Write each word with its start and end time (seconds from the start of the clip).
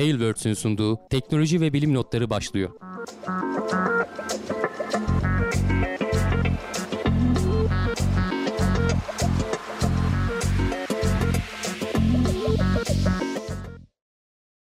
Tailwords'ün 0.00 0.54
sunduğu 0.54 0.98
teknoloji 1.10 1.60
ve 1.60 1.72
bilim 1.72 1.94
notları 1.94 2.30
başlıyor. 2.30 2.70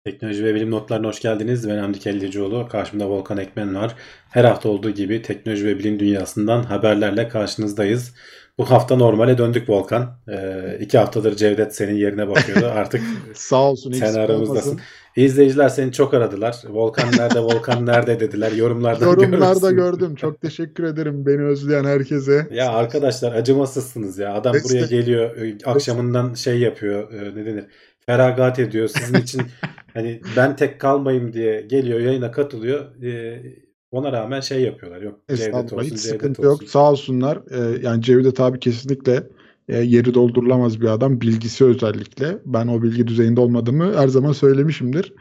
Teknoloji 0.05 0.45
ve 0.45 0.55
bilim 0.55 0.71
notlarına 0.71 1.07
hoş 1.07 1.21
geldiniz. 1.21 1.69
Ben 1.69 1.79
Hamdi 1.79 1.99
Kellecioğlu. 1.99 2.69
Karşımda 2.69 3.09
Volkan 3.09 3.39
Ekmen 3.39 3.75
var. 3.75 3.95
Her 4.31 4.45
hafta 4.45 4.69
olduğu 4.69 4.91
gibi 4.91 5.23
teknoloji 5.23 5.67
ve 5.67 5.79
bilim 5.79 5.99
dünyasından 5.99 6.63
haberlerle 6.63 7.29
karşınızdayız. 7.29 8.15
Bu 8.59 8.71
hafta 8.71 8.97
normale 8.97 9.39
döndük 9.39 9.69
Volkan. 9.69 10.19
Ee, 10.29 10.79
iki 10.81 10.99
haftadır 10.99 11.37
Cevdet 11.37 11.77
senin 11.77 11.95
yerine 11.95 12.29
bakıyordu. 12.29 12.67
Artık 12.67 13.03
Sağ 13.35 13.71
olsun. 13.71 13.93
sen 13.93 14.15
aramızdasın. 14.15 14.81
İzleyiciler 15.17 15.69
seni 15.69 15.93
çok 15.93 16.15
aradılar. 16.15 16.57
Volkan 16.69 17.09
nerede, 17.19 17.41
Volkan 17.41 17.87
nerede 17.87 18.21
dediler. 18.21 18.53
Yorumlarda 18.53 19.05
Yorumlarda 19.05 19.71
gördüm. 19.71 20.15
Çok 20.15 20.41
teşekkür 20.41 20.85
ederim 20.85 21.27
beni 21.27 21.43
özleyen 21.43 21.85
herkese. 21.85 22.49
Ya 22.53 22.73
arkadaşlar 22.73 23.33
acımasızsınız 23.35 24.19
ya. 24.19 24.35
Adam 24.35 24.55
Destek. 24.55 24.71
buraya 24.71 24.87
geliyor. 25.01 25.37
e, 25.37 25.57
Akşamından 25.65 26.35
şey 26.35 26.59
yapıyor. 26.59 27.13
e, 27.13 27.37
Ne 27.37 27.47
denir? 27.47 27.65
Feragat 28.07 28.59
ediyor. 28.59 28.89
Sizin 28.89 29.15
için 29.15 29.43
hani 29.95 30.21
ben 30.37 30.57
tek 30.57 30.81
kalmayayım 30.81 31.33
diye 31.33 31.61
geliyor 31.61 32.01
yayına 32.01 32.31
katılıyor. 32.31 33.03
E, 33.05 33.43
Ona 33.91 34.13
rağmen 34.13 34.41
şey 34.41 34.63
yapıyorlar. 34.63 35.03
Yok 35.03 35.21
Cevdet 35.29 35.55
olsun, 35.73 35.81
hiç 35.81 35.89
Cevdet 35.89 36.01
sıkıntı 36.01 36.43
olsun. 36.43 36.51
yok. 36.65 36.71
Sağ 36.71 36.91
olsunlar. 36.91 37.39
Ee, 37.51 37.79
yani 37.83 38.03
Cevdet 38.03 38.41
abi 38.41 38.59
kesinlikle 38.61 39.23
e, 39.69 39.79
yeri 39.79 40.15
doldurulamaz 40.15 40.81
bir 40.81 40.87
adam. 40.87 41.21
Bilgisi 41.21 41.65
özellikle. 41.65 42.39
Ben 42.47 42.67
o 42.67 42.83
bilgi 42.83 43.07
düzeyinde 43.07 43.41
olmadığımı 43.41 43.97
her 43.97 44.09
zaman 44.09 44.33
söylemişimdir. 44.33 45.13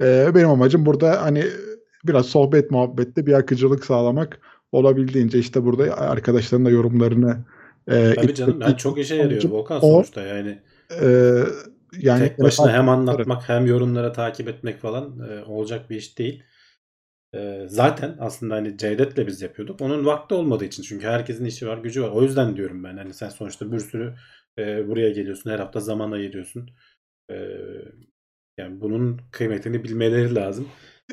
Ee, 0.00 0.34
benim 0.34 0.50
amacım 0.50 0.86
burada 0.86 1.22
hani 1.22 1.44
biraz 2.04 2.26
sohbet 2.26 2.70
muhabbette 2.70 3.26
bir 3.26 3.32
akıcılık 3.32 3.84
sağlamak 3.84 4.40
olabildiğince 4.72 5.38
işte 5.38 5.64
burada 5.64 5.98
arkadaşların 5.98 6.66
da 6.66 6.70
yorumlarını 6.70 7.44
e, 7.88 8.14
Tabii 8.14 8.34
canım 8.34 8.60
yani 8.60 8.76
çok 8.76 8.98
işe 8.98 9.14
yarıyor 9.14 9.44
Volkan 9.44 9.80
sonuçta 9.80 10.20
yani. 10.20 10.58
e, 11.02 11.38
yani 11.98 12.28
Tek 12.28 12.38
başına 12.38 12.72
hem 12.72 12.88
anlatmak 12.88 13.48
hem 13.48 13.66
yorumlara 13.66 14.12
takip 14.12 14.48
etmek 14.48 14.80
falan 14.80 15.28
e, 15.30 15.44
olacak 15.44 15.90
bir 15.90 15.96
iş 15.96 16.18
değil. 16.18 16.42
E, 17.34 17.64
zaten 17.68 18.16
aslında 18.20 18.54
hani 18.54 18.78
Cevdet'le 18.78 19.26
biz 19.26 19.42
yapıyorduk. 19.42 19.80
Onun 19.80 20.06
vakti 20.06 20.34
olmadığı 20.34 20.64
için 20.64 20.82
çünkü 20.82 21.06
herkesin 21.06 21.44
işi 21.44 21.66
var, 21.68 21.78
gücü 21.78 22.02
var. 22.02 22.10
O 22.10 22.22
yüzden 22.22 22.56
diyorum 22.56 22.84
ben 22.84 22.96
hani 22.96 23.14
sen 23.14 23.28
sonuçta 23.28 23.72
bir 23.72 23.78
sürü 23.78 24.14
e, 24.58 24.88
buraya 24.88 25.10
geliyorsun, 25.10 25.50
her 25.50 25.58
hafta 25.58 25.80
zaman 25.80 26.12
ayırıyorsun. 26.12 26.70
E, 27.30 27.36
yani 28.58 28.80
bunun 28.80 29.20
kıymetini 29.30 29.84
bilmeleri 29.84 30.34
lazım. 30.34 30.68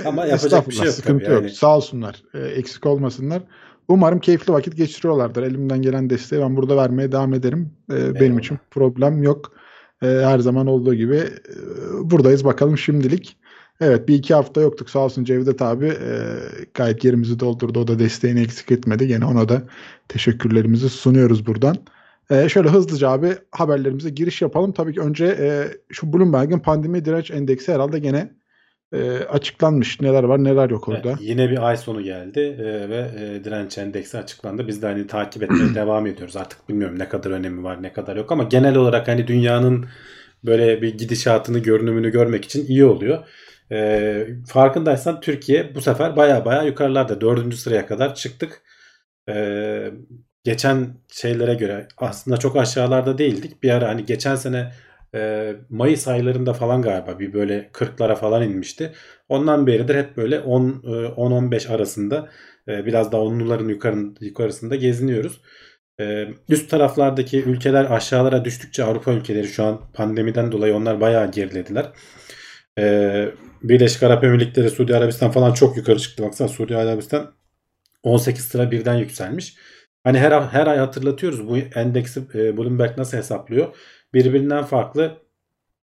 Ama 0.06 0.26
yapacak 0.26 0.68
bir 0.68 0.74
şey 0.74 0.86
yok 0.86 0.96
sıkıntı 0.96 1.26
tabii. 1.26 1.34
yok. 1.34 1.44
Yani 1.44 1.54
Sağ 1.54 1.78
olsunlar. 1.78 2.24
e, 2.34 2.40
eksik 2.40 2.86
olmasınlar. 2.86 3.44
Umarım 3.88 4.20
keyifli 4.20 4.54
vakit 4.54 4.78
geçiriyorlardır. 4.78 5.44
Elimden 5.44 5.82
gelen 5.82 6.10
desteği 6.10 6.42
ben 6.42 6.58
burada 6.58 6.78
vermeye 6.78 7.12
devam 7.12 7.34
ederim. 7.34 7.72
E, 7.92 8.16
benim 8.16 8.40
için 8.40 8.60
problem 8.72 9.24
yok. 9.24 9.54
E, 10.02 10.08
her 10.08 10.40
zaman 10.40 10.68
olduğu 10.68 10.96
gibi 10.96 11.16
e, 11.16 11.30
buradayız 12.04 12.46
bakalım 12.46 12.78
şimdilik. 12.78 13.38
Evet 13.82 14.08
bir 14.08 14.16
iki 14.16 14.34
hafta 14.34 14.62
yoktuk. 14.62 14.90
Sağ 14.90 15.00
olsun 15.00 15.24
Cevdet 15.24 15.62
abi 15.62 15.86
e, 15.86 16.18
gayet 16.74 17.06
yerimizi 17.06 17.40
doldurdu. 17.40 17.80
O 17.80 17.88
da 17.88 18.00
desteğini 18.00 18.42
eksik 18.42 18.72
etmedi. 18.72 19.08
Gene 19.08 19.26
ona 19.26 19.50
da 19.50 19.62
teşekkürlerimizi 20.08 20.90
sunuyoruz 20.90 21.46
buradan. 21.46 21.76
E, 22.30 22.50
şöyle 22.50 22.70
hızlıca 22.70 23.10
abi 23.10 23.36
haberlerimize 23.52 24.10
giriş 24.10 24.42
yapalım. 24.42 24.72
Tabii 24.72 24.94
ki 24.94 25.02
önce 25.02 25.26
e, 25.26 25.68
şu 25.90 26.14
Bloomberg'in 26.14 26.60
pandemi 26.60 27.06
direnç 27.06 27.32
endeksi 27.32 27.74
herhalde 27.74 28.00
gene 28.00 28.32
e, 28.94 29.12
açıklanmış. 29.18 30.02
Neler 30.02 30.24
var 30.24 30.44
neler 30.44 30.70
yok 30.70 30.90
orada. 30.90 31.10
Evet, 31.10 31.22
yine 31.22 31.50
bir 31.50 31.68
ay 31.68 31.78
sonu 31.78 32.02
geldi 32.02 32.40
e, 32.40 32.90
ve 32.90 33.12
e, 33.20 33.44
direnç 33.44 33.78
endeksi 33.78 34.18
açıklandı. 34.18 34.68
Biz 34.68 34.82
de 34.82 34.88
hani 34.88 35.08
takip 35.08 35.44
etmeye 35.44 35.74
devam 35.76 36.08
ediyoruz. 36.08 36.38
Artık 36.38 36.70
bilmiyorum 36.70 37.00
ne 37.00 37.10
kadar 37.10 37.32
önemi 37.32 37.64
var 37.64 37.84
ne 37.84 37.94
kadar 37.94 38.16
yok 38.16 38.32
ama 38.32 38.44
genel 38.44 38.76
olarak 38.76 39.08
hani 39.08 39.28
dünyanın 39.28 39.86
böyle 40.46 40.82
bir 40.82 40.98
gidişatını 40.98 41.60
görünümünü 41.60 42.12
görmek 42.12 42.46
için 42.46 42.66
iyi 42.66 42.86
oluyor. 42.86 43.24
E, 43.72 44.28
farkındaysan 44.48 45.22
Türkiye 45.22 45.76
bu 45.76 45.82
sefer 45.82 46.16
baya 46.16 46.46
baya 46.46 46.64
yukarılarda 46.64 47.22
dördüncü 47.22 47.58
sıraya 47.58 47.86
kadar 47.86 48.16
çıktık. 48.16 48.62
E, 49.30 49.92
geçen 50.44 50.98
şeylere 51.12 51.54
göre 51.54 51.88
aslında 51.98 52.38
çok 52.38 52.56
aşağılarda 52.58 53.18
değildik. 53.18 53.64
Bir 53.64 53.70
ara 53.70 53.88
hani 53.90 54.06
geçen 54.06 54.36
sene 54.36 54.72
e, 55.16 55.56
Mayıs 55.70 56.08
aylarında 56.08 56.54
falan 56.54 56.82
galiba 56.82 57.20
bir 57.20 57.34
böyle 57.34 57.70
40'lara 57.74 58.16
falan 58.16 58.44
inmişti. 58.44 58.94
Ondan 59.30 59.68
beridir 59.68 59.96
hep 59.96 60.18
böyle 60.18 60.40
10 60.40 60.70
e, 60.84 60.88
10-15 60.88 61.70
arasında 61.70 62.30
e, 62.68 62.86
biraz 62.86 63.12
daha 63.12 63.22
onluların 63.22 63.68
yukarı, 63.68 63.98
yukarısında 64.22 64.76
geziniyoruz. 64.76 65.42
E, 66.00 66.28
Üst 66.50 66.70
taraflardaki 66.70 67.44
ülkeler 67.44 67.86
aşağılara 67.92 68.46
düştükçe 68.46 68.84
Avrupa 68.84 69.12
ülkeleri 69.12 69.48
şu 69.48 69.64
an 69.64 69.92
pandemiden 69.94 70.52
dolayı 70.52 70.76
onlar 70.76 71.02
bayağı 71.02 71.32
gerilediler. 71.32 71.92
E, 72.80 73.32
Birleşik 73.64 74.04
Arap 74.04 74.24
Emirlikleri, 74.24 74.70
Suudi 74.70 74.96
Arabistan 74.96 75.32
falan 75.32 75.54
çok 75.54 75.78
yukarı 75.78 76.00
çıktı. 76.00 76.24
Baksana 76.24 76.48
Suudi 76.48 76.78
Arabistan 76.78 77.34
18 78.04 78.46
sıra 78.46 78.72
birden 78.72 78.96
yükselmiş. 78.96 79.56
Hani 80.04 80.20
her 80.20 80.42
her 80.42 80.68
ay 80.68 80.78
hatırlatıyoruz 80.78 81.48
bu 81.48 81.58
endeksi 81.58 82.20
e, 82.34 82.58
Bloomberg 82.58 82.98
nasıl 82.98 83.18
hesaplıyor? 83.18 83.76
Birbirinden 84.14 84.64
farklı 84.64 85.18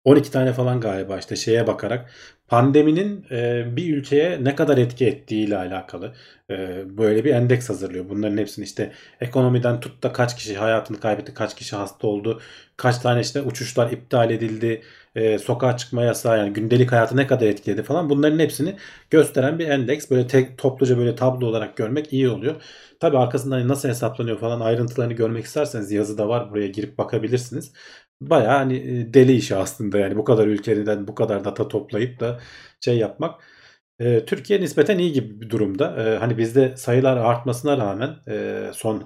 12 0.05 0.31
tane 0.31 0.53
falan 0.53 0.81
galiba 0.81 1.17
işte 1.19 1.35
şeye 1.35 1.67
bakarak 1.67 2.11
pandeminin 2.47 3.25
e, 3.31 3.66
bir 3.75 3.97
ülkeye 3.97 4.43
ne 4.43 4.55
kadar 4.55 4.77
etki 4.77 5.05
ettiğiyle 5.07 5.57
alakalı 5.57 6.13
e, 6.49 6.83
böyle 6.97 7.25
bir 7.25 7.33
endeks 7.33 7.69
hazırlıyor. 7.69 8.09
Bunların 8.09 8.38
hepsini 8.38 8.66
işte 8.66 8.91
ekonomiden 9.21 9.79
tut 9.79 10.03
da 10.03 10.13
kaç 10.13 10.35
kişi 10.35 10.57
hayatını 10.57 10.99
kaybetti, 10.99 11.33
kaç 11.33 11.55
kişi 11.55 11.75
hasta 11.75 12.07
oldu, 12.07 12.41
kaç 12.77 12.97
tane 12.97 13.21
işte 13.21 13.41
uçuşlar 13.41 13.91
iptal 13.91 14.31
edildi, 14.31 14.81
e, 15.16 15.39
sokağa 15.39 15.77
çıkma 15.77 16.03
yasağı 16.03 16.37
yani 16.37 16.53
gündelik 16.53 16.91
hayatı 16.91 17.17
ne 17.17 17.27
kadar 17.27 17.47
etkiledi 17.47 17.83
falan 17.83 18.09
bunların 18.09 18.39
hepsini 18.39 18.75
gösteren 19.09 19.59
bir 19.59 19.67
endeks. 19.69 20.09
Böyle 20.11 20.27
tek, 20.27 20.57
topluca 20.57 20.97
böyle 20.97 21.16
tablo 21.16 21.47
olarak 21.47 21.77
görmek 21.77 22.13
iyi 22.13 22.29
oluyor. 22.29 22.55
Tabii 22.99 23.17
arkasından 23.17 23.55
hani 23.59 23.67
nasıl 23.67 23.89
hesaplanıyor 23.89 24.39
falan 24.39 24.59
ayrıntılarını 24.59 25.13
görmek 25.13 25.45
isterseniz 25.45 25.91
yazıda 25.91 26.27
var 26.29 26.51
buraya 26.51 26.67
girip 26.67 26.97
bakabilirsiniz. 26.97 27.72
Bayağı 28.22 28.58
hani 28.58 28.76
e, 28.78 29.14
deli 29.14 29.34
işi 29.34 29.56
aslında 29.56 29.98
yani 29.98 30.18
bu 30.18 30.24
kadar 30.24 30.48
ülkeden 30.48 31.08
bu 31.08 31.16
kadar 31.16 31.46
data 31.46 31.68
toplayıp 31.68 32.20
da 32.20 32.40
şey 32.80 32.98
yapmak. 32.98 33.42
E, 34.00 34.26
Türkiye 34.26 34.62
nispeten 34.62 34.98
iyi 34.98 35.12
gibi 35.14 35.42
bir 35.42 35.50
durumda. 35.50 36.03
E, 36.03 36.18
hani 36.18 36.38
bizde 36.38 36.78
sayılar 36.78 37.18
artmasına 37.18 37.78
rağmen 37.78 38.16
son 38.74 39.03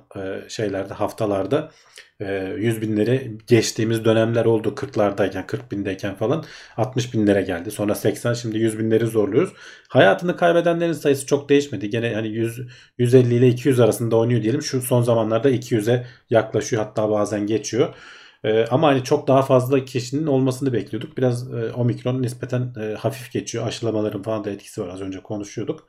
şeylerde 0.48 0.94
haftalarda 0.94 1.72
e, 2.20 2.56
100 2.58 2.82
binleri 2.82 3.38
geçtiğimiz 3.48 4.06
dönemler 4.06 4.46
oldu 4.46 4.74
40'lardayken 4.76 5.48
40 5.48 5.72
bindeyken 5.72 6.16
falan 6.16 6.44
60 6.78 7.14
binlere 7.14 7.42
geldi. 7.42 7.72
Sonra 7.72 7.96
80 7.96 8.34
şimdi 8.34 8.58
100 8.58 8.80
binleri 8.80 9.06
zorluyoruz. 9.08 9.54
Hayatını 9.90 10.38
kaybedenlerin 10.38 10.94
sayısı 10.94 11.26
çok 11.26 11.50
değişmedi. 11.50 11.90
Gene 11.90 12.14
hani 12.14 12.28
100 12.28 12.62
150 12.98 13.36
ile 13.36 13.48
200 13.48 13.80
arasında 13.80 14.16
oynuyor 14.18 14.42
diyelim. 14.42 14.62
Şu 14.62 14.82
son 14.82 15.02
zamanlarda 15.02 15.50
200'e 15.52 16.06
yaklaşıyor 16.30 16.84
hatta 16.84 17.10
bazen 17.10 17.48
geçiyor. 17.48 17.96
Ee, 18.44 18.66
ama 18.66 18.88
hani 18.88 19.04
çok 19.04 19.28
daha 19.28 19.42
fazla 19.42 19.86
kişinin 19.86 20.28
olmasını 20.28 20.74
bekliyorduk. 20.74 21.18
Biraz 21.18 21.54
e, 21.54 21.74
omikron 21.74 22.22
nispeten 22.22 22.74
e, 22.82 22.96
hafif 22.96 23.32
geçiyor. 23.32 23.68
Aşılamaların 23.68 24.22
falan 24.24 24.44
da 24.44 24.50
etkisi 24.50 24.82
var. 24.82 24.88
Az 24.90 25.02
önce 25.02 25.20
konuşuyorduk. 25.24 25.88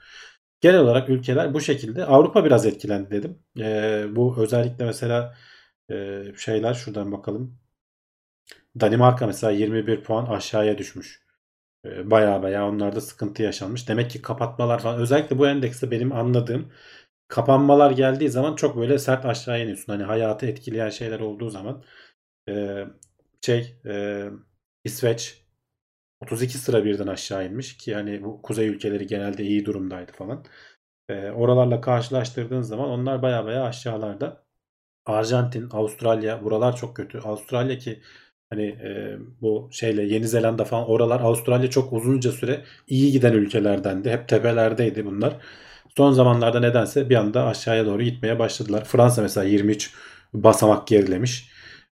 Genel 0.60 0.80
olarak 0.80 1.08
ülkeler 1.08 1.54
bu 1.54 1.60
şekilde. 1.60 2.04
Avrupa 2.06 2.44
biraz 2.44 2.66
etkilendi 2.66 3.10
dedim. 3.10 3.38
Ee, 3.60 4.06
bu 4.16 4.36
özellikle 4.38 4.84
mesela 4.84 5.36
e, 5.90 6.22
şeyler 6.38 6.74
şuradan 6.74 7.12
bakalım. 7.12 7.58
Danimarka 8.80 9.26
mesela 9.26 9.50
21 9.50 10.02
puan 10.02 10.26
aşağıya 10.26 10.78
düşmüş. 10.78 11.22
E, 11.86 12.10
Baya 12.10 12.42
baya 12.42 12.68
onlarda 12.68 13.00
sıkıntı 13.00 13.42
yaşanmış. 13.42 13.88
Demek 13.88 14.10
ki 14.10 14.22
kapatmalar 14.22 14.80
falan 14.82 15.00
özellikle 15.00 15.38
bu 15.38 15.48
endekste 15.48 15.90
benim 15.90 16.12
anladığım 16.12 16.72
kapanmalar 17.28 17.90
geldiği 17.90 18.30
zaman 18.30 18.56
çok 18.56 18.76
böyle 18.76 18.98
sert 18.98 19.26
aşağı 19.26 19.62
iniyorsun. 19.62 19.92
Hani 19.94 20.04
hayatı 20.04 20.46
etkileyen 20.46 20.90
şeyler 20.90 21.20
olduğu 21.20 21.50
zaman 21.50 21.84
e, 22.48 22.84
şey 23.42 23.76
e, 23.86 24.24
İsveç 24.84 25.44
32 26.20 26.58
sıra 26.58 26.84
birden 26.84 27.06
aşağı 27.06 27.46
inmiş 27.46 27.76
ki 27.76 27.94
hani 27.94 28.22
bu 28.24 28.42
kuzey 28.42 28.68
ülkeleri 28.68 29.06
genelde 29.06 29.44
iyi 29.44 29.66
durumdaydı 29.66 30.12
falan. 30.12 30.44
E, 31.08 31.30
oralarla 31.30 31.80
karşılaştırdığın 31.80 32.62
zaman 32.62 32.88
onlar 32.88 33.22
baya 33.22 33.44
baya 33.46 33.64
aşağılarda. 33.64 34.44
Arjantin, 35.06 35.70
Avustralya 35.70 36.44
buralar 36.44 36.76
çok 36.76 36.96
kötü. 36.96 37.18
Avustralya 37.18 37.78
ki 37.78 38.02
hani 38.50 38.64
e, 38.64 39.18
bu 39.40 39.68
şeyle 39.72 40.02
Yeni 40.02 40.28
Zelanda 40.28 40.64
falan 40.64 40.88
oralar 40.90 41.20
Avustralya 41.20 41.70
çok 41.70 41.92
uzunca 41.92 42.32
süre 42.32 42.64
iyi 42.88 43.12
giden 43.12 43.32
ülkelerdendi. 43.32 44.10
Hep 44.10 44.28
tepelerdeydi 44.28 45.06
bunlar. 45.06 45.36
Son 45.96 46.12
zamanlarda 46.12 46.60
nedense 46.60 47.10
bir 47.10 47.16
anda 47.16 47.46
aşağıya 47.46 47.86
doğru 47.86 48.02
gitmeye 48.02 48.38
başladılar. 48.38 48.84
Fransa 48.84 49.22
mesela 49.22 49.46
23 49.46 49.94
basamak 50.34 50.86
gerilemiş. 50.86 51.49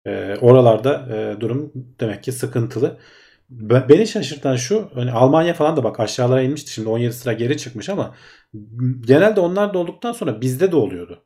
E, 0.08 0.36
oralarda 0.42 1.08
e, 1.38 1.42
durum 1.42 1.74
demek 2.02 2.24
ki 2.24 2.34
sıkıntılı. 2.34 3.00
be- 3.50 3.86
beni 3.90 4.08
şaşırtan 4.08 4.56
şu 4.58 4.90
hani 4.96 5.12
Almanya 5.12 5.54
falan 5.56 5.78
da 5.78 5.86
bak 5.86 6.00
aşağılara 6.00 6.42
inmişti 6.42 6.72
şimdi 6.74 6.90
17 6.90 7.14
sıra 7.14 7.34
geri 7.34 7.58
çıkmış 7.58 7.90
ama 7.90 8.16
genelde 9.02 9.40
onlar 9.40 9.74
da 9.74 9.80
olduktan 9.80 10.12
sonra 10.12 10.42
bizde 10.42 10.72
de 10.72 10.76
oluyordu. 10.76 11.26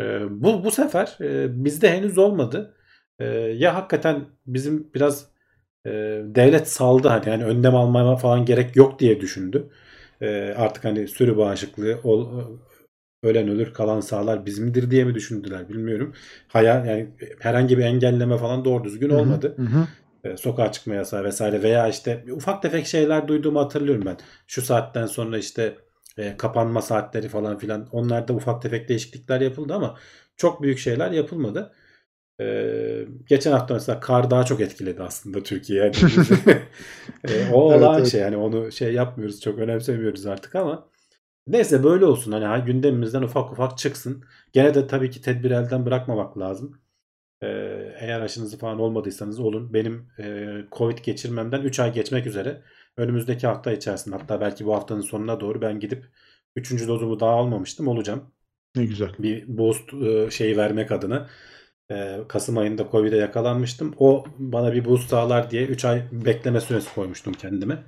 Ee, 0.00 0.20
bu 0.42 0.64
bu 0.64 0.70
sefer 0.70 1.18
e, 1.20 1.64
bizde 1.64 1.90
henüz 1.92 2.18
olmadı. 2.18 2.76
Ee, 3.18 3.24
ya 3.34 3.74
hakikaten 3.74 4.24
bizim 4.46 4.94
biraz 4.94 5.26
e, 5.86 5.90
devlet 6.24 6.68
saldı 6.68 7.08
hani 7.08 7.28
yani 7.28 7.44
önlem 7.44 7.74
almaya 7.76 8.16
falan 8.16 8.44
gerek 8.44 8.76
yok 8.76 8.98
diye 9.00 9.20
düşündü. 9.20 9.70
Ee, 10.22 10.54
artık 10.58 10.84
hani 10.84 11.08
sürü 11.08 11.36
bağışıklığı 11.36 12.00
ol, 12.04 12.28
ölen 13.22 13.48
ölür 13.48 13.72
kalan 13.74 14.00
sağlar 14.00 14.46
bizimdir 14.46 14.90
diye 14.90 15.04
mi 15.04 15.14
düşündüler 15.14 15.68
bilmiyorum. 15.68 16.14
Hayal 16.48 16.86
yani 16.86 17.10
herhangi 17.40 17.78
bir 17.78 17.84
engelleme 17.84 18.38
falan 18.38 18.64
doğru 18.64 18.84
düzgün 18.84 19.10
olmadı. 19.10 19.56
hı 19.56 19.62
hı. 19.62 19.88
E, 20.24 20.36
sokağa 20.36 20.72
çıkma 20.72 20.94
yasağı 20.94 21.24
vesaire 21.24 21.62
veya 21.62 21.88
işte 21.88 22.24
ufak 22.32 22.62
tefek 22.62 22.86
şeyler 22.86 23.28
duyduğumu 23.28 23.60
hatırlıyorum 23.60 24.04
ben. 24.06 24.16
Şu 24.46 24.62
saatten 24.62 25.06
sonra 25.06 25.38
işte 25.38 25.78
e, 26.18 26.36
kapanma 26.36 26.82
saatleri 26.82 27.28
falan 27.28 27.58
filan 27.58 27.88
onlarda 27.92 28.32
ufak 28.34 28.62
tefek 28.62 28.88
değişiklikler 28.88 29.40
yapıldı 29.40 29.74
ama 29.74 29.98
çok 30.36 30.62
büyük 30.62 30.78
şeyler 30.78 31.10
yapılmadı. 31.10 31.72
E, 32.40 32.46
geçen 33.28 33.52
hafta 33.52 33.74
mesela 33.74 34.00
kar 34.00 34.30
daha 34.30 34.44
çok 34.44 34.60
etkiledi 34.60 35.02
aslında 35.02 35.42
Türkiye. 35.42 35.84
Yani. 35.84 35.94
E, 37.24 37.46
o 37.52 37.74
Evet, 37.74 37.82
olağan 37.82 37.98
evet. 37.98 38.06
şey 38.06 38.20
yani 38.20 38.36
onu 38.36 38.72
şey 38.72 38.94
yapmıyoruz 38.94 39.40
çok 39.40 39.58
önemsemiyoruz 39.58 40.26
artık 40.26 40.54
ama 40.54 40.89
neyse 41.52 41.84
böyle 41.84 42.06
olsun 42.06 42.32
hani 42.32 42.44
ha, 42.44 42.58
gündemimizden 42.58 43.22
ufak 43.22 43.52
ufak 43.52 43.78
çıksın. 43.78 44.24
Gene 44.52 44.74
de 44.74 44.86
tabii 44.86 45.10
ki 45.10 45.20
tedbir 45.22 45.50
elden 45.50 45.86
bırakmamak 45.86 46.38
lazım. 46.38 46.80
Ee, 47.42 47.46
eğer 48.00 48.20
aşınızı 48.20 48.58
falan 48.58 48.80
olmadıysanız 48.80 49.40
olun. 49.40 49.74
Benim 49.74 50.08
e, 50.18 50.48
Covid 50.72 50.98
geçirmemden 50.98 51.62
3 51.62 51.80
ay 51.80 51.92
geçmek 51.94 52.26
üzere. 52.26 52.62
Önümüzdeki 52.96 53.46
hafta 53.46 53.72
içerisinde 53.72 54.16
hatta 54.16 54.40
belki 54.40 54.66
bu 54.66 54.74
haftanın 54.74 55.00
sonuna 55.00 55.40
doğru 55.40 55.60
ben 55.62 55.80
gidip 55.80 56.06
3. 56.56 56.88
dozumu 56.88 57.20
daha 57.20 57.30
almamıştım 57.30 57.88
olacağım. 57.88 58.32
Ne 58.76 58.84
güzel. 58.86 59.14
Bir 59.18 59.58
boost 59.58 59.94
e, 59.94 60.30
şeyi 60.30 60.56
vermek 60.56 60.92
adına. 60.92 61.28
E, 61.90 62.20
Kasım 62.28 62.58
ayında 62.58 62.88
Covid'e 62.92 63.16
yakalanmıştım. 63.16 63.94
O 63.98 64.24
bana 64.38 64.72
bir 64.72 64.84
boost 64.84 65.10
sağlar 65.10 65.50
diye 65.50 65.66
3 65.66 65.84
ay 65.84 66.02
bekleme 66.12 66.60
süresi 66.60 66.94
koymuştum 66.94 67.34
kendime. 67.34 67.84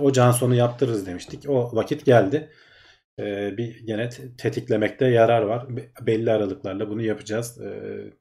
O 0.00 0.12
can 0.12 0.32
sonu 0.32 0.54
yaptırırız 0.54 1.06
demiştik. 1.06 1.48
O 1.48 1.76
vakit 1.76 2.04
geldi. 2.04 2.50
E, 3.18 3.56
bir 3.56 3.86
gene 3.86 4.08
te- 4.08 4.36
tetiklemekte 4.38 5.06
yarar 5.06 5.42
var. 5.42 5.76
Be- 5.76 5.90
Belli 6.06 6.32
aralıklarla 6.32 6.90
bunu 6.90 7.02
yapacağız. 7.02 7.60
E, 7.60 7.70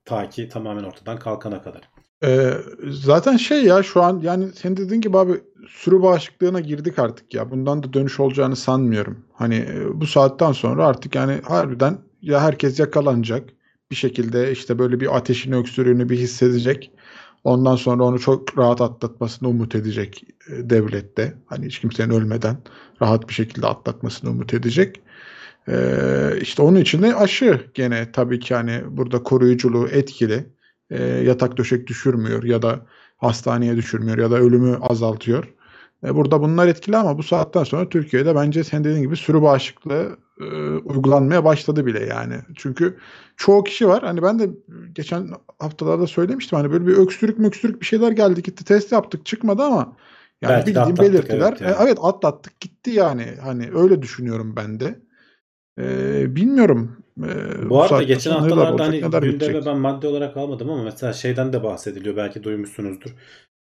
ta 0.06 0.30
ki 0.30 0.50
tamamen 0.50 0.84
ortadan 0.84 1.20
kalkana 1.20 1.62
kadar. 1.62 1.82
Ee, 2.24 2.54
zaten 2.90 3.38
şey 3.38 3.64
ya 3.64 3.84
şu 3.84 4.04
an 4.04 4.20
yani 4.24 4.48
senin 4.52 4.78
dediğin 4.78 5.02
gibi 5.02 5.18
abi 5.18 5.34
sürü 5.70 6.02
bağışıklığına 6.02 6.60
girdik 6.60 7.00
artık 7.00 7.34
ya. 7.34 7.52
Bundan 7.52 7.84
da 7.84 7.94
dönüş 7.94 8.20
olacağını 8.20 8.56
sanmıyorum. 8.56 9.26
Hani 9.34 9.56
e, 9.56 10.02
bu 10.02 10.08
saatten 10.08 10.52
sonra 10.52 10.86
artık 10.88 11.16
yani 11.16 11.42
harbiden 11.44 11.98
ya 12.22 12.42
herkes 12.42 12.80
yakalanacak. 12.80 13.50
Bir 13.92 13.96
şekilde 13.96 14.52
işte 14.52 14.80
böyle 14.80 15.00
bir 15.00 15.18
ateşin 15.18 15.52
öksürüğünü 15.52 16.10
bir 16.10 16.18
hissedecek. 16.18 16.92
Ondan 17.44 17.76
sonra 17.76 18.04
onu 18.04 18.20
çok 18.20 18.58
rahat 18.58 18.82
atlatmasını 18.82 19.50
umut 19.50 19.76
edecek 19.76 20.24
e, 20.50 20.70
devlet 20.70 21.18
de. 21.18 21.34
Hani 21.46 21.66
hiç 21.66 21.80
kimsenin 21.80 22.14
ölmeden 22.14 22.58
rahat 23.02 23.30
bir 23.30 23.34
şekilde 23.34 23.68
atlatmasını 23.68 24.30
umut 24.30 24.54
edecek. 24.54 25.02
Ee, 25.70 26.40
işte 26.42 26.62
onun 26.62 26.80
için 26.80 27.02
de 27.02 27.16
aşı 27.16 27.62
gene 27.74 28.12
tabii 28.12 28.40
ki 28.40 28.56
hani 28.56 28.82
burada 28.90 29.24
koruyuculuğu 29.24 29.88
etkili. 29.88 30.46
Ee, 30.90 31.04
yatak 31.04 31.58
döşek 31.58 31.88
düşürmüyor 31.88 32.44
ya 32.44 32.62
da 32.62 32.86
hastaneye 33.18 33.76
düşürmüyor 33.76 34.18
ya 34.18 34.32
da 34.32 34.38
ölümü 34.38 34.78
azaltıyor. 34.82 35.54
E, 36.04 36.16
burada 36.16 36.42
bunlar 36.42 36.68
etkili 36.68 36.98
ama 36.98 37.18
bu 37.18 37.24
saatten 37.24 37.64
sonra 37.64 37.90
Türkiye'de 37.90 38.36
bence 38.36 38.64
sen 38.64 38.84
dediğin 38.84 39.02
gibi 39.02 39.16
sürü 39.16 39.42
bağışıklığı 39.42 40.18
e, 40.40 40.44
uygulanmaya 40.78 41.44
başladı 41.44 41.86
bile 41.86 42.06
yani. 42.06 42.36
Çünkü 42.56 42.98
çoğu 43.38 43.64
kişi 43.64 43.88
var. 43.88 44.04
Hani 44.04 44.22
ben 44.22 44.40
de 44.40 44.50
geçen 44.94 45.30
haftalarda 45.60 46.08
söylemiştim. 46.08 46.58
Hani 46.58 46.72
böyle 46.72 46.88
bir 46.88 46.98
öksürük 46.98 47.40
möksürük 47.40 47.82
bir 47.82 47.86
şeyler 47.86 48.12
geldi 48.12 48.44
gitti. 48.44 48.66
Test 48.66 48.92
yaptık 48.92 49.26
çıkmadı 49.26 49.64
ama 49.64 49.96
yani 50.42 50.52
Belki 50.52 50.68
bildiğim 50.68 50.98
belirtiler. 50.98 51.50
evet 51.50 51.62
yani. 51.62 51.72
E, 51.72 51.76
evet 51.84 51.98
atlattık 52.02 52.60
gitti 52.60 52.92
yani. 52.92 53.26
Hani 53.42 53.70
öyle 53.76 54.02
düşünüyorum 54.02 54.54
ben 54.56 54.80
de. 54.80 55.00
E, 55.80 56.36
bilmiyorum. 56.36 56.98
E, 57.24 57.70
Bu 57.70 57.84
arada 57.84 58.04
geçen 58.04 58.32
haftalarda 58.32 58.72
olacak, 58.72 58.88
hani 58.88 59.00
gündeme 59.00 59.28
bitecek. 59.28 59.66
ben 59.66 59.78
madde 59.78 60.08
olarak 60.08 60.38
almadım 60.38 60.70
ama 60.70 60.84
mesela 60.84 61.14
şeyden 61.14 61.54
de 61.54 61.64
bahsediliyor 61.64 62.16
belki 62.16 62.44
duymuşsunuzdur. 62.44 63.16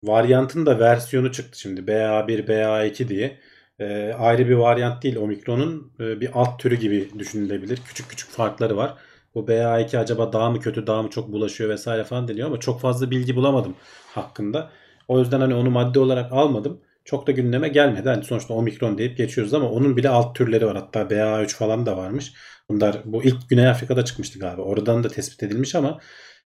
Varyantın 0.04 0.66
da 0.66 0.78
versiyonu 0.78 1.32
çıktı 1.32 1.60
şimdi 1.60 1.80
BA1, 1.80 2.46
BA2 2.46 3.08
diye. 3.08 3.38
Ee, 3.78 4.12
ayrı 4.18 4.48
bir 4.48 4.54
varyant 4.54 5.02
değil 5.02 5.16
Omikron'un 5.16 5.92
e, 6.00 6.20
bir 6.20 6.30
alt 6.34 6.60
türü 6.60 6.74
gibi 6.74 7.10
düşünülebilir. 7.18 7.78
Küçük 7.86 8.10
küçük 8.10 8.30
farkları 8.30 8.76
var. 8.76 8.94
Bu 9.34 9.48
BA2 9.48 9.98
acaba 9.98 10.32
daha 10.32 10.50
mı 10.50 10.60
kötü 10.60 10.86
daha 10.86 11.02
mı 11.02 11.10
çok 11.10 11.32
bulaşıyor 11.32 11.70
vesaire 11.70 12.04
falan 12.04 12.28
deniyor 12.28 12.46
ama 12.48 12.60
çok 12.60 12.80
fazla 12.80 13.10
bilgi 13.10 13.36
bulamadım 13.36 13.74
hakkında. 14.14 14.70
O 15.08 15.18
yüzden 15.18 15.40
hani 15.40 15.54
onu 15.54 15.70
madde 15.70 15.98
olarak 16.00 16.32
almadım. 16.32 16.80
Çok 17.04 17.26
da 17.26 17.32
gündeme 17.32 17.68
gelmedi. 17.68 18.08
Hani 18.08 18.24
sonuçta 18.24 18.54
Omikron 18.54 18.98
deyip 18.98 19.16
geçiyoruz 19.16 19.54
ama 19.54 19.70
onun 19.70 19.96
bile 19.96 20.08
alt 20.08 20.36
türleri 20.36 20.66
var. 20.66 20.76
Hatta 20.76 21.10
BA3 21.10 21.48
falan 21.56 21.86
da 21.86 21.96
varmış. 21.96 22.32
Bunlar 22.68 23.02
bu 23.04 23.24
ilk 23.24 23.48
Güney 23.48 23.68
Afrika'da 23.68 24.04
çıkmıştı 24.04 24.38
galiba. 24.38 24.62
Oradan 24.62 25.04
da 25.04 25.08
tespit 25.08 25.42
edilmiş 25.42 25.74
ama 25.74 25.90
e, 25.90 26.00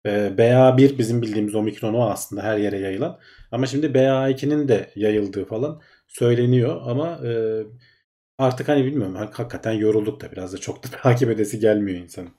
BA1 0.09 0.98
bizim 0.98 1.21
bildiğimiz 1.21 1.56
Omikron 1.56 1.94
o 1.94 2.09
aslında 2.09 2.44
her 2.44 2.57
yere 2.57 2.80
yayılan. 2.80 3.19
Ama 3.51 3.65
şimdi 3.65 3.94
BA2'nin 3.94 4.68
de 4.68 4.92
yayıldığı 4.95 5.45
falan 5.45 5.81
söyleniyor 6.07 6.81
ama 6.86 7.19
e, 7.27 7.31
artık 8.38 8.69
hani 8.69 8.86
bilmiyorum 8.86 9.15
hak- 9.15 9.39
hakikaten 9.39 9.71
yorulduk 9.71 10.21
da 10.21 10.31
biraz 10.31 10.53
da 10.53 10.57
çok 10.57 10.83
da 10.83 10.88
takip 11.01 11.30
edesi 11.30 11.59
gelmiyor 11.59 12.00
insanın. 12.00 12.31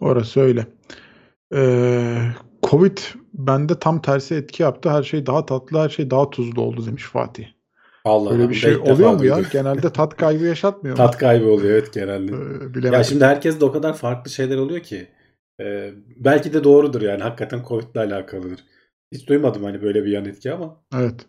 Orası 0.00 0.40
öyle. 0.40 0.66
Ee, 1.54 2.16
Covid 2.62 2.98
bende 3.34 3.78
tam 3.78 4.02
tersi 4.02 4.34
etki 4.34 4.62
yaptı. 4.62 4.90
Her 4.90 5.02
şey 5.02 5.26
daha 5.26 5.46
tatlı, 5.46 5.78
her 5.78 5.88
şey 5.88 6.10
daha 6.10 6.30
tuzlu 6.30 6.62
oldu 6.62 6.86
demiş 6.86 7.04
Fatih. 7.04 7.46
Allah 8.04 8.30
Allah, 8.30 8.50
bir 8.50 8.54
şey 8.54 8.76
oluyor 8.76 9.12
mu 9.12 9.24
ya? 9.24 9.40
Genelde 9.52 9.92
tat 9.92 10.16
kaybı 10.16 10.44
yaşatmıyor 10.44 10.96
mu? 10.96 11.02
Tat 11.06 11.18
kaybı 11.18 11.46
oluyor 11.46 11.70
evet 11.70 11.94
genelde. 11.94 12.32
Ee, 12.32 12.74
bilemedim. 12.74 12.92
Ya 12.92 13.04
şimdi 13.04 13.24
herkeste 13.24 13.64
o 13.64 13.72
kadar 13.72 13.96
farklı 13.96 14.30
şeyler 14.30 14.56
oluyor 14.56 14.80
ki. 14.80 15.08
E, 15.60 15.90
belki 16.16 16.52
de 16.52 16.64
doğrudur 16.64 17.02
yani 17.02 17.22
hakikaten 17.22 17.62
Covid'le 17.68 17.96
alakalıdır. 17.96 18.64
Hiç 19.12 19.28
duymadım 19.28 19.64
hani 19.64 19.82
böyle 19.82 20.04
bir 20.04 20.10
yan 20.10 20.24
etki 20.24 20.52
ama. 20.52 20.84
Evet. 20.94 21.26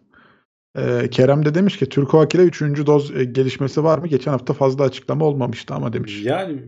Ee, 0.77 1.09
Kerem 1.09 1.45
de 1.45 1.55
demiş 1.55 1.77
ki 1.77 1.89
Türkovak 1.89 2.35
ile 2.35 2.41
3. 2.41 2.61
doz 2.61 3.15
e, 3.17 3.23
gelişmesi 3.23 3.83
var 3.83 3.97
mı? 3.99 4.07
Geçen 4.07 4.31
hafta 4.31 4.53
fazla 4.53 4.83
açıklama 4.83 5.25
olmamıştı 5.25 5.73
ama 5.73 5.93
demiş. 5.93 6.21
Yani 6.23 6.59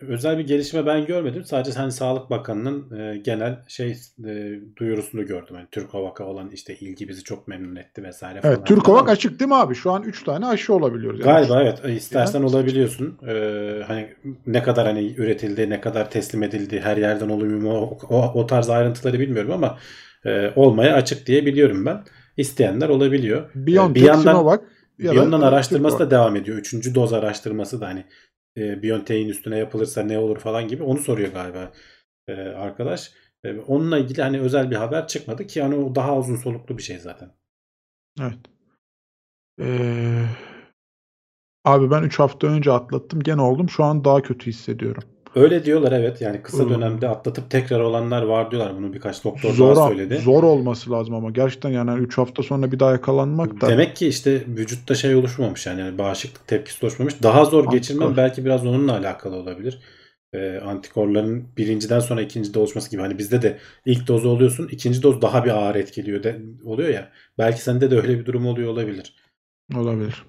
özel 0.00 0.38
bir 0.38 0.46
gelişme 0.46 0.86
ben 0.86 1.06
görmedim. 1.06 1.44
Sadece 1.44 1.78
hani 1.78 1.92
Sağlık 1.92 2.30
Bakanı'nın 2.30 2.98
e, 2.98 3.16
genel 3.16 3.58
şey 3.68 3.96
e, 4.26 4.60
duyurusunu 4.76 5.26
gördüm. 5.26 5.56
Yani 5.56 5.66
Türk 5.70 5.94
Havak'a 5.94 6.24
olan 6.24 6.50
işte 6.50 6.76
ilgi 6.76 7.08
bizi 7.08 7.24
çok 7.24 7.48
memnun 7.48 7.76
etti 7.76 8.02
vesaire 8.02 8.40
falan. 8.40 8.54
Evet, 8.54 8.66
Türkovak 8.66 9.08
açık 9.08 9.40
değil 9.40 9.48
mi 9.48 9.54
abi? 9.56 9.74
Şu 9.74 9.90
an 9.90 10.02
3 10.02 10.24
tane 10.24 10.46
aşı 10.46 10.74
olabiliyoruz. 10.74 11.20
Yani 11.20 11.26
Galiba 11.26 11.62
evet. 11.62 11.80
E, 11.84 11.94
İstersen 11.94 12.38
Yani- 12.40 12.48
olabiliyorsun. 12.50 13.18
Ee, 13.28 13.82
hani 13.86 14.08
ne 14.46 14.62
kadar 14.62 14.86
hani 14.86 15.14
üretildi, 15.16 15.70
ne 15.70 15.80
kadar 15.80 16.10
teslim 16.10 16.42
edildi, 16.42 16.80
her 16.80 16.96
yerden 16.96 17.28
oluyor 17.28 17.60
mu 17.60 17.70
o, 17.72 17.98
o, 18.08 18.32
o 18.40 18.46
tarz 18.46 18.70
ayrıntıları 18.70 19.20
bilmiyorum 19.20 19.52
ama 19.52 19.78
e, 20.26 20.50
olmaya 20.56 20.94
açık 20.94 21.26
diye 21.26 21.46
biliyorum 21.46 21.86
ben. 21.86 22.04
İsteyenler 22.36 22.88
olabiliyor. 22.88 23.50
BioNTech, 23.54 23.94
bir 24.02 24.08
yandan- 24.08 24.22
Sinovac 24.22 24.60
ya 24.98 25.12
Bir 25.12 25.16
da 25.16 25.22
yandan 25.22 25.40
araştırması 25.40 25.98
da 25.98 26.10
devam 26.10 26.36
ediyor. 26.36 26.58
Üçüncü 26.58 26.94
doz 26.94 27.12
araştırması 27.12 27.80
da 27.80 27.86
hani 27.86 28.04
e, 28.56 28.82
BioNTech'in 28.82 29.28
üstüne 29.28 29.58
yapılırsa 29.58 30.02
ne 30.02 30.18
olur 30.18 30.38
falan 30.38 30.68
gibi 30.68 30.82
onu 30.82 30.98
soruyor 30.98 31.32
galiba 31.32 31.72
e, 32.28 32.32
arkadaş. 32.32 33.12
E, 33.44 33.52
onunla 33.58 33.98
ilgili 33.98 34.22
hani 34.22 34.40
özel 34.40 34.70
bir 34.70 34.76
haber 34.76 35.06
çıkmadı 35.06 35.46
ki 35.46 35.62
hani 35.62 35.74
o 35.74 35.94
daha 35.94 36.18
uzun 36.18 36.36
soluklu 36.36 36.78
bir 36.78 36.82
şey 36.82 36.98
zaten. 36.98 37.30
Evet. 38.20 38.38
Ee, 39.60 40.24
abi 41.64 41.90
ben 41.90 42.02
3 42.02 42.18
hafta 42.18 42.46
önce 42.46 42.72
atlattım. 42.72 43.20
Gene 43.20 43.40
oldum. 43.42 43.68
Şu 43.68 43.84
an 43.84 44.04
daha 44.04 44.22
kötü 44.22 44.46
hissediyorum. 44.46 45.02
Öyle 45.36 45.64
diyorlar 45.64 45.92
evet 45.92 46.20
yani 46.20 46.42
kısa 46.42 46.62
Hmm. 46.62 46.70
dönemde 46.70 47.08
atlatıp 47.08 47.50
tekrar 47.50 47.80
olanlar 47.80 48.22
var 48.22 48.50
diyorlar. 48.50 48.76
Bunu 48.76 48.92
birkaç 48.94 49.24
doktor 49.24 49.52
Zor, 49.52 49.76
daha 49.76 49.88
söyledi. 49.88 50.16
zor 50.18 50.42
olması 50.42 50.90
lazım 50.90 51.14
ama 51.14 51.30
gerçekten 51.30 51.70
yani 51.70 52.00
3 52.00 52.18
hafta 52.18 52.42
sonra 52.42 52.72
bir 52.72 52.78
daha 52.80 52.90
yakalanmak 52.92 53.60
da 53.60 53.68
Demek 53.68 53.96
ki 53.96 54.08
işte 54.08 54.44
vücutta 54.48 54.94
şey 54.94 55.14
oluşmamış 55.14 55.66
yani, 55.66 55.80
yani 55.80 55.98
bağışıklık 55.98 56.46
tepkisi 56.46 56.86
oluşmamış. 56.86 57.22
Daha 57.22 57.44
zor 57.44 57.58
Antikor. 57.58 57.76
geçirmem 57.76 58.16
belki 58.16 58.44
biraz 58.44 58.66
onunla 58.66 58.92
alakalı 58.98 59.36
olabilir. 59.36 59.78
Ee, 60.32 60.60
antikorların 60.64 61.44
birinciden 61.56 62.00
sonra 62.00 62.22
ikincide 62.22 62.58
oluşması 62.58 62.90
gibi. 62.90 63.00
Hani 63.02 63.18
bizde 63.18 63.42
de 63.42 63.58
ilk 63.86 64.08
dozu 64.08 64.28
oluyorsun, 64.28 64.68
ikinci 64.72 65.02
doz 65.02 65.22
daha 65.22 65.44
bir 65.44 65.50
ağır 65.50 65.74
etkiliyor 65.74 66.22
de, 66.22 66.42
oluyor 66.64 66.88
ya. 66.88 67.10
Belki 67.38 67.62
sende 67.62 67.90
de 67.90 67.96
öyle 67.96 68.18
bir 68.18 68.26
durum 68.26 68.46
oluyor 68.46 68.70
olabilir. 68.72 69.14
olabilir. 69.76 70.24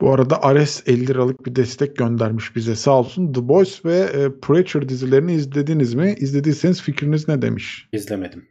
Bu 0.00 0.12
arada 0.12 0.42
Ares 0.42 0.82
50 0.86 1.06
liralık 1.06 1.46
bir 1.46 1.56
destek 1.56 1.96
göndermiş 1.96 2.56
bize 2.56 2.76
sağ 2.76 2.98
olsun. 2.98 3.32
The 3.32 3.48
Boys 3.48 3.84
ve 3.84 3.96
e, 3.98 4.40
Preacher 4.40 4.88
dizilerini 4.88 5.32
izlediniz 5.32 5.94
mi? 5.94 6.14
İzlediyseniz 6.18 6.82
fikriniz 6.82 7.28
ne 7.28 7.42
demiş? 7.42 7.88
İzlemedim. 7.92 8.48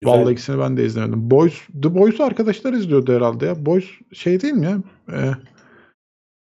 Güzel. 0.00 0.14
Vallahi 0.14 0.32
ikisini 0.32 0.58
ben 0.58 0.76
de 0.76 0.84
izlemedim. 0.84 1.30
Boys, 1.30 1.54
The 1.82 1.94
Boys'u 1.94 2.24
arkadaşlar 2.24 2.72
izliyordu 2.72 3.12
herhalde 3.12 3.46
ya. 3.46 3.66
Boys 3.66 3.84
şey 4.12 4.40
değil 4.40 4.54
mi 4.54 4.64
ya? 4.64 4.82
Ee, 5.12 5.30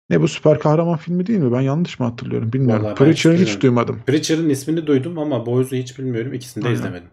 ne 0.09 0.21
bu 0.21 0.27
süper 0.27 0.59
kahraman 0.59 0.97
filmi 0.97 1.27
değil 1.27 1.39
mi? 1.39 1.53
Ben 1.53 1.61
yanlış 1.61 1.99
mı 1.99 2.05
hatırlıyorum 2.05 2.53
bilmiyorum. 2.53 2.83
Vallahi 2.83 2.95
Preacher'ı 2.95 3.37
hiç 3.37 3.61
duymadım. 3.61 4.01
Preacher'ın 4.07 4.49
ismini 4.49 4.87
duydum 4.87 5.17
ama 5.19 5.45
Boys'u 5.45 5.75
hiç 5.75 5.99
bilmiyorum. 5.99 6.33
İkisini 6.33 6.63
de 6.63 6.67
Aynen. 6.67 6.79
izlemedim. 6.79 7.07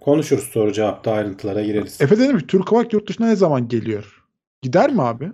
Konuşuruz 0.00 0.44
soru 0.44 0.72
cevapta 0.72 1.12
ayrıntılara 1.12 1.62
gireriz. 1.62 2.00
Efe 2.00 2.18
dedim 2.18 2.38
ki 2.38 2.46
Türk 2.46 2.72
Hava 2.72 2.84
yurt 2.92 3.08
dışına 3.08 3.26
ne 3.26 3.36
zaman 3.36 3.68
geliyor? 3.68 4.24
Gider 4.62 4.92
mi 4.92 5.02
abi? 5.02 5.32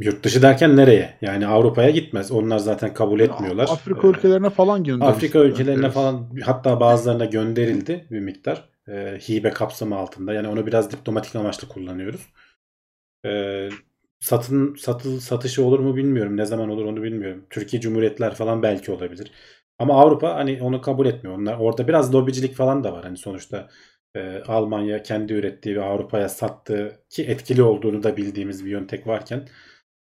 Yurt 0.00 0.24
dışı 0.24 0.42
derken 0.42 0.76
nereye? 0.76 1.14
Yani 1.20 1.46
Avrupa'ya 1.46 1.90
gitmez. 1.90 2.32
Onlar 2.32 2.58
zaten 2.58 2.94
kabul 2.94 3.20
etmiyorlar. 3.20 3.68
Afrika 3.70 4.08
Ee, 4.08 4.10
ülkelerine 4.10 4.50
falan 4.50 4.84
gönderir. 4.84 5.10
Afrika 5.10 5.38
ülkelerine 5.38 5.90
falan 5.90 6.30
hatta 6.44 6.80
bazılarına 6.80 7.24
gönderildi 7.24 8.06
bir 8.10 8.20
miktar. 8.20 8.68
Ee, 8.88 9.18
hibe 9.28 9.50
kapsamı 9.50 9.96
altında. 9.96 10.32
Yani 10.32 10.48
onu 10.48 10.66
biraz 10.66 10.92
diplomatik 10.92 11.36
amaçlı 11.36 11.68
kullanıyoruz. 11.68 12.26
Ee, 13.26 13.68
satın 14.20 14.74
satıl 14.74 15.20
satışı 15.20 15.64
olur 15.64 15.78
mu 15.78 15.96
bilmiyorum. 15.96 16.36
Ne 16.36 16.46
zaman 16.46 16.68
olur 16.70 16.84
onu 16.84 17.02
bilmiyorum. 17.02 17.46
Türkiye 17.50 17.80
Cumhuriyetler 17.80 18.34
falan 18.34 18.62
belki 18.62 18.92
olabilir. 18.92 19.32
Ama 19.78 20.00
Avrupa 20.00 20.34
hani 20.34 20.58
onu 20.62 20.80
kabul 20.80 21.06
etmiyor. 21.06 21.38
Onlar 21.38 21.58
orada 21.58 21.88
biraz 21.88 22.14
lobicilik 22.14 22.54
falan 22.54 22.84
da 22.84 22.92
var. 22.92 23.04
Hani 23.04 23.16
sonuçta 23.16 23.68
e, 24.16 24.42
Almanya 24.46 25.02
kendi 25.02 25.32
ürettiği 25.32 25.76
ve 25.76 25.82
Avrupa'ya 25.84 26.28
sattığı 26.28 27.00
ki 27.10 27.24
etkili 27.24 27.62
olduğunu 27.62 28.02
da 28.02 28.16
bildiğimiz 28.16 28.64
bir 28.64 28.70
yöntek 28.70 29.06
varken 29.06 29.48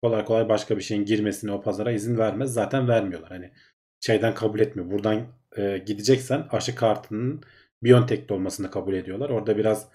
kolay 0.02 0.26
kolay 0.26 0.50
başka 0.50 0.78
bir 0.78 0.82
şeyin 0.82 1.06
girmesine 1.06 1.52
o 1.52 1.62
pazara 1.62 1.92
izin 1.92 2.18
vermez. 2.18 2.54
Zaten 2.54 2.88
vermiyorlar. 2.88 3.30
Hani 3.30 3.52
şeyden 4.00 4.34
kabul 4.34 4.60
etmiyor. 4.60 4.92
Buradan 4.92 5.22
e, 5.58 5.78
gideceksen 5.78 6.48
aşı 6.52 6.76
kartının 6.76 7.42
Biontech'te 7.84 8.34
olmasını 8.34 8.72
kabul 8.72 8.94
ediyorlar. 8.94 9.30
Orada 9.30 9.58
biraz 9.58 9.88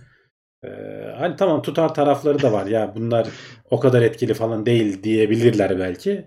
e, 0.64 0.68
hani 1.18 1.36
tamam 1.36 1.62
tutar 1.62 1.94
tarafları 1.94 2.42
da 2.42 2.52
var. 2.52 2.66
Ya 2.66 2.92
bunlar 2.96 3.28
o 3.70 3.80
kadar 3.80 4.02
etkili 4.02 4.34
falan 4.34 4.66
değil 4.66 5.02
diyebilirler 5.02 5.78
belki. 5.78 6.26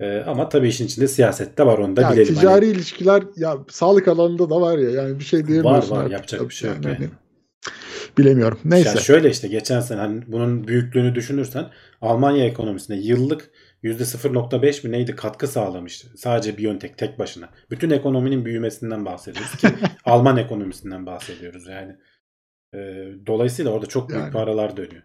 E, 0.00 0.18
ama 0.20 0.48
tabii 0.48 0.68
işin 0.68 0.86
içinde 0.86 1.08
siyaset 1.08 1.58
de 1.58 1.66
var 1.66 1.78
onu 1.78 1.96
da 1.96 2.02
Ya 2.02 2.12
bilelim. 2.12 2.34
ticari 2.34 2.66
Hani 2.66 2.74
ilişkiler 2.74 3.22
ya 3.36 3.58
sağlık 3.68 4.08
alanında 4.08 4.50
da 4.50 4.60
var 4.60 4.78
ya 4.78 4.90
yani 4.90 5.18
bir 5.18 5.24
şey 5.24 5.46
diyemiyorsun. 5.46 5.90
var 5.90 5.98
artık. 6.00 6.12
yapacak 6.12 6.48
bir 6.48 6.54
şey 6.54 6.70
yok 6.70 6.84
Yani 6.84 6.94
yani. 7.00 7.10
Bilemiyorum. 8.18 8.58
Neyse. 8.64 8.88
Ya 8.88 8.96
şöyle 8.96 9.30
işte 9.30 9.48
geçen 9.48 9.80
sene 9.80 10.00
hani 10.00 10.22
bunun 10.26 10.68
büyüklüğünü 10.68 11.14
düşünürsen 11.14 11.66
Almanya 12.00 12.44
ekonomisine 12.44 12.96
yıllık 12.96 13.50
%0.5 13.82 14.86
mi 14.86 14.92
neydi 14.92 15.16
katkı 15.16 15.48
sağlamış 15.48 16.04
sadece 16.16 16.58
Biontech 16.58 16.96
tek 16.96 17.18
başına. 17.18 17.50
Bütün 17.70 17.90
ekonominin 17.90 18.44
büyümesinden 18.44 19.04
bahsediyoruz 19.04 19.56
ki 19.56 19.68
Alman 20.04 20.36
ekonomisinden 20.36 21.06
bahsediyoruz 21.06 21.66
yani. 21.66 21.96
Ee, 22.74 23.08
dolayısıyla 23.26 23.70
orada 23.70 23.86
çok 23.86 24.08
büyük 24.08 24.22
Yani. 24.22 24.32
paralar 24.32 24.76
dönüyor. 24.76 25.02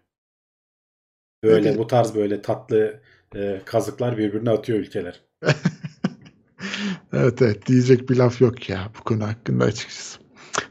Böyle 1.44 1.70
Peki. 1.70 1.80
bu 1.80 1.88
tarz 1.88 2.16
böyle 2.16 2.42
tatlı 2.42 3.00
e, 3.36 3.62
kazıklar 3.66 4.18
birbirine 4.18 4.50
atıyor 4.50 4.80
ülkeler. 4.80 5.22
Evet 7.14 7.42
evet 7.42 7.68
diyecek 7.68 8.10
bir 8.10 8.16
laf 8.16 8.42
yok 8.42 8.70
ya 8.70 8.92
bu 9.00 9.04
konu 9.04 9.28
hakkında 9.28 9.66
açıkçası. 9.66 10.20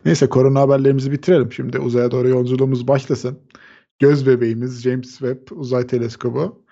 Neyse 0.04 0.28
korona 0.28 0.60
haberlerimizi 0.60 1.12
bitirelim. 1.12 1.52
Şimdi 1.52 1.78
uzaya 1.78 2.10
doğru 2.10 2.28
yolculuğumuz 2.28 2.88
başlasın. 2.88 3.38
Göz 3.98 4.26
bebeğimiz 4.26 4.82
James 4.82 5.10
Webb 5.18 5.48
Uzay 5.50 5.86
Teleskobu 5.86 6.62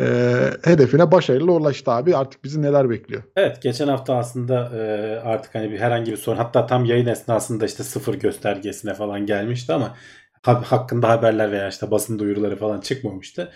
eee, 0.00 0.50
hedefine 0.64 1.12
başarılı 1.12 1.52
ulaştı 1.52 1.90
abi. 1.90 2.16
Artık 2.16 2.44
bizi 2.44 2.62
neler 2.62 2.90
bekliyor? 2.90 3.22
Evet 3.36 3.62
geçen 3.62 3.88
hafta 3.88 4.16
aslında 4.16 4.70
e, 4.76 4.80
artık 5.20 5.54
hani 5.54 5.70
bir 5.70 5.78
herhangi 5.78 6.12
bir 6.12 6.16
sorun 6.16 6.36
hatta 6.36 6.66
tam 6.66 6.84
yayın 6.84 7.06
esnasında 7.06 7.66
işte 7.66 7.82
sıfır 7.82 8.14
göstergesine 8.14 8.94
falan 8.94 9.26
gelmişti 9.26 9.72
ama 9.72 9.96
ha- 10.42 10.62
hakkında 10.66 11.08
haberler 11.08 11.52
veya 11.52 11.68
işte 11.68 11.90
basın 11.90 12.18
duyuruları 12.18 12.56
falan 12.56 12.80
çıkmamıştı. 12.80 13.52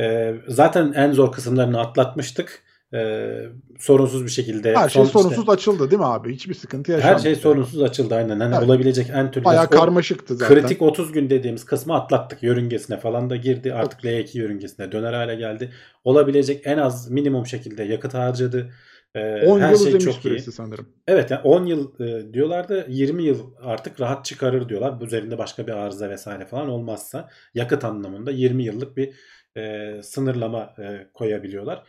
E, 0.00 0.34
zaten 0.48 0.92
en 0.92 1.12
zor 1.12 1.32
kısımlarını 1.32 1.80
atlatmıştık. 1.80 2.62
E, 2.94 3.30
sorunsuz 3.78 4.24
bir 4.24 4.30
şekilde. 4.30 4.76
Her 4.76 4.88
şey 4.88 5.02
son 5.02 5.06
işte- 5.06 5.18
sorunsuz 5.18 5.48
açıldı 5.48 5.90
değil 5.90 6.00
mi 6.00 6.06
abi? 6.06 6.32
Hiçbir 6.34 6.54
sıkıntı 6.54 6.92
her 6.92 6.96
yaşanmadı. 6.98 7.22
şey 7.22 7.36
sorunsuz 7.36 7.82
açıldı 7.82 8.14
aynen. 8.14 8.40
Hani 8.40 8.54
Evet. 8.54 8.64
olabilecek 8.68 9.10
en 9.14 9.30
türlü 9.30 9.44
Bayağı 9.44 9.70
karmaşıktı 9.70 10.36
zaten. 10.36 10.54
kritik 10.56 10.82
30 10.82 11.12
gün 11.12 11.30
dediğimiz 11.30 11.64
kısmı 11.64 11.94
atlattık. 11.94 12.42
Yörüngesine 12.42 13.00
falan 13.00 13.30
da 13.30 13.36
girdi. 13.36 13.74
Artık 13.74 14.04
L2 14.04 14.38
yörüngesine 14.38 14.92
döner 14.92 15.12
hale 15.12 15.34
geldi. 15.34 15.70
Olabilecek 16.04 16.66
en 16.66 16.78
az 16.78 17.10
minimum 17.10 17.46
şekilde 17.46 17.82
yakıt 17.82 18.14
harcadı. 18.14 18.70
E, 19.14 19.46
10 19.46 19.60
her 19.60 19.70
yıl 19.70 19.90
şey 19.90 19.98
çok 19.98 20.24
iyi. 20.24 20.40
sanırım. 20.40 20.88
Evet 21.08 21.30
yani 21.30 21.40
10 21.42 21.66
yıl 21.66 22.00
e, 22.00 22.32
diyorlardı 22.32 22.86
20 22.88 23.22
yıl 23.22 23.38
artık 23.62 24.00
rahat 24.00 24.24
çıkarır 24.24 24.68
diyorlar. 24.68 25.02
Üzerinde 25.06 25.38
başka 25.38 25.66
bir 25.66 25.72
arıza 25.72 26.10
vesaire 26.10 26.46
falan 26.46 26.68
olmazsa 26.68 27.28
yakıt 27.54 27.84
anlamında 27.84 28.30
20 28.30 28.64
yıllık 28.64 28.96
bir 28.96 29.12
e, 29.56 29.94
sınırlama 30.02 30.74
e, 30.78 31.06
koyabiliyorlar. 31.14 31.82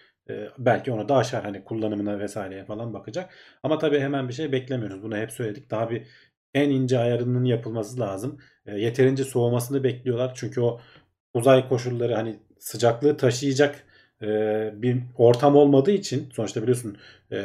Belki 0.58 0.92
onu 0.92 1.10
da 1.10 1.16
aşar 1.16 1.44
hani 1.44 1.64
kullanımına 1.64 2.20
vesaireye 2.20 2.66
falan 2.66 2.94
bakacak. 2.94 3.34
Ama 3.64 3.78
tabii 3.78 4.00
hemen 4.00 4.28
bir 4.30 4.34
şey 4.34 4.52
beklemiyoruz. 4.52 5.04
Bunu 5.04 5.18
hep 5.18 5.32
söyledik. 5.32 5.72
Daha 5.72 5.90
bir 5.90 6.08
en 6.54 6.70
ince 6.70 7.00
ayarının 7.00 7.46
yapılması 7.46 8.00
lazım. 8.00 8.40
E, 8.66 8.78
yeterince 8.80 9.24
soğumasını 9.24 9.84
bekliyorlar. 9.84 10.32
Çünkü 10.36 10.62
o 10.62 10.80
uzay 11.34 11.70
koşulları 11.70 12.16
hani 12.16 12.40
sıcaklığı 12.60 13.18
taşıyacak 13.18 13.84
bir 14.74 14.98
ortam 15.18 15.56
olmadığı 15.56 15.92
için 15.92 16.30
sonuçta 16.34 16.62
biliyorsun 16.62 16.98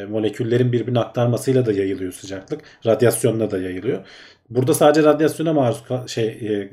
moleküllerin 0.08 0.72
birbirine 0.72 1.00
aktarmasıyla 1.00 1.66
da 1.66 1.72
yayılıyor 1.72 2.12
sıcaklık. 2.12 2.60
Radyasyonla 2.86 3.50
da 3.50 3.58
yayılıyor. 3.58 4.06
Burada 4.50 4.74
sadece 4.74 5.02
radyasyona 5.02 5.52
maruz 5.52 5.82
şey 6.06 6.70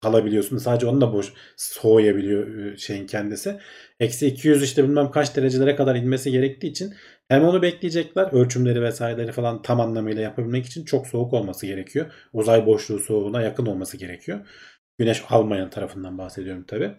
kalabiliyorsun. 0.00 0.58
Sadece 0.58 0.86
onunla 0.86 1.12
boş 1.12 1.32
soğuyabiliyor 1.56 2.58
e, 2.58 2.76
şeyin 2.76 3.06
kendisi. 3.06 3.58
Eksi 4.00 4.26
200 4.26 4.62
işte 4.62 4.84
bilmem 4.84 5.10
kaç 5.10 5.36
derecelere 5.36 5.76
kadar 5.76 5.94
inmesi 5.96 6.30
gerektiği 6.30 6.66
için 6.66 6.94
hem 7.28 7.44
onu 7.44 7.62
bekleyecekler 7.62 8.32
ölçümleri 8.32 8.82
vesaireleri 8.82 9.32
falan 9.32 9.62
tam 9.62 9.80
anlamıyla 9.80 10.22
yapabilmek 10.22 10.66
için 10.66 10.84
çok 10.84 11.06
soğuk 11.06 11.32
olması 11.32 11.66
gerekiyor. 11.66 12.12
Uzay 12.32 12.66
boşluğu 12.66 12.98
soğuğuna 12.98 13.42
yakın 13.42 13.66
olması 13.66 13.96
gerekiyor. 13.96 14.40
Güneş 14.98 15.22
almayan 15.28 15.70
tarafından 15.70 16.18
bahsediyorum 16.18 16.64
tabi. 16.68 16.92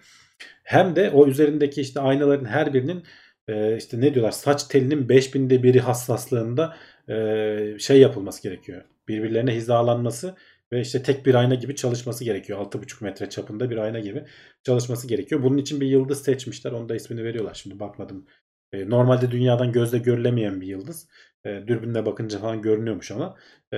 Hem 0.64 0.96
de 0.96 1.10
o 1.10 1.28
üzerindeki 1.28 1.82
işte 1.82 2.00
aynaların 2.00 2.46
her 2.46 2.74
birinin 2.74 3.04
e, 3.48 3.78
işte 3.78 4.02
ne 4.02 4.14
diyorlar 4.14 4.32
saç 4.32 4.64
telinin 4.64 5.08
5000'de 5.08 5.64
biri 5.64 5.80
hassaslığında 5.80 6.76
e, 7.10 7.80
şey 7.80 8.00
yapılması 8.00 8.44
gerekiyor. 8.44 8.84
Birbirlerine 9.08 9.56
hizalanması 9.56 10.36
ve 10.72 10.82
işte 10.82 11.04
tek 11.04 11.26
bir 11.26 11.36
ayna 11.36 11.56
gibi 11.56 11.76
çalışması 11.76 12.24
gerekiyor. 12.24 12.60
6,5 12.60 13.04
metre 13.04 13.30
çapında 13.30 13.70
bir 13.70 13.78
ayna 13.78 14.00
gibi 14.00 14.26
çalışması 14.64 15.08
gerekiyor. 15.08 15.44
Bunun 15.44 15.58
için 15.58 15.82
bir 15.82 15.88
yıldız 15.88 16.24
seçmişler. 16.24 16.72
Onu 16.72 16.90
da 16.90 16.96
ismini 16.96 17.24
veriyorlar. 17.24 17.54
Şimdi 17.54 17.80
bakmadım. 17.80 18.26
E, 18.74 18.90
normalde 18.90 19.32
dünyadan 19.32 19.72
gözle 19.72 19.98
görülemeyen 19.98 20.62
bir 20.62 20.68
yıldız. 20.68 21.08
E, 21.46 21.50
dürbünle 21.68 22.06
bakınca 22.06 22.40
falan 22.40 22.62
görünüyormuş 22.62 23.12
ama 23.12 23.36
e, 23.74 23.78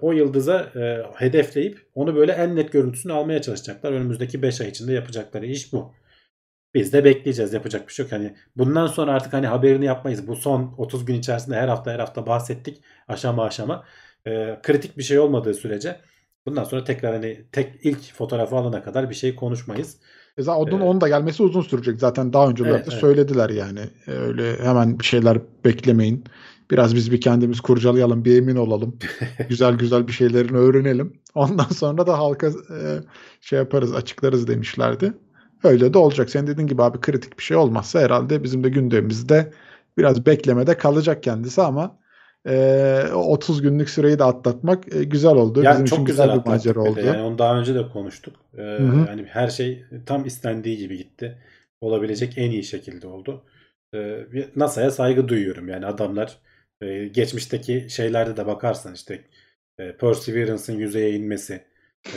o 0.00 0.12
yıldıza 0.12 0.72
hedefleyip 1.16 1.86
onu 1.94 2.16
böyle 2.16 2.32
en 2.32 2.56
net 2.56 2.72
görüntüsünü 2.72 3.12
almaya 3.12 3.42
çalışacaklar. 3.42 3.92
Önümüzdeki 3.92 4.42
5 4.42 4.60
ay 4.60 4.68
içinde 4.68 4.92
yapacakları 4.92 5.46
iş 5.46 5.72
bu. 5.72 5.94
Biz 6.74 6.92
de 6.92 7.04
bekleyeceğiz. 7.04 7.52
Yapacak 7.52 7.88
bir 7.88 7.92
şey 7.92 8.04
yok. 8.04 8.12
Hani 8.12 8.36
bundan 8.56 8.86
sonra 8.86 9.12
artık 9.12 9.32
hani 9.32 9.46
haberini 9.46 9.84
yapmayız. 9.84 10.26
Bu 10.28 10.36
son 10.36 10.74
30 10.78 11.04
gün 11.04 11.14
içerisinde 11.14 11.56
her 11.56 11.68
hafta 11.68 11.92
her 11.92 11.98
hafta 11.98 12.26
bahsettik 12.26 12.82
aşama 13.08 13.44
aşama. 13.44 13.84
Kritik 14.62 14.98
bir 14.98 15.02
şey 15.02 15.18
olmadığı 15.18 15.54
sürece 15.54 16.00
bundan 16.46 16.64
sonra 16.64 16.84
tekrar 16.84 17.14
hani 17.14 17.44
tek 17.52 17.74
ilk 17.82 18.14
fotoğrafı 18.14 18.56
alana 18.56 18.82
kadar 18.84 19.10
bir 19.10 19.14
şey 19.14 19.36
konuşmayız. 19.36 19.96
E 20.38 20.42
zaten 20.42 20.60
onun, 20.60 20.70
Evet. 20.72 20.82
onun 20.82 21.00
da 21.00 21.08
gelmesi 21.08 21.42
uzun 21.42 21.62
sürecek. 21.62 22.00
Zaten 22.00 22.32
daha 22.32 22.48
önce 22.48 22.64
Evet, 22.64 22.86
evet. 22.88 23.00
söylediler 23.00 23.50
yani. 23.50 23.80
E, 24.06 24.12
Öyle 24.12 24.58
hemen 24.58 24.98
bir 24.98 25.04
şeyler 25.04 25.38
beklemeyin. 25.64 26.24
Biraz 26.70 26.94
biz 26.94 27.12
bir 27.12 27.20
kendimiz 27.20 27.60
kurcalayalım, 27.60 28.24
bir 28.24 28.36
emin 28.38 28.56
olalım. 28.56 28.98
güzel 29.48 29.74
güzel 29.74 30.08
bir 30.08 30.12
şeylerini 30.12 30.56
öğrenelim. 30.56 31.20
Ondan 31.34 31.64
sonra 31.64 32.06
da 32.06 32.18
halka 32.18 32.46
e, 32.46 32.98
şey 33.40 33.58
yaparız, 33.58 33.94
açıklarız 33.94 34.46
demişlerdi. 34.48 35.12
Öyle 35.64 35.94
de 35.94 35.98
olacak. 35.98 36.30
Senin 36.30 36.46
dediğin 36.46 36.68
gibi 36.68 36.82
abi 36.82 37.00
kritik 37.00 37.38
bir 37.38 37.42
şey 37.44 37.56
olmazsa 37.56 38.00
herhalde 38.00 38.42
bizim 38.42 38.64
de 38.64 38.68
gündemimizde 38.68 39.52
biraz 39.98 40.26
beklemede 40.26 40.76
kalacak 40.78 41.22
kendisi 41.22 41.62
ama 41.62 41.99
e, 42.48 43.04
o 43.14 43.32
30 43.32 43.62
günlük 43.62 43.90
süreyi 43.90 44.18
de 44.18 44.24
atlatmak 44.24 44.94
e, 44.94 45.04
güzel 45.04 45.32
oldu. 45.32 45.62
Yani 45.62 45.74
bizim 45.74 45.86
çok 45.86 45.98
için 45.98 46.04
güzel 46.04 46.26
güzel 46.26 46.44
bir 46.44 46.50
macera 46.50 46.80
oldu. 46.80 47.00
Yani 47.00 47.22
onu 47.22 47.38
daha 47.38 47.58
önce 47.58 47.74
de 47.74 47.88
konuştuk. 47.88 48.36
Ee, 48.58 48.62
hı. 48.62 49.06
yani 49.08 49.24
her 49.24 49.48
şey 49.48 49.84
tam 50.06 50.26
istendiği 50.26 50.76
gibi 50.76 50.96
gitti. 50.96 51.38
Olabilecek 51.80 52.38
en 52.38 52.50
iyi 52.50 52.64
şekilde 52.64 53.06
oldu. 53.06 53.44
Ee, 53.94 54.32
bir 54.32 54.48
NASA'ya 54.56 54.90
saygı 54.90 55.28
duyuyorum. 55.28 55.68
Yani 55.68 55.86
adamlar 55.86 56.38
e, 56.80 57.08
geçmişteki 57.08 57.86
şeylerde 57.90 58.36
de 58.36 58.46
bakarsan 58.46 58.94
işte 58.94 59.24
e, 59.78 59.96
Perseverance'ın 59.96 60.78
yüzeye 60.78 61.10
inmesi, 61.10 61.64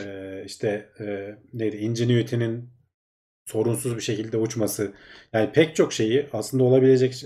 e, 0.04 0.44
işte 0.46 0.90
e, 1.00 1.36
neydi 1.54 1.78
Ingenuity'nin 1.78 2.70
sorunsuz 3.46 3.96
bir 3.96 4.02
şekilde 4.02 4.38
uçması. 4.38 4.94
Yani 5.34 5.52
pek 5.52 5.76
çok 5.76 5.94
şeyi 5.94 6.30
aslında 6.34 6.64
olabilecek 6.64 7.26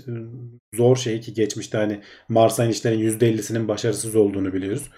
zor 0.74 0.96
şey 0.96 1.20
ki 1.20 1.34
geçmişte 1.34 1.78
hani 1.78 2.00
Mars'a 2.28 2.64
inişlerin 2.64 3.00
%50'sinin 3.00 3.68
başarısız 3.68 4.16
olduğunu 4.16 4.52
biliyoruz. 4.52 4.90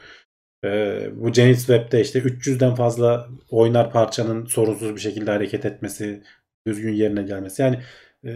Ee, 0.64 1.10
bu 1.14 1.32
James 1.32 1.58
Webb'de 1.58 2.00
işte 2.00 2.18
300'den 2.18 2.74
fazla 2.74 3.28
oynar 3.50 3.92
parçanın 3.92 4.46
sorunsuz 4.46 4.94
bir 4.96 5.00
şekilde 5.00 5.30
hareket 5.30 5.64
etmesi, 5.64 6.22
düzgün 6.66 6.92
yerine 6.92 7.22
gelmesi. 7.22 7.62
Yani 7.62 7.80
e, 8.26 8.30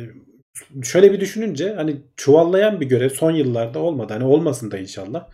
şöyle 0.82 1.12
bir 1.12 1.20
düşününce 1.20 1.74
hani 1.74 2.02
çuvallayan 2.16 2.80
bir 2.80 2.86
görev 2.86 3.10
son 3.10 3.30
yıllarda 3.30 3.78
olmadı. 3.78 4.12
Hani 4.12 4.24
olmasın 4.24 4.70
da 4.70 4.78
inşallah. 4.78 5.30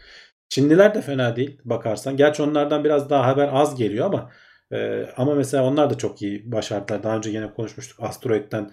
Çinliler 0.48 0.94
de 0.94 1.02
fena 1.02 1.36
değil 1.36 1.60
bakarsan. 1.64 2.16
Gerçi 2.16 2.42
onlardan 2.42 2.84
biraz 2.84 3.10
daha 3.10 3.26
haber 3.26 3.48
az 3.52 3.76
geliyor 3.76 4.06
ama 4.06 4.30
e, 4.72 5.06
ama 5.16 5.34
mesela 5.34 5.64
onlar 5.64 5.90
da 5.90 5.98
çok 5.98 6.22
iyi 6.22 6.52
başardılar. 6.52 7.02
Daha 7.02 7.16
önce 7.16 7.30
yine 7.30 7.54
konuşmuştuk. 7.54 8.00
Asteroid'den 8.02 8.70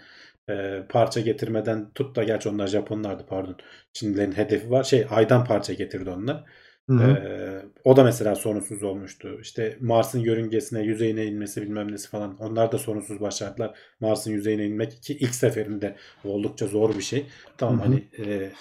e, 0.49 0.83
parça 0.89 1.19
getirmeden 1.21 1.91
tut 1.95 2.15
da 2.15 2.23
gerçi 2.23 2.49
onlar 2.49 2.67
Japonlardı 2.67 3.25
pardon. 3.25 3.57
Çinlilerin 3.93 4.31
hedefi 4.31 4.71
var. 4.71 4.83
Şey 4.83 5.07
aydan 5.09 5.45
parça 5.45 5.73
getirdi 5.73 6.09
onlar. 6.09 6.43
Hı 6.89 6.93
hı. 6.93 7.11
Ee, 7.11 7.65
o 7.83 7.97
da 7.97 8.03
mesela 8.03 8.35
sorunsuz 8.35 8.83
olmuştu. 8.83 9.37
İşte 9.41 9.77
Mars'ın 9.81 10.19
yörüngesine, 10.19 10.81
yüzeyine 10.81 11.25
inmesi 11.25 11.61
bilmem 11.61 11.91
nesi 11.91 12.09
falan. 12.09 12.37
Onlar 12.37 12.71
da 12.71 12.77
sorunsuz 12.77 13.21
başardılar. 13.21 13.77
Mars'ın 13.99 14.31
yüzeyine 14.31 14.65
inmek 14.65 15.03
ki 15.03 15.17
ilk 15.17 15.35
seferinde 15.35 15.95
oldukça 16.23 16.67
zor 16.67 16.95
bir 16.95 17.01
şey. 17.01 17.25
Tamam 17.57 17.75
Hı 17.75 17.83
hı. 17.83 17.83
hani 17.83 18.09
e, 18.27 18.51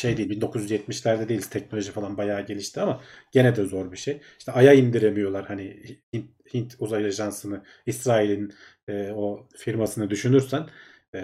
şey 0.00 0.16
değil 0.16 0.30
1970'lerde 0.30 1.28
değiliz 1.28 1.50
teknoloji 1.50 1.92
falan 1.92 2.16
bayağı 2.16 2.46
gelişti 2.46 2.80
ama 2.80 3.00
gene 3.32 3.56
de 3.56 3.64
zor 3.64 3.92
bir 3.92 3.96
şey. 3.96 4.20
İşte 4.38 4.52
Ay'a 4.52 4.72
indiremiyorlar 4.72 5.46
hani 5.46 5.96
Hint, 6.14 6.30
Hint 6.54 6.76
Uzay 6.78 7.04
Ajansı'nı 7.06 7.64
İsrail'in 7.86 8.52
e, 8.88 9.12
o 9.12 9.48
firmasını 9.56 10.10
düşünürsen 10.10 10.66
e, 11.14 11.20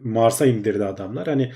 Mars'a 0.00 0.46
indirdi 0.46 0.84
adamlar. 0.84 1.26
Hani 1.26 1.52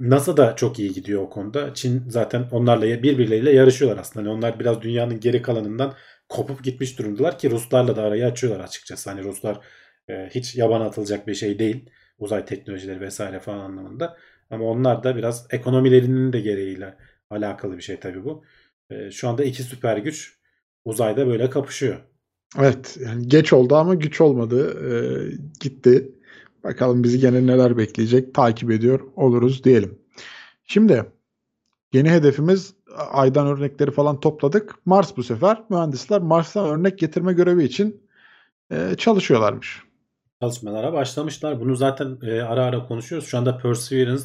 NASA 0.00 0.36
da 0.36 0.56
çok 0.56 0.78
iyi 0.78 0.92
gidiyor 0.92 1.22
o 1.22 1.30
konuda. 1.30 1.74
Çin 1.74 2.04
zaten 2.08 2.48
onlarla 2.52 3.02
birbirleriyle 3.02 3.52
yarışıyorlar 3.52 4.00
aslında. 4.00 4.26
Hani 4.28 4.36
onlar 4.36 4.60
biraz 4.60 4.82
dünyanın 4.82 5.20
geri 5.20 5.42
kalanından 5.42 5.94
kopup 6.28 6.64
gitmiş 6.64 6.98
durumdalar 6.98 7.38
ki 7.38 7.50
Ruslarla 7.50 7.96
da 7.96 8.02
arayı 8.02 8.26
açıyorlar 8.26 8.64
açıkçası. 8.64 9.10
Hani 9.10 9.24
Ruslar 9.24 9.60
e, 10.08 10.28
hiç 10.30 10.56
yaban 10.56 10.80
atılacak 10.80 11.26
bir 11.26 11.34
şey 11.34 11.58
değil. 11.58 11.90
Uzay 12.18 12.44
teknolojileri 12.44 13.00
vesaire 13.00 13.40
falan 13.40 13.58
anlamında. 13.58 14.16
Ama 14.50 14.64
onlar 14.64 15.02
da 15.02 15.16
biraz 15.16 15.46
ekonomilerinin 15.50 16.32
de 16.32 16.40
gereğiyle 16.40 16.96
alakalı 17.30 17.76
bir 17.76 17.82
şey 17.82 18.00
tabii 18.00 18.24
bu. 18.24 18.44
E, 18.90 19.10
şu 19.10 19.28
anda 19.28 19.44
iki 19.44 19.62
süper 19.62 19.96
güç 19.96 20.38
uzayda 20.84 21.26
böyle 21.26 21.50
kapışıyor. 21.50 21.98
Evet 22.58 22.98
yani 23.06 23.28
geç 23.28 23.52
oldu 23.52 23.76
ama 23.76 23.94
güç 23.94 24.20
olmadı. 24.20 24.78
Ee, 24.84 25.32
gitti. 25.60 26.12
Bakalım 26.64 27.04
bizi 27.04 27.20
gene 27.20 27.46
neler 27.46 27.76
bekleyecek 27.76 28.34
takip 28.34 28.70
ediyor 28.70 29.00
oluruz 29.16 29.64
diyelim. 29.64 29.98
Şimdi 30.64 31.04
yeni 31.92 32.10
hedefimiz 32.10 32.74
aydan 32.96 33.46
örnekleri 33.46 33.90
falan 33.90 34.20
topladık. 34.20 34.74
Mars 34.86 35.16
bu 35.16 35.22
sefer. 35.22 35.62
Mühendisler 35.70 36.20
Mars'tan 36.20 36.68
örnek 36.68 36.98
getirme 36.98 37.32
görevi 37.32 37.64
için 37.64 38.02
e, 38.70 38.94
çalışıyorlarmış. 38.98 39.82
Çalışmalara 40.42 40.92
başlamışlar. 40.92 41.60
Bunu 41.60 41.76
zaten 41.76 42.18
e, 42.22 42.40
ara 42.40 42.64
ara 42.64 42.86
konuşuyoruz. 42.86 43.28
Şu 43.28 43.38
anda 43.38 43.58
Perseverance 43.58 44.24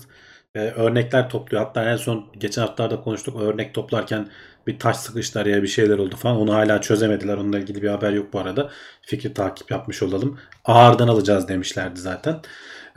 e, 0.56 0.60
örnekler 0.60 1.30
topluyor. 1.30 1.64
Hatta 1.64 1.92
en 1.92 1.96
son 1.98 2.26
geçen 2.40 2.62
haftalarda 2.62 3.02
konuştuk. 3.02 3.42
Örnek 3.42 3.74
toplarken 3.74 4.30
bir 4.68 4.80
taş 4.80 4.98
sıkıştı 4.98 5.40
ya 5.40 5.64
bir 5.64 5.68
şeyler 5.68 5.98
oldu 5.98 6.16
falan. 6.16 6.38
Onu 6.38 6.54
hala 6.54 6.82
çözemediler. 6.82 7.38
Onunla 7.38 7.60
ilgili 7.60 7.82
bir 7.82 7.90
haber 7.90 8.12
yok 8.12 8.34
bu 8.34 8.40
arada. 8.40 8.70
Fikri 9.02 9.34
takip 9.34 9.72
yapmış 9.72 10.04
olalım. 10.04 10.40
Ağırdan 10.66 11.08
alacağız 11.08 11.48
demişlerdi 11.48 12.00
zaten. 12.00 12.42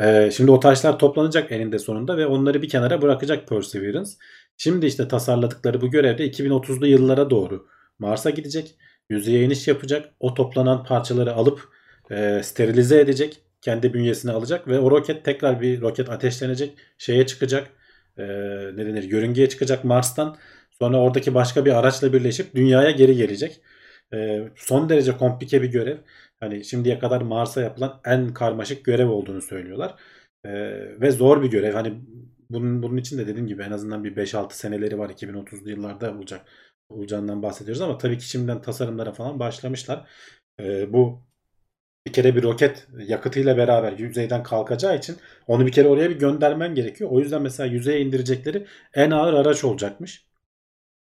E, 0.01 0.31
şimdi 0.31 0.51
o 0.51 0.61
taşlar 0.61 0.99
toplanacak 0.99 1.53
eninde 1.53 1.79
sonunda 1.79 2.17
ve 2.17 2.27
onları 2.27 2.63
bir 2.63 2.69
kenara 2.69 3.03
bırakacak 3.03 3.49
Perseverance. 3.49 4.11
Şimdi 4.57 4.87
işte 4.87 5.09
tasarladıkları 5.09 5.81
bu 5.81 5.91
görevde 5.91 6.31
2030'lu 6.31 6.87
yıllara 6.87 7.31
doğru 7.31 7.67
Mars'a 7.99 8.31
gidecek. 8.31 8.75
Yüzeye 9.11 9.43
iniş 9.43 9.69
yapacak. 9.69 10.15
O 10.21 10.35
toplanan 10.35 10.85
parçaları 10.85 11.35
alıp 11.35 11.76
e, 12.11 12.43
sterilize 12.43 13.01
edecek. 13.01 13.41
Kendi 13.61 13.95
bünyesine 13.95 14.33
alacak 14.33 14.69
ve 14.69 14.79
o 14.79 14.91
roket 14.91 15.25
tekrar 15.25 15.61
bir 15.61 15.81
roket 15.81 16.11
ateşlenecek. 16.11 16.79
Şeye 16.99 17.27
çıkacak. 17.27 17.71
E, 18.19 18.25
ne 18.77 18.87
denir? 18.87 19.03
Yörüngeye 19.03 19.49
çıkacak 19.49 19.85
Mars'tan. 19.85 20.37
Sonra 20.79 21.01
oradaki 21.01 21.35
başka 21.35 21.65
bir 21.65 21.79
araçla 21.79 22.13
birleşip 22.13 22.55
dünyaya 22.55 22.91
geri 22.91 23.17
gelecek. 23.17 23.61
E, 24.15 24.49
son 24.57 24.89
derece 24.89 25.17
komplike 25.17 25.63
bir 25.63 25.69
görev. 25.71 25.99
Hani 26.41 26.65
şimdiye 26.65 26.99
kadar 26.99 27.21
Mars'a 27.21 27.61
yapılan 27.61 28.01
en 28.05 28.35
karmaşık 28.35 28.85
görev 28.85 29.09
olduğunu 29.09 29.43
söylüyorlar. 29.43 29.95
E, 30.45 30.51
ve 31.01 31.11
zor 31.11 31.43
bir 31.43 31.51
görev. 31.51 31.75
Hani 31.75 31.95
bunun, 32.51 32.83
bunun 32.83 32.97
için 32.97 33.19
de 33.19 33.27
dediğim 33.27 33.47
gibi 33.47 33.63
en 33.63 33.71
azından 33.71 34.05
bir 34.05 34.17
5-6 34.17 34.53
seneleri 34.53 34.99
var. 34.99 35.11
2030'lu 35.11 35.71
yıllarda 35.71 36.13
olacak 36.13 36.47
olacağından 36.89 37.43
bahsediyoruz 37.43 37.81
ama 37.83 37.99
tabii 37.99 38.19
ki 38.19 38.29
şimdiden 38.29 38.63
tasarımlara 38.63 39.13
falan 39.13 39.39
başlamışlar. 39.39 40.09
E, 40.61 40.93
bu 40.93 41.26
bir 42.07 42.13
kere 42.13 42.37
bir 42.37 42.43
roket 42.43 42.89
yakıtıyla 42.99 43.57
beraber 43.57 43.93
yüzeyden 43.93 44.43
kalkacağı 44.43 44.97
için 44.99 45.17
onu 45.47 45.67
bir 45.67 45.73
kere 45.73 45.89
oraya 45.89 46.11
bir 46.11 46.19
göndermen 46.19 46.75
gerekiyor. 46.75 47.11
O 47.11 47.21
yüzden 47.21 47.43
mesela 47.43 47.67
yüzeye 47.67 48.01
indirecekleri 48.01 48.67
en 48.95 49.11
ağır 49.11 49.33
araç 49.35 49.65
olacakmış. 49.65 50.27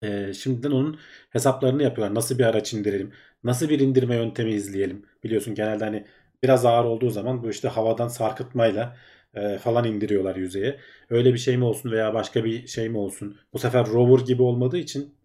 Ee, 0.04 0.34
şimdiden 0.34 0.72
onun 0.72 1.00
hesaplarını 1.30 1.84
yapıyorlar. 1.84 2.16
Nasıl 2.16 2.40
bir 2.40 2.44
araç 2.46 2.74
indirelim? 2.74 3.14
Nasıl 3.44 3.70
bir 3.70 3.80
indirme 3.80 4.16
yöntemi 4.16 4.52
izleyelim? 4.54 5.06
Biliyorsun 5.24 5.56
genelde 5.56 5.84
hani 5.86 6.08
biraz 6.44 6.66
ağır 6.66 6.86
olduğu 6.86 7.10
zaman 7.10 7.44
bu 7.44 7.50
işte 7.50 7.68
havadan 7.68 8.08
sarkıtmayla 8.08 8.98
e, 9.34 9.58
falan 9.58 9.86
indiriyorlar 9.86 10.36
yüzeye. 10.36 10.80
Öyle 11.10 11.34
bir 11.34 11.38
şey 11.40 11.58
mi 11.58 11.64
olsun 11.66 11.92
veya 11.92 12.14
başka 12.14 12.46
bir 12.46 12.68
şey 12.68 12.90
mi 12.90 12.98
olsun? 12.98 13.40
Bu 13.54 13.60
sefer 13.60 13.88
rover 13.88 14.26
gibi 14.26 14.42
olmadığı 14.44 14.78
için 14.78 15.16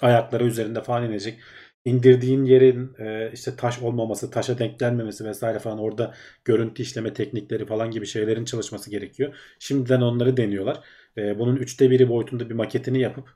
ayakları 0.00 0.44
üzerinde 0.44 0.82
falan 0.82 1.04
inecek 1.10 1.40
indirdiğin 1.86 2.44
yerin 2.44 2.94
e, 2.98 3.30
işte 3.32 3.56
taş 3.56 3.82
olmaması, 3.82 4.30
taşa 4.30 4.58
denk 4.58 4.78
gelmemesi 4.80 5.24
vesaire 5.24 5.58
falan 5.58 5.78
orada 5.78 6.14
görüntü 6.44 6.82
işleme 6.82 7.12
teknikleri 7.12 7.66
falan 7.66 7.90
gibi 7.90 8.06
şeylerin 8.06 8.44
çalışması 8.44 8.90
gerekiyor. 8.90 9.34
Şimdiden 9.58 10.00
onları 10.00 10.36
deniyorlar. 10.36 10.80
E, 11.18 11.38
bunun 11.38 11.56
üçte 11.56 11.90
biri 11.90 12.08
boyutunda 12.08 12.50
bir 12.50 12.54
maketini 12.54 13.00
yapıp 13.00 13.28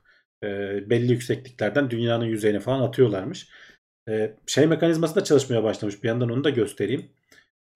e, 0.43 0.47
belli 0.89 1.11
yüksekliklerden 1.11 1.89
dünyanın 1.89 2.25
yüzeyine 2.25 2.59
falan 2.59 2.81
atıyorlarmış. 2.81 3.49
E, 4.09 4.35
şey 4.47 4.67
mekanizması 4.67 5.15
da 5.15 5.23
çalışmaya 5.23 5.63
başlamış. 5.63 6.03
Bir 6.03 6.07
yandan 6.07 6.29
onu 6.29 6.43
da 6.43 6.49
göstereyim. 6.49 7.11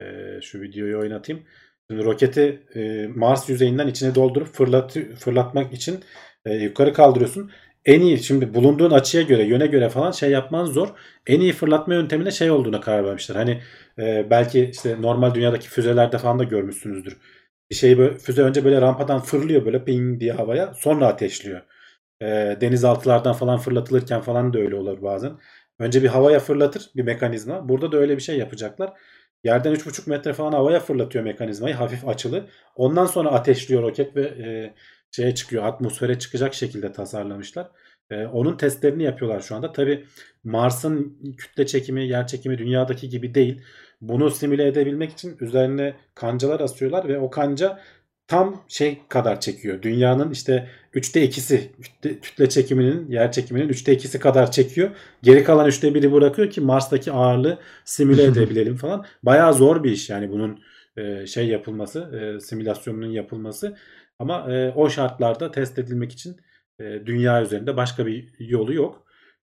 E, 0.01 0.05
şu 0.41 0.61
videoyu 0.61 0.99
oynatayım. 0.99 1.43
Şimdi 1.89 2.03
roketi 2.03 2.63
e, 2.75 3.07
Mars 3.07 3.49
yüzeyinden 3.49 3.87
içine 3.87 4.15
doldurup 4.15 4.47
fırlat, 4.47 4.97
fırlatmak 5.19 5.73
için 5.73 5.99
e, 6.45 6.53
yukarı 6.53 6.93
kaldırıyorsun 6.93 7.51
en 7.85 8.01
iyi 8.01 8.23
şimdi 8.23 8.53
bulunduğun 8.53 8.91
açıya 8.91 9.23
göre 9.23 9.43
yöne 9.43 9.67
göre 9.67 9.89
falan 9.89 10.11
şey 10.11 10.31
yapman 10.31 10.65
zor. 10.65 10.89
En 11.27 11.39
iyi 11.41 11.53
fırlatma 11.53 11.93
yöntemine 11.93 12.31
şey 12.31 12.51
olduğuna 12.51 12.81
karar 12.81 13.05
vermişler. 13.05 13.35
Hani 13.35 13.61
e, 13.99 14.29
belki 14.29 14.69
işte 14.73 15.01
normal 15.01 15.35
dünyadaki 15.35 15.69
füzelerde 15.69 16.17
falan 16.17 16.39
da 16.39 16.43
görmüşsünüzdür. 16.43 17.17
Bir 17.69 17.75
şey 17.75 17.97
böyle 17.97 18.17
füze 18.17 18.41
önce 18.41 18.65
böyle 18.65 18.81
rampadan 18.81 19.19
fırlıyor 19.21 19.65
böyle 19.65 19.85
ping 19.85 20.19
diye 20.19 20.33
havaya 20.33 20.73
sonra 20.73 21.07
ateşliyor. 21.07 21.61
E, 22.21 22.25
denizaltılardan 22.61 23.33
falan 23.33 23.57
fırlatılırken 23.59 24.21
falan 24.21 24.53
da 24.53 24.59
öyle 24.59 24.75
olur 24.75 25.01
bazen. 25.01 25.33
Önce 25.79 26.03
bir 26.03 26.07
havaya 26.07 26.39
fırlatır 26.39 26.91
bir 26.95 27.03
mekanizma. 27.03 27.69
Burada 27.69 27.91
da 27.91 27.97
öyle 27.97 28.17
bir 28.17 28.21
şey 28.21 28.37
yapacaklar. 28.37 28.93
Yerden 29.43 29.73
3,5 29.73 30.09
metre 30.09 30.33
falan 30.33 30.51
havaya 30.51 30.79
fırlatıyor 30.79 31.23
mekanizmayı 31.23 31.75
hafif 31.75 32.07
açılı. 32.07 32.47
Ondan 32.75 33.05
sonra 33.05 33.31
ateşliyor 33.31 33.83
roket 33.83 34.15
ve 34.15 34.21
e, 34.21 34.73
şeye 35.15 35.35
çıkıyor 35.35 35.63
atmosfere 35.63 36.19
çıkacak 36.19 36.53
şekilde 36.53 36.91
tasarlamışlar. 36.91 37.67
Ee, 38.09 38.25
onun 38.25 38.57
testlerini 38.57 39.03
yapıyorlar 39.03 39.41
şu 39.41 39.55
anda. 39.55 39.71
Tabi 39.71 40.05
Mars'ın 40.43 41.17
kütle 41.37 41.65
çekimi, 41.65 42.07
yer 42.07 42.27
çekimi 42.27 42.57
dünyadaki 42.57 43.09
gibi 43.09 43.35
değil. 43.35 43.61
Bunu 44.01 44.31
simüle 44.31 44.67
edebilmek 44.67 45.11
için 45.11 45.37
üzerine 45.41 45.95
kancalar 46.15 46.59
asıyorlar 46.59 47.07
ve 47.07 47.19
o 47.19 47.29
kanca 47.29 47.79
tam 48.27 48.63
şey 48.67 49.01
kadar 49.09 49.41
çekiyor. 49.41 49.81
Dünyanın 49.81 50.31
işte 50.31 50.69
3'te 50.93 51.25
2'si 51.25 51.71
kütle, 51.81 52.19
kütle 52.19 52.49
çekiminin, 52.49 53.11
yer 53.11 53.31
çekiminin 53.31 53.69
3'te 53.69 53.93
2'si 53.93 54.19
kadar 54.19 54.51
çekiyor. 54.51 54.89
Geri 55.23 55.43
kalan 55.43 55.67
3'te 55.67 55.87
1'i 55.87 56.11
bırakıyor 56.11 56.49
ki 56.49 56.61
Mars'taki 56.61 57.11
ağırlığı 57.11 57.59
simüle 57.85 58.23
edebilelim 58.23 58.75
falan. 58.75 59.05
Bayağı 59.23 59.53
zor 59.53 59.83
bir 59.83 59.91
iş 59.91 60.09
yani 60.09 60.31
bunun 60.31 60.59
e, 60.97 61.27
şey 61.27 61.47
yapılması, 61.47 61.99
e, 61.99 62.39
simülasyonunun 62.39 63.11
yapılması. 63.11 63.77
Ama 64.19 64.53
e, 64.53 64.71
o 64.75 64.89
şartlarda 64.89 65.51
test 65.51 65.79
edilmek 65.79 66.11
için 66.11 66.37
e, 66.79 66.83
dünya 67.05 67.41
üzerinde 67.41 67.77
başka 67.77 68.05
bir 68.05 68.33
yolu 68.39 68.73
yok. 68.73 69.05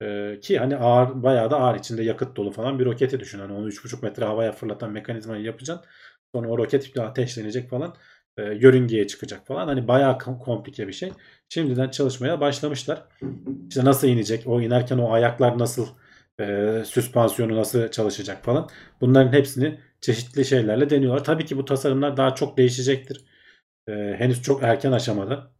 E, 0.02 0.40
ki 0.40 0.58
hani 0.58 0.76
ağır 0.76 1.22
bayağı 1.22 1.50
da 1.50 1.60
ağır 1.60 1.78
içinde 1.78 2.02
yakıt 2.02 2.36
dolu 2.36 2.50
falan 2.50 2.78
bir 2.78 2.84
roketi 2.84 3.20
düşün. 3.20 3.38
Hani 3.38 3.52
onu 3.52 3.68
3,5 3.68 4.02
metre 4.02 4.24
havaya 4.24 4.52
fırlatan 4.52 4.90
mekanizmayı 4.92 5.44
yapacaksın. 5.44 5.86
Sonra 6.34 6.48
o 6.48 6.58
roket 6.58 6.98
ateşlenecek 6.98 7.70
falan. 7.70 7.94
E, 8.36 8.42
yörüngeye 8.42 9.06
çıkacak 9.06 9.46
falan. 9.46 9.66
Hani 9.68 9.88
bayağı 9.88 10.18
komplike 10.18 10.88
bir 10.88 10.92
şey. 10.92 11.12
Şimdiden 11.48 11.88
çalışmaya 11.88 12.40
başlamışlar. 12.40 13.02
İşte 13.68 13.84
nasıl 13.84 14.08
inecek? 14.08 14.46
O 14.46 14.60
inerken 14.60 14.98
o 14.98 15.12
ayaklar 15.12 15.58
nasıl 15.58 15.86
e, 16.40 16.82
süspansiyonu 16.86 17.56
nasıl 17.56 17.88
çalışacak 17.88 18.44
falan. 18.44 18.68
Bunların 19.00 19.32
hepsini 19.32 19.80
çeşitli 20.00 20.44
şeylerle 20.44 20.90
deniyorlar. 20.90 21.24
Tabii 21.24 21.44
ki 21.44 21.56
bu 21.56 21.64
tasarımlar 21.64 22.16
daha 22.16 22.34
çok 22.34 22.56
değişecektir. 22.58 23.24
Ee, 23.88 24.14
henüz 24.18 24.42
çok 24.42 24.62
erken 24.62 24.92
aşamada. 24.92 25.52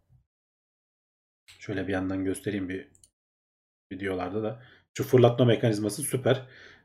Şöyle 1.58 1.88
bir 1.88 1.92
yandan 1.92 2.24
göstereyim 2.24 2.68
bir 2.68 2.88
videolarda 3.92 4.42
da. 4.42 4.62
Şu 4.96 5.04
fırlatma 5.04 5.44
mekanizması 5.44 6.02
süper. 6.02 6.42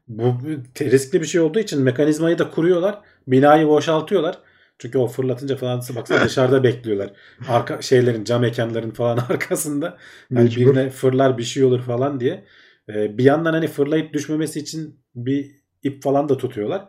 Bu 0.07 0.37
riskli 0.81 1.21
bir 1.21 1.25
şey 1.25 1.41
olduğu 1.41 1.59
için 1.59 1.81
mekanizmayı 1.81 2.39
da 2.39 2.49
kuruyorlar. 2.51 3.01
Binayı 3.27 3.67
boşaltıyorlar. 3.67 4.39
Çünkü 4.79 4.97
o 4.97 5.07
fırlatınca 5.07 5.55
falan 5.55 5.81
baksana 5.95 6.21
dışarıda 6.25 6.63
bekliyorlar. 6.63 7.11
Arka 7.47 7.81
şeylerin 7.81 8.23
cam 8.23 8.41
mekanların 8.41 8.91
falan 8.91 9.17
arkasında. 9.29 9.97
Yani 10.31 10.55
birine 10.55 10.89
fırlar 10.89 11.37
bir 11.37 11.43
şey 11.43 11.63
olur 11.63 11.81
falan 11.81 12.19
diye. 12.19 12.45
Ee, 12.89 13.17
bir 13.17 13.23
yandan 13.23 13.53
hani 13.53 13.67
fırlayıp 13.67 14.13
düşmemesi 14.13 14.59
için 14.59 14.99
bir 15.15 15.55
ip 15.83 16.03
falan 16.03 16.29
da 16.29 16.37
tutuyorlar. 16.37 16.87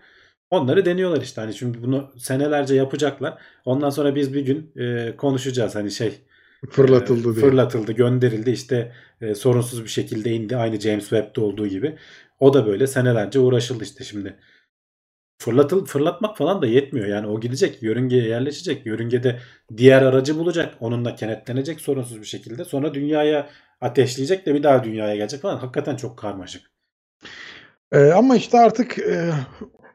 Onları 0.50 0.84
deniyorlar 0.84 1.22
işte. 1.22 1.40
Hani 1.40 1.54
şimdi 1.54 1.82
bunu 1.82 2.12
senelerce 2.16 2.74
yapacaklar. 2.74 3.38
Ondan 3.64 3.90
sonra 3.90 4.14
biz 4.14 4.34
bir 4.34 4.40
gün 4.40 4.72
e, 4.76 5.16
konuşacağız 5.16 5.74
hani 5.74 5.90
şey 5.90 6.14
fırlatıldı 6.70 7.32
e, 7.32 7.34
diye. 7.34 7.44
Fırlatıldı, 7.44 7.92
gönderildi. 7.92 8.50
işte 8.50 8.92
e, 9.20 9.34
sorunsuz 9.34 9.84
bir 9.84 9.88
şekilde 9.88 10.32
indi. 10.32 10.56
Aynı 10.56 10.80
James 10.80 11.08
Webb'de 11.08 11.40
olduğu 11.40 11.66
gibi. 11.66 11.96
O 12.40 12.54
da 12.54 12.66
böyle 12.66 12.86
senelerce 12.86 13.38
uğraşıldı 13.38 13.84
işte 13.84 14.04
şimdi. 14.04 14.36
Fırlatıl, 15.38 15.86
fırlatmak 15.86 16.36
falan 16.36 16.62
da 16.62 16.66
yetmiyor. 16.66 17.06
Yani 17.06 17.26
o 17.26 17.40
gidecek, 17.40 17.82
yörüngeye 17.82 18.28
yerleşecek. 18.28 18.86
Yörüngede 18.86 19.40
diğer 19.76 20.02
aracı 20.02 20.38
bulacak. 20.38 20.74
Onunla 20.80 21.14
kenetlenecek 21.14 21.80
sorunsuz 21.80 22.20
bir 22.20 22.26
şekilde. 22.26 22.64
Sonra 22.64 22.94
dünyaya 22.94 23.50
ateşleyecek 23.80 24.46
de 24.46 24.54
bir 24.54 24.62
daha 24.62 24.84
dünyaya 24.84 25.16
gelecek 25.16 25.40
falan. 25.42 25.56
Hakikaten 25.56 25.96
çok 25.96 26.18
karmaşık. 26.18 26.62
Ee, 27.92 27.98
ama 27.98 28.36
işte 28.36 28.58
artık 28.58 28.98
e, 28.98 29.30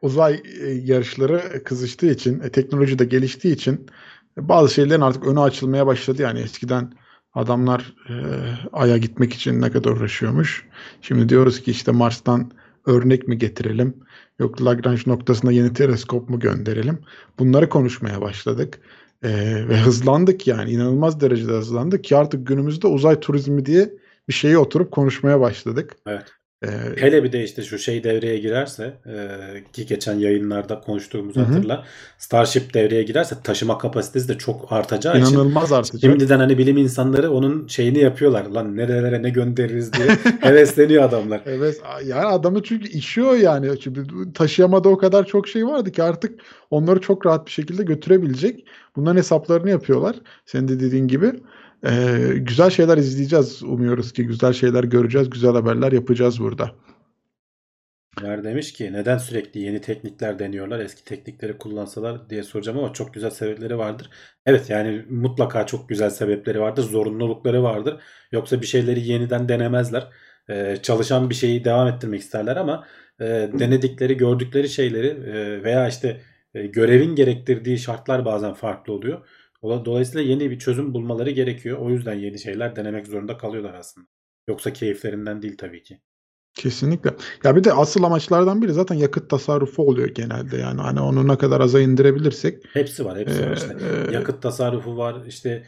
uzay 0.03 0.41
e, 0.61 0.69
yarışları 0.69 1.63
kızıştığı 1.63 2.11
için, 2.11 2.39
e, 2.39 2.49
teknoloji 2.49 2.99
de 2.99 3.05
geliştiği 3.05 3.53
için 3.53 3.87
e, 4.37 4.49
bazı 4.49 4.73
şeylerin 4.73 5.01
artık 5.01 5.27
önü 5.27 5.39
açılmaya 5.39 5.87
başladı. 5.87 6.21
Yani 6.21 6.39
eskiden 6.39 6.93
adamlar 7.33 7.95
e, 8.09 8.13
Ay'a 8.73 8.97
gitmek 8.97 9.33
için 9.33 9.61
ne 9.61 9.71
kadar 9.71 9.91
uğraşıyormuş. 9.91 10.67
Şimdi 11.01 11.29
diyoruz 11.29 11.61
ki 11.61 11.71
işte 11.71 11.91
Mars'tan 11.91 12.51
örnek 12.85 13.27
mi 13.27 13.37
getirelim? 13.37 13.93
Yok 14.39 14.61
Lagrange 14.65 15.01
noktasına 15.05 15.51
yeni 15.51 15.73
teleskop 15.73 16.29
mu 16.29 16.39
gönderelim? 16.39 16.99
Bunları 17.39 17.69
konuşmaya 17.69 18.21
başladık. 18.21 18.79
Ee, 19.23 19.29
ve 19.69 19.77
hızlandık 19.77 20.47
yani 20.47 20.71
inanılmaz 20.71 21.21
derecede 21.21 21.51
hızlandık 21.51 22.03
ki 22.03 22.17
artık 22.17 22.47
günümüzde 22.47 22.87
uzay 22.87 23.19
turizmi 23.19 23.65
diye 23.65 23.93
bir 24.27 24.33
şeyi 24.33 24.57
oturup 24.57 24.91
konuşmaya 24.91 25.39
başladık. 25.39 25.95
Evet. 26.07 26.25
Ee, 26.63 26.67
Hele 27.01 27.23
bir 27.23 27.31
de 27.31 27.43
işte 27.43 27.61
şu 27.61 27.79
şey 27.79 28.03
devreye 28.03 28.37
girerse 28.37 28.93
e, 29.05 29.27
ki 29.73 29.85
geçen 29.85 30.13
yayınlarda 30.13 30.79
konuştuğumuzu 30.79 31.39
hı. 31.39 31.45
hatırla. 31.45 31.83
Starship 32.17 32.73
devreye 32.73 33.03
girerse 33.03 33.35
taşıma 33.43 33.77
kapasitesi 33.77 34.27
de 34.27 34.37
çok 34.37 34.71
artacağı 34.71 35.13
İnanılmaz 35.13 35.29
için. 35.29 35.39
İnanılmaz 35.39 35.71
artacak. 35.71 36.01
Şimdiden 36.01 36.39
hani 36.39 36.57
bilim 36.57 36.77
insanları 36.77 37.31
onun 37.31 37.67
şeyini 37.67 37.99
yapıyorlar. 37.99 38.45
Lan 38.45 38.77
nerelere 38.77 39.23
ne 39.23 39.29
göndeririz 39.29 39.93
diye 39.93 40.07
hevesleniyor 40.41 41.03
adamlar. 41.03 41.41
Evet 41.45 41.81
yani 42.05 42.25
adamı 42.25 42.63
çünkü 42.63 42.89
işiyor 42.89 43.33
yani. 43.35 43.81
Şimdi 43.81 44.01
taşıyamada 44.33 44.89
o 44.89 44.97
kadar 44.97 45.25
çok 45.25 45.47
şey 45.47 45.67
vardı 45.67 45.91
ki 45.91 46.03
artık 46.03 46.39
onları 46.71 47.01
çok 47.01 47.25
rahat 47.25 47.45
bir 47.45 47.51
şekilde 47.51 47.83
götürebilecek. 47.83 48.65
Bunların 48.95 49.17
hesaplarını 49.17 49.69
yapıyorlar. 49.69 50.15
Senin 50.45 50.67
de 50.67 50.79
dediğin 50.79 51.07
gibi. 51.07 51.31
Ee, 51.85 52.33
güzel 52.35 52.69
şeyler 52.69 52.97
izleyeceğiz. 52.97 53.63
Umuyoruz 53.63 54.13
ki 54.13 54.27
güzel 54.27 54.53
şeyler 54.53 54.83
göreceğiz. 54.83 55.29
Güzel 55.29 55.51
haberler 55.51 55.91
yapacağız 55.91 56.39
burada. 56.39 56.75
Yer 58.21 58.43
demiş 58.43 58.73
ki 58.73 58.93
neden 58.93 59.17
sürekli 59.17 59.59
yeni 59.59 59.81
teknikler 59.81 60.39
deniyorlar 60.39 60.79
eski 60.79 61.03
teknikleri 61.05 61.57
kullansalar 61.57 62.29
diye 62.29 62.43
soracağım 62.43 62.79
ama 62.79 62.93
çok 62.93 63.13
güzel 63.13 63.29
sebepleri 63.29 63.77
vardır. 63.77 64.09
Evet 64.45 64.69
yani 64.69 65.05
mutlaka 65.09 65.65
çok 65.65 65.89
güzel 65.89 66.09
sebepleri 66.09 66.61
vardır 66.61 66.83
zorunlulukları 66.83 67.63
vardır 67.63 68.01
yoksa 68.31 68.61
bir 68.61 68.65
şeyleri 68.65 69.07
yeniden 69.07 69.49
denemezler. 69.49 70.07
Ee, 70.49 70.77
çalışan 70.83 71.29
bir 71.29 71.35
şeyi 71.35 71.65
devam 71.65 71.87
ettirmek 71.87 72.21
isterler 72.21 72.55
ama 72.55 72.87
e, 73.19 73.25
denedikleri 73.59 74.17
gördükleri 74.17 74.69
şeyleri 74.69 75.07
e, 75.07 75.63
veya 75.63 75.87
işte 75.87 76.21
e, 76.53 76.67
görevin 76.67 77.15
gerektirdiği 77.15 77.77
şartlar 77.79 78.25
bazen 78.25 78.53
farklı 78.53 78.93
oluyor. 78.93 79.27
Dolayısıyla 79.63 80.21
yeni 80.31 80.51
bir 80.51 80.59
çözüm 80.59 80.93
bulmaları 80.93 81.31
gerekiyor. 81.31 81.77
O 81.77 81.89
yüzden 81.89 82.13
yeni 82.13 82.39
şeyler 82.39 82.75
denemek 82.75 83.07
zorunda 83.07 83.37
kalıyorlar 83.37 83.73
aslında. 83.73 84.07
Yoksa 84.47 84.73
keyiflerinden 84.73 85.41
değil 85.41 85.57
tabii 85.57 85.83
ki. 85.83 85.99
Kesinlikle. 86.53 87.13
Ya 87.43 87.55
bir 87.55 87.63
de 87.63 87.73
asıl 87.73 88.03
amaçlardan 88.03 88.61
biri 88.61 88.73
zaten 88.73 88.95
yakıt 88.95 89.29
tasarrufu 89.29 89.87
oluyor 89.87 90.07
genelde. 90.07 90.57
Yani 90.57 90.81
hani 90.81 91.01
onu 91.01 91.27
ne 91.27 91.37
kadar 91.37 91.61
aza 91.61 91.79
indirebilirsek. 91.79 92.63
Hepsi 92.73 93.05
var, 93.05 93.17
hepsi 93.17 93.41
ee, 93.41 93.49
var 93.49 93.57
işte. 93.57 93.77
E, 94.09 94.13
yakıt 94.13 94.41
tasarrufu 94.41 94.97
var, 94.97 95.15
işte 95.27 95.63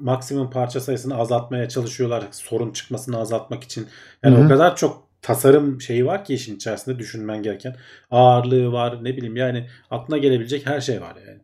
maksimum 0.00 0.50
parça 0.50 0.80
sayısını 0.80 1.16
azaltmaya 1.16 1.68
çalışıyorlar 1.68 2.24
sorun 2.30 2.72
çıkmasını 2.72 3.18
azaltmak 3.18 3.64
için. 3.64 3.86
Yani 4.24 4.36
Hı-hı. 4.36 4.44
o 4.44 4.48
kadar 4.48 4.76
çok 4.76 5.08
tasarım 5.22 5.80
şeyi 5.80 6.06
var 6.06 6.24
ki 6.24 6.34
işin 6.34 6.56
içerisinde 6.56 6.98
düşünmen 6.98 7.42
gereken. 7.42 7.76
Ağırlığı 8.10 8.72
var, 8.72 9.04
ne 9.04 9.16
bileyim 9.16 9.36
yani 9.36 9.68
aklına 9.90 10.18
gelebilecek 10.18 10.66
her 10.66 10.80
şey 10.80 11.00
var 11.00 11.16
yani. 11.26 11.40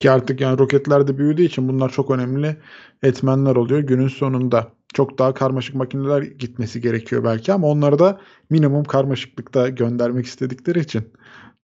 Ki 0.00 0.10
artık 0.10 0.40
yani 0.40 0.58
roketler 0.58 1.08
de 1.08 1.18
büyüdüğü 1.18 1.42
için 1.42 1.68
bunlar 1.68 1.88
çok 1.88 2.10
önemli 2.10 2.56
etmenler 3.02 3.56
oluyor 3.56 3.80
günün 3.80 4.08
sonunda. 4.08 4.72
Çok 4.94 5.18
daha 5.18 5.34
karmaşık 5.34 5.74
makineler 5.74 6.22
gitmesi 6.22 6.80
gerekiyor 6.80 7.24
belki 7.24 7.52
ama 7.52 7.66
onları 7.66 7.98
da 7.98 8.20
minimum 8.50 8.84
karmaşıklıkta 8.84 9.68
göndermek 9.68 10.26
istedikleri 10.26 10.80
için 10.80 11.12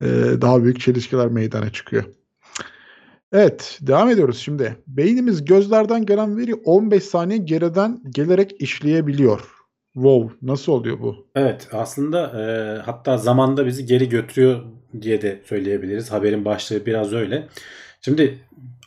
e, 0.03 0.07
daha 0.41 0.63
büyük 0.63 0.81
çelişkiler 0.81 1.29
meydana 1.29 1.73
çıkıyor. 1.73 2.05
Evet 3.33 3.79
devam 3.83 4.09
ediyoruz 4.09 4.39
şimdi. 4.39 4.77
Beynimiz 4.87 5.45
gözlerden 5.45 6.07
gelen 6.07 6.37
veri 6.37 6.55
15 6.55 7.05
saniye 7.05 7.39
geriden 7.39 8.01
gelerek 8.11 8.61
işleyebiliyor. 8.61 9.41
Wow 9.95 10.35
nasıl 10.43 10.73
oluyor 10.73 11.01
bu? 11.01 11.27
Evet 11.35 11.69
aslında 11.73 12.43
e, 12.43 12.79
hatta 12.83 13.19
zamanda 13.19 13.67
bizi 13.67 13.87
geri 13.87 14.09
götürüyor 14.09 14.63
diye 15.01 15.23
de 15.23 15.43
söyleyebiliriz. 15.45 16.13
Haberin 16.13 16.45
başlığı 16.45 16.87
biraz 16.87 17.13
öyle. 17.13 17.49
Şimdi 18.09 18.39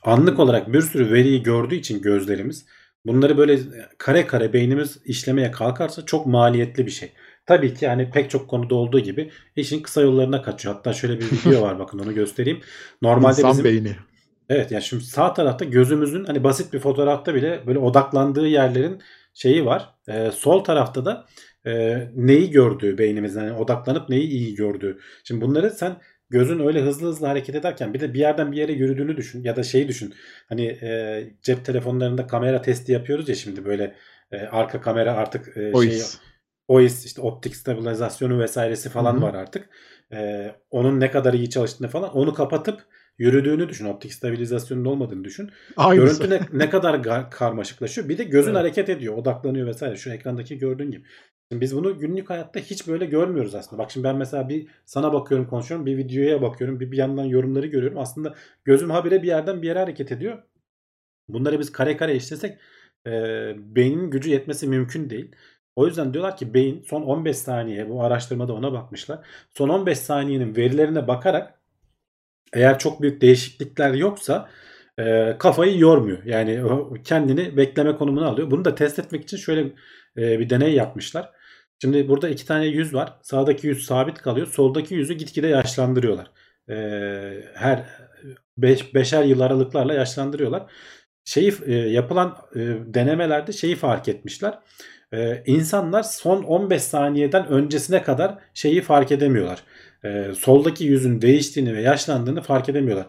anlık 0.04 0.40
olarak 0.40 0.74
bir 0.74 0.82
sürü 0.82 1.12
veriyi 1.12 1.44
gördüğü 1.44 1.76
için 1.76 2.02
gözlerimiz 2.02 2.66
bunları 3.06 3.38
böyle 3.38 3.60
kare 3.98 4.28
kare 4.28 4.54
beynimiz 4.54 4.98
işlemeye 5.06 5.52
kalkarsa 5.52 6.06
çok 6.06 6.26
maliyetli 6.26 6.86
bir 6.86 6.92
şey. 6.92 7.12
Tabii 7.46 7.74
ki 7.74 7.86
yani 7.86 8.10
pek 8.12 8.30
çok 8.30 8.48
konuda 8.50 8.76
olduğu 8.76 9.00
gibi 9.00 9.32
işin 9.56 9.82
kısa 9.82 10.02
yollarına 10.02 10.42
kaçıyor. 10.42 10.76
Hatta 10.76 10.94
şöyle 10.94 11.20
bir 11.20 11.26
video 11.26 11.62
var 11.68 11.80
bakın 11.80 12.00
onu 12.00 12.14
göstereyim. 12.14 12.60
Normalde 13.02 13.42
İnsan 13.42 13.52
bizim 13.52 13.64
beyni. 13.64 13.96
Evet 14.50 14.72
yani 14.72 14.84
şimdi 14.84 15.04
sağ 15.04 15.34
tarafta 15.34 15.66
gözümüzün 15.66 16.26
hani 16.26 16.44
basit 16.44 16.74
bir 16.74 16.80
fotoğrafta 16.80 17.36
bile 17.36 17.64
böyle 17.68 17.80
odaklandığı 17.80 18.48
yerlerin 18.48 19.02
şeyi 19.34 19.66
var. 19.66 19.90
Ee, 20.10 20.32
sol 20.32 20.64
tarafta 20.64 21.06
da 21.06 21.26
e, 21.66 21.98
neyi 22.16 22.52
gördüğü 22.52 22.98
beynimizden 22.98 23.44
yani 23.44 23.58
odaklanıp 23.58 24.10
neyi 24.10 24.24
iyi 24.24 24.56
gördüğü. 24.56 25.00
Şimdi 25.24 25.42
bunları 25.42 25.70
sen 25.70 25.96
gözün 26.32 26.60
öyle 26.60 26.82
hızlı 26.82 27.08
hızlı 27.08 27.28
hareket 27.28 27.56
ederken 27.56 27.94
bir 27.94 28.00
de 28.00 28.14
bir 28.14 28.20
yerden 28.20 28.52
bir 28.52 28.58
yere 28.58 28.72
yürüdüğünü 28.72 29.18
düşün 29.18 29.44
ya 29.44 29.56
da 29.56 29.64
şeyi 29.64 29.88
düşün. 29.88 30.14
Hani 30.50 30.66
e, 30.66 31.24
cep 31.42 31.66
telefonlarında 31.66 32.28
kamera 32.28 32.62
testi 32.62 32.92
yapıyoruz 32.92 33.30
ya 33.30 33.36
şimdi 33.36 33.66
böyle 33.66 33.96
e, 34.32 34.38
arka 34.38 34.82
kamera 34.82 35.14
artık 35.14 35.58
e, 35.58 35.72
OIS. 35.74 36.12
şey 36.12 36.22
OIS 36.68 37.06
işte 37.06 37.22
optik 37.22 37.56
stabilizasyonu 37.56 38.40
vesairesi 38.40 38.90
falan 38.90 39.14
Hı-hı. 39.14 39.22
var 39.22 39.34
artık. 39.34 39.70
E, 40.14 40.52
onun 40.70 41.00
ne 41.00 41.12
kadar 41.12 41.34
iyi 41.34 41.50
çalıştığını 41.50 41.88
falan 41.88 42.14
onu 42.14 42.34
kapatıp 42.34 42.82
yürüdüğünü 43.18 43.70
düşün. 43.70 43.86
Optik 43.86 44.14
stabilizasyonun 44.14 44.86
olmadığını 44.86 45.24
düşün. 45.24 45.52
Aynısı. 45.78 46.24
Görüntü 46.24 46.36
ne, 46.56 46.60
ne 46.60 46.70
kadar 46.70 47.04
karmaşıklaşıyor. 47.32 48.10
Bir 48.10 48.18
de 48.18 48.24
gözün 48.24 48.52
evet. 48.52 48.60
hareket 48.60 48.90
ediyor, 48.90 49.18
odaklanıyor 49.18 49.68
vesaire. 49.68 49.96
Şu 49.98 50.10
ekrandaki 50.10 50.58
gördüğün 50.58 50.92
gibi. 50.92 51.04
Şimdi 51.52 51.62
biz 51.62 51.76
bunu 51.76 52.00
günlük 52.00 52.30
hayatta 52.30 52.60
hiç 52.60 52.88
böyle 52.88 53.06
görmüyoruz 53.06 53.56
aslında. 53.56 53.84
Bak 53.84 53.92
şimdi 53.92 54.04
ben 54.04 54.16
mesela 54.16 54.50
bir 54.50 54.68
sana 54.86 55.14
bakıyorum 55.14 55.48
konuşuyorum. 55.48 55.86
Bir 55.86 55.98
videoya 55.98 56.42
bakıyorum. 56.42 56.80
Bir, 56.80 56.92
bir 56.92 56.98
yandan 56.98 57.24
yorumları 57.24 57.68
görüyorum. 57.68 57.98
Aslında 57.98 58.36
gözüm 58.66 58.90
habire 58.90 59.24
bir 59.24 59.28
yerden 59.28 59.62
bir 59.62 59.68
yere 59.68 59.80
hareket 59.80 60.12
ediyor. 60.12 60.44
Bunları 61.30 61.60
biz 61.60 61.72
kare 61.72 61.98
kare 61.98 62.16
işlesek 62.16 62.60
e, 63.08 63.12
beynin 63.58 64.12
gücü 64.12 64.30
yetmesi 64.30 64.68
mümkün 64.68 65.10
değil. 65.10 65.32
O 65.76 65.88
yüzden 65.88 66.14
diyorlar 66.14 66.38
ki 66.38 66.54
beyin 66.54 66.84
son 66.90 67.02
15 67.02 67.38
saniye 67.38 67.90
bu 67.90 68.04
araştırmada 68.04 68.54
ona 68.54 68.74
bakmışlar. 68.74 69.20
Son 69.50 69.70
15 69.70 69.98
saniyenin 70.00 70.56
verilerine 70.56 71.08
bakarak 71.08 71.62
eğer 72.54 72.80
çok 72.80 73.02
büyük 73.02 73.22
değişiklikler 73.22 73.94
yoksa 73.94 74.50
e, 75.00 75.36
kafayı 75.40 75.80
yormuyor. 75.80 76.24
Yani 76.26 76.64
kendini 77.04 77.58
bekleme 77.58 77.96
konumuna 77.96 78.28
alıyor. 78.28 78.52
Bunu 78.52 78.66
da 78.66 78.76
test 78.76 79.00
etmek 79.00 79.24
için 79.24 79.38
şöyle 79.38 79.62
e, 80.18 80.40
bir 80.40 80.50
deney 80.50 80.74
yapmışlar. 80.74 81.41
Şimdi 81.82 82.08
burada 82.08 82.30
iki 82.30 82.46
tane 82.46 82.66
yüz 82.66 82.94
var. 82.94 83.14
Sağdaki 83.22 83.68
yüz 83.68 83.86
sabit 83.86 84.18
kalıyor. 84.18 84.48
Soldaki 84.48 84.96
yüzü 84.96 85.14
gitgide 85.14 85.48
yaşlandırıyorlar. 85.48 86.32
Ee, 86.70 87.44
her 87.54 87.86
beş, 88.58 88.96
beşer 88.96 89.24
yıl 89.24 89.40
aralıklarla 89.40 89.94
yaşlandırıyorlar. 89.94 90.72
Şeyi 91.26 91.54
e, 91.66 91.74
yapılan 91.74 92.38
e, 92.56 92.60
denemelerde 92.86 93.52
şeyi 93.52 93.76
fark 93.76 94.08
etmişler. 94.08 94.60
E, 95.14 95.44
insanlar 95.46 96.04
son 96.04 96.44
15 96.44 96.82
saniyeden 96.84 97.48
öncesine 97.48 98.04
kadar 98.04 98.38
şeyi 98.54 98.82
fark 98.82 99.12
edemiyorlar. 99.12 99.64
E, 100.06 100.34
soldaki 100.38 100.86
yüzün 100.86 101.22
değiştiğini 101.22 101.76
ve 101.76 101.82
yaşlandığını 101.82 102.42
fark 102.42 102.70
edemiyorlar. 102.70 103.08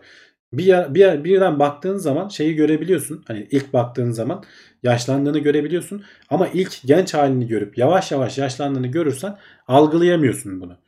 bir, 0.53 0.95
bir 0.95 1.25
birden 1.25 1.59
baktığın 1.59 1.97
zaman 1.99 2.29
şeyi 2.29 2.55
görebiliyorsun. 2.55 3.25
Hani 3.29 3.49
ilk 3.51 3.73
baktığın 3.73 4.11
zaman 4.11 4.45
yaşlandığını 4.83 5.39
görebiliyorsun. 5.39 6.05
Ama 6.31 6.49
ilk 6.49 6.81
genç 6.85 7.15
halini 7.15 7.47
görüp 7.47 7.79
yavaş 7.79 8.13
yavaş 8.13 8.39
yaşlandığını 8.39 8.87
görürsen 8.87 9.39
algılayamıyorsun 9.67 10.61
bunu. 10.61 10.79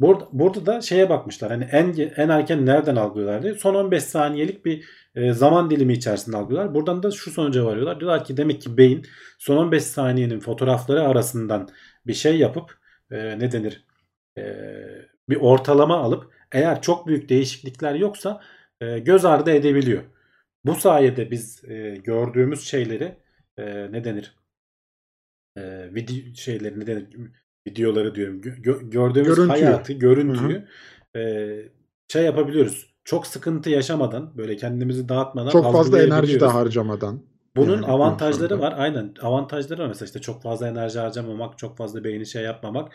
Burada, 0.00 0.28
burada 0.32 0.66
da 0.66 0.80
şeye 0.80 1.08
bakmışlar. 1.08 1.50
Hani 1.50 1.64
en 1.64 2.12
en 2.16 2.28
erken 2.28 2.66
nereden 2.66 2.96
algılıyorlar 2.96 3.42
diye. 3.42 3.54
Son 3.54 3.74
15 3.74 4.04
saniyelik 4.04 4.64
bir 4.64 4.84
e, 5.14 5.32
zaman 5.32 5.70
dilimi 5.70 5.92
içerisinde 5.92 6.36
algılıyorlar. 6.36 6.74
Buradan 6.74 7.02
da 7.02 7.10
şu 7.10 7.30
sonuca 7.30 7.64
varıyorlar. 7.64 8.00
Diyorlar 8.00 8.24
ki 8.24 8.36
demek 8.36 8.62
ki 8.62 8.76
beyin 8.76 9.06
son 9.38 9.56
15 9.56 9.84
saniyenin 9.84 10.40
fotoğrafları 10.40 11.02
arasından 11.02 11.68
bir 12.06 12.14
şey 12.14 12.38
yapıp 12.38 12.78
e, 13.10 13.38
ne 13.38 13.52
denir? 13.52 13.84
E, 14.38 14.42
bir 15.28 15.36
ortalama 15.36 15.96
alıp 15.96 16.32
eğer 16.52 16.82
çok 16.82 17.06
büyük 17.06 17.28
değişiklikler 17.28 17.94
yoksa 17.94 18.40
e, 18.80 18.98
göz 18.98 19.24
ardı 19.24 19.50
edebiliyor. 19.50 20.02
Bu 20.64 20.74
sayede 20.74 21.30
biz 21.30 21.64
e, 21.64 21.96
gördüğümüz 22.04 22.60
şeyleri 22.68 23.16
e, 23.60 23.92
ne 23.92 24.04
denir? 24.04 24.34
E, 25.56 25.94
video 25.94 26.34
şeyleri 26.34 26.80
ne 26.80 26.86
denir? 26.86 27.06
Videoları 27.68 28.14
diyorum. 28.14 28.40
Gö- 28.40 28.90
gördüğümüz 28.90 29.36
Görüntüyü. 29.36 29.64
hayatı, 29.64 29.92
görüntüyü 29.92 30.68
e, 31.16 31.56
şey 32.08 32.24
yapabiliyoruz. 32.24 32.90
Çok 33.04 33.26
sıkıntı 33.26 33.70
yaşamadan, 33.70 34.38
böyle 34.38 34.56
kendimizi 34.56 35.08
dağıtmadan 35.08 35.50
Çok 35.50 35.72
fazla 35.72 36.02
enerji 36.02 36.40
de 36.40 36.46
harcamadan. 36.46 37.22
Bunun 37.56 37.72
Yani 37.72 37.86
avantajları 37.86 38.60
var. 38.60 38.74
Aynen 38.76 39.14
avantajları 39.22 39.82
var. 39.82 39.88
Mesela 39.88 40.06
işte 40.06 40.20
çok 40.20 40.42
fazla 40.42 40.68
enerji 40.68 40.98
harcamamak, 40.98 41.58
çok 41.58 41.76
fazla 41.76 42.04
beyni 42.04 42.26
şey 42.26 42.42
yapmamak. 42.42 42.92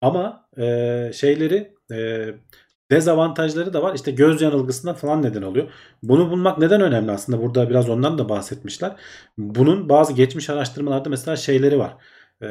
Ama 0.00 0.48
e, 0.58 1.10
şeyleri 1.14 1.74
e, 1.92 2.28
dezavantajları 2.90 3.72
da 3.72 3.82
var. 3.82 3.94
İşte 3.94 4.10
göz 4.10 4.42
yanılgısına 4.42 4.94
falan 4.94 5.22
neden 5.22 5.42
oluyor. 5.42 5.68
Bunu 6.02 6.30
bulmak 6.30 6.58
neden 6.58 6.80
önemli 6.80 7.12
aslında? 7.12 7.42
Burada 7.42 7.70
biraz 7.70 7.88
ondan 7.88 8.18
da 8.18 8.28
bahsetmişler. 8.28 8.96
Bunun 9.38 9.88
bazı 9.88 10.12
geçmiş 10.12 10.50
araştırmalarda 10.50 11.08
mesela 11.08 11.36
şeyleri 11.36 11.78
var. 11.78 11.96
E, 12.42 12.46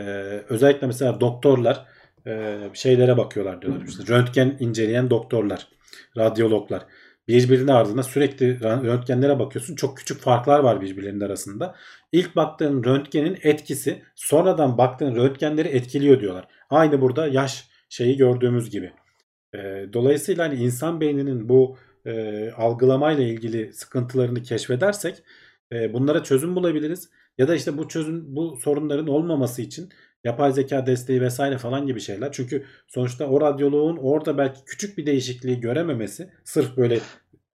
özellikle 0.50 0.88
mesela 0.88 1.20
doktorlar 1.22 1.86
e, 2.28 2.60
şeylere 2.74 3.18
bakıyorlar 3.18 3.62
diyorlar. 3.62 3.88
İşte 3.88 4.14
röntgen 4.14 4.58
inceleyen 4.60 5.10
doktorlar, 5.10 5.68
radyologlar 6.18 6.86
birbirine 7.28 7.74
ardına 7.74 8.04
sürekli 8.04 8.60
röntgenlere 8.62 9.40
bakıyorsun. 9.40 9.76
Çok 9.76 9.98
küçük 9.98 10.22
farklar 10.22 10.60
var 10.60 10.82
birbirlerinin 10.82 11.22
arasında. 11.22 11.76
İlk 12.12 12.36
baktığın 12.36 12.84
röntgenin 12.84 13.38
etkisi 13.44 14.04
sonradan 14.16 14.78
baktığın 14.78 15.16
röntgenleri 15.16 15.68
etkiliyor 15.68 16.20
diyorlar. 16.20 16.48
Aynı 16.70 17.02
burada 17.02 17.28
yaş 17.28 17.68
şeyi 17.90 18.18
gördüğümüz 18.18 18.70
gibi. 18.70 18.94
Dolayısıyla 19.94 20.46
hani 20.46 20.56
insan 20.56 21.02
beyninin 21.02 21.50
bu 21.50 21.78
e, 22.06 22.52
algılamayla 22.52 23.24
ilgili 23.24 23.74
sıkıntılarını 23.74 24.44
keşfedersek 24.44 25.24
e, 25.72 25.94
bunlara 25.94 26.24
çözüm 26.24 26.56
bulabiliriz. 26.56 27.10
Ya 27.38 27.48
da 27.48 27.56
işte 27.56 27.78
bu 27.78 27.88
çözüm 27.88 28.36
bu 28.36 28.58
sorunların 28.58 29.08
olmaması 29.08 29.62
için 29.62 29.90
yapay 30.24 30.52
zeka 30.52 30.86
desteği 30.86 31.22
vesaire 31.22 31.58
falan 31.58 31.88
gibi 31.88 32.00
şeyler. 32.00 32.32
Çünkü 32.32 32.64
sonuçta 32.88 33.28
o 33.28 33.42
radyoloğun 33.42 33.98
orada 33.98 34.38
belki 34.38 34.60
küçük 34.66 34.98
bir 34.98 35.06
değişikliği 35.06 35.60
görememesi 35.60 36.30
sırf 36.44 36.78
böyle 36.78 37.00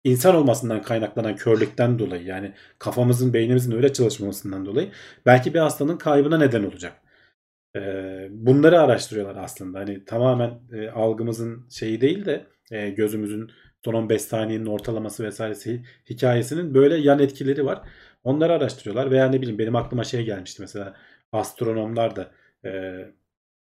insan 0.05 0.35
olmasından 0.35 0.83
kaynaklanan 0.83 1.37
körlükten 1.37 1.99
dolayı 1.99 2.25
yani 2.25 2.53
kafamızın 2.79 3.33
beynimizin 3.33 3.73
öyle 3.73 3.93
çalışmamasından 3.93 4.67
dolayı 4.67 4.91
belki 5.27 5.55
bir 5.55 5.59
hastanın 5.59 5.97
kaybına 5.97 6.39
neden 6.39 6.65
olacak. 6.65 6.93
Ee, 7.77 8.29
bunları 8.31 8.81
araştırıyorlar 8.81 9.37
aslında. 9.45 9.79
Hani 9.79 10.05
tamamen 10.05 10.61
e, 10.73 10.89
algımızın 10.89 11.69
şeyi 11.71 12.01
değil 12.01 12.25
de 12.25 12.47
e, 12.71 12.91
gözümüzün 12.91 13.51
son 13.85 13.95
15 13.95 14.23
saniyenin 14.23 14.67
ortalaması 14.67 15.25
vesairesi 15.25 15.83
hikayesinin 16.11 16.75
böyle 16.75 16.97
yan 16.97 17.19
etkileri 17.19 17.65
var. 17.67 17.83
Onları 18.25 18.53
araştırıyorlar 18.53 19.11
veya 19.11 19.29
ne 19.29 19.41
bileyim 19.41 19.59
benim 19.59 19.77
aklıma 19.77 20.05
şey 20.05 20.25
gelmişti 20.25 20.63
mesela 20.63 20.97
astronomlar 21.33 22.17
da 22.17 22.31
e, 22.65 22.71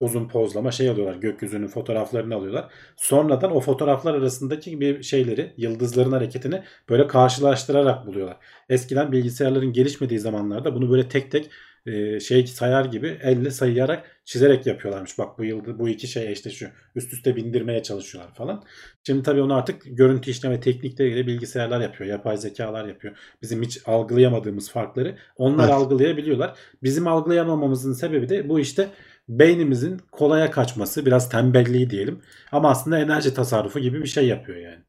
uzun 0.01 0.29
pozlama 0.29 0.71
şey 0.73 0.89
alıyorlar. 0.89 1.17
Gökyüzünün 1.17 1.67
fotoğraflarını 1.67 2.35
alıyorlar. 2.35 2.73
Sonradan 2.97 3.57
o 3.57 3.61
fotoğraflar 3.61 4.15
arasındaki 4.15 4.81
bir 4.81 5.03
şeyleri, 5.03 5.53
yıldızların 5.57 6.13
hareketini 6.13 6.63
böyle 6.89 7.07
karşılaştırarak 7.07 8.07
buluyorlar. 8.07 8.37
Eskiden 8.69 9.13
bilgisayarların 9.13 9.73
gelişmediği 9.73 10.21
zamanlarda 10.21 10.75
bunu 10.75 10.91
böyle 10.91 11.09
tek 11.09 11.31
tek 11.31 11.51
e, 11.87 12.21
şey 12.21 12.47
sayar 12.47 12.85
gibi 12.85 13.19
elle 13.23 13.51
sayarak 13.51 14.21
çizerek 14.25 14.67
yapıyorlarmış. 14.67 15.19
Bak 15.19 15.39
bu 15.39 15.45
yıldız 15.45 15.79
bu 15.79 15.89
iki 15.89 16.07
şey 16.09 16.33
eşleşiyor. 16.33 16.71
Üst 16.95 17.13
üste 17.13 17.37
bindirmeye 17.37 17.83
çalışıyorlar 17.83 18.35
falan. 18.35 18.65
Şimdi 19.07 19.23
tabii 19.23 19.43
onu 19.43 19.55
artık 19.55 19.83
görüntü 19.87 20.31
işleme 20.31 20.61
teknikleriyle 20.61 21.27
bilgisayarlar 21.27 21.81
yapıyor. 21.81 22.11
Yapay 22.11 22.37
zekalar 22.37 22.89
yapıyor. 22.89 23.17
Bizim 23.43 23.63
hiç 23.63 23.81
algılayamadığımız 23.87 24.71
farkları 24.71 25.17
onlar 25.37 25.65
Evet. 25.65 25.75
algılayabiliyorlar. 25.75 26.59
Bizim 26.83 27.07
algılayamamamızın 27.07 27.93
sebebi 27.93 28.29
de 28.29 28.49
bu 28.49 28.61
işte 28.61 28.89
beynimizin 29.29 29.99
kolaya 30.13 30.51
kaçması, 30.51 31.07
biraz 31.07 31.31
tembelliği 31.31 31.91
diyelim. 31.91 32.23
Ama 32.53 32.71
aslında 32.71 32.99
enerji 32.99 33.35
tasarrufu 33.35 33.81
gibi 33.81 34.03
bir 34.03 34.09
şey 34.09 34.27
yapıyor 34.27 34.59
yani. 34.59 34.88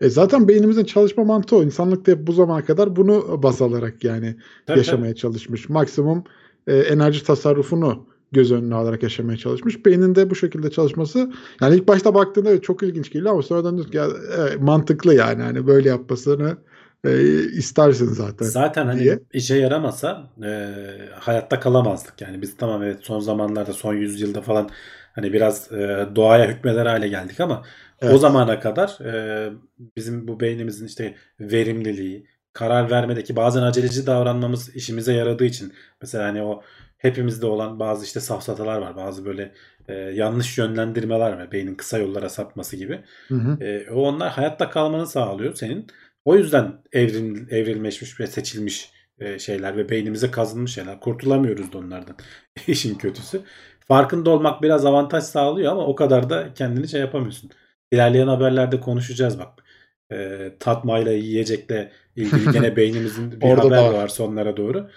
E 0.00 0.08
zaten 0.08 0.48
beynimizin 0.48 0.84
çalışma 0.84 1.24
mantığı 1.24 1.56
o. 1.56 1.62
İnsanlık 1.62 2.06
da 2.06 2.12
hep 2.12 2.26
bu 2.26 2.32
zamana 2.32 2.64
kadar 2.64 2.96
bunu 2.96 3.42
baz 3.42 3.62
alarak 3.62 4.04
yani 4.04 4.36
Tabii, 4.66 4.78
yaşamaya 4.78 5.14
çalışmış. 5.14 5.68
Maksimum 5.68 6.24
e, 6.66 6.76
enerji 6.76 7.24
tasarrufunu 7.24 8.06
göz 8.32 8.52
önüne 8.52 8.74
alarak 8.74 9.02
yaşamaya 9.02 9.36
çalışmış. 9.36 9.86
Beynin 9.86 10.14
de 10.14 10.30
bu 10.30 10.34
şekilde 10.34 10.70
çalışması 10.70 11.32
yani 11.60 11.76
ilk 11.76 11.88
başta 11.88 12.14
baktığında 12.14 12.50
evet, 12.50 12.64
çok 12.64 12.82
ilginç 12.82 13.12
geliyor 13.12 13.32
ama 13.32 13.42
sonradan 13.42 13.74
diyorsun 13.74 13.92
ki 13.92 13.96
ya, 13.96 14.08
evet, 14.38 14.60
mantıklı 14.60 15.14
yani 15.14 15.42
hani 15.42 15.66
böyle 15.66 15.88
yapmasını 15.88 16.56
e, 17.04 17.42
istersin 17.42 18.06
zaten. 18.06 18.46
Zaten 18.46 18.86
hani 18.86 19.00
diye. 19.00 19.20
işe 19.32 19.56
yaramasa 19.56 20.30
e, 20.44 20.74
hayatta 21.20 21.60
kalamazdık. 21.60 22.20
Yani 22.20 22.42
biz 22.42 22.56
tamam 22.56 22.82
evet 22.82 22.98
son 23.02 23.20
zamanlarda 23.20 23.72
son 23.72 23.94
yüzyılda 23.94 24.40
falan 24.40 24.70
hani 25.12 25.32
biraz 25.32 25.72
e, 25.72 26.06
doğaya 26.16 26.48
hükmeder 26.48 26.86
hale 26.86 27.08
geldik 27.08 27.40
ama 27.40 27.62
o 28.02 28.06
Evet. 28.06 28.20
zamana 28.20 28.60
kadar 28.60 28.98
e, 29.04 29.52
bizim 29.96 30.28
bu 30.28 30.40
beynimizin 30.40 30.86
işte 30.86 31.14
verimliliği, 31.40 32.26
karar 32.52 32.90
vermedeki 32.90 33.36
bazen 33.36 33.62
aceleci 33.62 34.06
davranmamız 34.06 34.76
işimize 34.76 35.12
yaradığı 35.12 35.44
için 35.44 35.72
mesela 36.02 36.24
hani 36.24 36.42
o 36.42 36.62
hepimizde 36.98 37.46
olan 37.46 37.80
bazı 37.80 38.04
işte 38.04 38.20
safsatalar 38.20 38.78
var. 38.78 38.96
Bazı 38.96 39.24
böyle 39.24 39.52
e, 39.88 39.94
yanlış 39.94 40.58
yönlendirmeler 40.58 41.32
var. 41.32 41.52
Beynin 41.52 41.74
kısa 41.74 41.98
yollara 41.98 42.28
sapması 42.28 42.76
gibi. 42.76 43.04
Hı 43.28 43.34
hı. 43.34 43.64
E, 43.64 43.90
o 43.90 44.02
onlar 44.02 44.30
hayatta 44.32 44.70
kalmanı 44.70 45.06
sağlıyor 45.06 45.54
senin. 45.54 45.86
O 46.24 46.36
yüzden 46.36 46.82
evrim, 46.92 47.48
evrilmeşmiş 47.50 48.20
ve 48.20 48.26
seçilmiş 48.26 48.92
e, 49.18 49.38
şeyler 49.38 49.76
ve 49.76 49.88
beynimize 49.88 50.30
kazınmış 50.30 50.74
şeyler. 50.74 51.00
Kurtulamıyoruz 51.00 51.72
da 51.72 51.78
onlardan. 51.78 52.16
İşin 52.66 52.94
kötüsü. 52.98 53.42
Farkında 53.88 54.30
olmak 54.30 54.62
biraz 54.62 54.86
avantaj 54.86 55.24
sağlıyor 55.24 55.72
ama 55.72 55.86
o 55.86 55.94
kadar 55.94 56.30
da 56.30 56.54
kendini 56.54 56.88
şey 56.88 57.00
yapamıyorsun. 57.00 57.50
İlerleyen 57.92 58.26
haberlerde 58.28 58.80
konuşacağız 58.80 59.38
bak. 59.38 59.64
E, 60.12 60.52
tatmayla 60.60 61.12
yiyecekle 61.12 61.92
ilgili 62.16 62.52
gene 62.52 62.76
beynimizin 62.76 63.30
bir 63.40 63.46
Orada 63.46 63.64
haber 63.66 63.76
var. 63.76 63.94
var 63.94 64.08
sonlara 64.08 64.56
doğru. 64.56 64.90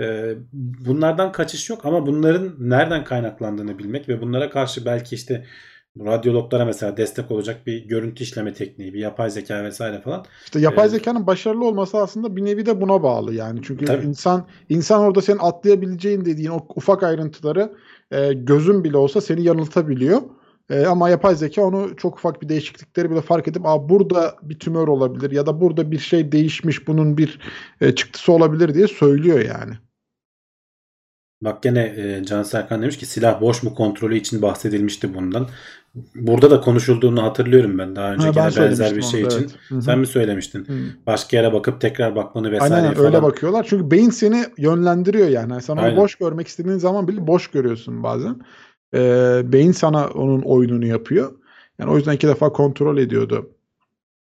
E, 0.00 0.34
bunlardan 0.86 1.32
kaçış 1.32 1.70
yok 1.70 1.84
ama 1.84 2.06
bunların 2.06 2.54
nereden 2.58 3.04
kaynaklandığını 3.04 3.78
bilmek 3.78 4.08
ve 4.08 4.20
bunlara 4.20 4.50
karşı 4.50 4.84
belki 4.84 5.14
işte 5.14 5.46
radyologlara 6.00 6.64
mesela 6.64 6.96
destek 6.96 7.30
olacak 7.30 7.66
bir 7.66 7.84
görüntü 7.88 8.22
işleme 8.24 8.52
tekniği, 8.54 8.94
bir 8.94 8.98
yapay 9.00 9.30
zeka 9.30 9.64
vesaire 9.64 10.00
falan. 10.00 10.24
İşte 10.44 10.60
yapay 10.60 10.84
Evet. 10.84 10.90
zekanın 10.92 11.26
başarılı 11.26 11.64
olması 11.66 11.98
aslında 11.98 12.36
bir 12.36 12.44
nevi 12.44 12.66
de 12.66 12.80
buna 12.80 13.02
bağlı 13.02 13.34
yani. 13.34 13.60
Çünkü 13.62 13.84
Tabii. 13.84 14.06
insan 14.06 14.46
insan 14.68 15.00
orada 15.00 15.22
senin 15.22 15.38
atlayabileceğin 15.38 16.24
dediğin 16.24 16.50
o 16.50 16.66
ufak 16.76 17.02
ayrıntıları 17.02 17.72
e, 18.10 18.32
gözün 18.32 18.84
bile 18.84 18.96
olsa 18.96 19.20
seni 19.20 19.42
yanıltabiliyor. 19.42 20.22
E, 20.72 20.86
ama 20.86 21.08
yapay 21.10 21.34
zeka 21.34 21.62
onu 21.62 21.96
çok 21.96 22.16
ufak 22.16 22.42
bir 22.42 22.48
değişiklikleri 22.48 23.10
bile 23.10 23.20
fark 23.20 23.48
edip 23.48 23.66
Aa, 23.66 23.88
burada 23.88 24.36
bir 24.42 24.58
tümör 24.58 24.88
olabilir 24.88 25.30
ya 25.30 25.46
da 25.46 25.60
burada 25.60 25.90
bir 25.90 25.98
şey 25.98 26.32
değişmiş 26.32 26.88
bunun 26.88 27.16
bir 27.18 27.38
e, 27.80 27.94
çıktısı 27.94 28.32
olabilir 28.32 28.74
diye 28.74 28.88
söylüyor 28.88 29.40
yani. 29.40 29.72
Bak 31.42 31.62
gene 31.62 31.80
e, 31.96 32.24
Can 32.24 32.42
Serkan 32.42 32.82
demiş 32.82 32.98
ki 32.98 33.06
silah 33.06 33.40
boş 33.40 33.62
mu 33.62 33.74
kontrolü 33.74 34.16
için 34.16 34.42
bahsedilmişti 34.42 35.14
bundan. 35.14 35.48
Burada 36.14 36.50
da 36.50 36.60
konuşulduğunu 36.60 37.22
hatırlıyorum 37.22 37.78
ben 37.78 37.96
daha 37.96 38.12
önce 38.12 38.26
Ha, 38.26 38.36
ben 38.36 38.52
benzer 38.56 38.96
bir 38.96 39.02
şey 39.02 39.24
onu 39.24 39.28
için. 39.32 39.52
evet. 39.70 39.84
Sen 39.84 39.98
mi 39.98 40.06
söylemiştin? 40.06 40.64
Hı. 40.64 40.72
Başka 41.06 41.36
yere 41.36 41.52
bakıp 41.52 41.80
tekrar 41.80 42.16
bakmanı 42.16 42.52
vesaire 42.52 42.74
Aynen 42.74 42.94
falan. 42.94 43.06
öyle 43.06 43.22
bakıyorlar. 43.22 43.66
Çünkü 43.68 43.90
beyin 43.90 44.10
seni 44.10 44.44
yönlendiriyor 44.58 45.28
yani. 45.28 45.52
Yani 45.52 45.62
Sen 45.62 45.74
onu 45.74 45.80
Aynen. 45.80 45.96
boş 45.96 46.14
görmek 46.14 46.48
istediğin 46.48 46.76
zaman 46.78 47.08
bile 47.08 47.26
boş 47.26 47.48
görüyorsun 47.48 48.02
bazen. 48.02 48.40
Ee, 48.94 49.42
beyin 49.44 49.72
sana 49.72 50.08
onun 50.08 50.42
oyununu 50.42 50.86
yapıyor. 50.86 51.32
Yani 51.78 51.90
o 51.90 51.96
yüzden 51.96 52.12
iki 52.12 52.28
defa 52.28 52.52
kontrol 52.52 52.98
ediyordu. 52.98 53.50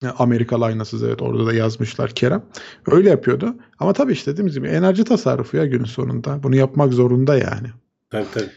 Yani 0.01 0.13
Amerikalı 0.17 0.65
aynasız 0.65 1.03
evet 1.03 1.21
orada 1.21 1.45
da 1.45 1.53
yazmışlar 1.53 2.09
Kerem. 2.11 2.43
Öyle 2.91 3.09
yapıyordu. 3.09 3.55
Ama 3.79 3.93
tabii 3.93 4.11
işte 4.13 4.31
dediğimiz 4.31 4.53
gibi 4.53 4.67
enerji 4.67 5.03
tasarrufu 5.03 5.57
ya 5.57 5.65
günün 5.65 5.85
sonunda. 5.85 6.43
Bunu 6.43 6.55
yapmak 6.55 6.93
zorunda 6.93 7.37
yani. 7.37 7.67
Tabii 8.09 8.27
tabii. 8.33 8.51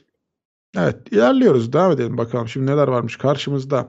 Evet 0.77 1.13
ilerliyoruz. 1.13 1.73
Devam 1.73 1.93
edelim 1.93 2.19
bakalım. 2.19 2.49
Şimdi 2.49 2.71
neler 2.71 2.89
varmış 2.89 3.17
karşımızda. 3.17 3.89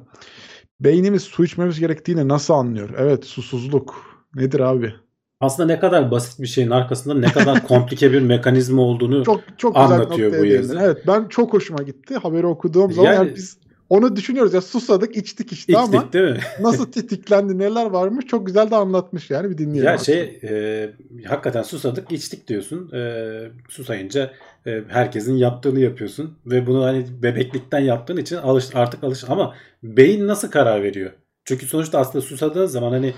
beynimiz 0.80 1.24
su 1.24 1.46
içmemiz 1.46 1.80
gerektiğini 1.80 2.28
nasıl 2.28 2.54
anlıyor? 2.54 2.90
Evet 2.98 3.26
susuzluk. 3.26 3.96
Nedir 4.36 4.60
abi? 4.60 4.96
Aslında 5.40 5.74
ne 5.74 5.80
kadar 5.80 6.12
basit 6.12 6.42
bir 6.42 6.48
şeyin 6.48 6.70
arkasında 6.70 7.14
ne 7.14 7.32
kadar 7.32 7.64
komplike 7.68 8.14
bir 8.14 8.22
mekanizma 8.22 8.82
olduğunu 8.82 9.24
Çok 9.24 9.42
çok 9.58 9.78
Anlatıyor 9.78 10.40
bu 10.40 10.46
yazı. 10.46 10.80
Evet 10.82 10.98
ben 11.08 11.28
çok 11.28 11.54
hoşuma 11.54 11.84
gitti. 11.84 12.16
Haberi 12.16 12.46
okuduğum 12.46 12.92
zaman 12.92 13.14
Yani- 13.14 13.28
yani 13.28 13.36
biz 13.36 13.58
onu 13.90 14.16
düşünüyoruz 14.16 14.54
ya 14.54 14.62
susadık 14.62 15.18
içtik 15.18 15.52
işte 15.52 15.78
ama 15.78 15.98
içtik 15.98 16.14
değil 16.14 16.32
mi? 16.32 16.40
nasıl 16.62 16.92
tetiklendi 16.92 17.58
neler 17.58 17.86
varmış 17.86 18.26
çok 18.26 18.46
güzel 18.46 18.72
de 18.72 18.76
anlatmış 18.76 19.30
yani 19.30 19.50
bir 19.50 19.58
dinleyelim. 19.58 19.86
Ya 19.86 19.94
aslında. 19.94 20.18
şey 20.18 20.40
e, 20.44 20.90
hakikaten 21.26 21.64
susadık 21.64 22.12
içtik 22.12 22.48
diyorsun. 22.48 22.92
E, 22.92 23.24
susayınca 23.70 24.32
e, 24.68 24.84
herkesin 24.88 25.36
yaptığını 25.36 25.80
yapıyorsun 25.80 26.38
ve 26.46 26.68
bunu 26.68 26.84
hani 26.84 27.06
bebeklikten 27.24 27.80
yaptığın 27.80 28.18
için 28.18 28.36
alış 28.36 28.66
artık 28.76 29.04
alış 29.04 29.24
ama 29.28 29.56
beyin 29.84 30.28
nasıl 30.28 30.52
karar 30.52 30.84
veriyor? 30.84 31.12
Çünkü 31.46 31.66
sonuçta 31.66 32.00
aslında 32.00 32.26
susadığın 32.26 32.66
zaman 32.66 32.92
hani 32.92 33.14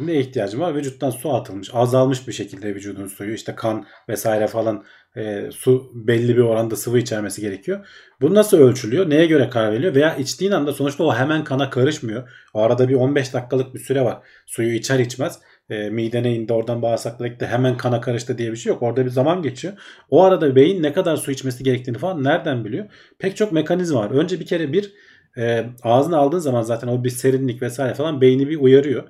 ne 0.00 0.20
ihtiyacın 0.20 0.60
var? 0.60 0.74
Vücuttan 0.74 1.10
su 1.10 1.34
atılmış, 1.34 1.70
azalmış 1.72 2.28
bir 2.28 2.32
şekilde 2.32 2.74
vücudun 2.74 3.06
suyu 3.06 3.34
işte 3.34 3.54
kan 3.54 3.86
vesaire 4.08 4.46
falan 4.46 4.84
e, 5.16 5.50
su 5.50 5.90
belli 5.94 6.36
bir 6.36 6.42
oranda 6.42 6.76
sıvı 6.76 6.98
içermesi 6.98 7.40
gerekiyor. 7.40 7.86
Bu 8.20 8.34
nasıl 8.34 8.58
ölçülüyor? 8.58 9.10
Neye 9.10 9.26
göre 9.26 9.50
karar 9.50 9.72
veriliyor? 9.72 9.94
Veya 9.94 10.16
içtiğin 10.16 10.52
anda 10.52 10.72
sonuçta 10.72 11.04
o 11.04 11.14
hemen 11.14 11.44
kana 11.44 11.70
karışmıyor. 11.70 12.30
O 12.54 12.62
arada 12.62 12.88
bir 12.88 12.94
15 12.94 13.34
dakikalık 13.34 13.74
bir 13.74 13.78
süre 13.78 14.04
var. 14.04 14.18
Suyu 14.46 14.72
içer 14.72 14.98
içmez 14.98 15.38
e, 15.70 15.90
midene 15.90 16.34
indi 16.34 16.52
oradan 16.52 16.82
bağırsaklara 16.82 17.28
gitti 17.28 17.46
hemen 17.46 17.76
kana 17.76 18.00
karıştı 18.00 18.38
diye 18.38 18.52
bir 18.52 18.56
şey 18.56 18.70
yok. 18.70 18.82
Orada 18.82 19.04
bir 19.04 19.10
zaman 19.10 19.42
geçiyor. 19.42 19.74
O 20.10 20.22
arada 20.22 20.56
beyin 20.56 20.82
ne 20.82 20.92
kadar 20.92 21.16
su 21.16 21.30
içmesi 21.30 21.64
gerektiğini 21.64 21.98
falan 21.98 22.24
nereden 22.24 22.64
biliyor? 22.64 22.86
Pek 23.18 23.36
çok 23.36 23.52
mekanizma 23.52 24.00
var. 24.00 24.10
Önce 24.10 24.40
bir 24.40 24.46
kere 24.46 24.72
bir 24.72 24.92
e, 25.38 25.66
ağzına 25.82 26.18
aldığın 26.18 26.38
zaman 26.38 26.62
zaten 26.62 26.88
o 26.88 27.04
bir 27.04 27.10
serinlik 27.10 27.62
vesaire 27.62 27.94
falan 27.94 28.20
beyni 28.20 28.48
bir 28.48 28.60
uyarıyor. 28.60 29.04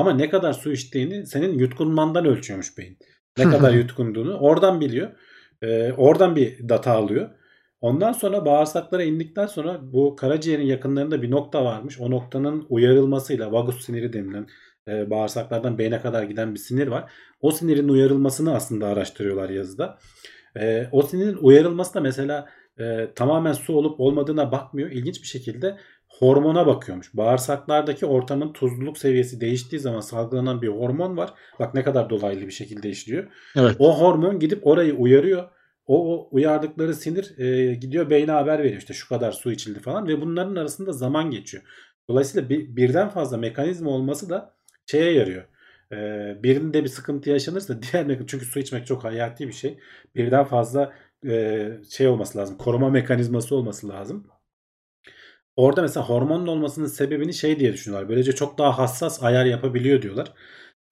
Ama 0.00 0.12
ne 0.12 0.30
kadar 0.30 0.52
su 0.52 0.72
içtiğini 0.72 1.26
senin 1.26 1.58
yutkunmandan 1.58 2.26
ölçüyormuş 2.26 2.78
beyin. 2.78 2.98
Ne 3.38 3.44
kadar 3.44 3.72
yutkunduğunu 3.72 4.38
oradan 4.38 4.80
biliyor. 4.80 5.10
E, 5.62 5.92
oradan 5.92 6.36
bir 6.36 6.68
data 6.68 6.92
alıyor. 6.92 7.30
Ondan 7.80 8.12
sonra 8.12 8.44
bağırsaklara 8.44 9.02
indikten 9.02 9.46
sonra 9.46 9.80
bu 9.82 10.16
karaciğerin 10.16 10.66
yakınlarında 10.66 11.22
bir 11.22 11.30
nokta 11.30 11.64
varmış. 11.64 12.00
O 12.00 12.10
noktanın 12.10 12.66
uyarılmasıyla 12.68 13.52
vagus 13.52 13.84
siniri 13.84 14.12
denilen 14.12 14.46
e, 14.88 15.10
bağırsaklardan 15.10 15.78
beyne 15.78 16.00
kadar 16.00 16.22
giden 16.22 16.54
bir 16.54 16.58
sinir 16.58 16.86
var. 16.86 17.12
O 17.40 17.50
sinirin 17.50 17.88
uyarılmasını 17.88 18.54
aslında 18.54 18.86
araştırıyorlar 18.86 19.50
yazıda. 19.50 19.98
E, 20.56 20.88
o 20.92 21.02
sinirin 21.02 21.36
uyarılması 21.36 21.94
da 21.94 22.00
mesela 22.00 22.48
e, 22.78 23.08
tamamen 23.14 23.52
su 23.52 23.76
olup 23.76 24.00
olmadığına 24.00 24.52
bakmıyor. 24.52 24.90
İlginç 24.90 25.22
bir 25.22 25.26
şekilde 25.26 25.76
hormona 26.20 26.66
bakıyormuş. 26.66 27.14
Bağırsaklardaki 27.14 28.06
ortamın 28.06 28.52
tuzluluk 28.52 28.98
seviyesi 28.98 29.40
değiştiği 29.40 29.80
zaman 29.80 30.00
salgılanan 30.00 30.62
bir 30.62 30.68
hormon 30.68 31.16
var. 31.16 31.34
Bak 31.58 31.74
ne 31.74 31.82
kadar 31.82 32.10
dolaylı 32.10 32.46
bir 32.46 32.52
şekilde 32.52 32.90
işliyor. 32.90 33.24
Evet. 33.56 33.76
O 33.78 34.00
hormon 34.00 34.38
gidip 34.38 34.66
orayı 34.66 34.94
uyarıyor. 34.94 35.48
O, 35.86 36.14
o 36.14 36.28
uyardıkları 36.30 36.94
sinir 36.94 37.38
e, 37.38 37.74
gidiyor 37.74 38.10
beyne 38.10 38.30
haber 38.30 38.58
veriyor 38.58 38.78
işte 38.78 38.94
şu 38.94 39.08
kadar 39.08 39.32
su 39.32 39.52
içildi 39.52 39.80
falan 39.80 40.08
ve 40.08 40.20
bunların 40.20 40.56
arasında 40.56 40.92
zaman 40.92 41.30
geçiyor. 41.30 41.62
Dolayısıyla 42.08 42.48
bir, 42.48 42.76
birden 42.76 43.08
fazla 43.08 43.36
mekanizma 43.36 43.90
olması 43.90 44.30
da 44.30 44.54
şeye 44.86 45.12
yarıyor. 45.12 45.44
E, 45.92 45.96
birinde 46.42 46.84
bir 46.84 46.88
sıkıntı 46.88 47.30
yaşanırsa 47.30 47.78
diğer 47.92 48.18
çünkü 48.26 48.44
su 48.44 48.58
içmek 48.58 48.86
çok 48.86 49.04
hayati 49.04 49.48
bir 49.48 49.52
şey. 49.52 49.78
Birden 50.14 50.44
fazla 50.44 50.92
e, 51.26 51.68
şey 51.90 52.08
olması 52.08 52.38
lazım. 52.38 52.58
Koruma 52.58 52.90
mekanizması 52.90 53.56
olması 53.56 53.88
lazım. 53.88 54.26
Orada 55.56 55.82
mesela 55.82 56.08
hormonun 56.08 56.46
olmasının 56.46 56.86
sebebini 56.86 57.34
şey 57.34 57.60
diye 57.60 57.72
düşünüyorlar. 57.72 58.08
Böylece 58.08 58.32
çok 58.32 58.58
daha 58.58 58.78
hassas 58.78 59.22
ayar 59.22 59.44
yapabiliyor 59.46 60.02
diyorlar. 60.02 60.32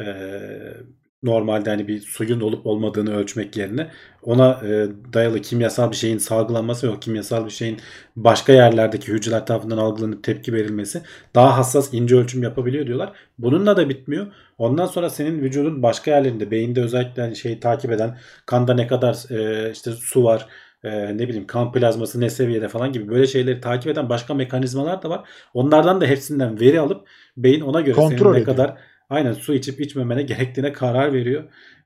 Ee, 0.01 0.75
normalde 1.23 1.71
hani 1.71 1.89
bir 1.89 2.01
suyun 2.01 2.41
olup 2.41 2.67
olmadığını 2.67 3.17
ölçmek 3.17 3.57
yerine 3.57 3.91
ona 4.23 4.61
e, 4.65 4.89
dayalı 5.13 5.43
kimyasal 5.43 5.91
bir 5.91 5.97
şeyin 5.97 6.19
salgılanması 6.19 6.89
ve 6.89 6.93
o 6.93 7.01
kimyasal 7.01 7.45
bir 7.47 7.51
şeyin 7.51 7.81
başka 8.17 8.53
yerlerdeki 8.53 9.13
hücreler 9.13 9.47
tarafından 9.47 9.79
algılanıp 9.79 10.25
tepki 10.25 10.53
verilmesi 10.53 11.03
daha 11.35 11.59
hassas 11.59 11.95
ince 11.95 12.17
ölçüm 12.17 12.43
yapabiliyor 12.43 12.87
diyorlar. 12.87 13.13
Bununla 13.39 13.77
da 13.77 13.89
bitmiyor. 13.89 14.27
Ondan 14.59 14.87
sonra 14.87 15.11
senin 15.11 15.41
vücudun 15.43 15.83
başka 15.83 16.11
yerlerinde 16.11 16.51
beyinde 16.51 16.83
özellikle 16.83 17.23
hani 17.23 17.37
şeyi 17.37 17.61
takip 17.61 17.93
eden 17.93 18.19
kanda 18.47 18.75
ne 18.75 18.87
kadar 18.87 19.31
e, 19.31 19.71
işte 19.73 19.93
su 19.93 20.25
var 20.25 20.49
e, 20.85 21.19
ne 21.19 21.29
bileyim 21.29 21.47
kan 21.47 21.73
plazması 21.73 22.21
ne 22.21 22.31
seviyede 22.31 22.69
falan 22.69 22.93
gibi 22.93 23.09
böyle 23.09 23.27
şeyleri 23.27 23.61
takip 23.61 23.93
eden 23.93 24.09
başka 24.09 24.35
mekanizmalar 24.35 25.03
da 25.03 25.11
var. 25.11 25.29
Onlardan 25.55 26.01
da 26.01 26.07
hepsinden 26.07 26.61
veri 26.61 26.81
alıp 26.81 27.09
beyin 27.37 27.61
ona 27.61 27.81
göre 27.81 27.95
Kontrol 27.95 28.19
senin 28.19 28.33
ne 28.33 28.39
ediyor. 28.39 28.57
kadar 28.57 28.79
aynen 29.11 29.33
su 29.33 29.55
içip 29.55 29.81
içmemene 29.81 30.23
gerektiğine 30.23 30.73
karar 30.73 31.13
veriyor. 31.13 31.45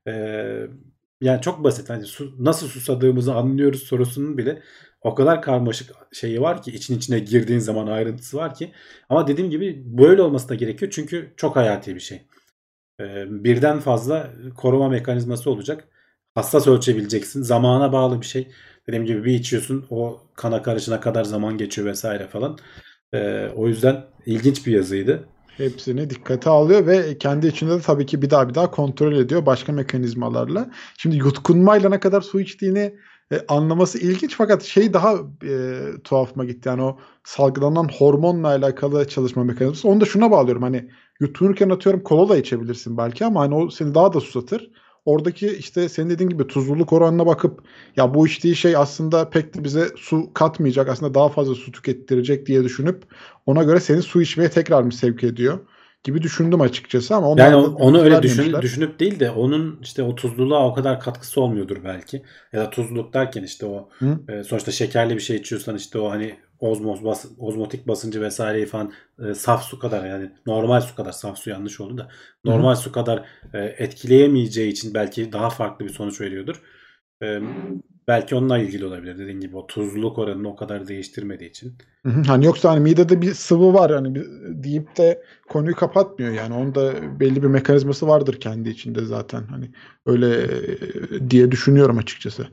E, 0.08 0.12
yani 1.20 1.40
çok 1.40 1.64
basit. 1.64 1.90
Hani 1.90 2.04
su, 2.04 2.44
nasıl 2.44 2.68
susadığımızı 2.68 3.34
anlıyoruz 3.34 3.82
sorusunun 3.82 4.38
bile 4.38 4.62
o 5.00 5.14
kadar 5.14 5.42
karmaşık 5.42 5.90
şeyi 6.12 6.40
var 6.40 6.62
ki 6.62 6.70
için 6.70 6.98
içine 6.98 7.18
girdiğin 7.18 7.58
zaman 7.58 7.86
ayrıntısı 7.86 8.36
var 8.36 8.54
ki. 8.54 8.72
Ama 9.08 9.26
dediğim 9.26 9.50
gibi 9.50 9.82
böyle 9.86 10.22
olması 10.22 10.48
da 10.48 10.54
gerekiyor 10.54 10.92
çünkü 10.94 11.32
çok 11.36 11.56
hayati 11.56 11.94
bir 11.94 12.00
şey. 12.00 12.22
E, 13.00 13.04
birden 13.44 13.80
fazla 13.80 14.30
koruma 14.56 14.88
mekanizması 14.88 15.50
olacak. 15.50 15.88
Hassas 16.34 16.66
ölçebileceksin. 16.66 17.42
Zamana 17.42 17.92
bağlı 17.92 18.20
bir 18.20 18.26
şey. 18.26 18.48
Dediğim 18.86 19.06
gibi 19.06 19.24
bir 19.24 19.34
içiyorsun 19.34 19.84
o 19.90 20.20
kana 20.34 20.62
karışına 20.62 21.00
kadar 21.00 21.24
zaman 21.24 21.58
geçiyor 21.58 21.86
vesaire 21.86 22.26
falan. 22.26 22.58
Ee, 23.14 23.48
o 23.56 23.68
yüzden 23.68 24.04
ilginç 24.26 24.66
bir 24.66 24.72
yazıydı. 24.72 25.28
Hepsini 25.56 26.10
dikkate 26.10 26.50
alıyor 26.50 26.86
ve 26.86 27.18
kendi 27.18 27.46
içinde 27.46 27.70
de 27.70 27.80
tabii 27.80 28.06
ki 28.06 28.22
bir 28.22 28.30
daha 28.30 28.48
bir 28.48 28.54
daha 28.54 28.70
kontrol 28.70 29.12
ediyor 29.12 29.46
başka 29.46 29.72
mekanizmalarla. 29.72 30.70
Şimdi 30.98 31.16
yutkunmayla 31.16 31.90
ne 31.90 32.00
kadar 32.00 32.20
su 32.20 32.40
içtiğini 32.40 32.94
e, 33.32 33.40
anlaması 33.48 33.98
ilginç 33.98 34.36
fakat 34.36 34.62
şey 34.62 34.92
daha 34.92 35.14
e, 35.44 35.80
tuhafıma 36.04 36.44
gitti. 36.44 36.68
Yani 36.68 36.82
o 36.82 36.98
salgılanan 37.24 37.88
hormonla 37.98 38.48
alakalı 38.48 39.08
çalışma 39.08 39.44
mekanizması. 39.44 39.88
Onu 39.88 40.00
da 40.00 40.04
şuna 40.04 40.30
bağlıyorum. 40.30 40.62
Hani 40.62 40.90
yutkunurken 41.20 41.70
atıyorum 41.70 42.02
kola 42.02 42.28
da 42.28 42.36
içebilirsin 42.36 42.96
belki 42.96 43.24
ama 43.24 43.40
hani 43.40 43.54
o 43.54 43.70
seni 43.70 43.94
daha 43.94 44.12
da 44.12 44.20
susatır. 44.20 44.70
Oradaki 45.04 45.46
işte 45.46 45.88
senin 45.88 46.10
dediğin 46.10 46.30
gibi 46.30 46.46
tuzluluk 46.46 46.92
oranına 46.92 47.26
bakıp 47.26 47.60
ya 47.96 48.14
bu 48.14 48.26
içtiği 48.26 48.56
şey 48.56 48.76
aslında 48.76 49.30
pek 49.30 49.54
de 49.54 49.64
bize 49.64 49.88
su 49.96 50.32
katmayacak 50.34 50.88
aslında 50.88 51.14
daha 51.14 51.28
fazla 51.28 51.54
su 51.54 51.72
tükettirecek 51.72 52.46
diye 52.46 52.64
düşünüp 52.64 53.02
ona 53.46 53.62
göre 53.62 53.80
seni 53.80 54.02
su 54.02 54.22
içmeye 54.22 54.50
tekrar 54.50 54.82
mı 54.82 54.92
sevk 54.92 55.24
ediyor 55.24 55.58
gibi 56.04 56.22
düşündüm 56.22 56.60
açıkçası 56.60 57.14
ama 57.14 57.42
Yani 57.42 57.56
onu 57.56 58.00
öyle 58.00 58.22
düşün, 58.22 58.54
düşünüp 58.62 59.00
değil 59.00 59.20
de 59.20 59.30
onun 59.30 59.78
işte 59.82 60.02
o 60.02 60.14
tuzluluğa 60.14 60.68
o 60.68 60.74
kadar 60.74 61.00
katkısı 61.00 61.40
olmuyordur 61.40 61.84
belki. 61.84 62.22
Ya 62.52 62.60
da 62.60 62.70
tuzluluk 62.70 63.14
derken 63.14 63.42
işte 63.42 63.66
o 63.66 63.88
Hı? 63.98 64.18
e, 64.28 64.44
sonuçta 64.44 64.72
şekerli 64.72 65.14
bir 65.14 65.20
şey 65.20 65.36
içiyorsan 65.36 65.76
işte 65.76 65.98
o 65.98 66.10
hani 66.10 66.36
ozmoz 66.62 67.04
bas, 67.04 67.26
ozmotik 67.38 67.88
basıncı 67.88 68.20
vesaireyi 68.20 68.66
falan 68.66 68.92
e, 69.28 69.34
saf 69.34 69.64
su 69.64 69.78
kadar 69.78 70.04
yani 70.06 70.30
normal 70.46 70.80
su 70.80 70.94
kadar 70.94 71.12
saf 71.12 71.38
su 71.38 71.50
yanlış 71.50 71.80
oldu 71.80 71.98
da 71.98 72.08
normal 72.44 72.74
su 72.74 72.92
kadar 72.92 73.24
e, 73.54 73.58
etkileyemeyeceği 73.58 74.72
için 74.72 74.94
belki 74.94 75.32
daha 75.32 75.50
farklı 75.50 75.84
bir 75.84 75.90
sonuç 75.90 76.20
veriyordur. 76.20 76.62
E, 77.22 77.40
belki 78.08 78.34
onunla 78.34 78.58
ilgili 78.58 78.86
olabilir 78.86 79.18
dediğin 79.18 79.40
gibi 79.40 79.56
o 79.56 79.66
tuzluluk 79.66 80.18
oranını 80.18 80.48
o 80.48 80.56
kadar 80.56 80.88
değiştirmediği 80.88 81.50
için. 81.50 81.72
Hı 82.06 82.08
hı. 82.08 82.22
Hani 82.26 82.44
yoksa 82.44 82.70
hani 82.70 82.80
midede 82.80 83.22
bir 83.22 83.34
sıvı 83.34 83.74
var 83.74 83.92
hani 83.92 84.14
bir- 84.14 84.26
deyip 84.64 84.96
de 84.96 85.22
konuyu 85.48 85.76
kapatmıyor 85.76 86.32
yani. 86.32 86.54
Onda 86.54 86.94
belli 87.20 87.42
bir 87.42 87.48
mekanizması 87.48 88.08
vardır 88.08 88.40
kendi 88.40 88.68
içinde 88.68 89.04
zaten. 89.04 89.42
Hani 89.42 89.70
öyle 90.06 90.42
e, 90.42 91.30
diye 91.30 91.50
düşünüyorum 91.50 91.98
açıkçası. 91.98 92.46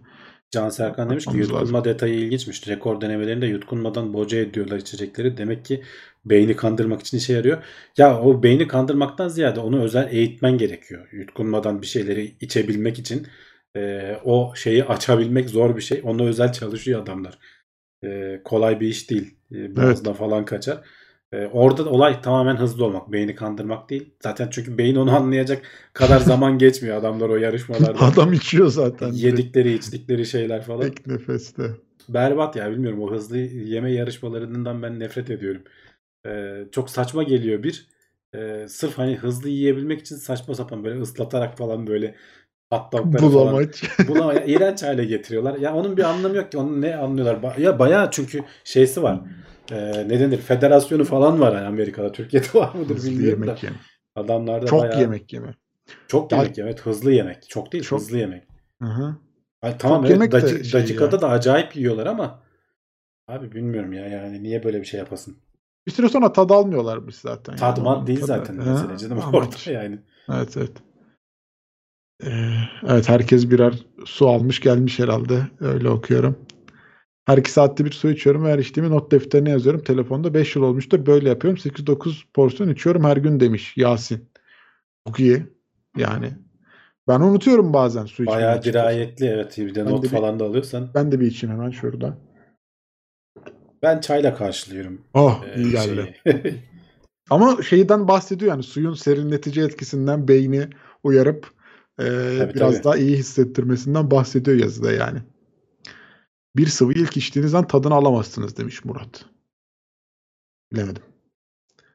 Can 0.52 0.70
Serkan 0.70 1.10
demiş 1.10 1.26
ki 1.26 1.38
yutkunma 1.38 1.86
detayı 1.86 2.14
ilginçmiş. 2.16 2.68
Rekor 2.68 3.02
denemelerinde 3.02 3.46
yutkunmadan 3.46 4.14
boca 4.14 4.38
ediyorlar 4.38 4.78
içecekleri. 4.78 5.38
Demek 5.38 5.66
ki 5.66 5.84
beyni 6.26 6.56
kandırmak 6.56 7.02
için 7.02 7.18
işe 7.18 7.34
yarıyor. 7.34 7.64
Ya 7.98 8.22
o 8.22 8.44
beyni 8.44 8.68
kandırmaktan 8.68 9.28
ziyade 9.28 9.60
onu 9.60 9.84
özel 9.84 10.08
eğitmen 10.12 10.58
gerekiyor. 10.58 11.08
Yutkunmadan 11.12 11.82
bir 11.82 11.88
şeyleri 11.88 12.36
içebilmek 12.42 13.00
için 13.00 13.28
e, 13.76 14.14
o 14.24 14.54
şeyi 14.56 14.84
açabilmek 14.84 15.50
zor 15.50 15.76
bir 15.78 15.82
şey. 15.82 16.02
Ona 16.04 16.24
özel 16.24 16.54
çalışıyor 16.54 17.02
adamlar. 17.04 17.40
E, 18.04 18.42
kolay 18.44 18.80
bir 18.80 18.88
iş 18.88 19.10
değil. 19.10 19.36
E, 19.52 19.76
boğazdan 19.76 20.14
falan 20.14 20.46
kaçar. 20.46 20.82
E, 21.34 21.48
orada 21.48 21.86
da 21.86 21.90
olay 21.90 22.22
tamamen 22.22 22.56
hızlı 22.56 22.86
olmak. 22.86 23.12
Beyni 23.12 23.36
kandırmak 23.36 23.90
değil. 23.90 24.14
Zaten 24.24 24.48
çünkü 24.52 24.78
beyin 24.78 24.96
onu 24.96 25.16
anlayacak 25.16 25.62
kadar 25.94 26.20
zaman 26.20 26.58
geçmiyor 26.58 26.98
adamlar 26.98 27.30
o 27.30 27.36
yarışmalarda. 27.36 28.00
Adam 28.06 28.34
içiyor 28.34 28.68
zaten. 28.68 29.12
Yedikleri 29.12 29.74
içtikleri 29.74 30.26
şeyler 30.26 30.62
falan. 30.62 30.82
Tek 30.82 31.08
nefeste. 31.08 31.64
Berbat 32.10 32.56
ya 32.56 32.72
bilmiyorum 32.72 33.02
o 33.02 33.12
hızlı 33.12 33.38
yeme 33.38 33.92
yarışmalarından 33.92 34.84
ben 34.84 35.00
nefret 35.00 35.30
ediyorum. 35.30 35.62
Ee, 36.26 36.66
çok 36.72 36.90
saçma 36.90 37.24
geliyor 37.24 37.64
bir. 37.64 37.88
Ee, 38.36 38.66
sırf 38.70 38.98
hani 38.98 39.16
hızlı 39.16 39.50
yiyebilmek 39.50 40.02
için 40.02 40.16
saçma 40.16 40.56
sapan 40.56 40.84
böyle 40.84 41.02
ıslatarak 41.02 41.58
falan 41.58 41.88
böyle 41.88 42.16
falan 42.72 43.14
Bulamaç. 43.14 43.84
Buna 44.08 44.34
ya, 44.34 44.46
iğrenç 44.46 44.84
hale 44.84 45.06
getiriyorlar. 45.06 45.58
Ya 45.58 45.76
onun 45.76 45.98
bir 45.98 46.04
anlamı 46.04 46.36
yok 46.36 46.52
ki. 46.52 46.58
Onun 46.58 46.82
ne 46.82 46.96
anlıyorlar? 46.96 47.58
Ya 47.58 47.80
bayağı 47.80 48.12
çünkü 48.12 48.44
şeysi 48.64 49.04
var. 49.04 49.22
E, 49.72 50.06
ne 50.10 50.20
denir 50.20 50.38
federasyonu 50.38 51.04
falan 51.04 51.40
var 51.42 51.56
yani 51.56 51.68
Amerika'da. 51.68 52.12
Türkiye'de 52.12 52.48
var 52.54 52.74
mıdır 52.76 52.96
Hızlı 52.96 53.10
bilmiyorum 53.12 53.42
da. 53.42 53.46
yemek 53.46 53.64
yeme. 53.64 53.76
Adamlarda 54.16 54.66
Çok 54.66 54.82
bayağı 54.82 55.00
yemek 55.02 55.34
yeme. 55.34 55.56
çok 56.08 56.32
Ya- 56.32 56.38
yemek 56.38 56.58
yemek 56.58 56.80
hızlı 56.86 57.12
yemek. 57.12 57.50
Çok 57.50 57.74
değil 57.74 57.84
Çok- 57.84 58.00
hızlı 58.00 58.18
yemek. 58.18 58.44
Hı 58.82 58.90
hı. 58.90 59.16
Ay, 59.62 59.78
tamam 59.78 60.02
Çok 60.04 60.12
evet 60.18 60.32
daki- 60.32 60.66
şey 60.66 60.82
dakikada 60.82 61.16
ya. 61.16 61.22
da 61.22 61.30
acayip 61.30 61.76
yiyorlar 61.76 62.06
ama 62.08 62.44
abi 63.28 63.52
bilmiyorum 63.52 63.94
ya 63.94 64.08
yani 64.08 64.44
niye 64.44 64.64
böyle 64.64 64.80
bir 64.82 64.86
şey 64.86 65.00
yapasın. 65.00 65.38
Bir 65.88 65.92
süre 65.92 66.10
sonra 66.10 66.34
tad 66.34 66.50
almıyorlarmış 66.50 67.16
zaten. 67.16 67.54
yani. 67.54 67.60
Tadı 67.60 67.82
mat 67.82 67.98
Onun 67.98 68.08
değil 68.08 68.20
tadı- 68.20 68.28
zaten 68.28 68.58
Ha, 68.58 68.72
mesele 68.72 68.98
canım 68.98 69.20
ama 69.26 69.38
orada 69.38 69.72
yani. 69.72 70.00
Evet 70.32 70.58
evet. 70.58 70.72
Ee, 72.24 72.30
evet 72.88 73.10
herkes 73.10 73.50
birer 73.52 73.74
su 74.06 74.30
almış 74.30 74.60
gelmiş 74.60 75.00
herhalde. 75.00 75.42
Öyle 75.60 75.90
okuyorum. 75.90 76.38
Her 77.30 77.38
iki 77.38 77.52
saatte 77.52 77.86
bir 77.86 77.92
su 77.92 78.10
içiyorum 78.10 78.44
ve 78.46 78.52
her 78.52 78.60
içtiğimi 78.60 78.92
not 78.92 79.12
defterine 79.12 79.50
yazıyorum. 79.50 79.84
Telefonda 79.84 80.34
5 80.34 80.56
yıl 80.56 80.64
olmuştu. 80.64 81.06
Böyle 81.06 81.30
yapıyorum. 81.30 81.58
8-9 81.60 82.24
porsiyon 82.34 82.70
içiyorum 82.70 83.04
her 83.04 83.18
gün 83.18 83.40
demiş 83.40 83.74
Yasin. 83.78 84.30
Çok 85.08 85.20
iyi. 85.20 85.44
Yani. 85.98 86.32
Ben 87.08 87.20
unutuyorum 87.20 87.74
bazen 87.74 88.06
su 88.06 88.24
içmeyi. 88.24 88.38
Bayağı 88.38 88.52
açıkçası. 88.52 88.74
dirayetli 88.74 89.26
evet 89.26 89.58
bir 89.58 89.76
de 89.76 89.86
Ben 89.86 89.92
not 89.92 90.04
de 90.04 90.08
bir- 90.08 90.12
falan 90.12 90.40
da 90.40 90.46
alıyorsan. 90.46 90.90
Ben 90.96 91.12
de 91.12 91.20
bir 91.20 91.28
içeyim 91.28 91.56
hemen 91.56 91.72
şurada. 91.72 92.18
Ben 93.84 94.00
çayla 94.02 94.36
karşılıyorum. 94.36 95.02
Oh 95.14 95.44
e, 95.56 95.62
iyi 95.62 95.72
geldi. 95.72 96.16
şeyi. 96.24 96.56
Ama 97.30 97.62
şeyden 97.64 98.08
bahsediyor 98.08 98.52
yani 98.52 98.64
suyun 98.64 98.94
serinletici 98.94 99.66
etkisinden 99.66 100.28
beyni 100.28 100.68
uyarıp 101.04 101.48
e, 102.00 102.04
Tabii, 102.38 102.54
biraz 102.54 102.74
tabii. 102.74 102.84
daha 102.84 102.98
iyi 102.98 103.18
hissettirmesinden 103.18 104.12
bahsediyor 104.12 104.58
yazıda 104.58 104.92
yani. 104.92 105.20
Bir 106.56 106.68
sıvıyı 106.68 106.98
ilk 106.98 107.18
içtiğinizden 107.18 107.68
tadını 107.68 107.94
alamazsınız 107.94 108.58
demiş 108.58 108.86
Murat. 108.86 109.26
Bilemedim. 110.74 111.04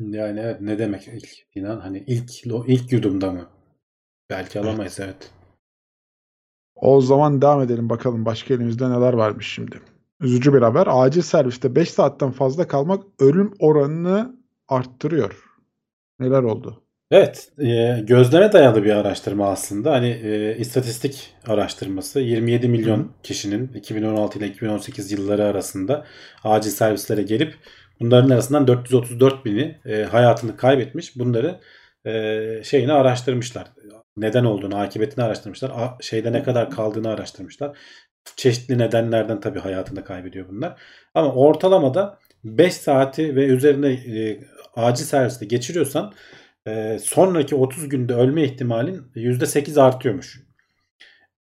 yani 0.00 0.40
evet 0.40 0.60
ne 0.60 0.78
demek 0.78 1.08
ilk 1.08 1.46
inan 1.54 1.80
hani 1.80 2.04
ilk 2.06 2.46
ilk 2.66 2.92
yudumda 2.92 3.32
mı? 3.32 3.50
Belki 4.30 4.60
alamayız 4.60 5.00
evet. 5.00 5.30
O 6.74 7.00
zaman 7.00 7.42
devam 7.42 7.62
edelim 7.62 7.90
bakalım 7.90 8.24
başka 8.24 8.54
elimizde 8.54 8.90
neler 8.90 9.12
varmış 9.12 9.52
şimdi. 9.52 9.80
Üzücü 10.20 10.54
bir 10.54 10.62
haber. 10.62 10.86
Acil 10.90 11.22
serviste 11.22 11.74
5 11.74 11.90
saatten 11.90 12.30
fazla 12.30 12.68
kalmak 12.68 13.04
ölüm 13.18 13.54
oranını 13.58 14.36
arttırıyor. 14.68 15.44
Neler 16.18 16.42
oldu? 16.42 16.83
Evet, 17.14 17.48
e, 17.58 18.00
gözleme 18.02 18.52
dayalı 18.52 18.84
bir 18.84 18.90
araştırma 18.90 19.48
aslında. 19.48 19.92
Hani 19.92 20.08
e, 20.08 20.56
istatistik 20.58 21.34
araştırması 21.46 22.20
27 22.20 22.68
milyon 22.68 22.98
Hı. 22.98 23.08
kişinin 23.22 23.68
2016 23.68 24.38
ile 24.38 24.46
2018 24.46 25.12
yılları 25.12 25.44
arasında 25.44 26.04
acil 26.44 26.70
servislere 26.70 27.22
gelip 27.22 27.54
bunların 28.00 28.30
arasından 28.30 28.66
434 28.66 29.44
bini 29.44 29.78
e, 29.86 30.02
hayatını 30.02 30.56
kaybetmiş. 30.56 31.16
Bunları 31.16 31.60
e, 32.06 32.64
şeyini 32.64 32.92
araştırmışlar. 32.92 33.66
Neden 34.16 34.44
olduğunu, 34.44 34.76
akıbetini 34.76 35.24
araştırmışlar. 35.24 35.70
A- 35.70 35.98
şeyde 36.00 36.32
ne 36.32 36.42
kadar 36.42 36.70
kaldığını 36.70 37.08
araştırmışlar. 37.08 37.78
Çeşitli 38.36 38.78
nedenlerden 38.78 39.40
tabii 39.40 39.58
hayatını 39.58 40.04
kaybediyor 40.04 40.48
bunlar. 40.48 40.80
Ama 41.14 41.34
ortalamada 41.34 42.18
5 42.44 42.74
saati 42.74 43.36
ve 43.36 43.44
üzerine 43.46 43.88
e, 43.92 44.40
acil 44.76 45.04
serviste 45.04 45.46
geçiriyorsan 45.46 46.12
e, 46.66 46.98
sonraki 46.98 47.54
30 47.54 47.88
günde 47.88 48.14
ölme 48.14 48.44
ihtimalin 48.44 49.02
%8 49.14 49.80
artıyormuş. 49.80 50.42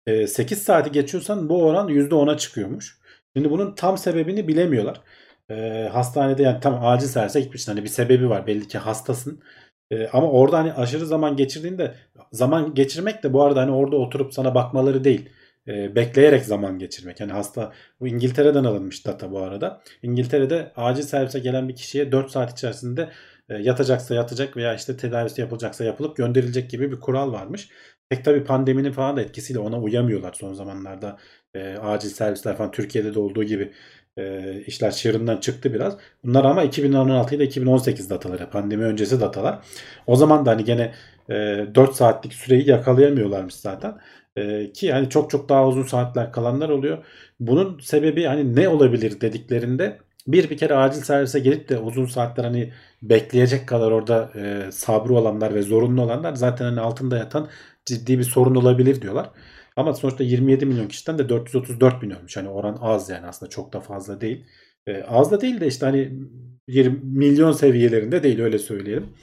E, 0.08 0.28
8 0.28 0.64
saati 0.64 0.92
geçiyorsan 0.92 1.50
bu 1.50 1.66
oran 1.66 1.88
%10'a 1.88 2.38
çıkıyormuş. 2.38 3.00
Şimdi 3.36 3.52
bunun 3.52 3.76
tam 3.76 3.98
sebebini 3.98 4.48
bilemiyorlar. 4.48 5.02
E, 5.50 5.90
hastanede 5.94 6.44
yani 6.44 6.60
tam 6.60 6.86
acil 6.86 7.08
servise 7.08 7.42
gitmişsin. 7.42 7.72
Hani 7.72 7.84
bir 7.84 7.90
sebebi 7.90 8.30
var. 8.30 8.48
Belli 8.48 8.68
ki 8.68 8.78
hastasın. 8.78 9.42
E, 9.92 10.08
ama 10.08 10.32
orada 10.32 10.58
hani 10.58 10.74
aşırı 10.74 11.06
zaman 11.06 11.36
geçirdiğinde 11.36 11.96
zaman 12.32 12.74
geçirmek 12.74 13.24
de 13.24 13.34
bu 13.34 13.44
arada 13.44 13.62
hani 13.62 13.72
orada 13.72 13.96
oturup 13.96 14.34
sana 14.34 14.56
bakmaları 14.56 15.04
değil. 15.04 15.30
E, 15.68 15.96
bekleyerek 15.96 16.46
zaman 16.46 16.80
geçirmek. 16.80 17.20
Yani 17.20 17.32
hasta 17.32 17.74
bu 18.00 18.08
İngiltere'den 18.08 18.64
alınmış 18.64 19.06
data 19.06 19.32
bu 19.32 19.40
arada. 19.40 19.82
İngiltere'de 20.04 20.72
acil 20.76 21.04
servise 21.04 21.40
gelen 21.40 21.70
bir 21.70 21.76
kişiye 21.76 22.12
4 22.12 22.32
saat 22.32 22.52
içerisinde 22.52 23.10
yatacaksa 23.56 24.16
yatacak 24.16 24.58
veya 24.58 24.76
işte 24.76 24.98
tedavisi 24.98 25.42
yapılacaksa 25.42 25.84
yapılıp 25.84 26.18
gönderilecek 26.18 26.70
gibi 26.70 26.92
bir 26.92 27.00
kural 27.00 27.34
varmış. 27.34 27.70
Pek 28.10 28.26
tabii 28.26 28.44
pandeminin 28.44 28.92
falan 28.92 29.18
da 29.18 29.22
etkisiyle 29.22 29.60
ona 29.60 29.80
uyamıyorlar 29.82 30.34
son 30.34 30.54
zamanlarda. 30.54 31.18
E, 31.54 31.78
acil 31.78 32.10
servisler 32.10 32.58
falan 32.58 32.72
Türkiye'de 32.72 33.14
de 33.14 33.20
olduğu 33.20 33.44
gibi 33.44 33.74
e, 34.18 34.54
işler 34.68 34.92
çığırından 34.92 35.38
çıktı 35.38 35.74
biraz. 35.74 35.98
Bunlar 36.24 36.46
ama 36.46 36.64
2016 36.64 37.36
ile 37.36 37.44
2018 37.44 38.10
dataları. 38.10 38.50
Pandemi 38.50 38.84
öncesi 38.84 39.22
datalar. 39.22 39.60
O 40.08 40.16
zaman 40.16 40.46
da 40.46 40.52
hani 40.52 40.64
gene 40.64 40.94
e, 41.30 41.36
4 41.76 41.96
saatlik 41.96 42.34
süreyi 42.34 42.70
yakalayamıyorlarmış 42.70 43.54
zaten. 43.54 43.98
E, 44.36 44.72
ki 44.72 44.92
hani 44.92 45.10
çok 45.10 45.30
çok 45.30 45.50
daha 45.50 45.68
uzun 45.68 45.84
saatler 45.84 46.32
kalanlar 46.32 46.70
oluyor. 46.70 47.06
Bunun 47.40 47.80
sebebi 47.80 48.24
hani 48.24 48.56
ne 48.56 48.70
olabilir 48.70 49.22
dediklerinde 49.22 50.00
bir 50.32 50.50
bir 50.50 50.58
kere 50.58 50.74
acil 50.76 51.02
servise 51.02 51.40
gelip 51.40 51.70
de 51.70 51.80
uzun 51.80 52.06
saatler 52.06 52.44
hani 52.44 52.74
bekleyecek 53.02 53.68
kadar 53.68 53.92
orada 53.92 54.32
e, 54.36 54.72
sabrı 54.72 55.14
olanlar 55.14 55.56
ve 55.56 55.62
zorunlu 55.62 56.02
olanlar 56.02 56.36
zaten 56.36 56.66
hani 56.66 56.80
altında 56.80 57.18
yatan 57.18 57.50
ciddi 57.86 58.20
bir 58.20 58.24
sorun 58.24 58.56
olabilir 58.56 59.02
diyorlar. 59.02 59.30
Ama 59.76 59.94
sonuçta 59.94 60.24
27 60.24 60.66
milyon 60.66 60.88
kişiden 60.88 61.18
de 61.18 61.30
434 61.30 62.02
bin 62.02 62.10
ölmüş. 62.10 62.38
Hani 62.38 62.50
oran 62.50 62.78
az 62.82 63.10
yani 63.10 63.28
aslında 63.28 63.50
çok 63.50 63.74
da 63.74 63.80
fazla 63.80 64.22
değil. 64.22 64.46
E, 64.88 65.04
az 65.04 65.32
da 65.32 65.42
değil 65.42 65.62
de 65.62 65.68
işte 65.68 65.86
hani 65.86 66.14
20 66.68 67.00
milyon 67.04 67.52
seviyelerinde 67.52 68.24
değil 68.24 68.40
öyle 68.40 68.60
söyleyelim. 68.60 69.14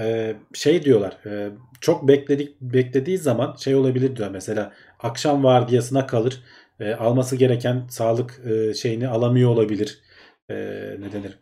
E, 0.00 0.36
şey 0.54 0.84
diyorlar 0.84 1.18
e, 1.26 1.50
çok 1.80 2.08
bekledik 2.08 2.60
beklediği 2.60 3.18
zaman 3.18 3.56
şey 3.56 3.74
olabilir 3.74 4.16
diyor 4.16 4.30
mesela 4.30 4.72
akşam 4.98 5.44
vardiyasına 5.44 6.06
kalır 6.06 6.42
e, 6.80 6.94
alması 6.94 7.36
gereken 7.36 7.86
sağlık 7.90 8.40
e, 8.46 8.74
şeyini 8.74 9.08
alamıyor 9.08 9.50
olabilir. 9.50 10.02
E, 10.50 10.54
ne 11.00 11.12
denir? 11.12 11.38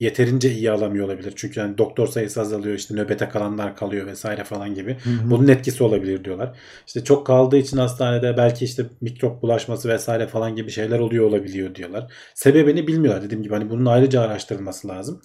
Yeterince 0.00 0.52
iyi 0.52 0.70
alamıyor 0.70 1.06
olabilir. 1.06 1.32
Çünkü 1.36 1.60
yani 1.60 1.78
doktor 1.78 2.06
sayısı 2.06 2.40
azalıyor, 2.40 2.74
işte 2.74 2.94
nöbete 2.94 3.28
kalanlar 3.28 3.76
kalıyor 3.76 4.06
vesaire 4.06 4.44
falan 4.44 4.74
gibi. 4.74 4.96
Hı 5.04 5.10
hı. 5.10 5.30
Bunun 5.30 5.48
etkisi 5.48 5.84
olabilir 5.84 6.24
diyorlar. 6.24 6.58
İşte 6.86 7.04
çok 7.04 7.26
kaldığı 7.26 7.56
için 7.56 7.76
hastanede 7.76 8.36
belki 8.36 8.64
işte 8.64 8.82
mikrop 9.00 9.42
bulaşması 9.42 9.88
vesaire 9.88 10.26
falan 10.26 10.56
gibi 10.56 10.70
şeyler 10.70 10.98
oluyor 10.98 11.24
olabiliyor 11.24 11.74
diyorlar. 11.74 12.12
Sebebini 12.34 12.86
bilmiyorlar 12.86 13.22
dediğim 13.22 13.42
gibi 13.42 13.54
hani 13.54 13.70
bunun 13.70 13.86
ayrıca 13.86 14.20
araştırılması 14.20 14.88
lazım. 14.88 15.22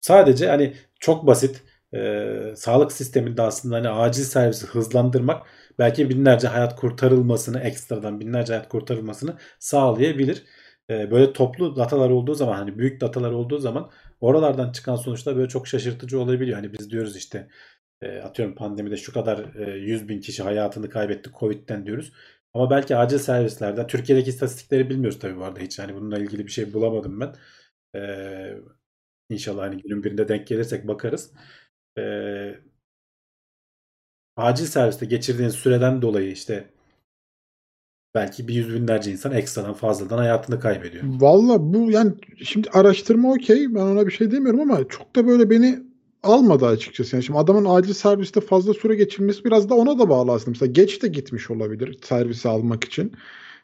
Sadece 0.00 0.48
hani 0.48 0.74
çok 1.00 1.26
basit 1.26 1.62
e, 1.94 2.26
sağlık 2.56 2.92
sisteminde 2.92 3.42
aslında 3.42 3.76
hani 3.76 3.88
acil 3.88 4.24
servisi 4.24 4.66
hızlandırmak 4.66 5.42
belki 5.78 6.10
binlerce 6.10 6.48
hayat 6.48 6.76
kurtarılmasını 6.76 7.60
ekstradan 7.60 8.20
binlerce 8.20 8.52
hayat 8.52 8.68
kurtarılmasını 8.68 9.36
sağlayabilir. 9.58 10.44
E, 10.90 11.10
böyle 11.10 11.32
toplu 11.32 11.76
datalar 11.76 12.10
olduğu 12.10 12.34
zaman 12.34 12.54
hani 12.54 12.78
büyük 12.78 13.00
datalar 13.00 13.30
olduğu 13.32 13.58
zaman 13.58 13.90
oralardan 14.20 14.72
çıkan 14.72 14.96
sonuçlar 14.96 15.36
böyle 15.36 15.48
çok 15.48 15.68
şaşırtıcı 15.68 16.20
olabiliyor. 16.20 16.56
Hani 16.56 16.72
biz 16.72 16.90
diyoruz 16.90 17.16
işte 17.16 17.48
e, 18.02 18.18
atıyorum 18.18 18.54
pandemide 18.54 18.96
şu 18.96 19.12
kadar 19.12 19.54
e, 19.68 19.78
100 19.78 20.08
bin 20.08 20.20
kişi 20.20 20.42
hayatını 20.42 20.90
kaybetti 20.90 21.30
Covid'den 21.40 21.86
diyoruz. 21.86 22.12
Ama 22.54 22.70
belki 22.70 22.96
acil 22.96 23.18
servislerde 23.18 23.86
Türkiye'deki 23.86 24.30
istatistikleri 24.30 24.90
bilmiyoruz 24.90 25.18
tabii 25.18 25.36
bu 25.36 25.44
arada 25.44 25.60
hiç. 25.60 25.78
Yani 25.78 25.94
bununla 25.94 26.18
ilgili 26.18 26.46
bir 26.46 26.52
şey 26.52 26.72
bulamadım 26.72 27.20
ben. 27.20 27.34
E, 28.00 28.00
inşallah 29.30 29.62
hani 29.62 29.82
günün 29.82 30.04
birinde 30.04 30.28
denk 30.28 30.46
gelirsek 30.46 30.88
bakarız. 30.88 31.32
E, 31.98 32.02
acil 34.38 34.66
serviste 34.66 35.06
geçirdiğin 35.06 35.48
süreden 35.48 36.02
dolayı 36.02 36.32
işte 36.32 36.64
belki 38.14 38.48
bir 38.48 38.54
yüz 38.54 38.74
binlerce 38.74 39.12
insan 39.12 39.32
ekstradan 39.32 39.74
fazladan 39.74 40.18
hayatını 40.18 40.60
kaybediyor. 40.60 41.04
Valla 41.06 41.72
bu 41.72 41.90
yani 41.90 42.12
şimdi 42.44 42.70
araştırma 42.70 43.32
okey 43.32 43.74
ben 43.74 43.80
ona 43.80 44.06
bir 44.06 44.12
şey 44.12 44.30
demiyorum 44.30 44.60
ama 44.60 44.88
çok 44.88 45.16
da 45.16 45.26
böyle 45.26 45.50
beni 45.50 45.82
almadı 46.22 46.66
açıkçası. 46.66 47.16
Yani 47.16 47.24
şimdi 47.24 47.38
adamın 47.38 47.64
acil 47.64 47.94
serviste 47.94 48.40
fazla 48.40 48.74
süre 48.74 48.94
geçirmesi 48.94 49.44
biraz 49.44 49.68
da 49.68 49.74
ona 49.74 49.98
da 49.98 50.08
bağlı 50.08 50.32
aslında. 50.32 50.50
Mesela 50.50 50.72
geç 50.72 51.02
de 51.02 51.08
gitmiş 51.08 51.50
olabilir 51.50 51.98
servisi 52.02 52.48
almak 52.48 52.84
için. 52.84 53.12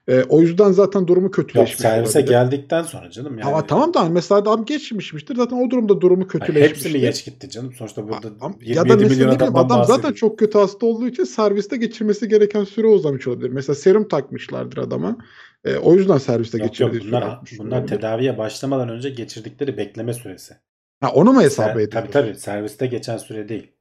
Ee, 0.08 0.22
o 0.28 0.40
yüzden 0.40 0.72
zaten 0.72 1.06
durumu 1.06 1.24
Yok 1.26 1.34
kötüleşmiş 1.34 1.78
servise 1.78 2.18
olabilir. 2.18 2.32
geldikten 2.32 2.82
sonra 2.82 3.10
canım 3.10 3.38
yani. 3.38 3.48
Ama 3.48 3.66
tamam 3.66 3.94
da 3.94 4.00
hani 4.00 4.12
mesela 4.12 4.40
adam 4.40 4.64
geçmişmiştir 4.64 5.36
zaten 5.36 5.56
o 5.66 5.70
durumda 5.70 6.00
durumu 6.00 6.26
kötüleşmiştir. 6.26 6.70
hepsi 6.70 6.88
mi 6.98 7.00
geç 7.00 7.24
gitti 7.24 7.50
canım? 7.50 7.72
Sonuçta 7.72 8.08
burada 8.08 8.28
Am- 8.28 8.54
27 8.64 8.78
ya 8.78 8.88
da 8.88 8.94
milyon 8.96 9.10
bileyim, 9.34 9.56
adam 9.56 9.68
zaten 9.68 9.78
bahsediyoruz. 9.78 10.18
çok 10.20 10.38
kötü 10.38 10.58
hasta 10.58 10.86
olduğu 10.86 11.08
için 11.08 11.24
serviste 11.24 11.76
geçirmesi 11.76 12.28
gereken 12.28 12.64
süre 12.64 12.86
uzamış 12.86 13.26
olabilir. 13.28 13.48
Mesela 13.50 13.76
serum 13.76 14.08
takmışlardır 14.08 14.78
adama. 14.78 15.16
Ee, 15.64 15.76
o 15.76 15.94
yüzden 15.94 16.18
serviste 16.18 16.58
Yok 16.58 16.66
geçirdiği 16.68 16.96
yok 16.96 17.04
bunlar, 17.06 17.38
bunlar 17.58 17.76
olabilir. 17.78 17.96
tedaviye 17.96 18.38
başlamadan 18.38 18.88
önce 18.88 19.10
geçirdikleri 19.10 19.76
bekleme 19.76 20.12
süresi. 20.14 20.54
Ha, 21.00 21.10
onu 21.14 21.32
mu 21.32 21.42
hesap 21.42 21.66
Ser, 21.66 21.72
ediyoruz? 21.80 21.92
tabii 21.92 22.10
tabii 22.10 22.34
serviste 22.34 22.86
geçen 22.86 23.16
süre 23.18 23.48
değil. 23.48 23.72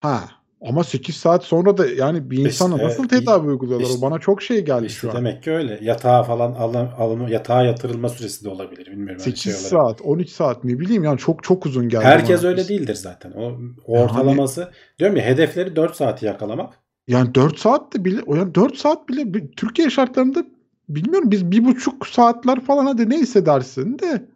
Ha, 0.00 0.28
Ama 0.68 0.84
8 0.84 1.16
saat 1.16 1.44
sonra 1.44 1.78
da 1.78 1.86
yani 1.86 2.30
bir 2.30 2.38
insana 2.38 2.74
İşte, 2.74 2.86
nasıl 2.86 3.08
tedavi 3.08 3.48
uyguluyorlar? 3.48 3.86
işte- 3.86 3.98
o 3.98 4.10
bana 4.10 4.18
çok 4.18 4.42
şey 4.42 4.64
geldi 4.64 4.86
İşte 4.86 4.98
şu 5.00 5.10
an. 5.10 5.16
demek 5.16 5.42
ki 5.42 5.50
öyle. 5.50 5.78
Yatağa 5.82 6.22
falan 6.22 6.52
alım, 6.52 6.88
alımı, 6.98 7.30
yatağa 7.30 7.62
yatırılma 7.62 8.08
süresi 8.08 8.44
de 8.44 8.48
olabilir. 8.48 8.86
Bilmiyorum. 8.86 9.08
hani 9.18 9.20
8 9.20 9.42
şey 9.42 9.52
olarak. 9.52 9.66
saat, 9.68 10.00
12 10.06 10.32
saat 10.34 10.64
ne 10.64 10.78
bileyim 10.80 11.04
yani 11.04 11.18
çok 11.18 11.42
çok 11.44 11.66
uzun 11.66 11.88
geldi. 11.88 12.04
Herkes 12.04 12.42
bana. 12.42 12.50
öyle 12.50 12.68
değildir 12.68 12.94
zaten. 12.94 13.32
O, 13.32 13.42
o 13.86 13.96
Yani- 13.96 14.04
ortalaması 14.04 14.70
diyorum 14.98 15.16
ya 15.16 15.24
hedefleri 15.24 15.76
4 15.76 15.96
saati 15.96 16.26
yakalamak. 16.26 16.74
Yani 17.08 17.34
4 17.34 17.58
saat 17.58 17.94
de 17.94 18.04
bile 18.04 18.20
o 18.26 18.36
yani 18.36 18.54
4 18.54 18.76
saat 18.76 19.08
bile 19.08 19.50
Türkiye 19.56 19.90
şartlarında 19.90 20.44
bilmiyorum 20.88 21.30
biz 21.30 21.50
bir 21.50 21.64
buçuk 21.64 22.06
saatler 22.06 22.60
falan 22.60 22.86
hadi 22.86 23.10
neyse 23.10 23.46
dersin 23.46 23.98
de 23.98 24.28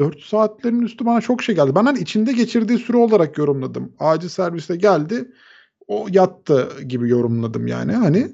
4 0.00 0.20
saatlerin 0.20 0.82
üstü 0.82 1.06
bana 1.06 1.20
çok 1.20 1.42
şey 1.42 1.54
geldi. 1.54 1.74
Ben 1.74 1.84
hani 1.84 1.98
içinde 1.98 2.32
geçirdiği 2.32 2.78
süre 2.78 2.96
olarak 2.96 3.38
yorumladım. 3.38 3.92
Acil 3.98 4.28
serviste 4.28 4.76
geldi 4.76 5.32
o 5.92 6.06
yattı 6.10 6.82
gibi 6.86 7.08
yorumladım 7.08 7.66
yani. 7.66 7.92
Hani 7.92 8.28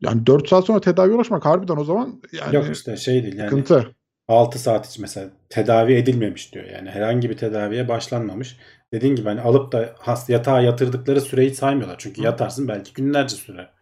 yani 0.00 0.26
4 0.26 0.48
saat 0.48 0.64
sonra 0.64 0.80
tedavi 0.80 1.12
ulaşmak 1.12 1.44
harbiden 1.46 1.76
o 1.76 1.84
zaman 1.84 2.22
yani 2.32 2.54
Yok 2.54 2.64
işte 2.72 2.96
şey 2.96 3.22
değil 3.22 3.36
yani 3.38 3.50
sıkıntı. 3.50 3.86
6 4.28 4.58
saat 4.58 4.88
hiç 4.88 4.98
mesela 4.98 5.30
tedavi 5.48 5.94
edilmemiş 5.94 6.54
diyor. 6.54 6.64
Yani 6.64 6.90
herhangi 6.90 7.30
bir 7.30 7.36
tedaviye 7.36 7.88
başlanmamış. 7.88 8.56
Dediğin 8.92 9.14
gibi 9.16 9.28
hani 9.28 9.40
alıp 9.40 9.72
da 9.72 9.94
hast 9.98 10.30
yatağa 10.30 10.60
yatırdıkları 10.60 11.20
süreyi 11.20 11.54
saymıyorlar. 11.54 11.96
Çünkü 11.98 12.20
Hı. 12.20 12.24
yatarsın 12.24 12.68
belki 12.68 12.92
günlerce 12.92 13.36
sürer. 13.36 13.72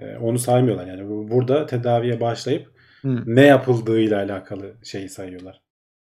Ee, 0.00 0.16
onu 0.16 0.38
saymıyorlar 0.38 0.86
yani. 0.86 1.08
Bu- 1.08 1.30
Burada 1.30 1.66
tedaviye 1.66 2.20
başlayıp 2.20 2.72
Hı. 3.02 3.22
ne 3.26 3.46
yapıldığıyla 3.46 4.18
alakalı 4.18 4.74
şeyi 4.82 5.08
sayıyorlar. 5.08 5.62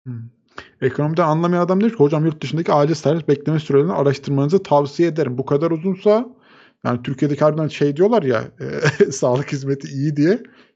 Hı. 0.07 0.13
Ekonomiden 0.83 1.23
anlamayan 1.23 1.61
adam 1.65 1.79
diyor 1.81 1.91
ki 1.91 1.97
hocam 1.97 2.25
yurt 2.25 2.41
dışındaki 2.43 2.73
acil 2.73 2.93
servis 2.95 3.27
bekleme 3.27 3.59
sürelerini 3.59 3.93
araştırmanızı 3.93 4.63
tavsiye 4.63 5.09
ederim. 5.09 5.37
Bu 5.37 5.45
kadar 5.45 5.71
uzunsa 5.71 6.25
yani 6.85 7.03
Türkiye'deki 7.03 7.39
harbiden 7.41 7.67
şey 7.67 7.95
diyorlar 7.97 8.23
ya 8.23 8.43
e, 8.59 9.11
sağlık 9.11 9.51
hizmeti 9.51 9.87
iyi 9.87 10.15
diye. 10.15 10.29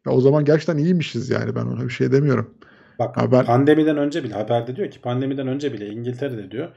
Ya 0.06 0.12
o 0.14 0.22
zaman 0.22 0.46
gerçekten 0.46 0.78
iyiymişiz 0.78 1.30
yani 1.30 1.56
ben 1.56 1.66
ona 1.66 1.84
bir 1.84 1.90
şey 1.90 2.12
demiyorum. 2.12 2.54
Bak 3.00 3.18
Ha, 3.18 3.32
ben- 3.32 3.46
pandemiden 3.46 3.98
önce 3.98 4.24
bile 4.24 4.34
haberde 4.34 4.76
diyor 4.76 4.92
ki 4.92 5.02
pandemiden 5.02 5.48
önce 5.48 5.74
bile 5.74 5.88
İngiltere'de 5.88 6.52
diyor 6.52 6.68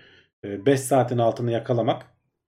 5 0.45 0.81
saatin 0.81 1.19
altını 1.19 1.51
yakalamak 1.53 2.03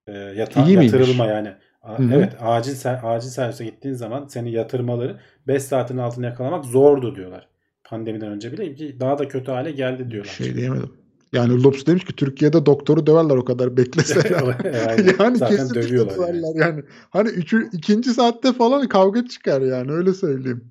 e, 0.07 0.13
yata- 0.13 0.61
İyi 0.67 0.77
miymiş? 0.77 0.93
yatırılma 0.93 1.27
yani. 1.27 1.53
A- 1.83 1.99
Hı 1.99 2.03
hı. 2.03 2.15
Evet 2.15 2.37
acil 2.41 2.75
acil 3.03 3.29
servise 3.29 3.65
gittiğin 3.65 3.95
zaman 3.95 4.27
seni 4.27 4.53
yatırmaları 4.53 5.21
5 5.47 5.63
saatin 5.63 5.99
altını 5.99 6.27
yakalamak 6.27 6.65
zordu 6.65 7.17
diyorlar. 7.17 7.49
Pandemiden 7.93 8.29
önce 8.29 8.53
bile 8.53 9.01
daha 9.01 9.19
da 9.19 9.29
kötü 9.29 9.51
hale 9.51 9.71
geldi 9.71 10.11
diyorlar. 10.11 10.31
şey 10.31 10.55
diyemedim. 10.55 10.91
Yani 11.33 11.63
Lopes 11.63 11.87
demiş 11.87 12.05
ki 12.05 12.17
Türkiye'de 12.17 12.67
doktoru 12.67 13.07
döverler 13.07 13.37
o 13.37 13.45
kadar 13.45 13.77
beklese. 13.77 14.21
Yani 15.19 15.37
Zaten 15.37 15.57
kesinlikle 15.57 15.83
dövüyorlar 15.83 16.13
yani. 16.13 16.43
döverler 16.43 16.67
yani. 16.67 16.83
Hani 17.11 17.29
üçü, 17.29 17.69
ikinci 17.73 18.11
saatte 18.11 18.53
falan 18.53 18.89
kavga 18.89 19.27
çıkar 19.27 19.63
yani 19.63 19.93
öyle 19.93 20.15
söyleyeyim. 20.15 20.65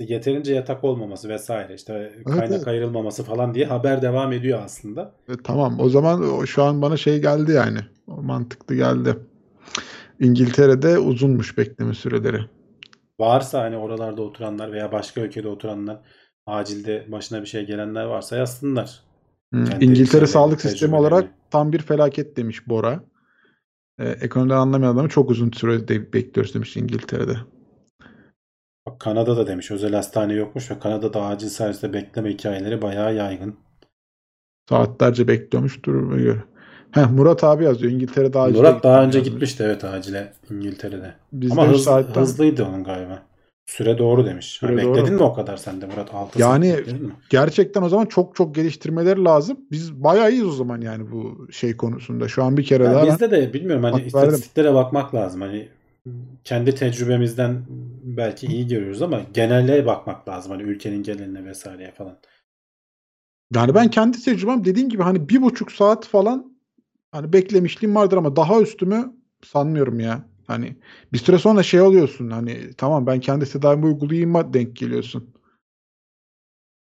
Yeterince 0.00 0.54
yatak 0.54 0.84
olmaması 0.84 1.28
vesaire 1.28 1.74
işte 1.74 2.12
kaynak 2.26 2.50
evet. 2.50 2.68
ayrılmaması 2.68 3.22
falan 3.22 3.54
diye 3.54 3.66
haber 3.66 4.02
devam 4.02 4.32
ediyor 4.32 4.62
aslında. 4.64 5.14
E, 5.28 5.32
tamam 5.44 5.80
o 5.80 5.88
zaman 5.88 6.44
şu 6.44 6.62
an 6.62 6.82
bana 6.82 6.96
şey 6.96 7.20
geldi 7.20 7.52
yani. 7.52 7.78
O 8.06 8.22
mantıklı 8.22 8.74
geldi. 8.74 9.16
İngiltere'de 10.20 10.98
uzunmuş 10.98 11.58
bekleme 11.58 11.94
süreleri. 11.94 12.40
Varsa 13.20 13.62
hani 13.62 13.76
oralarda 13.76 14.22
oturanlar 14.22 14.72
veya 14.72 14.92
başka 14.92 15.20
ülkede 15.20 15.48
oturanlar 15.48 16.00
acilde 16.46 17.06
başına 17.12 17.40
bir 17.40 17.46
şey 17.46 17.66
gelenler 17.66 18.04
varsa 18.04 18.36
yazsınlar. 18.36 19.02
Kendi 19.52 19.84
İngiltere 19.84 20.26
sağlık 20.26 20.60
sistemi 20.60 20.94
olarak 20.96 21.30
tam 21.50 21.72
bir 21.72 21.78
felaket 21.82 22.36
demiş 22.36 22.68
Bora. 22.68 23.04
Ee, 23.98 24.08
ekonomiden 24.08 24.56
anlamayan 24.56 24.94
adamı 24.94 25.08
çok 25.08 25.30
uzun 25.30 25.50
süre 25.50 25.88
de 25.88 26.12
bekliyoruz 26.12 26.54
demiş 26.54 26.76
İngiltere'de. 26.76 27.36
Bak 28.86 29.00
Kanada'da 29.00 29.46
demiş 29.46 29.70
özel 29.70 29.94
hastane 29.94 30.32
yokmuş 30.34 30.70
ve 30.70 30.78
Kanada'da 30.78 31.22
acil 31.22 31.48
serviste 31.48 31.92
bekleme 31.92 32.30
hikayeleri 32.30 32.82
bayağı 32.82 33.14
yaygın. 33.14 33.56
Saatlerce 34.68 35.28
bekliyormuş 35.28 35.84
duruma 35.84 36.16
göre. 36.16 36.44
Heh, 36.90 37.10
Murat 37.10 37.44
abi 37.44 37.64
yazıyor. 37.64 37.92
İngiltere'de 37.92 38.38
acile 38.38 38.58
Murat 38.58 38.82
daha 38.84 39.04
önce 39.04 39.18
yazmış. 39.18 39.32
gitmişti 39.32 39.62
evet 39.66 39.84
acile 39.84 40.32
İngiltere'de. 40.50 41.14
Bizde 41.32 41.60
Ama 41.60 41.68
hız, 41.72 41.84
saatten- 41.84 42.20
hızlıydı 42.20 42.64
onun 42.64 42.84
galiba. 42.84 43.22
Süre 43.76 43.98
doğru 43.98 44.26
demiş. 44.26 44.46
Süre 44.46 44.76
bekledin 44.76 44.94
doğru. 44.94 45.10
mi 45.10 45.22
o 45.22 45.34
kadar 45.34 45.56
sen 45.56 45.80
de 45.80 45.86
Murat? 45.86 46.14
6 46.14 46.40
Yani-? 46.40 46.76
Gerçekten 47.30 47.82
o 47.82 47.88
zaman 47.88 48.06
çok 48.06 48.36
çok 48.36 48.54
geliştirmeleri 48.54 49.24
lazım. 49.24 49.60
Biz 49.70 49.94
bayağı 50.02 50.30
iyiyiz 50.30 50.46
o 50.46 50.52
zaman 50.52 50.80
yani 50.80 51.10
bu 51.10 51.48
şey 51.52 51.76
konusunda. 51.76 52.28
Şu 52.28 52.44
an 52.44 52.56
bir 52.56 52.64
kere 52.64 52.84
Ya 52.84 52.94
daha 52.94 53.06
bizde 53.06 53.30
de 53.30 53.52
bilmiyorum 53.52 53.84
hani 53.84 53.92
Hak 53.92 54.00
verdim. 54.00 54.28
istatistiklere 54.28 54.74
bakmak 54.74 55.14
lazım. 55.14 55.40
Hani 55.40 55.68
kendi 56.44 56.74
tecrübemizden 56.74 57.62
belki 58.02 58.46
iyi 58.46 58.68
görüyoruz 58.68 59.02
ama 59.02 59.20
genele 59.34 59.86
bakmak 59.86 60.28
lazım. 60.28 60.52
Hani 60.52 60.62
ülkenin 60.62 61.02
geneline 61.02 61.44
vesaireye 61.44 61.90
falan. 61.90 62.18
Yani 63.54 63.74
ben 63.74 63.90
kendi 63.90 64.22
tecrübem 64.24 64.64
dediğim 64.64 64.88
gibi 64.88 65.02
hani 65.02 65.28
bir 65.28 65.42
buçuk 65.42 65.72
saat 65.72 66.06
falan 66.06 66.56
hani 67.12 67.32
beklemişliğim 67.32 67.96
vardır 67.96 68.16
ama 68.16 68.36
daha 68.36 68.60
üstümü 68.60 69.12
sanmıyorum 69.44 70.00
ya. 70.00 70.31
Hani 70.46 70.76
bir 71.12 71.18
süre 71.18 71.38
sonra 71.38 71.62
şey 71.62 71.80
oluyorsun 71.80 72.30
hani 72.30 72.74
tamam 72.78 73.06
ben 73.06 73.20
kendi 73.20 73.44
tedavimi 73.52 73.86
uygulayayım 73.86 74.34
denk 74.54 74.76
geliyorsun. 74.76 75.34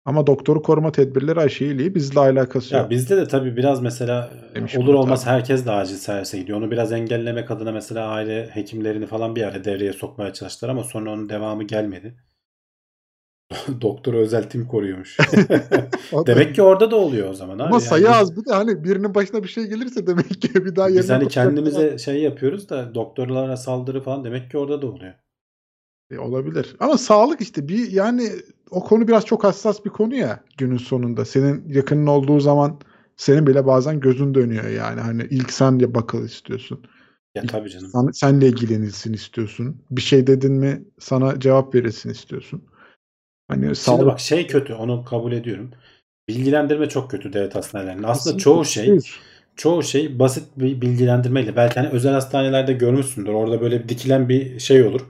Ama 0.05 0.27
doktoru 0.27 0.63
koruma 0.63 0.93
tedbirleri 0.93 1.41
aşıyla 1.41 1.95
bizle 1.95 2.21
alakası 2.21 2.75
Ya 2.75 2.81
yok. 2.81 2.91
bizde 2.91 3.17
de 3.17 3.29
tabii 3.29 3.57
biraz 3.57 3.83
mesela 3.83 4.31
Demiş 4.55 4.77
olur 4.77 4.95
olmaz 4.95 5.23
abi. 5.23 5.31
herkes 5.31 5.67
de 5.67 5.71
acil 5.71 5.97
servise 5.97 6.39
gidiyor. 6.39 6.59
Onu 6.59 6.71
biraz 6.71 6.93
engellemek 6.93 7.51
adına 7.51 7.73
mesela 7.73 8.09
aile 8.09 8.47
hekimlerini 8.53 9.07
falan 9.07 9.37
bir 9.37 9.43
ara 9.43 9.65
devreye 9.65 9.93
sokmaya 9.93 10.33
çalıştılar 10.33 10.71
ama 10.71 10.85
sonra 10.85 11.11
onun 11.11 11.29
devamı 11.29 11.65
gelmedi. 11.65 12.15
Doktoru 13.81 14.17
özel 14.17 14.51
tim 14.51 14.69
koruyormuş. 14.69 15.17
Demek 16.27 16.55
ki 16.55 16.63
orada 16.63 16.91
da 16.91 16.97
oluyor 16.97 17.31
o 17.31 17.35
zaman. 17.35 17.59
ama 17.59 17.77
abi. 17.77 17.83
sayı 17.83 18.05
Yani 18.05 18.13
biz- 18.13 18.21
az 18.21 18.37
bir 18.37 18.45
de 18.45 18.55
hani 18.55 18.85
birinin 18.85 19.15
başına 19.15 19.43
bir 19.43 19.49
şey 19.49 19.65
gelirse 19.65 20.07
demek 20.07 20.43
ki 20.43 20.55
bir 20.55 20.77
daha 20.77 20.89
Biz 20.89 20.97
yerine 20.97 21.13
hani 21.13 21.25
bakacak 21.25 21.45
kendimize 21.45 21.99
şey 21.99 22.23
yapıyoruz 22.23 22.69
da 22.69 22.95
doktorlara 22.95 23.57
saldırı 23.57 24.03
falan 24.03 24.25
demek 24.25 24.51
ki 24.51 24.59
orada 24.59 24.83
da 24.83 24.87
oluyor. 24.87 25.15
E, 26.11 26.19
olabilir. 26.19 26.77
Ama 26.81 26.99
sağlık 26.99 27.41
işte 27.41 27.69
bir 27.69 27.93
yani 27.93 28.31
o 28.71 28.85
konu 28.85 29.09
biraz 29.09 29.25
çok 29.25 29.45
hassas 29.45 29.85
bir 29.85 29.91
konu 29.91 30.15
ya 30.15 30.41
günün 30.59 30.77
sonunda. 30.77 31.25
Senin 31.25 31.69
yakının 31.69 32.07
olduğu 32.07 32.41
zaman 32.41 32.81
senin 33.17 33.47
bile 33.47 33.67
bazen 33.67 34.01
gözün 34.01 34.35
dönüyor 34.35 34.69
yani. 34.69 35.01
Hani 35.01 35.27
ilk 35.31 35.53
sen 35.53 35.81
de 35.81 35.95
bakıl 35.95 36.25
istiyorsun. 36.25 36.85
Ya 37.35 37.43
tabii 37.43 37.71
canım. 37.71 37.89
Sen, 37.93 38.11
senle 38.13 38.47
ilgilenilsin 38.47 39.13
istiyorsun. 39.13 39.83
Bir 39.91 40.01
şey 40.01 40.27
dedin 40.27 40.53
mi 40.53 40.85
sana 40.99 41.41
cevap 41.41 41.75
verilsin 41.75 42.11
istiyorsun. 42.11 42.63
Hani 43.49 43.63
Şimdi 43.63 43.77
sağlık 43.77 44.07
bak 44.07 44.21
şey 44.21 44.47
kötü 44.47 44.75
onu 44.75 45.05
kabul 45.05 45.33
ediyorum. 45.33 45.71
Bilgilendirme 46.29 46.89
çok 46.89 47.11
kötü 47.11 47.33
devlet 47.33 47.55
hastanelerinde. 47.55 48.07
Aslında 48.07 48.37
Kesinlikle 48.37 48.45
çoğu 48.45 48.65
şey 48.65 48.99
çoğu 49.57 49.83
şey 49.83 50.19
basit 50.19 50.45
bir 50.57 50.81
bilgilendirmeyle. 50.81 51.57
Belki 51.57 51.81
hani 51.81 51.89
özel 51.89 52.13
hastanelerde 52.13 52.73
görmüşsündür. 52.73 53.33
Orada 53.33 53.61
böyle 53.61 53.83
bir 53.83 53.89
dikilen 53.89 54.29
bir 54.29 54.59
şey 54.59 54.83
olur. 54.83 55.01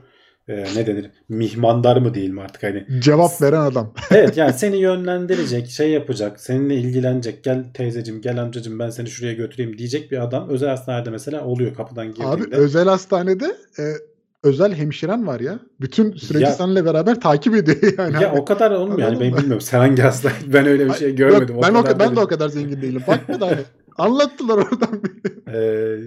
Ee, 0.47 0.65
ne 0.75 0.87
denir? 0.87 1.11
Mihmandar 1.29 1.97
mı 1.97 2.13
diyeyim 2.13 2.39
artık 2.39 2.63
hani. 2.63 2.85
cevap 2.99 3.41
veren 3.41 3.61
adam. 3.61 3.93
Evet 4.11 4.37
yani 4.37 4.53
seni 4.53 4.77
yönlendirecek, 4.77 5.69
şey 5.69 5.91
yapacak, 5.91 6.39
seninle 6.39 6.75
ilgilenecek. 6.75 7.43
Gel 7.43 7.65
teyzecim, 7.73 8.21
gel 8.21 8.41
amcacım 8.41 8.79
ben 8.79 8.89
seni 8.89 9.09
şuraya 9.09 9.33
götüreyim 9.33 9.77
diyecek 9.77 10.11
bir 10.11 10.23
adam 10.23 10.49
özel 10.49 10.69
hastanede 10.69 11.09
mesela 11.09 11.45
oluyor 11.45 11.75
kapıdan 11.75 12.07
girdiğinde. 12.07 12.29
Abi 12.29 12.43
özel 12.51 12.87
hastanede 12.87 13.45
e, 13.79 13.83
özel 14.43 14.73
hemşiren 14.75 15.27
var 15.27 15.39
ya. 15.39 15.59
Bütün 15.81 16.13
süreci 16.13 16.43
Ya- 16.43 16.51
seninle 16.51 16.85
beraber 16.85 17.21
takip 17.21 17.55
ediyor 17.55 17.93
yani. 17.97 18.23
Ya 18.23 18.33
o 18.33 18.45
kadar 18.45 18.71
olmuyor 18.71 18.99
yani 18.99 19.19
ben 19.19 19.33
bilmiyorum. 19.37 19.61
Sen 19.61 19.79
hangi 19.79 20.01
hastane? 20.01 20.35
Ben 20.53 20.65
öyle 20.65 20.87
bir 20.87 20.93
şey 20.93 21.09
Yok, 21.09 21.17
görmedim. 21.17 21.55
ben, 21.63 21.73
o, 21.73 21.83
kadar 21.83 21.99
ben 21.99 22.15
de 22.15 22.19
o 22.19 22.27
kadar 22.27 22.49
zengin 22.49 22.81
değilim. 22.81 23.03
Bakma 23.07 23.41
da 23.41 23.47
hani. 23.47 23.61
Anlattılar 23.97 24.57
oradan. 24.57 25.01
Ee, 25.53 25.97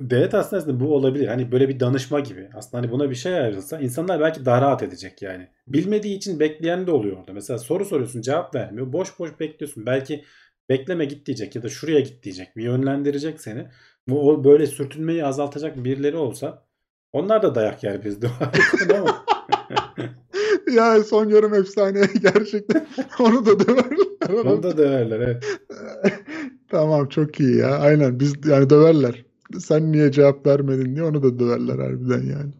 devlet 0.00 0.32
hastanesinde 0.32 0.80
bu 0.80 0.94
olabilir. 0.94 1.26
Hani 1.28 1.52
böyle 1.52 1.68
bir 1.68 1.80
danışma 1.80 2.20
gibi. 2.20 2.48
Aslında 2.54 2.82
hani 2.82 2.92
buna 2.92 3.10
bir 3.10 3.14
şey 3.14 3.34
ayrılsa 3.40 3.80
insanlar 3.80 4.20
belki 4.20 4.44
daha 4.44 4.60
rahat 4.60 4.82
edecek 4.82 5.22
yani. 5.22 5.48
Bilmediği 5.68 6.16
için 6.16 6.40
bekleyen 6.40 6.86
de 6.86 6.90
oluyor 6.90 7.16
orada. 7.16 7.32
Mesela 7.32 7.58
soru 7.58 7.84
soruyorsun 7.84 8.20
cevap 8.22 8.54
vermiyor. 8.54 8.92
Boş 8.92 9.18
boş 9.18 9.40
bekliyorsun. 9.40 9.86
Belki 9.86 10.24
bekleme 10.68 11.04
git 11.04 11.26
diyecek 11.26 11.56
ya 11.56 11.62
da 11.62 11.68
şuraya 11.68 12.00
git 12.00 12.22
diyecek. 12.22 12.56
Bir 12.56 12.62
yönlendirecek 12.64 13.40
seni. 13.40 13.66
Bu 14.08 14.44
böyle 14.44 14.66
sürtünmeyi 14.66 15.24
azaltacak 15.24 15.84
birileri 15.84 16.16
olsa 16.16 16.64
onlar 17.12 17.42
da 17.42 17.54
dayak 17.54 17.84
yer 17.84 18.04
bizde. 18.04 18.30
Ama 18.98 19.24
ya 20.74 21.04
son 21.04 21.28
yorum 21.28 21.54
efsane 21.54 22.00
gerçekten. 22.22 22.86
Onu 23.18 23.46
da 23.46 23.60
döverler. 23.60 24.44
Onu 24.44 24.62
da 24.62 24.76
döverler. 24.76 25.20
Evet. 25.20 25.44
tamam 26.68 27.08
çok 27.08 27.40
iyi 27.40 27.56
ya. 27.56 27.78
Aynen 27.78 28.20
biz 28.20 28.34
yani 28.46 28.70
döverler. 28.70 29.24
Sen 29.58 29.92
niye 29.92 30.12
cevap 30.12 30.46
vermedin 30.46 30.94
diye 30.94 31.04
onu 31.04 31.22
da 31.22 31.38
döverler 31.38 31.78
harbiden 31.78 32.22
yani. 32.22 32.52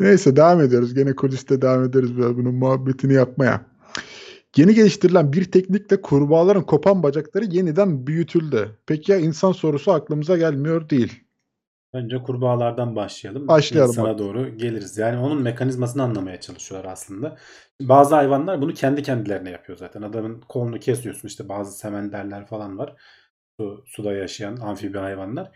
Neyse 0.00 0.36
devam 0.36 0.60
ediyoruz. 0.60 0.94
Gene 0.94 1.14
kuliste 1.14 1.62
devam 1.62 1.84
ederiz 1.84 2.16
böyle 2.16 2.36
bunun 2.36 2.54
muhabbetini 2.54 3.12
yapmaya. 3.14 3.66
Yeni 4.56 4.74
geliştirilen 4.74 5.32
bir 5.32 5.44
teknikle 5.44 6.00
kurbağaların 6.00 6.62
kopan 6.62 7.02
bacakları 7.02 7.44
yeniden 7.44 8.06
büyütüldü. 8.06 8.70
Peki 8.86 9.12
ya 9.12 9.18
insan 9.18 9.52
sorusu 9.52 9.92
aklımıza 9.92 10.36
gelmiyor 10.36 10.90
değil. 10.90 11.22
Önce 11.92 12.22
kurbağalardan 12.22 12.96
başlayalım. 12.96 13.48
Başlayalım 13.48 13.96
bakalım. 13.96 14.18
doğru 14.18 14.56
geliriz. 14.56 14.98
Yani 14.98 15.18
onun 15.18 15.42
mekanizmasını 15.42 16.02
anlamaya 16.02 16.40
çalışıyorlar 16.40 16.92
aslında. 16.92 17.36
Bazı 17.80 18.14
hayvanlar 18.14 18.62
bunu 18.62 18.74
kendi 18.74 19.02
kendilerine 19.02 19.50
yapıyor 19.50 19.78
zaten. 19.78 20.02
Adamın 20.02 20.40
kolunu 20.40 20.78
kesiyorsun 20.78 21.28
işte 21.28 21.48
bazı 21.48 21.78
semenderler 21.78 22.46
falan 22.46 22.78
var. 22.78 22.94
Su, 23.60 23.84
suda 23.86 24.12
yaşayan 24.12 24.56
amfibi 24.56 24.98
hayvanlar. 24.98 25.50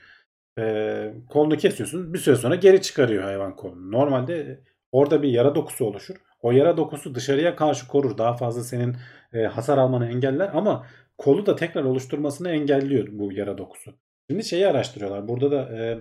Ee, 0.58 1.14
kolunu 1.30 1.56
kesiyorsun 1.56 2.14
bir 2.14 2.18
süre 2.18 2.36
sonra 2.36 2.54
geri 2.54 2.82
çıkarıyor 2.82 3.22
hayvan 3.22 3.56
kolunu. 3.56 3.92
Normalde 3.92 4.60
orada 4.92 5.22
bir 5.22 5.28
yara 5.28 5.54
dokusu 5.54 5.84
oluşur. 5.84 6.16
O 6.40 6.52
yara 6.52 6.76
dokusu 6.76 7.14
dışarıya 7.14 7.56
karşı 7.56 7.88
korur. 7.88 8.18
Daha 8.18 8.36
fazla 8.36 8.62
senin 8.64 8.96
e, 9.32 9.42
hasar 9.44 9.78
almanı 9.78 10.06
engeller 10.06 10.50
ama 10.54 10.86
kolu 11.18 11.46
da 11.46 11.56
tekrar 11.56 11.84
oluşturmasını 11.84 12.50
engelliyor 12.50 13.08
bu 13.10 13.32
yara 13.32 13.58
dokusu. 13.58 13.94
Şimdi 14.30 14.44
şeyi 14.44 14.68
araştırıyorlar. 14.68 15.28
Burada 15.28 15.50
da 15.50 15.78
e, 15.78 16.00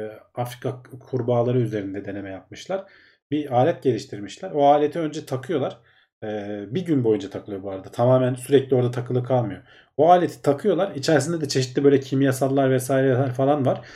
e, 0.00 0.10
Afrika 0.34 0.82
kurbağaları 1.00 1.60
üzerinde 1.60 2.04
deneme 2.04 2.30
yapmışlar. 2.30 2.84
Bir 3.30 3.52
alet 3.56 3.82
geliştirmişler. 3.82 4.50
O 4.50 4.66
aleti 4.66 4.98
önce 4.98 5.26
takıyorlar. 5.26 5.78
E, 6.24 6.26
bir 6.74 6.86
gün 6.86 7.04
boyunca 7.04 7.30
takılıyor 7.30 7.62
bu 7.62 7.70
arada. 7.70 7.90
Tamamen 7.90 8.34
sürekli 8.34 8.76
orada 8.76 8.90
takılı 8.90 9.24
kalmıyor. 9.24 9.62
O 9.96 10.10
aleti 10.10 10.42
takıyorlar. 10.42 10.94
İçerisinde 10.94 11.40
de 11.40 11.48
çeşitli 11.48 11.84
böyle 11.84 12.00
kimyasallar 12.00 12.70
vesaireler 12.70 13.32
falan 13.32 13.66
var. 13.66 13.86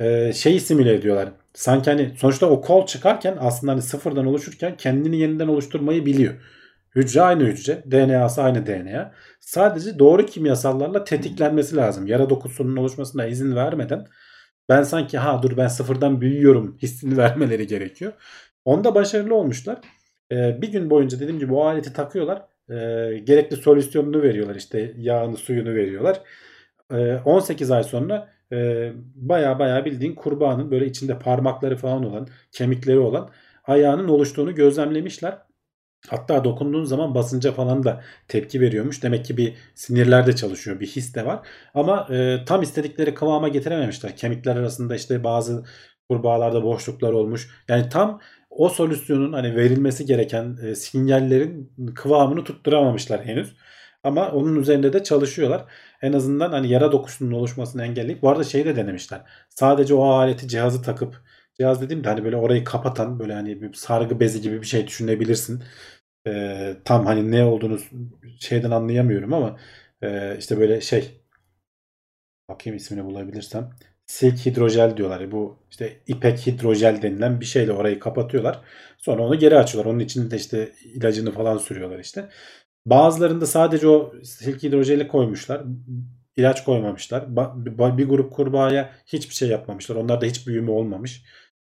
E, 0.00 0.32
şeyi 0.32 0.60
simüle 0.60 0.94
ediyorlar. 0.94 1.28
Sanki 1.54 1.90
hani 1.90 2.16
sonuçta 2.16 2.46
o 2.46 2.60
kol 2.60 2.86
çıkarken 2.86 3.36
aslında 3.40 3.72
hani 3.72 3.82
sıfırdan 3.82 4.26
oluşurken 4.26 4.76
kendini 4.76 5.18
yeniden 5.18 5.48
oluşturmayı 5.48 6.06
biliyor. 6.06 6.34
Hücre 6.98 7.22
aynı 7.22 7.44
hücre. 7.44 7.82
DNA'sı 7.90 8.42
aynı 8.42 8.66
DNA. 8.66 9.12
Sadece 9.40 9.98
doğru 9.98 10.26
kimyasallarla 10.26 11.04
tetiklenmesi 11.04 11.76
lazım. 11.76 12.06
Yara 12.06 12.30
dokusunun 12.30 12.76
oluşmasına 12.76 13.26
izin 13.26 13.56
vermeden 13.56 14.06
ben 14.68 14.82
sanki 14.82 15.18
ha 15.18 15.42
dur 15.42 15.56
ben 15.56 15.68
sıfırdan 15.68 16.20
büyüyorum 16.20 16.78
hissini 16.82 17.16
vermeleri 17.16 17.66
gerekiyor. 17.66 18.12
Onda 18.64 18.94
başarılı 18.94 19.34
olmuşlar. 19.34 19.78
Ee, 20.32 20.62
bir 20.62 20.72
gün 20.72 20.90
boyunca 20.90 21.20
dediğim 21.20 21.38
gibi 21.38 21.54
o 21.54 21.64
aleti 21.64 21.92
takıyorlar. 21.92 22.42
Ee, 22.70 23.18
gerekli 23.24 23.56
solüsyonunu 23.56 24.22
veriyorlar 24.22 24.54
işte 24.54 24.94
yağını 24.96 25.36
suyunu 25.36 25.74
veriyorlar. 25.74 26.20
Ee, 26.92 27.16
18 27.24 27.70
ay 27.70 27.84
sonra 27.84 28.28
e, 28.52 28.92
baya 29.14 29.58
baya 29.58 29.84
bildiğin 29.84 30.14
kurbağanın 30.14 30.70
böyle 30.70 30.86
içinde 30.86 31.18
parmakları 31.18 31.76
falan 31.76 32.04
olan 32.04 32.28
kemikleri 32.52 32.98
olan 32.98 33.30
ayağının 33.64 34.08
oluştuğunu 34.08 34.54
gözlemlemişler. 34.54 35.47
Hatta 36.06 36.44
dokunduğun 36.44 36.84
zaman 36.84 37.14
basınca 37.14 37.52
falan 37.52 37.84
da 37.84 38.02
tepki 38.28 38.60
veriyormuş. 38.60 39.02
Demek 39.02 39.24
ki 39.24 39.36
bir 39.36 39.54
sinirler 39.74 40.26
de 40.26 40.36
çalışıyor. 40.36 40.80
Bir 40.80 40.86
his 40.86 41.14
de 41.14 41.26
var. 41.26 41.46
Ama 41.74 42.08
e, 42.10 42.44
tam 42.44 42.62
istedikleri 42.62 43.14
kıvama 43.14 43.48
getirememişler. 43.48 44.16
Kemikler 44.16 44.56
arasında 44.56 44.96
işte 44.96 45.24
bazı 45.24 45.64
kurbağalarda 46.10 46.62
boşluklar 46.62 47.12
olmuş. 47.12 47.48
Yani 47.68 47.88
tam 47.88 48.20
o 48.50 48.68
solüsyonun 48.68 49.32
hani 49.32 49.56
verilmesi 49.56 50.06
gereken 50.06 50.56
e, 50.62 50.74
sinyallerin 50.74 51.72
kıvamını 51.94 52.44
tutturamamışlar 52.44 53.24
henüz. 53.24 53.56
Ama 54.04 54.30
onun 54.30 54.56
üzerinde 54.56 54.92
de 54.92 55.04
çalışıyorlar. 55.04 55.64
En 56.02 56.12
azından 56.12 56.50
hani 56.50 56.68
yara 56.68 56.92
dokusunun 56.92 57.32
oluşmasını 57.32 57.84
engelleyip. 57.84 58.22
Bu 58.22 58.28
arada 58.28 58.44
şeyi 58.44 58.64
de 58.64 58.76
denemişler. 58.76 59.20
Sadece 59.48 59.94
o 59.94 60.04
aleti 60.04 60.48
cihazı 60.48 60.82
takıp 60.82 61.22
cihaz 61.60 61.82
dediğim 61.82 62.04
de 62.04 62.08
hani 62.08 62.24
böyle 62.24 62.36
orayı 62.36 62.64
kapatan 62.64 63.18
böyle 63.18 63.34
hani 63.34 63.62
bir 63.62 63.72
sargı 63.74 64.20
bezi 64.20 64.40
gibi 64.40 64.62
bir 64.62 64.66
şey 64.66 64.86
düşünebilirsin. 64.86 65.62
Ee, 66.26 66.76
tam 66.84 67.06
hani 67.06 67.30
ne 67.30 67.44
olduğunu 67.44 67.78
şeyden 68.40 68.70
anlayamıyorum 68.70 69.32
ama 69.34 69.58
e, 70.02 70.36
işte 70.38 70.58
böyle 70.60 70.80
şey 70.80 71.22
bakayım 72.48 72.76
ismini 72.76 73.04
bulabilirsem 73.04 73.70
silk 74.06 74.46
hidrojel 74.46 74.96
diyorlar. 74.96 75.32
Bu 75.32 75.58
işte 75.70 76.00
ipek 76.06 76.46
hidrojel 76.46 77.02
denilen 77.02 77.40
bir 77.40 77.44
şeyle 77.44 77.72
orayı 77.72 77.98
kapatıyorlar. 78.00 78.60
Sonra 78.98 79.22
onu 79.22 79.38
geri 79.38 79.58
açıyorlar. 79.58 79.90
Onun 79.92 79.98
içinde 80.00 80.36
işte 80.36 80.72
ilacını 80.84 81.32
falan 81.32 81.58
sürüyorlar 81.58 81.98
işte. 81.98 82.28
Bazılarında 82.86 83.46
sadece 83.46 83.88
o 83.88 84.14
silk 84.24 84.62
hidrojeli 84.62 85.08
koymuşlar. 85.08 85.62
İlaç 86.36 86.64
koymamışlar. 86.64 87.36
Bir 87.98 88.08
grup 88.08 88.32
kurbağaya 88.32 88.92
hiçbir 89.06 89.34
şey 89.34 89.48
yapmamışlar. 89.48 89.96
Onlarda 89.96 90.26
hiç 90.26 90.46
büyüme 90.46 90.70
olmamış. 90.70 91.24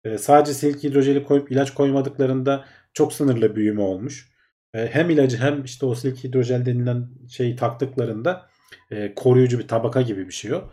Ee, 0.04 0.18
sadece 0.18 0.54
silk 0.54 0.82
hidrojeli 0.84 1.24
koyup 1.24 1.52
ilaç 1.52 1.74
koymadıklarında 1.74 2.64
çok 2.94 3.12
sınırlı 3.12 3.56
büyüme 3.56 3.82
olmuş. 3.82 4.32
Ee, 4.74 4.88
hem 4.92 5.10
ilacı 5.10 5.36
hem 5.36 5.64
işte 5.64 5.86
o 5.86 5.94
silk 5.94 6.24
hidrojel 6.24 6.66
denilen 6.66 7.08
şeyi 7.30 7.56
taktıklarında 7.56 8.48
e, 8.90 9.14
koruyucu 9.14 9.58
bir 9.58 9.68
tabaka 9.68 10.02
gibi 10.02 10.26
bir 10.28 10.32
şey 10.32 10.54
o. 10.54 10.70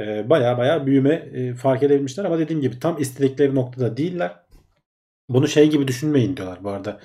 Baya 0.00 0.58
baya 0.58 0.86
büyüme 0.86 1.14
e, 1.14 1.54
fark 1.54 1.82
edebilmişler 1.82 2.24
ama 2.24 2.38
dediğim 2.38 2.62
gibi 2.62 2.78
tam 2.80 3.00
istedikleri 3.00 3.54
noktada 3.54 3.96
değiller. 3.96 4.36
Bunu 5.28 5.48
şey 5.48 5.70
gibi 5.70 5.88
düşünmeyin 5.88 6.36
diyorlar 6.36 6.64
bu 6.64 6.70
arada. 6.70 7.00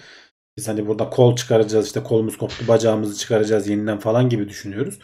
Biz 0.57 0.67
hani 0.67 0.87
burada 0.87 1.09
kol 1.09 1.35
çıkaracağız 1.35 1.85
işte 1.85 2.03
kolumuz 2.03 2.37
koptu 2.37 2.67
bacağımızı 2.67 3.17
çıkaracağız 3.19 3.67
yeniden 3.67 3.99
falan 3.99 4.29
gibi 4.29 4.49
düşünüyoruz. 4.49 4.99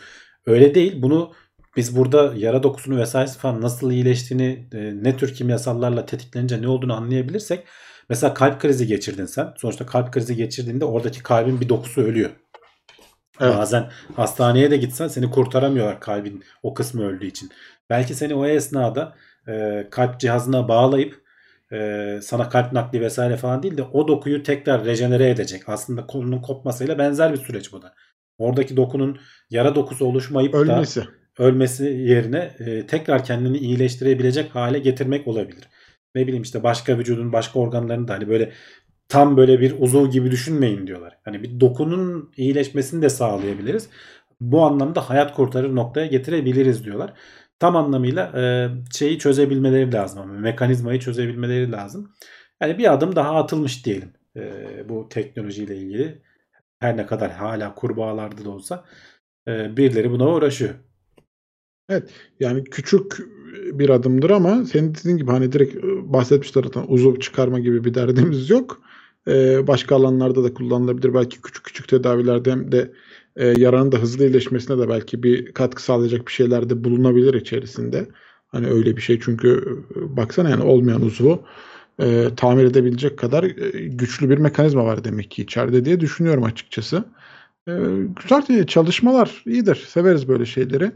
Öyle 0.46 0.76
değil. 0.76 1.02
Bunu 1.02 1.34
biz 1.78 1.98
burada 1.98 2.34
yara 2.36 2.64
dokusunu 2.64 2.98
vesaire 2.98 3.30
falan 3.30 3.62
nasıl 3.62 3.92
iyileştiğini 3.92 4.68
e, 4.74 5.04
ne 5.04 5.18
tür 5.18 5.34
kimyasallarla 5.34 6.06
tetiklenince 6.06 6.62
ne 6.62 6.68
olduğunu 6.68 6.94
anlayabilirsek 6.94 7.64
mesela 8.10 8.34
kalp 8.34 8.62
krizi 8.62 8.88
geçirdin 8.88 9.26
sen. 9.26 9.54
Sonuçta 9.58 9.86
kalp 9.86 10.14
krizi 10.14 10.36
geçirdiğinde 10.36 10.86
oradaki 10.86 11.24
kalbin 11.24 11.62
bir 11.62 11.70
dokusu 11.70 12.02
ölüyor. 12.02 12.30
Evet. 13.42 13.58
Bazen 13.58 13.92
hastaneye 14.16 14.72
de 14.72 14.78
gitsen 14.78 15.08
seni 15.08 15.32
kurtaramıyorlar 15.32 16.00
kalbin 16.00 16.44
o 16.64 16.74
kısmı 16.74 17.08
öldüğü 17.08 17.26
için. 17.26 17.50
Belki 17.90 18.16
seni 18.16 18.36
o 18.36 18.46
esnada 18.46 19.16
e, 19.48 19.88
kalp 19.92 20.20
cihazına 20.20 20.68
bağlayıp 20.68 21.22
e, 21.72 22.20
sana 22.24 22.50
kalp 22.50 22.74
nakli 22.74 23.02
vesaire 23.02 23.38
falan 23.38 23.64
değil 23.64 23.78
de 23.78 23.84
o 23.84 24.08
dokuyu 24.08 24.44
tekrar 24.44 24.86
rejenere 24.86 25.30
edecek. 25.30 25.70
Aslında 25.70 26.08
kolunun 26.08 26.42
kopmasıyla 26.42 26.98
benzer 26.98 27.34
bir 27.34 27.38
süreç 27.38 27.74
bu 27.74 27.82
da. 27.82 27.94
Oradaki 28.38 28.78
dokunun 28.78 29.20
yara 29.50 29.76
dokusu 29.76 30.06
oluşmayıp 30.06 30.54
da 30.54 30.86
Ölmesi. 31.40 31.86
yerine 31.86 32.56
e, 32.60 32.88
tekrar 32.88 33.24
kendini 33.24 33.58
iyileştirebilecek 33.58 34.56
hale 34.56 34.80
getirmek 34.80 35.28
olabilir. 35.28 35.70
Ne 36.16 36.28
bileyim 36.28 36.44
işte 36.44 36.64
başka 36.64 36.98
vücudun 36.98 37.34
başka 37.34 37.60
organlarını 37.60 38.08
da 38.08 38.14
hani 38.14 38.30
böyle 38.30 38.52
tam 39.10 39.38
böyle 39.38 39.60
bir 39.62 39.76
uzuv 39.80 40.10
gibi 40.12 40.32
düşünmeyin 40.32 40.88
diyorlar. 40.88 41.18
Hani 41.26 41.44
bir 41.44 41.60
dokunun 41.60 42.32
iyileşmesini 42.38 43.02
de 43.02 43.10
sağlayabiliriz. 43.10 43.90
Bu 44.42 44.66
anlamda 44.66 45.10
hayat 45.10 45.34
kurtarır 45.36 45.76
noktaya 45.76 46.08
getirebiliriz 46.08 46.86
diyorlar. 46.86 47.14
Tam 47.60 47.76
anlamıyla 47.76 48.32
e, 48.42 48.70
şeyi 48.94 49.20
çözebilmeleri 49.20 49.94
lazım 49.94 50.42
mekanizmayı 50.42 51.00
çözebilmeleri 51.00 51.72
lazım. 51.72 52.14
Yani 52.62 52.78
bir 52.78 52.94
adım 52.94 53.16
daha 53.16 53.36
atılmış 53.36 53.86
diyelim 53.86 54.14
e, 54.36 54.90
bu 54.90 55.10
teknolojiyle 55.10 55.78
ilgili. 55.78 56.22
Her 56.80 56.98
ne 56.98 57.06
kadar 57.06 57.32
hala 57.32 57.76
kurbağalarda 57.76 58.46
da 58.46 58.50
olsa 58.50 58.86
e, 59.48 59.78
birileri 59.78 60.12
buna 60.12 60.28
uğraşıyor. 60.30 60.76
Evet 61.90 62.10
yani 62.40 62.64
küçük 62.64 63.18
bir 63.74 63.90
adımdır 63.90 64.30
ama 64.30 64.66
senin 64.66 64.96
dediğin 64.96 65.18
gibi 65.18 65.32
hani 65.32 65.52
direkt 65.52 65.84
bahsetmişler 65.84 66.64
zaten 66.64 66.86
uzuv 66.88 67.20
çıkarma 67.20 67.60
gibi 67.60 67.84
bir 67.84 67.94
derdimiz 67.94 68.50
yok. 68.50 68.82
Ee, 69.28 69.68
başka 69.68 69.96
alanlarda 69.96 70.44
da 70.44 70.54
kullanılabilir. 70.54 71.14
Belki 71.14 71.42
küçük 71.42 71.64
küçük 71.64 71.88
tedavilerde 71.88 72.52
hem 72.52 72.72
de 72.72 72.92
e, 73.36 73.48
yaranın 73.48 73.92
da 73.92 73.98
hızlı 73.98 74.26
iyileşmesine 74.26 74.78
de 74.78 74.90
belki 74.90 75.24
bir 75.24 75.54
katkı 75.54 75.84
sağlayacak 75.84 76.28
bir 76.28 76.32
şeyler 76.32 76.70
de 76.70 76.84
bulunabilir 76.84 77.34
içerisinde. 77.34 78.08
Hani 78.48 78.68
öyle 78.68 78.98
bir 78.98 79.02
şey 79.02 79.20
çünkü 79.20 79.64
e, 79.96 80.18
baksana 80.18 80.50
yani 80.50 80.64
olmayan 80.64 81.02
uzvu 81.02 81.44
e, 82.02 82.28
tamir 82.38 82.66
edebilecek 82.66 83.18
kadar 83.18 83.44
e, 83.44 83.88
güçlü 83.88 84.30
bir 84.30 84.38
mekanizma 84.38 84.86
var 84.86 85.04
demek 85.04 85.32
ki 85.32 85.42
içeride 85.42 85.86
diye 85.86 86.00
düşünüyorum 86.00 86.44
açıkçası. 86.44 87.06
E, 87.68 87.74
güzel 88.24 88.68
çalışmalar 88.68 89.44
iyidir. 89.46 89.86
Severiz 89.88 90.28
böyle 90.28 90.46
şeyleri. 90.46 90.92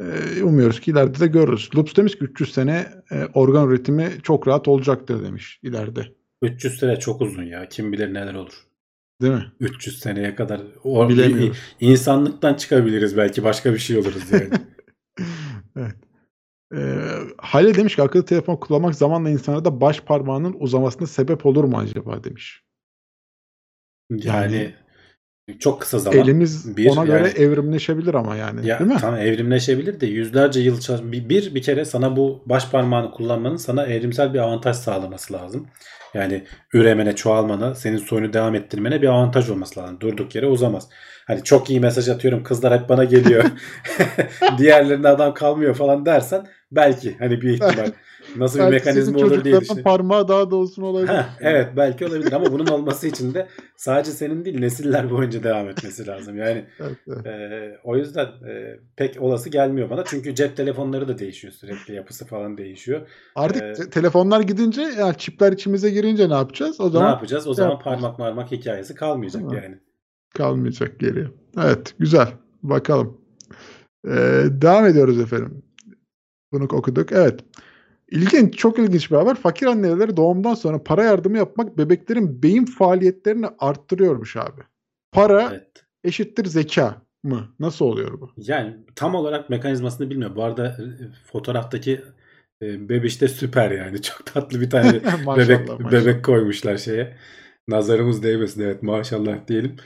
E, 0.00 0.42
umuyoruz 0.42 0.80
ki 0.80 0.90
ileride 0.90 1.20
de 1.20 1.26
görürüz. 1.26 1.70
Loops 1.76 1.96
demiş 1.96 2.18
ki 2.18 2.24
300 2.24 2.52
sene 2.52 2.86
e, 3.10 3.24
organ 3.34 3.68
üretimi 3.68 4.10
çok 4.22 4.48
rahat 4.48 4.68
olacaktır 4.68 5.24
demiş 5.24 5.60
ileride. 5.62 6.06
300 6.42 6.78
sene 6.78 6.98
çok 6.98 7.20
uzun 7.20 7.42
ya. 7.42 7.68
Kim 7.68 7.92
bilir 7.92 8.14
neler 8.14 8.34
olur. 8.34 8.66
Değil 9.22 9.32
mi? 9.32 9.52
300 9.60 9.98
seneye 9.98 10.34
kadar 10.34 10.60
o, 10.84 11.08
Bilemiyoruz. 11.08 11.58
insanlıktan 11.80 12.54
çıkabiliriz 12.54 13.16
belki 13.16 13.44
başka 13.44 13.72
bir 13.74 13.78
şey 13.78 13.98
oluruz 13.98 14.32
yani. 14.32 14.48
evet. 15.76 15.94
Ee, 16.74 16.98
Halil 17.38 17.74
demiş 17.74 17.96
ki 17.96 18.02
akıllı 18.02 18.24
telefon 18.24 18.56
kullanmak 18.56 18.94
zamanla 18.94 19.30
insanlarda 19.30 19.80
baş 19.80 20.00
parmağının 20.00 20.56
uzamasına 20.58 21.06
sebep 21.06 21.46
olur 21.46 21.64
mu 21.64 21.78
acaba 21.78 22.24
demiş. 22.24 22.62
yani 24.10 24.74
çok 25.58 25.80
kısa 25.80 25.98
zaman. 25.98 26.18
Elimiz 26.18 26.76
bir, 26.76 26.90
ona 26.90 27.04
göre 27.04 27.16
yani- 27.18 27.38
evrimleşebilir 27.38 28.14
ama 28.14 28.36
yani 28.36 28.66
Ya 28.66 28.78
değil 28.78 28.90
mi? 28.90 28.96
tamam 29.00 29.20
evrimleşebilir 29.20 30.00
de 30.00 30.06
yüzlerce 30.06 30.60
yıl 30.60 30.80
bir, 31.12 31.28
bir 31.28 31.54
bir 31.54 31.62
kere 31.62 31.84
sana 31.84 32.16
bu 32.16 32.42
baş 32.46 32.70
parmağını 32.70 33.10
kullanmanın 33.10 33.56
sana 33.56 33.86
evrimsel 33.86 34.34
bir 34.34 34.38
avantaj 34.38 34.76
sağlaması 34.76 35.32
lazım. 35.32 35.66
Yani 36.14 36.44
üremene, 36.72 37.16
çoğalmana, 37.16 37.74
senin 37.74 37.96
soyunu 37.96 38.32
devam 38.32 38.54
ettirmene 38.54 39.02
bir 39.02 39.08
avantaj 39.08 39.50
olması 39.50 39.80
lazım. 39.80 40.00
Durduk 40.00 40.34
yere 40.34 40.46
uzamaz. 40.46 40.88
Hani 41.26 41.44
çok 41.44 41.70
iyi 41.70 41.80
mesaj 41.80 42.08
atıyorum 42.08 42.42
kızlar 42.42 42.80
hep 42.80 42.88
bana 42.88 43.04
geliyor. 43.04 43.44
Diğerlerine 44.58 45.08
adam 45.08 45.34
kalmıyor 45.34 45.74
falan 45.74 46.06
dersen 46.06 46.46
belki 46.72 47.16
hani 47.18 47.40
bir 47.40 47.50
ihtimal. 47.50 47.90
Nasıl 48.36 48.58
bir 48.58 48.64
mekanizma 48.64 49.18
olur 49.18 49.44
diye 49.44 49.60
düşünüyorum. 49.60 49.82
parmağı 49.84 50.28
daha 50.28 50.50
da 50.50 50.56
olsun 50.56 50.82
olabilir. 50.82 51.12
Heh, 51.12 51.24
evet 51.40 51.68
belki 51.76 52.06
olabilir 52.06 52.32
ama 52.32 52.52
bunun 52.52 52.66
olması 52.66 53.06
için 53.06 53.34
de 53.34 53.48
sadece 53.76 54.10
senin 54.10 54.44
değil 54.44 54.58
nesiller 54.60 55.10
boyunca 55.10 55.42
devam 55.42 55.68
etmesi 55.68 56.06
lazım. 56.06 56.36
Yani 56.38 56.64
Evet, 56.80 56.96
evet. 57.08 57.26
e, 57.26 57.78
o 57.84 57.96
yüzden 57.96 58.24
e, 58.24 58.78
pek 58.96 59.22
olası 59.22 59.50
gelmiyor 59.50 59.90
bana. 59.90 60.04
Çünkü 60.04 60.34
cep 60.34 60.56
telefonları 60.56 61.08
da 61.08 61.18
değişiyor 61.18 61.52
sürekli 61.52 61.94
yapısı 61.94 62.26
falan 62.26 62.58
değişiyor. 62.58 63.08
Artık 63.34 63.62
Ee, 63.62 63.72
te- 63.72 63.90
telefonlar 63.90 64.40
gidince 64.40 64.82
yani 64.82 65.16
çipler 65.18 65.52
içimize 65.52 65.90
girince 65.90 66.28
ne 66.28 66.34
yapacağız? 66.34 66.80
O 66.80 66.86
ne 66.86 66.90
zaman 66.90 67.10
yapacağız? 67.10 67.46
O 67.46 67.54
zaman 67.54 67.78
parmak 67.78 68.18
marmak 68.18 68.52
hikayesi 68.52 68.94
kalmayacak 68.94 69.42
Tamam. 69.42 69.56
yani. 69.64 69.78
Kalmayacak 70.36 71.00
geriye. 71.00 71.26
Evet 71.58 71.94
güzel. 71.98 72.28
Bakalım. 72.62 73.20
Ee, 74.06 74.44
devam 74.50 74.86
ediyoruz 74.86 75.20
efendim. 75.20 75.62
Bunu 76.52 76.64
okuduk. 76.64 77.12
Evet. 77.12 77.40
İlginç, 78.10 78.56
çok 78.56 78.78
ilginç 78.78 79.10
bir 79.10 79.16
haber. 79.16 79.34
Fakir 79.34 79.66
annelere 79.66 80.16
doğumdan 80.16 80.54
sonra 80.54 80.82
para 80.84 81.04
yardımı 81.04 81.36
yapmak 81.36 81.78
bebeklerin 81.78 82.42
beyin 82.42 82.64
faaliyetlerini 82.64 83.46
arttırıyormuş 83.58 84.36
abi. 84.36 84.60
Para 85.12 85.48
Evet. 85.52 85.84
eşittir 86.04 86.44
zeka 86.44 87.02
mı? 87.24 87.48
Nasıl 87.60 87.84
oluyor 87.84 88.20
bu? 88.20 88.30
Yani 88.36 88.76
tam 88.96 89.14
olarak 89.14 89.50
mekanizmasını 89.50 90.10
bilmiyorum. 90.10 90.36
Bu 90.36 90.44
arada 90.44 90.66
e, 90.66 90.84
fotoğraftaki 91.32 92.00
e, 92.62 92.88
bebiş 92.88 93.20
de 93.20 93.28
süper 93.28 93.70
yani. 93.70 94.02
Çok 94.02 94.26
tatlı 94.26 94.60
bir 94.60 94.70
tane 94.70 94.92
Maşallah, 95.24 95.36
bebek 95.36 95.68
maşallah. 95.68 95.92
bebek 95.92 96.24
koymuşlar 96.24 96.76
şeye. 96.76 97.16
Nazarımız 97.68 98.22
değmesin 98.22 98.62
evet 98.62 98.82
maşallah 98.82 99.46
diyelim. 99.48 99.76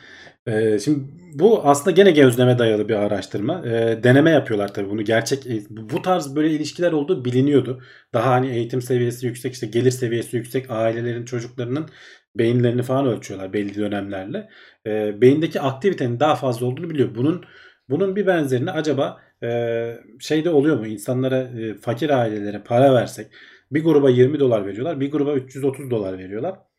Ee, 0.51 0.78
şimdi 0.78 1.05
bu 1.34 1.62
aslında 1.64 1.90
gene 1.90 2.11
gözleme 2.11 2.59
dayalı 2.59 2.88
bir 2.88 2.94
araştırma. 2.94 3.62
Ee, 3.66 4.03
deneme 4.03 4.30
yapıyorlar 4.30 4.74
tabii 4.74 4.90
bunu. 4.90 5.03
Gerçek 5.03 5.46
e, 5.46 5.62
bu 5.70 6.03
tarz 6.03 6.36
böyle 6.36 6.51
ilişkiler 6.51 6.92
olduğu 6.92 7.24
biliniyordu. 7.24 7.82
Daha 8.14 8.30
hani 8.30 8.51
eğitim 8.51 8.82
seviyesi 8.82 9.26
yüksek 9.26 9.55
işte 9.55 9.66
gelir 9.66 9.90
seviyesi 9.90 10.36
yüksek 10.36 10.70
ailelerin 10.70 11.24
çocuklarının 11.24 11.88
beyinlerini 12.36 12.82
falan 12.82 13.07
ölçüyorlar 13.07 13.53
belli 13.53 13.74
dönemlerle. 13.74 14.48
Ee, 14.86 15.20
beyindeki 15.20 15.61
aktivitenin 15.61 16.20
daha 16.20 16.34
fazla 16.36 16.66
olduğunu 16.66 16.90
biliyor. 16.90 17.14
Bunun 17.14 17.44
bunun 17.88 18.16
bir 18.16 18.26
benzerini 18.26 18.70
acaba 18.70 19.20
e, 19.42 19.98
şeyde 20.20 20.51
oluyor 20.51 20.78
mu? 20.78 20.86
İnsanlara 20.86 21.38
e, 21.38 21.74
fakir 21.74 22.11
ailelere 22.11 22.62
para 22.62 22.94
versek 22.94 23.26
bir 23.70 23.84
gruba 23.84 24.11
20 24.11 24.40
dolar 24.40 24.66
veriyorlar. 24.66 25.01
Bir 25.01 25.11
gruba 25.11 25.34
330 25.34 25.90
dolar 25.90 26.18
veriyorlar. 26.18 26.69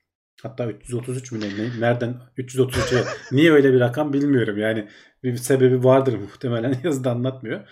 Hatta 0.43 0.67
333 0.71 1.31
mü 1.31 1.39
ne? 1.39 1.45
ne- 1.45 1.79
Nereden 1.79 2.15
333'e 2.37 3.03
niye 3.35 3.51
öyle 3.51 3.73
bir 3.73 3.79
rakam 3.79 4.13
bilmiyorum. 4.13 4.57
Yani 4.57 4.87
bir 5.23 5.35
sebebi 5.37 5.83
vardır 5.83 6.13
muhtemelen 6.13 6.75
yazıda 6.83 7.11
anlatmıyor. 7.11 7.67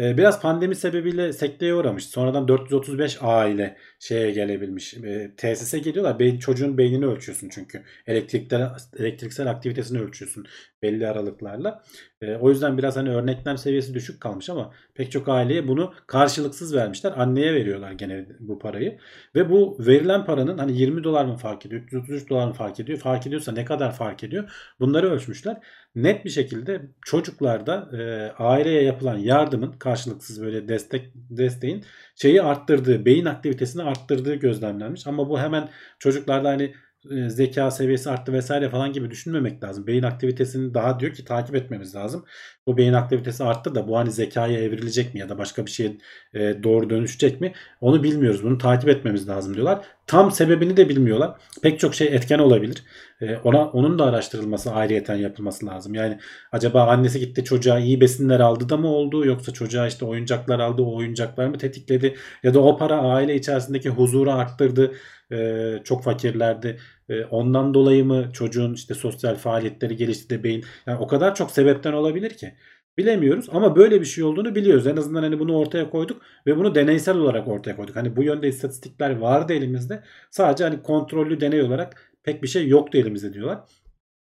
Ee, 0.00 0.16
biraz 0.16 0.42
pandemi 0.42 0.74
sebebiyle 0.76 1.32
sekteye 1.32 1.74
uğramış. 1.74 2.04
Sonradan 2.06 2.48
435 2.48 3.18
aile 3.20 3.76
şeye 4.00 4.30
gelebilmiş. 4.30 4.94
Ee, 4.94 5.34
tesise 5.36 5.78
geliyorlar. 5.78 6.18
Beyin, 6.18 6.38
çocuğun 6.38 6.78
beynini 6.78 7.06
ölçüyorsun 7.06 7.48
çünkü. 7.48 7.82
Elektrikler, 8.06 8.70
elektriksel 8.98 9.50
aktivitesini 9.50 10.00
ölçüyorsun 10.00 10.46
belli 10.82 11.08
aralıklarla. 11.08 11.82
Ee, 12.22 12.36
o 12.36 12.50
yüzden 12.50 12.78
biraz 12.78 12.96
hani 12.96 13.10
örneklem 13.10 13.58
seviyesi 13.58 13.94
düşük 13.94 14.20
kalmış 14.20 14.50
ama 14.50 14.72
pek 14.94 15.12
çok 15.12 15.28
aileye 15.28 15.68
bunu 15.68 15.94
karşılıksız 16.06 16.74
vermişler. 16.74 17.12
Anneye 17.16 17.54
veriyorlar 17.54 17.92
gene 17.92 18.26
bu 18.40 18.58
parayı. 18.58 18.98
Ve 19.34 19.50
bu 19.50 19.76
verilen 19.80 20.24
paranın 20.24 20.58
hani 20.58 20.78
20 20.78 21.04
dolar 21.04 21.24
mı 21.24 21.36
fark 21.36 21.66
ediyor, 21.66 21.82
333 21.82 22.30
dolar 22.30 22.46
mı 22.46 22.52
fark 22.52 22.80
ediyor, 22.80 22.98
fark 22.98 23.26
ediyorsa 23.26 23.52
ne 23.52 23.64
kadar 23.64 23.92
fark 23.92 24.24
ediyor 24.24 24.50
bunları 24.80 25.10
ölçmüşler. 25.10 25.56
Net 25.94 26.24
bir 26.24 26.30
şekilde 26.30 26.82
çocuklarda 27.06 27.90
e, 27.98 28.32
aileye 28.42 28.82
yapılan 28.82 29.18
yardımın 29.18 29.72
karşılıksız 29.72 30.42
böyle 30.42 30.68
destek 30.68 31.10
desteğin 31.14 31.84
şeyi 32.16 32.42
arttırdığı, 32.42 33.04
beyin 33.04 33.24
aktivitesini 33.24 33.82
arttırdığı 33.82 34.34
gözlemlenmiş. 34.34 35.06
Ama 35.06 35.28
bu 35.28 35.40
hemen 35.40 35.68
çocuklarda 35.98 36.48
hani 36.48 36.74
e, 37.10 37.30
zeka 37.30 37.70
seviyesi 37.70 38.10
arttı 38.10 38.32
vesaire 38.32 38.68
falan 38.70 38.92
gibi 38.92 39.10
düşünmemek 39.10 39.64
lazım. 39.64 39.86
Beyin 39.86 40.02
aktivitesini 40.02 40.74
daha 40.74 41.00
diyor 41.00 41.12
ki 41.14 41.24
takip 41.24 41.54
etmemiz 41.54 41.94
lazım. 41.94 42.24
Bu 42.66 42.76
beyin 42.76 42.92
aktivitesi 42.92 43.44
arttı 43.44 43.74
da 43.74 43.88
bu 43.88 43.98
hani 43.98 44.12
zekaya 44.12 44.58
evrilecek 44.60 45.14
mi 45.14 45.20
ya 45.20 45.28
da 45.28 45.38
başka 45.38 45.66
bir 45.66 45.70
şeye 45.70 45.96
e, 46.34 46.62
doğru 46.62 46.90
dönüşecek 46.90 47.40
mi? 47.40 47.52
Onu 47.80 48.02
bilmiyoruz. 48.02 48.44
Bunu 48.44 48.58
takip 48.58 48.88
etmemiz 48.88 49.28
lazım 49.28 49.54
diyorlar. 49.54 49.84
Tam 50.06 50.30
sebebini 50.30 50.76
de 50.76 50.88
bilmiyorlar. 50.88 51.36
Pek 51.62 51.80
çok 51.80 51.94
şey 51.94 52.06
etken 52.08 52.38
olabilir. 52.38 52.82
E, 53.20 53.36
ona 53.36 53.68
onun 53.68 53.98
da 53.98 54.04
araştırılması 54.04 54.72
ayrıyeten 54.72 55.16
yapılması 55.16 55.66
lazım. 55.66 55.94
Yani 55.94 56.18
acaba 56.52 56.82
annesi 56.86 57.20
gitti 57.20 57.44
çocuğa 57.44 57.78
iyi 57.78 58.00
besinler 58.00 58.40
aldı 58.40 58.68
da 58.68 58.76
mı 58.76 58.88
oldu 58.88 59.26
yoksa 59.26 59.52
çocuğa 59.52 59.86
işte 59.86 60.04
oyuncaklar 60.04 60.60
aldı 60.60 60.82
o 60.82 60.96
oyuncaklar 60.96 61.46
mı 61.46 61.58
tetikledi 61.58 62.16
ya 62.42 62.54
da 62.54 62.60
o 62.60 62.78
para 62.78 63.00
aile 63.00 63.34
içerisindeki 63.34 63.88
huzuru 63.88 64.32
arttırdı. 64.32 64.92
E, 65.32 65.78
çok 65.84 66.04
fakirlerdi. 66.04 66.78
E, 67.12 67.24
ondan 67.24 67.74
dolayı 67.74 68.04
mı 68.04 68.30
çocuğun 68.32 68.74
işte 68.74 68.94
sosyal 68.94 69.36
faaliyetleri 69.36 69.96
gelişti 69.96 70.30
de 70.30 70.44
beyin 70.44 70.64
yani 70.86 70.98
o 70.98 71.06
kadar 71.06 71.34
çok 71.34 71.50
sebepten 71.50 71.92
olabilir 71.92 72.30
ki. 72.30 72.54
Bilemiyoruz 72.98 73.48
ama 73.52 73.76
böyle 73.76 74.00
bir 74.00 74.06
şey 74.06 74.24
olduğunu 74.24 74.54
biliyoruz. 74.54 74.86
En 74.86 74.96
azından 74.96 75.22
hani 75.22 75.38
bunu 75.38 75.56
ortaya 75.56 75.90
koyduk 75.90 76.22
ve 76.46 76.56
bunu 76.56 76.74
deneysel 76.74 77.16
olarak 77.16 77.48
ortaya 77.48 77.76
koyduk. 77.76 77.96
Hani 77.96 78.16
bu 78.16 78.22
yönde 78.22 78.48
istatistikler 78.48 79.16
vardı 79.18 79.52
elimizde. 79.52 80.02
Sadece 80.30 80.64
hani 80.64 80.82
kontrollü 80.82 81.40
deney 81.40 81.62
olarak 81.62 82.12
pek 82.22 82.42
bir 82.42 82.48
şey 82.48 82.68
yoktu 82.68 82.98
elimizde 82.98 83.32
diyorlar. 83.32 83.58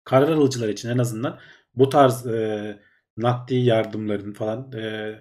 Karar 0.03 0.29
alıcılar 0.29 0.69
için 0.69 0.89
en 0.89 0.97
azından 0.97 1.39
bu 1.75 1.89
tarz 1.89 2.27
e, 2.27 2.79
nakdi 3.17 3.55
yardımların 3.55 4.33
falan 4.33 4.71
e, 4.73 5.15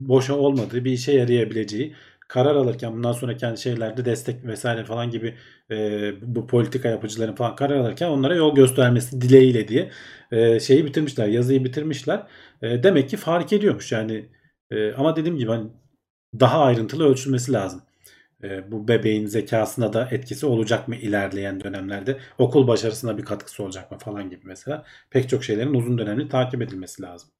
boşa 0.00 0.34
olmadığı 0.36 0.84
bir 0.84 0.92
işe 0.92 1.12
yarayabileceği 1.12 1.94
karar 2.28 2.54
alırken 2.54 2.92
bundan 2.92 3.12
sonra 3.12 3.36
kendi 3.36 3.60
şeylerde 3.60 4.04
destek 4.04 4.44
vesaire 4.46 4.84
falan 4.84 5.10
gibi 5.10 5.34
e, 5.70 6.12
bu 6.34 6.46
politika 6.46 6.88
yapıcıların 6.88 7.34
falan 7.34 7.56
karar 7.56 7.76
alırken 7.76 8.08
onlara 8.08 8.34
yol 8.34 8.54
göstermesi 8.54 9.20
dileğiyle 9.20 9.68
diye 9.68 9.90
e, 10.32 10.60
şeyi 10.60 10.84
bitirmişler 10.84 11.26
yazıyı 11.28 11.64
bitirmişler. 11.64 12.26
E, 12.62 12.82
demek 12.82 13.10
ki 13.10 13.16
fark 13.16 13.52
ediyormuş 13.52 13.92
yani 13.92 14.28
e, 14.70 14.92
ama 14.92 15.16
dediğim 15.16 15.38
gibi 15.38 15.50
hani 15.50 15.70
daha 16.40 16.60
ayrıntılı 16.64 17.08
ölçülmesi 17.08 17.52
lazım. 17.52 17.82
E, 18.44 18.72
bu 18.72 18.88
bebeğin 18.88 19.26
zekasına 19.26 19.92
da 19.92 20.08
etkisi 20.10 20.46
olacak 20.46 20.88
mı 20.88 20.96
ilerleyen 20.96 21.60
dönemlerde 21.64 22.20
okul 22.38 22.68
başarısına 22.68 23.18
bir 23.18 23.24
katkısı 23.24 23.62
olacak 23.64 23.90
mı 23.90 23.98
falan 23.98 24.30
gibi 24.30 24.40
mesela 24.44 24.84
pek 25.10 25.28
çok 25.28 25.44
şeylerin 25.44 25.74
uzun 25.74 25.98
dönemli 25.98 26.28
takip 26.28 26.62
edilmesi 26.62 27.02
lazım. 27.02 27.30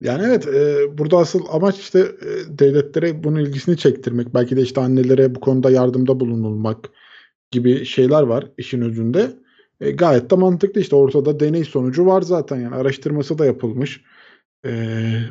Yani 0.00 0.22
evet 0.26 0.48
e, 0.48 0.98
burada 0.98 1.16
asıl 1.16 1.40
amaç 1.50 1.78
işte 1.78 1.98
e, 1.98 2.58
devletlere 2.58 3.24
bunun 3.24 3.40
ilgisini 3.40 3.76
çektirmek. 3.76 4.34
Belki 4.34 4.56
de 4.56 4.62
işte 4.62 4.80
annelere 4.80 5.34
bu 5.34 5.40
konuda 5.40 5.70
yardımda 5.70 6.20
bulunulmak 6.20 6.90
gibi 7.50 7.84
şeyler 7.84 8.22
var 8.22 8.44
işin 8.58 8.80
özünde. 8.80 9.30
E, 9.80 9.90
gayet 9.90 10.30
de 10.30 10.34
mantıklı 10.34 10.80
işte 10.80 10.96
ortada 10.96 11.40
deney 11.40 11.64
sonucu 11.64 12.06
var 12.06 12.22
zaten 12.22 12.56
yani 12.56 12.74
araştırması 12.74 13.38
da 13.38 13.46
yapılmış. 13.46 14.00
E, 14.66 14.70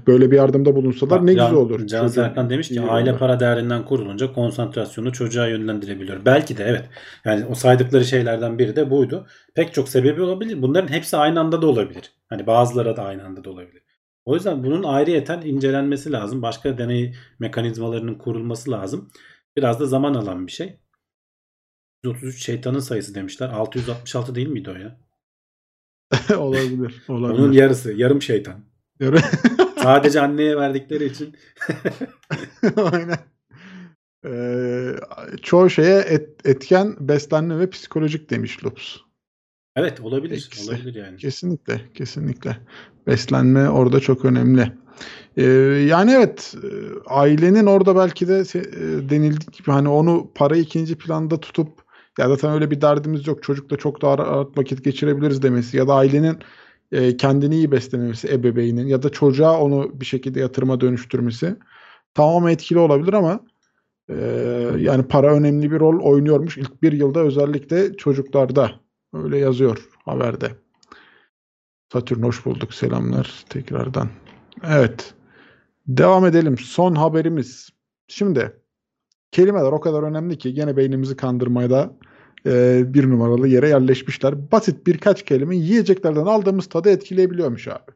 böyle 0.08 0.32
bir 0.32 0.38
yardımda 0.38 0.76
bulunsalar 0.76 1.20
Bak, 1.20 1.24
ne 1.24 1.34
güzel 1.34 1.54
olur. 1.54 1.88
Can 1.88 2.08
Serkan 2.08 2.50
demiş 2.50 2.68
ki 2.68 2.82
aile 2.82 3.12
olur. 3.12 3.20
para 3.20 3.40
değerinden 3.40 3.86
kurulunca 3.86 4.34
konsantrasyonu 4.34 5.14
çocuğa 5.14 5.48
yönlendirebiliyor. 5.48 6.26
Belki 6.26 6.58
de 6.58 6.64
evet. 6.64 6.90
Yani 7.26 7.46
o 7.46 7.56
saydıkları 7.56 8.06
şeylerden 8.06 8.60
biri 8.60 8.76
de 8.76 8.90
buydu. 8.90 9.28
Pek 9.56 9.74
çok 9.74 9.90
sebebi 9.90 10.22
olabilir. 10.22 10.62
Bunların 10.62 10.88
hepsi 10.88 11.18
aynı 11.18 11.40
anda 11.40 11.62
da 11.62 11.68
olabilir. 11.68 12.12
Hani 12.30 12.48
bazıları 12.48 12.98
da 12.98 13.04
aynı 13.04 13.26
anda 13.26 13.44
da 13.44 13.50
olabilir. 13.50 13.85
O 14.26 14.36
yüzden 14.36 14.64
bunun 14.64 14.84
ayrıyeten 14.84 15.42
incelenmesi 15.42 16.12
lazım. 16.12 16.42
Başka 16.42 16.78
deney 16.78 17.16
mekanizmalarının 17.40 18.16
kurulması 18.16 18.72
lazım. 18.72 19.12
Biraz 19.58 19.80
da 19.80 19.86
zaman 19.86 20.14
alan 20.14 20.48
bir 20.48 20.52
şey. 20.52 20.80
133 22.04 22.44
şeytanın 22.46 22.80
sayısı 22.80 23.16
demişler. 23.16 23.50
666 23.50 24.36
değil 24.36 24.48
miydi 24.48 24.70
o 24.70 24.74
ya? 24.74 25.00
olabilir. 26.38 27.04
Olabilir. 27.08 27.40
Onun 27.40 27.52
yarısı. 27.52 27.94
Yarım 27.94 28.22
şeytan. 28.22 28.66
Yarı- 29.00 29.20
Sadece 29.84 30.22
anneye 30.22 30.58
verdikleri 30.58 31.06
için 31.06 31.36
Aynen. 32.76 33.20
Ee, 34.26 34.96
çoğu 35.42 35.70
şeye 35.70 36.00
et- 36.00 36.46
etken 36.48 36.96
beslenme 37.00 37.60
ve 37.60 37.70
psikolojik 37.70 38.30
demiş 38.30 38.66
Loops. 38.66 38.98
Evet 39.76 40.02
olabilir. 40.02 40.36
Etkisi. 40.36 40.72
Olabilir 40.72 40.96
yani. 40.96 41.18
Kesinlikle, 41.18 41.82
kesinlikle. 41.94 42.58
Beslenme 43.08 43.70
orada 43.70 44.00
çok 44.00 44.26
önemli. 44.26 44.72
Ee, 45.38 45.44
yani 45.90 46.12
evet, 46.12 46.56
e, 46.64 46.68
ailenin 47.06 47.66
orada 47.66 47.96
belki 47.96 48.28
de 48.28 48.40
e, 48.40 48.64
denildiği 49.10 49.52
gibi 49.52 49.72
hani 49.72 49.90
onu 49.90 50.32
parayı 50.36 50.62
ikinci 50.62 50.98
planda 50.98 51.40
tutup 51.40 51.86
ya 52.20 52.30
zaten 52.30 52.52
öyle 52.52 52.72
bir 52.72 52.82
derdimiz 52.82 53.28
yok 53.28 53.44
çocukla 53.44 53.78
çok 53.78 54.02
daha 54.02 54.18
rahat 54.18 54.58
vakit 54.58 54.84
geçirebiliriz 54.84 55.42
demesi 55.42 55.78
ya 55.78 55.88
da 55.88 55.94
ailenin 55.94 56.38
e, 56.92 57.18
kendini 57.18 57.56
iyi 57.56 57.72
beslememesi 57.72 58.28
ebeveynin 58.28 58.88
ya 58.88 59.04
da 59.04 59.10
çocuğa 59.10 59.60
onu 59.62 59.92
bir 60.00 60.06
şekilde 60.06 60.40
yatırıma 60.40 60.82
dönüştürmesi 60.82 61.56
tamam 62.14 62.48
etkili 62.48 62.80
olabilir 62.80 63.14
ama 63.14 63.40
e, 64.10 64.16
yani 64.78 65.04
para 65.04 65.34
önemli 65.34 65.72
bir 65.72 65.80
rol 65.80 66.00
oynuyormuş 66.00 66.58
ilk 66.58 66.82
bir 66.82 66.92
yılda 66.92 67.20
özellikle 67.20 67.98
çocuklarda 67.98 68.72
öyle 69.24 69.38
yazıyor 69.38 69.90
haberde. 70.06 70.52
Satürn 71.94 72.24
hoş 72.24 72.46
bulduk. 72.46 72.74
Selamlar 72.74 73.46
tekrardan. 73.50 74.10
Evet. 74.64 75.14
Devam 75.88 76.26
edelim. 76.26 76.58
Son 76.58 76.96
haberimiz. 76.96 77.70
Şimdi 78.08 78.62
kelimeler 79.32 79.72
o 79.72 79.80
kadar 79.80 80.04
önemli 80.04 80.38
ki 80.38 80.54
gene 80.54 80.78
beynimizi 80.78 81.16
kandırmaya 81.16 81.70
da 81.70 81.98
e, 82.46 82.84
bir 82.94 83.10
numaralı 83.10 83.48
yere 83.48 83.70
yerleşmişler. 83.70 84.52
Basit 84.52 84.88
birkaç 84.88 85.26
kelime 85.26 85.56
yiyeceklerden 85.56 86.26
aldığımız 86.26 86.70
tadı 86.70 86.90
etkileyebiliyormuş 86.90 87.68
abi. 87.68 87.92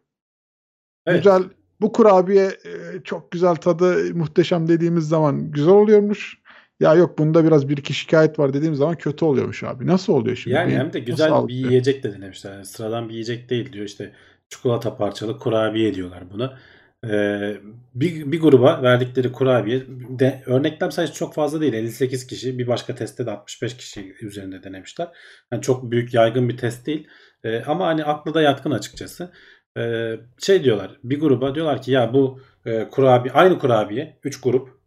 Evet. 1.06 1.24
Güzel. 1.24 1.44
Bu 1.82 1.92
kurabiye 1.92 2.46
e, 2.46 3.04
çok 3.04 3.32
güzel 3.32 3.56
tadı 3.56 4.16
muhteşem 4.16 4.68
dediğimiz 4.68 5.08
zaman 5.08 5.52
güzel 5.52 5.74
oluyormuş. 5.74 6.39
Ya 6.80 6.96
yok 6.96 7.18
bunda 7.18 7.46
biraz 7.46 7.70
bir 7.70 7.78
iki 7.78 7.94
şikayet 7.94 8.40
var 8.40 8.54
dediğim 8.54 8.76
zaman 8.76 8.96
kötü 8.96 9.26
oluyormuş 9.26 9.64
abi. 9.64 9.88
Nasıl 9.88 10.14
oluyor 10.14 10.36
şimdi? 10.36 10.56
Yani 10.56 10.72
hem 10.72 10.94
de 10.94 11.00
nasıl 11.00 11.00
güzel 11.00 11.28
bir 11.28 11.34
algılıyor? 11.34 11.70
yiyecek 11.70 12.04
de 12.04 12.14
denemişler. 12.14 12.54
Yani 12.54 12.66
sıradan 12.66 13.10
bir 13.10 13.14
yiyecek 13.14 13.50
değil 13.50 13.74
diyor. 13.74 13.86
İşte 13.86 14.12
çikolata 14.50 14.98
parçalı 14.98 15.38
kurabiye 15.38 15.96
diyorlar 15.96 16.24
buna. 16.34 16.60
Ee, 17.06 17.58
bir, 17.96 18.32
bir 18.32 18.42
gruba 18.42 18.84
verdikleri 18.84 19.32
kurabiye 19.32 19.84
de, 20.10 20.44
örneklem 20.46 20.92
sayısı 20.92 21.14
çok 21.14 21.34
fazla 21.34 21.62
değil. 21.62 21.74
58 21.74 22.28
kişi. 22.28 22.60
Bir 22.60 22.68
başka 22.68 22.96
testte 22.96 23.26
de 23.26 23.32
65 23.32 23.78
kişi 23.78 24.16
üzerinde 24.22 24.64
denemişler. 24.64 25.08
Yani 25.52 25.62
çok 25.62 25.92
büyük 25.92 26.14
yaygın 26.14 26.50
bir 26.50 26.58
test 26.58 26.86
değil. 26.86 27.08
Ee, 27.44 27.64
ama 27.64 27.88
hani 27.88 28.04
aklı 28.04 28.34
da 28.34 28.42
yatkın 28.42 28.72
açıkçası. 28.72 29.32
Ee, 29.78 30.16
şey 30.38 30.64
diyorlar. 30.64 31.00
Bir 31.04 31.20
gruba 31.20 31.56
diyorlar 31.56 31.82
ki 31.82 31.92
ya 31.92 32.14
bu 32.14 32.40
e, 32.66 32.88
kurabiye 32.92 33.34
aynı 33.34 33.60
kurabiye 33.60 34.20
3 34.24 34.42
grup 34.42 34.79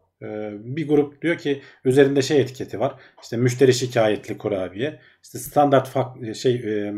bir 0.64 0.88
grup 0.88 1.22
diyor 1.22 1.38
ki 1.38 1.62
üzerinde 1.84 2.22
şey 2.22 2.40
etiketi 2.40 2.80
var. 2.80 2.94
İşte 3.22 3.36
müşteri 3.36 3.74
şikayetli 3.74 4.38
kurabiye. 4.38 5.00
İşte 5.22 5.38
standart 5.38 5.88
fa- 5.88 6.34
şey 6.34 6.54
e, 6.54 6.94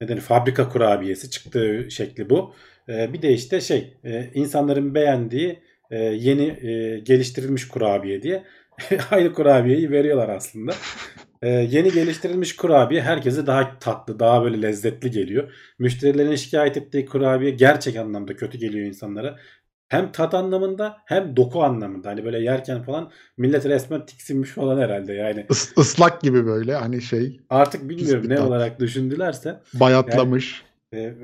neden 0.00 0.18
fabrika 0.18 0.68
kurabiyesi 0.68 1.30
çıktığı 1.30 1.86
şekli 1.90 2.30
bu. 2.30 2.54
Ee, 2.88 3.12
bir 3.12 3.22
de 3.22 3.32
işte 3.32 3.60
şey 3.60 3.96
e, 4.04 4.30
insanların 4.34 4.94
beğendiği 4.94 5.58
e, 5.90 5.98
yeni 5.98 6.68
e, 6.68 6.98
geliştirilmiş 6.98 7.68
kurabiye 7.68 8.22
diye 8.22 8.44
aynı 9.10 9.32
kurabiyeyi 9.32 9.90
veriyorlar 9.90 10.28
aslında. 10.28 10.72
Ee, 11.42 11.48
yeni 11.48 11.92
geliştirilmiş 11.92 12.56
kurabiye 12.56 13.02
herkese 13.02 13.46
daha 13.46 13.78
tatlı, 13.78 14.18
daha 14.18 14.44
böyle 14.44 14.62
lezzetli 14.62 15.10
geliyor. 15.10 15.52
Müşterilerin 15.78 16.34
şikayet 16.34 16.76
ettiği 16.76 17.06
kurabiye 17.06 17.50
gerçek 17.50 17.96
anlamda 17.96 18.36
kötü 18.36 18.58
geliyor 18.58 18.86
insanlara. 18.86 19.38
Hem 19.90 20.12
tat 20.12 20.34
anlamında 20.34 20.96
hem 21.04 21.36
doku 21.36 21.62
anlamında. 21.62 22.08
Hani 22.08 22.24
böyle 22.24 22.38
yerken 22.40 22.82
falan 22.82 23.10
millet 23.36 23.66
resmen 23.66 24.06
tiksinmiş 24.06 24.50
falan 24.50 24.80
herhalde 24.80 25.12
yani. 25.12 25.40
Is- 25.40 25.80
ıslak 25.80 26.20
gibi 26.20 26.46
böyle 26.46 26.74
hani 26.74 27.02
şey 27.02 27.40
Artık 27.50 27.88
bilmiyorum 27.88 28.22
bir 28.24 28.28
ne 28.30 28.36
tat. 28.36 28.46
olarak 28.48 28.80
düşündülerse. 28.80 29.60
bayatlamış. 29.74 30.62
Ee, 30.94 31.14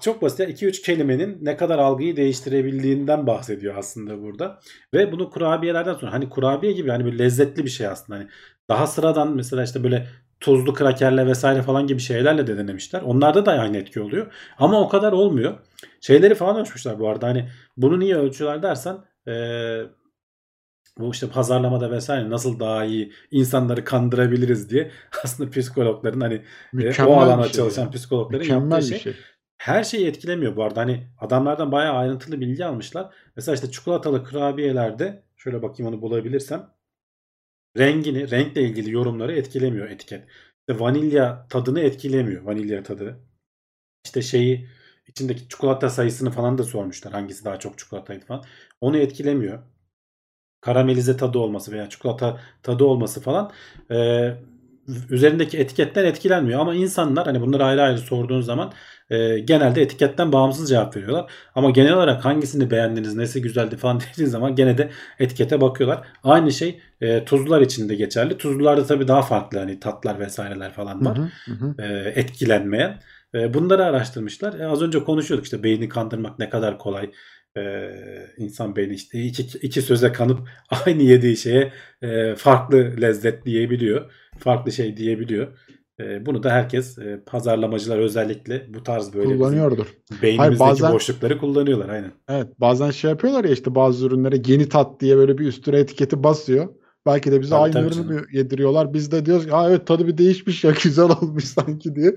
çok 0.00 0.22
basit. 0.22 0.40
2-3 0.40 0.82
kelimenin 0.82 1.38
ne 1.42 1.56
kadar 1.56 1.78
algıyı 1.78 2.16
değiştirebildiğinden 2.16 3.26
bahsediyor 3.26 3.74
aslında 3.78 4.22
burada. 4.22 4.60
Ve 4.94 5.12
bunu 5.12 5.30
kurabiyelerden 5.30 5.94
sonra 5.94 6.12
hani 6.12 6.28
kurabiye 6.28 6.72
gibi 6.72 6.90
hani 6.90 7.04
böyle 7.04 7.18
lezzetli 7.18 7.64
bir 7.64 7.70
şey 7.70 7.86
aslında. 7.86 8.18
Hani 8.18 8.28
daha 8.68 8.86
sıradan 8.86 9.36
mesela 9.36 9.62
işte 9.64 9.84
böyle 9.84 10.06
tuzlu 10.40 10.74
krakerle 10.74 11.26
vesaire 11.26 11.62
falan 11.62 11.86
gibi 11.86 12.00
şeylerle 12.00 12.46
de 12.46 12.58
denemişler. 12.58 13.02
Onlarda 13.02 13.46
da 13.46 13.52
aynı 13.52 13.76
etki 13.76 14.00
oluyor. 14.00 14.32
Ama 14.58 14.80
o 14.80 14.88
kadar 14.88 15.12
olmuyor. 15.12 15.58
Şeyleri 16.00 16.34
falan 16.34 16.60
ölçmüşler 16.60 16.98
bu 16.98 17.08
arada. 17.08 17.26
Hani 17.26 17.48
bunu 17.76 18.00
niye 18.00 18.16
ölçüyorlar 18.16 18.62
dersen 18.62 18.96
ee, 19.28 19.82
bu 20.98 21.10
işte 21.10 21.28
pazarlamada 21.28 21.90
vesaire 21.90 22.30
nasıl 22.30 22.60
daha 22.60 22.84
iyi 22.84 23.12
insanları 23.30 23.84
kandırabiliriz 23.84 24.70
diye 24.70 24.90
aslında 25.24 25.50
psikologların 25.50 26.20
hani 26.20 26.42
Mükemmel 26.72 27.12
o 27.12 27.20
alana 27.20 27.42
şey 27.42 27.52
çalışan 27.52 27.82
ya. 27.82 27.90
psikologların 27.90 28.40
Mükemmel 28.40 28.70
yaptığı 28.70 28.88
şey. 28.88 28.98
şey. 28.98 29.14
Her 29.56 29.84
şeyi 29.84 30.06
etkilemiyor 30.06 30.56
bu 30.56 30.64
arada. 30.64 30.80
Hani 30.80 31.06
adamlardan 31.18 31.72
bayağı 31.72 31.94
ayrıntılı 31.94 32.40
bilgi 32.40 32.64
almışlar. 32.64 33.14
Mesela 33.36 33.54
işte 33.54 33.70
çikolatalı 33.70 34.24
kurabiyelerde 34.24 35.22
şöyle 35.36 35.62
bakayım 35.62 35.92
onu 35.92 36.02
bulabilirsem 36.02 36.70
rengini, 37.78 38.30
renkle 38.30 38.62
ilgili 38.62 38.90
yorumları 38.92 39.32
etkilemiyor 39.32 39.90
etiket. 39.90 40.24
İşte 40.60 40.80
vanilya 40.80 41.46
tadını 41.50 41.80
etkilemiyor. 41.80 42.42
Vanilya 42.42 42.82
tadı. 42.82 43.20
İşte 44.04 44.22
şeyi 44.22 44.68
içindeki 45.08 45.48
çikolata 45.48 45.90
sayısını 45.90 46.30
falan 46.30 46.58
da 46.58 46.64
sormuşlar. 46.64 47.12
Hangisi 47.12 47.44
daha 47.44 47.58
çok 47.58 47.78
çikolataydı 47.78 48.26
falan. 48.26 48.44
Onu 48.80 48.98
etkilemiyor. 48.98 49.62
Karamelize 50.60 51.16
tadı 51.16 51.38
olması 51.38 51.72
veya 51.72 51.88
çikolata 51.88 52.40
tadı 52.62 52.84
olması 52.84 53.20
falan 53.20 53.52
e, 53.90 54.30
üzerindeki 55.10 55.58
etiketten 55.58 56.04
etkilenmiyor. 56.04 56.60
Ama 56.60 56.74
insanlar 56.74 57.26
hani 57.26 57.40
bunları 57.40 57.64
ayrı 57.64 57.82
ayrı 57.82 57.98
sorduğun 57.98 58.40
zaman 58.40 58.72
e, 59.10 59.38
genelde 59.38 59.82
etiketten 59.82 60.32
bağımsız 60.32 60.68
cevap 60.68 60.96
veriyorlar. 60.96 61.30
Ama 61.54 61.70
genel 61.70 61.92
olarak 61.92 62.24
hangisini 62.24 62.70
beğendiniz, 62.70 63.16
nesi 63.16 63.42
güzeldi 63.42 63.76
falan 63.76 64.00
dediğin 64.12 64.28
zaman 64.28 64.54
gene 64.54 64.78
de 64.78 64.90
etikete 65.18 65.60
bakıyorlar. 65.60 66.06
Aynı 66.24 66.52
şey 66.52 66.80
e, 67.00 67.24
tuzlular 67.24 67.60
için 67.60 67.88
de 67.88 67.94
geçerli. 67.94 68.38
Tuzlularda 68.38 68.86
tabii 68.86 69.08
daha 69.08 69.22
farklı 69.22 69.58
hani 69.58 69.80
tatlar 69.80 70.20
vesaireler 70.20 70.72
falan 70.72 71.04
var. 71.04 71.18
Hı, 71.18 71.22
hı 71.52 71.52
hı. 71.52 71.82
E, 71.82 72.12
etkilenmeyen. 72.20 73.00
E, 73.34 73.54
bunları 73.54 73.84
araştırmışlar. 73.84 74.60
E, 74.60 74.66
az 74.66 74.82
önce 74.82 75.04
konuşuyorduk 75.04 75.44
işte 75.44 75.62
beyni 75.62 75.88
kandırmak 75.88 76.38
ne 76.38 76.50
kadar 76.50 76.78
kolay. 76.78 77.10
E, 77.56 77.90
insan 78.36 78.76
beyni 78.76 78.94
işte 78.94 79.22
iki, 79.22 79.58
iki 79.58 79.82
söze 79.82 80.12
kanıp 80.12 80.48
aynı 80.86 81.02
yediği 81.02 81.36
şeye 81.36 81.72
e, 82.02 82.34
farklı 82.34 83.00
lezzet 83.00 83.44
diyebiliyor. 83.44 84.12
Farklı 84.38 84.72
şey 84.72 84.96
diyebiliyor. 84.96 85.58
E, 86.00 86.26
bunu 86.26 86.42
da 86.42 86.50
herkes 86.50 86.98
e, 86.98 87.20
pazarlamacılar 87.26 87.98
özellikle 87.98 88.74
bu 88.74 88.82
tarz 88.82 89.14
böyle 89.14 89.36
Kullanıyordur. 89.36 89.86
beynimizdeki 90.22 90.38
Hayır, 90.38 90.58
bazen- 90.58 90.92
boşlukları 90.94 91.38
kullanıyorlar 91.38 91.88
aynen. 91.88 92.12
Evet 92.28 92.46
bazen 92.60 92.90
şey 92.90 93.10
yapıyorlar 93.10 93.44
ya 93.44 93.50
işte 93.50 93.74
bazı 93.74 94.06
ürünlere 94.06 94.42
yeni 94.46 94.68
tat 94.68 95.00
diye 95.00 95.16
böyle 95.16 95.38
bir 95.38 95.46
üstüne 95.46 95.78
etiketi 95.78 96.22
basıyor. 96.22 96.68
Belki 97.06 97.32
de 97.32 97.40
bize 97.40 97.50
Tabii, 97.50 97.60
aynı 97.62 97.72
tabii 97.72 97.86
ürünü 97.86 97.94
canım. 98.08 98.26
yediriyorlar. 98.32 98.94
Biz 98.94 99.12
de 99.12 99.26
diyoruz 99.26 99.46
ki 99.46 99.52
Aa, 99.54 99.70
evet 99.70 99.86
tadı 99.86 100.06
bir 100.06 100.18
değişmiş 100.18 100.64
ya 100.64 100.72
güzel 100.84 101.04
olmuş 101.22 101.44
sanki 101.44 101.96
diye. 101.96 102.14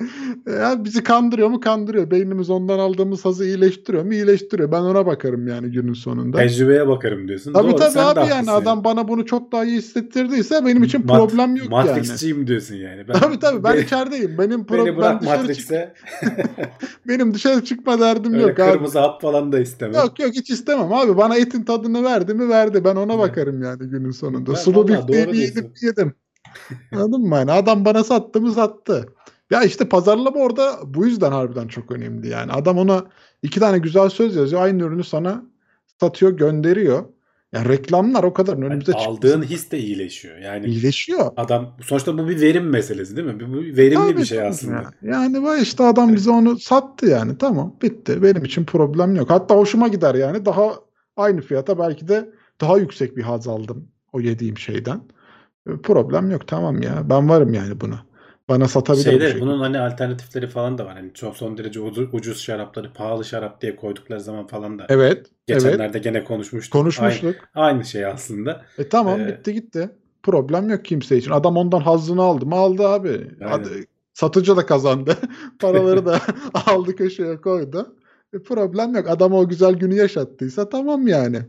E, 0.48 0.52
Yani 0.52 0.86
bizi 0.86 1.04
kandırıyor 1.04 1.50
mu? 1.50 1.60
Kandırıyor. 1.60 2.12
Beynimiz 2.12 2.50
ondan 2.50 2.80
aldığımız 2.80 3.26
hazı 3.26 3.46
iyileştiriyor 3.46 4.04
mu? 4.04 4.14
İyileştiriyor. 4.14 4.72
Ben 4.72 4.82
ona 4.82 5.06
bakarım 5.06 5.48
yani 5.48 5.72
günün 5.72 5.94
sonunda. 5.94 6.38
Tecrübeye 6.38 6.88
bakarım 6.88 7.28
diyorsun. 7.28 7.54
Tabii 7.54 7.72
Doğru, 7.72 7.76
tabii 7.80 8.00
abi 8.00 8.30
yani 8.30 8.52
adam 8.52 8.84
bana 8.84 9.08
bunu 9.08 9.26
çok 9.26 9.52
daha 9.52 9.66
iyi 9.66 9.78
hissettirdiyse 9.78 10.66
benim 10.66 10.84
için 10.84 11.02
Mat- 11.08 11.18
problem 11.20 11.56
yok 11.56 11.72
yani. 11.72 11.88
Matrixçiyim 11.90 12.48
diyorsun 12.48 12.76
yani. 12.76 13.08
Ben, 13.08 13.14
Tabii 13.20 13.40
tabii 13.40 13.64
ben 13.64 13.76
Be- 13.76 13.82
içerideyim. 13.82 14.38
Benim 14.38 14.60
pro- 14.62 14.78
beni 14.78 14.88
ben 14.88 14.98
bırak 14.98 15.22
çık- 15.22 15.30
Matrix'e. 15.30 15.94
benim 17.08 17.34
dışarı 17.34 17.64
çıkma 17.66 18.00
derdim 18.00 18.34
Öyle 18.34 18.42
yok 18.44 18.60
abi. 18.60 18.72
kırmızı 18.72 19.00
hap 19.00 19.22
falan 19.22 19.52
da 19.52 19.60
istemem. 19.60 19.96
Yok 19.96 20.20
yok 20.20 20.32
hiç 20.34 20.50
istemem 20.50 20.94
abi. 20.94 21.18
Bana 21.18 21.36
etin 21.38 21.64
tadını 21.64 22.04
verdi 22.04 22.34
mi 22.34 22.50
verdi. 22.50 22.84
Ben 22.84 22.96
ona 22.96 23.20
bakarım 23.20 23.64
yani 23.64 23.80
günün 23.80 24.12
sonunda. 24.12 24.50
Ben 24.50 24.56
Vallahi 24.84 25.08
bifteyi 25.08 25.26
doğru 25.26 25.34
bir 25.34 25.38
yedim 25.38 25.74
yedim. 25.82 26.14
Anladın 26.92 27.22
mı? 27.22 27.36
Yani 27.36 27.52
adam 27.52 27.86
bana 27.86 28.04
sattı 28.04 28.42
mı 28.42 28.52
sattı. 28.52 29.06
Ya 29.52 29.64
işte 29.64 29.90
pazarlama 29.90 30.40
orada 30.40 30.80
bu 30.86 31.06
yüzden 31.06 31.32
harbiden 31.32 31.68
çok 31.68 31.92
önemli 31.92 32.28
yani. 32.30 32.52
Adam 32.52 32.78
ona 32.78 33.06
iki 33.44 33.60
tane 33.60 33.78
güzel 33.78 34.10
söz 34.10 34.36
yazıyor. 34.36 34.62
Aynı 34.62 34.84
ürünü 34.84 35.04
sana 35.04 35.44
satıyor 36.00 36.38
gönderiyor. 36.38 37.04
Yani 37.54 37.70
reklamlar 37.70 38.24
o 38.24 38.34
kadar 38.34 38.54
Yani 38.54 38.66
önümüze 38.66 38.94
aldığın 38.94 39.28
çıkmasın. 39.30 39.54
his 39.54 39.72
de 39.72 39.80
iyileşiyor. 39.80 40.38
Yani 40.38 40.66
iyileşiyor. 40.66 41.32
adam 41.38 41.78
sonuçta 41.82 42.18
bu 42.18 42.30
bir 42.30 42.42
verim 42.42 42.70
meselesi 42.70 43.16
değil 43.16 43.28
mi? 43.28 43.40
Bu 43.40 43.54
bu 43.54 43.58
verimli 43.58 43.96
Tabii, 43.96 44.18
bir 44.18 44.26
şey 44.26 44.42
aslında. 44.42 44.76
ya. 44.76 44.92
Yani 45.02 45.44
bu 45.44 45.56
işte 45.58 45.84
adam 45.84 46.16
bize 46.16 46.32
onu 46.32 46.60
sattı 46.60 47.06
yani. 47.06 47.38
Tamam 47.38 47.76
bitti. 47.82 48.24
Benim 48.24 48.46
için 48.46 48.66
problem 48.66 49.16
yok. 49.16 49.30
Hatta 49.30 49.56
hoşuma 49.56 49.88
gider 49.88 50.16
yani. 50.16 50.46
Daha 50.46 50.74
aynı 51.18 51.42
fiyata 51.42 51.80
belki 51.80 52.08
de 52.08 52.30
daha 52.62 52.78
yüksek 52.78 53.18
bir 53.18 53.24
haz 53.24 53.48
aldım 53.48 53.88
o 54.14 54.20
yediğim 54.20 54.58
şeyden. 54.58 55.02
Problem 55.84 56.32
yok 56.32 56.48
tamam 56.48 56.82
ya. 56.82 57.10
Ben 57.10 57.30
varım 57.30 57.54
yani 57.54 57.82
buna. 57.82 58.00
Bana 58.50 58.68
satabilir 58.68 59.04
Şeyde 59.04 59.26
şekilde. 59.28 59.42
bunun 59.42 59.60
hani 59.60 59.80
alternatifleri 59.80 60.48
falan 60.48 60.78
da 60.78 60.86
var. 60.86 60.94
Hani 60.94 61.14
çok 61.14 61.38
son 61.38 61.58
derece 61.58 61.80
ucuz, 62.14 62.42
şarapları 62.42 62.94
pahalı 62.94 63.26
şarap 63.26 63.62
diye 63.62 63.76
koydukları 63.76 64.22
zaman 64.22 64.48
falan 64.48 64.80
da. 64.80 64.86
Evet. 64.90 65.18
Evet. 65.48 65.62
Geçenlerde 65.64 66.00
gene 66.00 66.24
konuşmuştuk. 66.24 66.74
Konuşmuştuk. 66.74 67.36
Aynı, 67.54 67.66
aynı 67.68 67.86
şey 67.86 68.06
aslında. 68.06 68.66
E 68.78 68.90
tamam 68.90 69.20
Ee, 69.22 69.28
bitti 69.28 69.54
gitti. 69.54 69.90
Problem 70.24 70.70
yok 70.70 70.86
kimse 70.86 71.18
için. 71.18 71.32
Adam 71.32 71.58
ondan 71.58 71.80
hazzını 71.80 72.22
aldı 72.22 72.46
mı 72.46 72.56
aldı 72.56 72.88
abi. 72.88 73.28
Aynen. 73.42 73.52
Ad- 73.64 73.68
satıcı 74.14 74.58
da 74.58 74.66
kazandı. 74.66 75.16
Paraları 75.60 76.06
da 76.06 76.22
aldı 76.66 76.96
köşeye 76.96 77.38
koydu. 77.42 77.96
E 78.34 78.40
problem 78.44 78.96
yok. 78.96 79.10
Adam 79.10 79.34
o 79.34 79.48
güzel 79.50 79.74
günü 79.74 79.96
yaşattıysa 79.96 80.70
tamam 80.70 81.08
yani. 81.08 81.40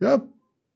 Ya 0.00 0.22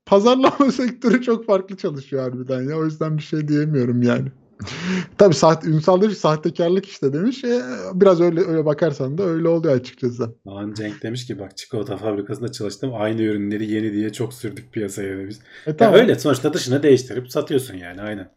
pazarlama 0.07 0.73
sektörü 0.73 1.23
çok 1.23 1.47
farklı 1.47 1.77
çalışıyor 1.77 2.23
harbiden 2.23 2.63
ya. 2.71 2.77
O 2.77 2.85
yüzden 2.85 3.17
bir 3.19 3.23
şey 3.23 3.49
diyemiyorum 3.49 4.03
yani. 4.03 4.29
Tabii 5.19 5.35
sahte, 5.35 5.69
Ünsal 5.69 6.01
demiş 6.03 6.19
sahtekarlık 6.19 6.87
işte 6.87 7.13
demiş. 7.13 7.45
E, 7.45 7.63
biraz 7.95 8.21
öyle 8.21 8.41
öyle 8.41 8.65
bakarsan 8.65 9.19
da 9.19 9.23
öyle 9.23 9.49
oluyor 9.49 9.75
açıkçası. 9.75 10.35
Aman 10.47 10.75
Cenk 10.75 11.03
demiş 11.03 11.27
ki 11.27 11.39
bak 11.39 11.57
çikolata 11.57 11.97
fabrikasında 11.97 12.53
çalıştım. 12.53 12.91
Aynı 12.95 13.23
ürünleri 13.23 13.71
yeni 13.73 13.93
diye 13.93 14.13
çok 14.13 14.35
sürdük 14.35 14.73
piyasaya 14.73 15.19
demiş. 15.19 15.37
E, 15.67 15.71
Ya 15.71 15.77
tamam. 15.77 16.01
öyle 16.01 16.19
sonuçta 16.19 16.53
dışına 16.53 16.83
değiştirip 16.83 17.31
satıyorsun 17.31 17.75
yani 17.77 18.03
aynen. 18.03 18.31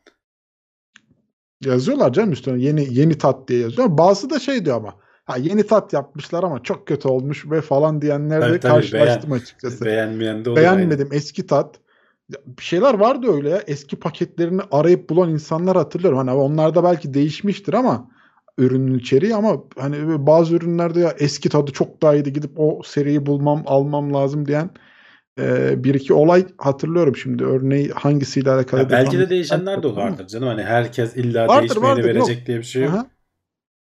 Yazıyorlar 1.66 2.14
canım 2.14 2.32
üstüne 2.32 2.62
yeni 2.62 2.88
yeni 3.00 3.18
tat 3.18 3.48
diye 3.48 3.60
yazıyor. 3.60 3.98
Bazısı 3.98 4.30
da 4.30 4.40
şey 4.40 4.66
diyor 4.66 4.78
ama 4.78 4.96
Ha 5.30 5.38
yeni 5.38 5.68
tat 5.68 5.94
yapmışlar 5.94 6.44
ama 6.44 6.64
çok 6.64 6.88
kötü 6.88 7.08
olmuş 7.08 7.52
ve 7.52 7.62
falan 7.62 8.02
diyenlerle 8.02 8.42
Tabii, 8.42 8.60
tabii, 8.60 8.72
karşılaştım 8.74 9.32
açıkçası. 9.32 9.86
Beğenmeyen 9.86 10.46
de 10.46 10.50
olur. 10.50 10.58
Beğenmedim 10.58 11.10
eski 11.12 11.48
tat. 11.48 11.80
Bir 12.30 12.64
şeyler 12.64 12.94
vardı 12.94 13.28
öyle 13.34 13.50
ya. 13.50 13.64
Eski 13.68 13.96
paketlerini 13.96 14.62
arayıp 14.72 15.10
bulan 15.10 15.30
insanlar 15.30 15.78
hatırlıyorum. 15.78 16.18
Hani 16.18 16.32
onlarda 16.32 16.84
belki 16.84 17.14
değişmiştir 17.14 17.74
ama 17.74 18.12
ürünün 18.58 19.00
içeriği 19.00 19.36
ama 19.36 19.64
hani 19.78 20.28
bazı 20.28 20.56
ürünlerde 20.56 21.00
ya 21.00 21.16
eski 21.20 21.50
tadı 21.50 21.72
çok 21.72 22.02
daha 22.02 22.16
iyiydi 22.16 22.34
gidip 22.34 22.52
o 22.60 22.82
seriyi 22.86 23.26
bulmam 23.26 23.64
almam 23.66 24.14
lazım 24.14 24.46
diyen 24.48 24.70
e, 25.40 25.84
bir 25.84 25.94
iki 25.94 26.14
olay 26.14 26.46
hatırlıyorum 26.58 27.16
şimdi. 27.16 27.44
Örneği 27.46 27.90
hangisiyle 27.90 28.52
alakalı? 28.52 28.82
Ya 28.82 28.90
belki 28.90 29.20
de 29.20 29.30
değişenler 29.30 29.84
de 29.84 29.96
vardır 29.96 30.28
canım. 30.28 30.48
Hani 30.48 30.64
herkes 30.64 31.18
illa 31.18 31.48
Vardır, 31.48 31.62
değişmeyeni 31.62 31.98
vardır, 31.98 32.10
verecek 32.10 32.38
yok. 32.38 32.48
diye 32.48 32.58
bir 32.58 32.64
şey 32.64 32.84
yok. 32.84 32.92
Aha. 32.92 33.19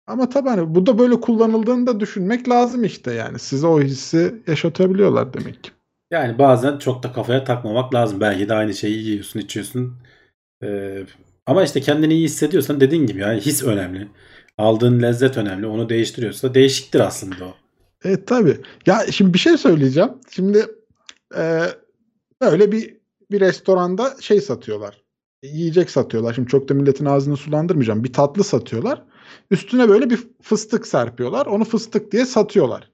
Ama 0.07 0.28
tabii 0.28 0.48
hani 0.48 0.74
bu 0.74 0.86
da 0.86 0.98
böyle 0.98 1.20
kullanıldığını 1.20 1.86
da 1.86 2.00
düşünmek 2.00 2.48
lazım 2.48 2.84
işte 2.84 3.12
yani. 3.12 3.38
Size 3.38 3.66
o 3.66 3.80
hissi 3.80 4.34
yaşatabiliyorlar 4.46 5.34
demek 5.34 5.64
ki. 5.64 5.70
Yani 6.11 6.38
bazen 6.38 6.78
çok 6.78 7.02
da 7.02 7.12
kafaya 7.12 7.44
takmamak 7.44 7.94
lazım. 7.94 8.20
Belki 8.20 8.48
de 8.48 8.54
aynı 8.54 8.74
şeyi 8.74 9.04
yiyorsun, 9.07 9.40
içiyorsun. 9.40 9.96
Ee, 10.62 11.02
ama 11.46 11.64
işte 11.64 11.80
kendini 11.80 12.14
iyi 12.14 12.24
hissediyorsan 12.24 12.80
dediğin 12.80 13.07
gibi 13.07 13.20
yani 13.20 13.40
his 13.40 13.64
önemli. 13.64 14.09
Aldığın 14.59 15.02
lezzet 15.02 15.36
önemli. 15.36 15.66
Onu 15.66 15.88
değiştiriyorsa 15.88 16.54
değişiktir 16.54 17.00
aslında 17.00 17.44
o. 17.44 17.54
Evet 18.04 18.18
E, 18.18 18.24
tabii. 18.24 18.57
Ya 18.86 19.00
şimdi 19.12 19.34
bir 19.34 19.38
şey 19.38 19.57
söyleyeceğim. 19.57 20.11
Şimdi 20.30 20.66
e, 21.36 21.62
böyle 22.40 22.72
bir 22.72 22.96
bir 23.30 23.40
restoranda 23.40 24.16
şey 24.20 24.40
satıyorlar. 24.40 25.02
Yiyecek 25.42 25.90
satıyorlar. 25.90 26.34
Şimdi 26.34 26.48
çok 26.48 26.68
da 26.68 26.74
milletin 26.74 27.04
ağzını 27.04 27.36
sulandırmayacağım. 27.36 28.04
Bir 28.04 28.12
tatlı 28.12 28.44
satıyorlar. 28.44 29.02
Üstüne 29.51 29.89
böyle 29.89 30.11
bir 30.11 30.29
fıstık 30.43 30.87
serpiyorlar. 30.87 31.47
Onu 31.47 31.64
fıstık 31.64 32.12
diye 32.12 32.27
satıyorlar. 32.27 32.91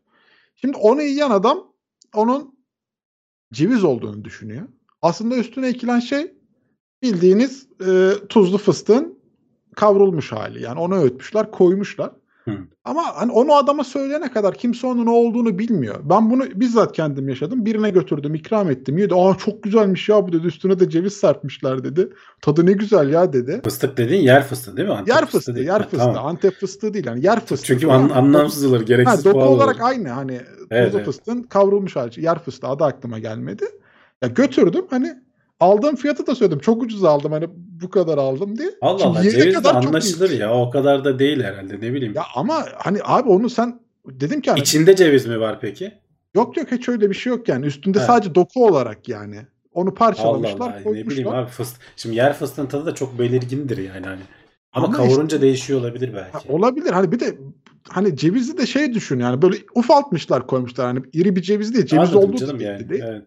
Şimdi 0.55 0.77
onu 0.77 1.03
yiyen 1.03 1.31
adam 1.31 1.73
onun 2.15 2.59
ceviz 3.53 3.85
olduğunu 3.85 4.25
düşünüyor. 4.25 4.69
Aslında 5.03 5.37
üstüne 5.37 5.69
ekilen 5.69 6.01
şey 6.01 6.35
bildiğiniz 7.03 7.67
e, 7.87 8.13
tuzlu 8.29 8.59
fıstığın 8.59 9.19
kavrulmuş 9.77 10.33
hali. 10.33 10.63
Yani 10.63 10.81
onu 10.81 11.03
öğütmüşler, 11.03 11.51
koymuşlar. 11.51 12.13
Hı. 12.45 12.51
Ama 12.85 13.03
hani 13.15 13.33
onu 13.33 13.55
adama 13.55 13.85
söyleyene 13.85 14.33
kadar 14.33 14.55
kimse 14.55 14.87
onun 14.87 15.07
ne 15.07 15.11
olduğunu 15.11 15.59
bilmiyor. 15.59 15.95
Ben 16.05 16.31
bunu 16.31 16.45
bizzat 16.55 16.93
kendim 16.93 17.29
yaşadım. 17.29 17.67
Birine 17.67 17.91
götürdüm, 17.91 18.35
ikram 18.35 18.71
ettim. 18.71 18.99
Yedi. 18.99 19.15
Aa 19.15 19.35
çok 19.35 19.63
güzelmiş 19.63 20.09
ya 20.09 20.27
bu 20.27 20.33
dedi. 20.33 20.47
Üstüne 20.47 20.81
de 20.81 20.91
ceviz 20.91 21.13
serpmişler 21.13 21.85
dedi. 21.85 22.09
Tadı 22.41 22.67
ne 22.67 22.73
güzel 22.73 23.09
ya 23.09 23.33
dedi. 23.33 23.61
Fıstık 23.65 23.97
dediğin 23.97 24.23
yer 24.23 24.43
fıstığı 24.43 24.77
değil 24.77 24.89
mi? 24.89 24.95
Antep 24.95 25.15
yer 25.15 25.27
fıstığı, 25.27 25.55
değil. 25.55 25.67
yer 25.67 25.81
Ha, 25.81 25.83
fıstığı. 25.83 25.99
tamam. 25.99 26.27
Antep 26.27 26.55
fıstığı 26.61 26.95
değil 26.95 27.07
yani 27.07 27.25
yer 27.25 27.41
fıstığı. 27.41 27.67
Çünkü 27.67 27.87
an, 27.87 28.09
anlamsız 28.09 28.65
olur. 28.65 28.79
Ha, 28.79 28.83
Gereksiz 28.83 29.25
doku 29.25 29.39
pahalı 29.39 29.51
olarak 29.51 29.77
olur. 29.77 29.85
aynı 29.85 30.09
hani 30.09 30.41
Evet, 30.71 30.95
evet. 30.95 31.07
fıstığın 31.07 31.43
kavrulmuş 31.43 31.97
hali. 31.97 32.25
Yer 32.25 32.39
fıstığı 32.39 32.67
adı 32.67 32.85
aklıma 32.85 33.19
gelmedi. 33.19 33.65
Ya 34.23 34.29
götürdüm 34.29 34.85
hani 34.91 35.15
aldığım 35.61 35.97
fiyatı 35.97 36.27
da 36.27 36.35
söyledim. 36.35 36.59
Çok 36.59 36.83
ucuz 36.83 37.05
aldım 37.05 37.33
hani 37.33 37.49
bu 37.83 37.91
kadar 37.91 38.19
aldım 38.19 38.59
diye. 38.59 38.71
Allah 38.81 38.99
Şimdi 38.99 39.19
Allah. 39.19 39.23
Ceviz 39.23 39.45
de 39.45 39.53
kadar 39.53 39.73
çok 39.73 39.87
anlaşılır 39.87 40.31
ya. 40.31 40.55
O 40.55 40.71
kadar 40.71 41.05
da 41.05 41.19
değil 41.19 41.43
herhalde. 41.43 41.75
Ne 41.81 41.93
bileyim. 41.95 42.15
Ya 42.15 42.23
ama 42.35 42.65
hani 42.77 42.99
abi 43.05 43.29
onu 43.29 43.51
sen 43.51 43.81
dedim 44.07 44.41
ki 44.41 44.51
hani 44.51 44.61
İçinde 44.61 44.97
ceviz 44.97 45.27
mi 45.27 45.41
var 45.41 45.61
peki? 45.61 45.93
yok 46.35 46.57
yok 46.57 46.73
hiç 46.73 46.89
öyle 46.89 47.11
bir 47.11 47.15
şey 47.15 47.31
yok 47.31 47.49
yani. 47.49 47.67
Üstünde 47.67 48.01
He. 48.01 48.05
sadece 48.05 48.35
doku 48.35 48.67
olarak 48.67 49.09
yani. 49.09 49.37
Onu 49.75 49.89
Allah 49.89 49.95
parçalamışlar, 49.95 50.61
Allah. 50.61 50.79
Ne 50.79 50.85
bileyim 50.85 51.07
koymuşlar. 51.07 51.39
abi 51.43 51.51
fıstık. 51.51 51.81
Şimdi 51.97 52.17
yer 52.17 52.33
fıstığın 52.33 52.67
tadı 52.67 52.87
da 52.87 52.95
çok 52.95 53.19
belirgindir 53.19 53.79
yani 53.79 54.07
hani. 54.07 54.21
Ama, 54.73 54.87
Ama 54.87 54.97
kavurunca 54.97 55.41
değişiyor 55.41 55.81
olabilir 55.81 56.11
belki. 56.15 56.33
Ha, 56.33 56.41
olabilir. 56.49 56.91
Hani 56.91 57.13
bir 57.13 57.21
de 57.21 57.39
hani 57.89 58.17
cevizi 58.17 58.59
de 58.59 58.67
şey 58.67 58.95
düşün 58.95 59.19
yani 59.19 59.43
böyle 59.43 59.57
ufaltmışlar 59.75 60.47
koymuşlar. 60.47 60.87
Hani 60.87 61.01
iri 61.13 61.37
bir 61.37 61.43
ceviz 61.43 61.75
değil. 61.75 61.87
Ceviz 61.87 62.09
Anladım 62.09 62.31
olduğu 62.31 62.37
canım 62.39 62.61
yani. 62.61 62.89
değil. 62.89 63.03
Evet. 63.07 63.23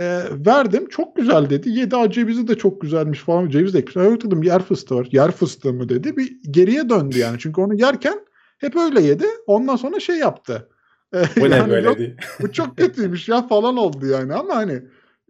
Ee, 0.00 0.22
verdim. 0.46 0.88
Çok 0.88 1.16
güzel 1.16 1.50
dedi. 1.50 1.70
Yedi 1.70 1.96
"Aa, 1.96 2.10
cevizi 2.10 2.48
de 2.48 2.54
çok 2.54 2.80
güzelmiş 2.80 3.20
falan. 3.20 3.48
Ceviz 3.48 3.74
de 3.74 3.78
ekmiş. 3.78 3.96
Evet 3.96 4.24
dedim 4.24 4.42
yer 4.42 4.62
fıstığı 4.62 4.94
var. 4.94 5.08
Yer 5.12 5.30
fıstığı 5.30 5.72
mı 5.72 5.88
dedi. 5.88 6.16
Bir 6.16 6.36
geriye 6.50 6.88
döndü 6.88 7.18
yani. 7.18 7.38
Çünkü 7.38 7.60
onu 7.60 7.74
yerken 7.74 8.20
hep 8.58 8.76
öyle 8.76 9.00
yedi. 9.02 9.26
Ondan 9.46 9.76
sonra 9.76 10.00
şey 10.00 10.16
yaptı. 10.16 10.68
Ee, 11.14 11.22
Bu 11.40 11.50
ne 11.50 11.56
yani 11.56 11.70
böyle 11.70 11.86
yok, 11.86 11.98
bu 12.42 12.52
çok 12.52 12.76
kötüymüş 12.76 13.28
ya 13.28 13.46
falan 13.46 13.76
oldu 13.76 14.06
yani. 14.06 14.34
Ama 14.34 14.56
hani 14.56 14.82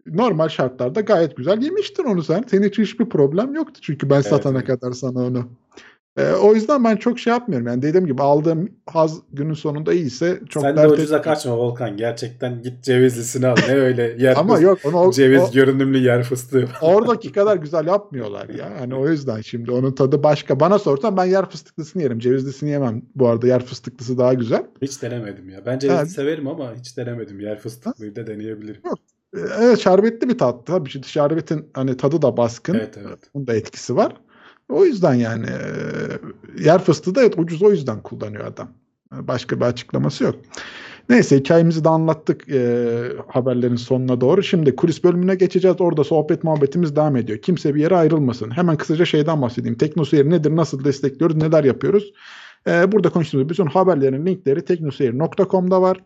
normal 0.05 0.49
şartlarda 0.49 1.01
gayet 1.01 1.37
güzel 1.37 1.61
yemiştin 1.61 2.03
onu 2.03 2.23
sen. 2.23 2.43
Senin 2.47 2.67
için 2.67 2.83
hiçbir 2.83 3.09
problem 3.09 3.55
yoktu. 3.55 3.81
Çünkü 3.83 4.09
ben 4.09 4.21
satana 4.21 4.57
evet. 4.57 4.67
kadar 4.67 4.91
sana 4.91 5.19
onu. 5.19 5.49
Ee, 6.17 6.31
o 6.31 6.53
yüzden 6.55 6.83
ben 6.83 6.95
çok 6.95 7.19
şey 7.19 7.31
yapmıyorum. 7.33 7.67
Yani 7.67 7.81
dediğim 7.81 8.05
gibi 8.05 8.21
aldığım 8.21 8.69
haz 8.89 9.19
günün 9.33 9.53
sonunda 9.53 9.93
iyiyse 9.93 10.39
çok 10.49 10.63
Sen 10.63 10.73
de 10.73 10.77
dert 10.81 10.91
ucuza 10.91 11.03
etmiyorum. 11.03 11.23
kaçma 11.23 11.57
Volkan. 11.57 11.97
Gerçekten 11.97 12.61
git 12.61 12.83
cevizlisini 12.83 13.47
al. 13.47 13.55
Ne 13.67 13.73
öyle 13.75 14.15
yer 14.19 14.35
Ama 14.37 14.53
fıstığı- 14.53 14.63
yok 14.65 14.79
onu 14.85 15.13
ceviz 15.13 15.41
o- 15.41 15.51
görünümlü 15.51 15.97
yer 15.97 16.23
fıstığı. 16.23 16.67
oradaki 16.81 17.31
kadar 17.31 17.57
güzel 17.57 17.87
yapmıyorlar 17.87 18.49
ya. 18.49 18.69
Hani 18.79 18.95
o 18.95 19.09
yüzden 19.09 19.41
şimdi 19.41 19.71
onun 19.71 19.91
tadı 19.91 20.23
başka. 20.23 20.59
Bana 20.59 20.79
sorsan 20.79 21.17
ben 21.17 21.25
yer 21.25 21.49
fıstıklısını 21.49 22.03
yerim. 22.03 22.19
Cevizlisini 22.19 22.69
yemem. 22.69 23.01
Bu 23.15 23.27
arada 23.27 23.47
yer 23.47 23.65
fıstıklısı 23.65 24.17
daha 24.17 24.33
güzel. 24.33 24.63
Hiç 24.81 25.01
denemedim 25.01 25.49
ya. 25.49 25.65
Ben 25.65 25.79
cevizi 25.79 25.97
Evet. 25.99 26.11
severim 26.11 26.47
ama 26.47 26.73
hiç 26.75 26.97
denemedim. 26.97 27.39
Yer 27.39 27.59
fıstıklıyı 27.59 28.15
da 28.15 28.27
deneyebilirim. 28.27 28.81
Ee, 29.35 29.39
Evet 29.61 29.79
şerbetli 29.79 30.29
bir 30.29 30.37
tat. 30.37 30.65
Tabii 30.67 30.89
şimdi 30.89 31.07
şerbetin 31.07 31.69
hani 31.73 31.97
tadı 31.97 32.21
da 32.21 32.37
baskın. 32.37 32.73
Evet 32.73 32.97
evet. 33.07 33.19
Bunun 33.33 33.47
da 33.47 33.55
etkisi 33.55 33.95
var. 33.95 34.13
O 34.69 34.85
yüzden 34.85 35.13
yani 35.13 35.47
yer 36.59 36.83
fıstığı 36.83 37.15
da 37.15 37.21
evet, 37.21 37.39
ucuz 37.39 37.63
o 37.63 37.71
yüzden 37.71 38.01
kullanıyor 38.01 38.45
adam. 38.45 38.67
Başka 39.11 39.55
bir 39.59 39.65
açıklaması 39.65 40.23
yok. 40.23 40.35
Neyse 41.09 41.37
hikayemizi 41.37 41.83
de 41.83 41.89
anlattık 41.89 42.49
e, 42.49 43.11
haberlerin 43.27 43.75
sonuna 43.75 44.21
doğru. 44.21 44.43
Şimdi 44.43 44.75
kulis 44.75 45.03
bölümüne 45.03 45.35
geçeceğiz. 45.35 45.81
Orada 45.81 46.03
sohbet 46.03 46.43
muhabbetimiz 46.43 46.95
devam 46.95 47.15
ediyor. 47.15 47.41
Kimse 47.41 47.75
bir 47.75 47.81
yere 47.81 47.95
ayrılmasın. 47.95 48.51
Hemen 48.51 48.77
kısaca 48.77 49.05
şeyden 49.05 49.41
bahsedeyim. 49.41 49.77
Teknoseyir 49.77 50.29
nedir, 50.29 50.55
nasıl 50.55 50.83
destekliyoruz, 50.83 51.35
neler 51.35 51.63
yapıyoruz? 51.63 52.13
E, 52.67 52.91
burada 52.91 53.09
konuştuğumuz 53.09 53.49
bütün 53.49 53.65
haberlerin 53.65 54.25
linkleri 54.25 54.65
teknoseyir.com'da 54.65 55.81
var. 55.81 56.03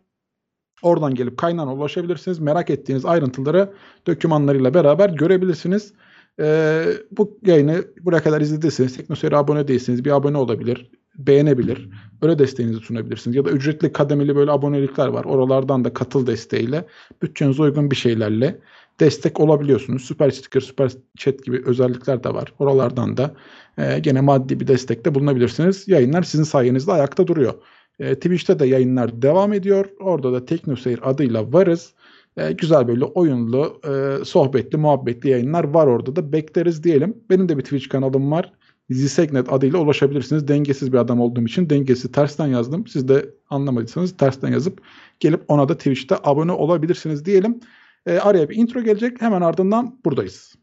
Oradan 0.83 1.15
gelip 1.15 1.37
kaynağına 1.37 1.73
ulaşabilirsiniz. 1.73 2.39
Merak 2.39 2.69
ettiğiniz 2.69 3.05
ayrıntıları 3.05 3.73
dokümanlarıyla 4.07 4.73
beraber 4.73 5.09
görebilirsiniz. 5.09 5.93
Ee, 6.41 6.85
bu 7.11 7.39
yayını 7.45 7.85
buraya 8.01 8.23
kadar 8.23 8.41
izlediyseniz, 8.41 8.97
Teknoseyir'e 8.97 9.37
abone 9.37 9.67
değilseniz 9.67 10.05
bir 10.05 10.11
abone 10.11 10.37
olabilir, 10.37 10.91
beğenebilir, 11.17 11.89
öyle 12.21 12.39
desteğinizi 12.39 12.79
sunabilirsiniz. 12.79 13.35
Ya 13.35 13.45
da 13.45 13.49
ücretli 13.49 13.93
kademeli 13.93 14.35
böyle 14.35 14.51
abonelikler 14.51 15.07
var. 15.07 15.25
Oralardan 15.25 15.83
da 15.83 15.93
katıl 15.93 16.27
desteğiyle, 16.27 16.85
bütçenize 17.21 17.61
uygun 17.61 17.91
bir 17.91 17.95
şeylerle 17.95 18.59
destek 18.99 19.39
olabiliyorsunuz. 19.39 20.01
Süper 20.01 20.29
sticker, 20.31 20.61
süper 20.61 20.91
chat 21.17 21.43
gibi 21.43 21.61
özellikler 21.65 22.23
de 22.23 22.33
var. 22.33 22.53
Oralardan 22.59 23.17
da 23.17 23.35
e, 23.77 23.99
gene 23.99 24.21
maddi 24.21 24.59
bir 24.59 24.67
destekte 24.67 25.15
bulunabilirsiniz. 25.15 25.87
Yayınlar 25.87 26.23
sizin 26.23 26.43
sayenizde 26.43 26.91
ayakta 26.91 27.27
duruyor. 27.27 27.53
E, 27.99 28.15
Twitch'te 28.15 28.59
de 28.59 28.67
yayınlar 28.67 29.21
devam 29.21 29.53
ediyor. 29.53 29.85
Orada 29.99 30.33
da 30.33 30.45
Teknoseyir 30.45 30.99
adıyla 31.03 31.53
varız. 31.53 31.93
E, 32.37 32.51
güzel 32.51 32.87
böyle 32.87 33.05
oyunlu, 33.05 33.81
e, 33.87 34.25
sohbetli, 34.25 34.77
muhabbetli 34.77 35.29
yayınlar 35.29 35.63
var 35.63 35.87
orada 35.87 36.15
da 36.15 36.31
bekleriz 36.31 36.83
diyelim. 36.83 37.23
Benim 37.29 37.49
de 37.49 37.57
bir 37.57 37.63
Twitch 37.63 37.89
kanalım 37.89 38.31
var. 38.31 38.53
Zisegnet 38.89 39.53
adıyla 39.53 39.79
ulaşabilirsiniz. 39.79 40.47
Dengesiz 40.47 40.93
bir 40.93 40.97
adam 40.97 41.21
olduğum 41.21 41.45
için 41.45 41.69
dengesi 41.69 42.11
tersten 42.11 42.47
yazdım. 42.47 42.87
Siz 42.87 43.07
de 43.07 43.25
anlamadıysanız 43.49 44.17
tersten 44.17 44.51
yazıp 44.51 44.81
gelip 45.19 45.43
ona 45.47 45.69
da 45.69 45.77
Twitch'te 45.77 46.15
abone 46.23 46.51
olabilirsiniz 46.51 47.25
diyelim. 47.25 47.59
E, 48.05 48.19
araya 48.19 48.49
bir 48.49 48.55
intro 48.55 48.81
gelecek. 48.81 49.21
Hemen 49.21 49.41
ardından 49.41 49.99
buradayız. 50.05 50.55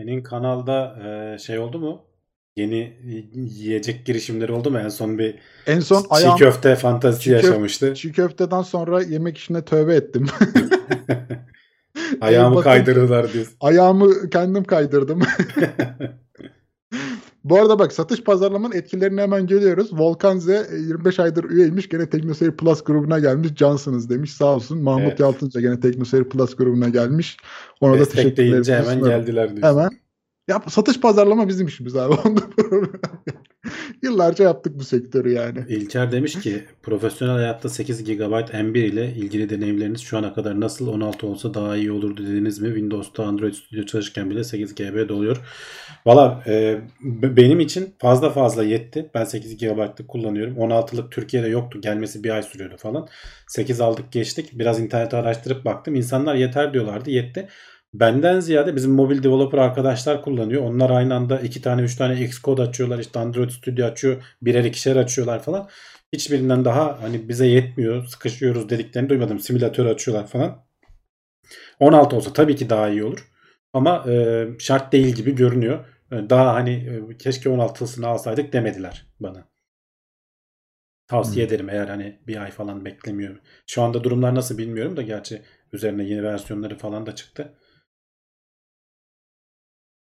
Senin 0.00 0.22
kanalda 0.22 0.96
e, 1.04 1.38
şey 1.38 1.58
oldu 1.58 1.78
mu? 1.78 2.04
Yeni 2.56 2.96
yiyecek 3.34 4.06
girişimleri 4.06 4.52
oldu 4.52 4.70
mu? 4.70 4.78
En 4.78 4.88
son 4.88 5.18
bir 5.18 5.34
En 5.66 5.80
son 5.80 6.02
çiğ 6.02 6.08
ayağım 6.10 6.36
köfte 6.36 6.76
fantazisi 6.76 7.24
Çiğ 7.24 7.30
yaşamıştı. 7.30 7.94
çiğ 7.94 8.12
köfteden 8.12 8.62
sonra 8.62 9.02
yemek 9.02 9.38
işine 9.38 9.64
tövbe 9.64 9.94
ettim. 9.94 10.26
Ayağımı 12.20 12.62
kaydırırlar 12.62 13.32
diyorsun. 13.32 13.54
Ayağımı 13.60 14.30
kendim 14.30 14.64
kaydırdım. 14.64 15.22
Bu 17.44 17.58
arada 17.58 17.78
bak 17.78 17.92
satış 17.92 18.24
pazarlamanın 18.24 18.74
etkilerini 18.74 19.20
hemen 19.20 19.46
görüyoruz. 19.46 19.90
Volkan 19.92 20.38
Z 20.38 20.48
e, 20.48 20.66
25 20.72 21.20
aydır 21.20 21.44
üyeymiş. 21.44 21.88
Gene 21.88 22.10
Teknoseyir 22.10 22.52
Plus 22.52 22.84
grubuna 22.84 23.18
gelmiş. 23.18 23.54
Cansınız 23.54 24.10
demiş. 24.10 24.32
Sağ 24.32 24.54
olsun. 24.54 24.82
Mahmut 24.82 25.08
Evet. 25.08 25.20
Yaltınca 25.20 25.60
gene 25.60 25.80
Teknoseyir 25.80 26.24
Plus 26.24 26.56
grubuna 26.56 26.88
gelmiş. 26.88 27.36
Ona 27.80 27.92
da 27.92 27.96
deyince 27.96 28.10
teşekkürlerimizi 28.10 28.74
hemen 28.74 29.04
geldiler 29.04 29.56
diyorsun. 29.56 29.78
Hemen. 29.78 30.05
Ya 30.48 30.62
satış 30.68 31.00
pazarlama 31.00 31.48
bizim 31.48 31.66
işimiz 31.66 31.96
abi. 31.96 32.14
Yıllarca 34.02 34.44
yaptık 34.44 34.78
bu 34.78 34.84
sektörü 34.84 35.32
yani. 35.32 35.64
İlker 35.68 36.12
demiş 36.12 36.40
ki 36.40 36.64
profesyonel 36.82 37.34
hayatta 37.34 37.68
8 37.68 38.04
GB 38.04 38.20
M1 38.52 38.78
ile 38.78 39.12
ilgili 39.12 39.50
deneyimleriniz 39.50 40.00
şu 40.00 40.18
ana 40.18 40.34
kadar 40.34 40.60
nasıl 40.60 40.88
16 40.88 41.26
olsa 41.26 41.54
daha 41.54 41.76
iyi 41.76 41.92
olurdu 41.92 42.26
dediniz 42.26 42.58
mi? 42.58 42.68
Windows'ta 42.68 43.24
Android 43.24 43.54
Studio 43.54 43.86
çalışırken 43.86 44.30
bile 44.30 44.44
8 44.44 44.74
GB 44.74 45.08
doluyor. 45.08 45.36
Valla 46.06 46.42
e, 46.46 46.80
benim 47.22 47.60
için 47.60 47.94
fazla 47.98 48.30
fazla 48.30 48.64
yetti. 48.64 49.10
Ben 49.14 49.24
8 49.24 49.56
GB'lık 49.56 50.08
kullanıyorum. 50.08 50.56
16'lık 50.56 51.12
Türkiye'de 51.12 51.48
yoktu. 51.48 51.80
Gelmesi 51.80 52.24
bir 52.24 52.30
ay 52.30 52.42
sürüyordu 52.42 52.76
falan. 52.76 53.08
8 53.46 53.80
aldık 53.80 54.12
geçtik. 54.12 54.50
Biraz 54.52 54.80
internete 54.80 55.16
araştırıp 55.16 55.64
baktım. 55.64 55.94
İnsanlar 55.94 56.34
yeter 56.34 56.72
diyorlardı. 56.72 57.10
Yetti. 57.10 57.48
Benden 58.00 58.40
ziyade 58.40 58.76
bizim 58.76 58.92
mobil 58.92 59.22
developer 59.22 59.58
arkadaşlar 59.58 60.22
kullanıyor. 60.22 60.62
Onlar 60.62 60.90
aynı 60.90 61.14
anda 61.14 61.40
iki 61.40 61.62
tane 61.62 61.82
üç 61.82 61.96
tane 61.96 62.20
Xcode 62.24 62.62
açıyorlar. 62.62 62.98
işte 62.98 63.18
Android 63.18 63.50
Studio 63.50 63.84
açıyor. 63.86 64.22
Birer 64.42 64.64
ikişer 64.64 64.96
açıyorlar 64.96 65.42
falan. 65.42 65.68
Hiçbirinden 66.12 66.64
daha 66.64 67.02
hani 67.02 67.28
bize 67.28 67.46
yetmiyor. 67.46 68.06
Sıkışıyoruz 68.06 68.68
dediklerini 68.68 69.08
duymadım. 69.08 69.40
Simülatör 69.40 69.86
açıyorlar 69.86 70.26
falan. 70.26 70.66
16 71.80 72.16
olsa 72.16 72.32
tabii 72.32 72.56
ki 72.56 72.70
daha 72.70 72.88
iyi 72.88 73.04
olur. 73.04 73.28
Ama 73.72 74.04
e, 74.10 74.46
şart 74.58 74.92
değil 74.92 75.14
gibi 75.14 75.34
görünüyor. 75.34 75.84
E, 76.12 76.30
Daha 76.30 76.54
hani 76.54 76.72
e, 77.14 77.16
keşke 77.18 77.48
16'sını 77.50 78.06
alsaydık 78.06 78.52
demediler 78.52 79.06
bana. 79.20 79.48
Tavsiye 81.08 81.46
Hmm. 81.46 81.54
ederim 81.54 81.68
eğer 81.70 81.88
hani 81.88 82.18
bir 82.26 82.36
ay 82.42 82.50
falan 82.50 82.84
beklemiyorum. 82.84 83.40
Şu 83.66 83.82
anda 83.82 84.04
durumlar 84.04 84.34
nasıl 84.34 84.58
bilmiyorum 84.58 84.96
da 84.96 85.02
gerçi 85.02 85.42
üzerine 85.72 86.04
yeni 86.04 86.22
versiyonları 86.22 86.78
falan 86.78 87.06
da 87.06 87.14
çıktı. 87.14 87.54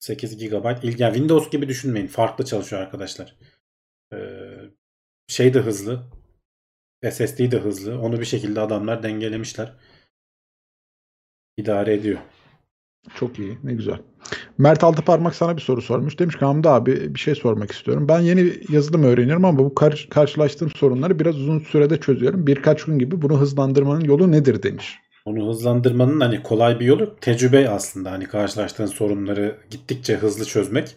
8 0.04 0.38
GB. 0.38 0.78
İlk, 0.82 1.00
yani 1.00 1.14
Windows 1.14 1.50
gibi 1.50 1.68
düşünmeyin. 1.68 2.06
Farklı 2.06 2.44
çalışıyor 2.44 2.82
arkadaşlar. 2.82 3.36
Ee, 4.12 4.16
şey 5.28 5.54
de 5.54 5.58
hızlı. 5.58 6.02
SSD 7.10 7.50
de 7.50 7.58
hızlı. 7.58 8.00
Onu 8.00 8.20
bir 8.20 8.24
şekilde 8.24 8.60
adamlar 8.60 9.02
dengelemişler. 9.02 9.72
İdare 11.56 11.94
ediyor. 11.94 12.18
Çok 13.14 13.38
iyi. 13.38 13.58
Ne 13.64 13.74
güzel. 13.74 13.98
Mert 14.58 14.84
Altıparmak 14.84 15.34
sana 15.34 15.56
bir 15.56 15.62
soru 15.62 15.82
sormuş. 15.82 16.18
Demiş 16.18 16.38
ki 16.38 16.44
Hamdi 16.44 16.68
abi 16.68 17.14
bir 17.14 17.20
şey 17.20 17.34
sormak 17.34 17.72
istiyorum. 17.72 18.08
Ben 18.08 18.20
yeni 18.20 18.52
yazılım 18.68 19.02
öğreniyorum 19.02 19.44
ama 19.44 19.58
bu 19.58 19.74
kar- 19.74 20.06
karşılaştığım 20.10 20.70
sorunları 20.70 21.18
biraz 21.18 21.36
uzun 21.36 21.58
sürede 21.58 22.00
çözüyorum. 22.00 22.46
Birkaç 22.46 22.84
gün 22.84 22.98
gibi 22.98 23.22
bunu 23.22 23.40
hızlandırmanın 23.40 24.04
yolu 24.04 24.32
nedir 24.32 24.62
demiş. 24.62 25.03
Onu 25.24 25.48
hızlandırmanın 25.48 26.20
hani 26.20 26.42
kolay 26.42 26.80
bir 26.80 26.84
yolu 26.86 27.16
tecrübe 27.20 27.68
aslında. 27.68 28.12
Hani 28.12 28.26
karşılaştığın 28.26 28.86
sorunları 28.86 29.56
gittikçe 29.70 30.16
hızlı 30.16 30.44
çözmek. 30.44 30.96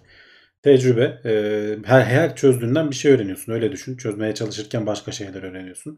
Tecrübe. 0.61 1.21
Ee, 1.25 1.78
her, 1.86 2.01
her 2.01 2.36
çözdüğünden 2.36 2.91
bir 2.91 2.95
şey 2.95 3.11
öğreniyorsun. 3.11 3.51
Öyle 3.51 3.71
düşün. 3.71 3.97
Çözmeye 3.97 4.36
çalışırken 4.36 4.86
başka 4.86 5.11
şeyler 5.11 5.43
öğreniyorsun. 5.43 5.97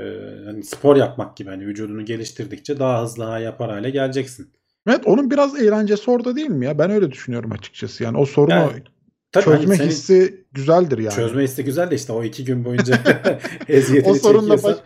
Ee, 0.00 0.04
hani 0.44 0.62
spor 0.64 0.96
yapmak 0.96 1.36
gibi. 1.36 1.50
Hani 1.50 1.66
vücudunu 1.66 2.04
geliştirdikçe 2.04 2.78
daha 2.78 3.02
hızlı 3.02 3.24
ha 3.24 3.38
yapar 3.38 3.70
hale 3.70 3.90
geleceksin. 3.90 4.52
Evet 4.88 5.00
onun 5.06 5.30
biraz 5.30 5.62
eğlencesi 5.62 6.10
orada 6.10 6.36
değil 6.36 6.48
mi 6.48 6.66
ya? 6.66 6.78
Ben 6.78 6.90
öyle 6.90 7.10
düşünüyorum 7.12 7.52
açıkçası. 7.52 8.04
Yani 8.04 8.18
o 8.18 8.26
sorunu 8.26 8.50
Yani, 8.54 8.82
Tabii 9.32 9.44
hani 9.44 9.58
çözme 9.60 9.76
senin 9.76 9.88
hissi 9.88 10.44
güzeldir 10.52 10.98
yani. 10.98 11.14
çözme 11.14 11.42
hissi 11.42 11.64
güzel 11.64 11.90
de 11.90 11.94
işte 11.94 12.12
o 12.12 12.24
iki 12.24 12.44
gün 12.44 12.64
boyunca 12.64 12.98
eziyetini 13.68 14.12
O 14.12 14.14
sorunla 14.14 14.40
çekiyorsan. 14.40 14.72
baş- 14.72 14.80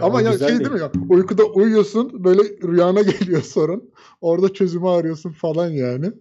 Ama 0.00 0.16
o 0.16 0.20
ya 0.20 0.38
şey 0.38 0.48
değil 0.48 0.70
mi 0.70 0.80
ya? 0.80 0.92
Uykuda 1.08 1.44
uyuyorsun 1.44 2.24
böyle 2.24 2.42
rüyana 2.42 3.02
geliyor 3.20 3.42
sorun. 3.42 3.90
Orada 4.20 4.52
çözümü 4.52 4.88
arıyorsun 4.88 5.32
falan 5.32 5.68
yani. 5.68 6.12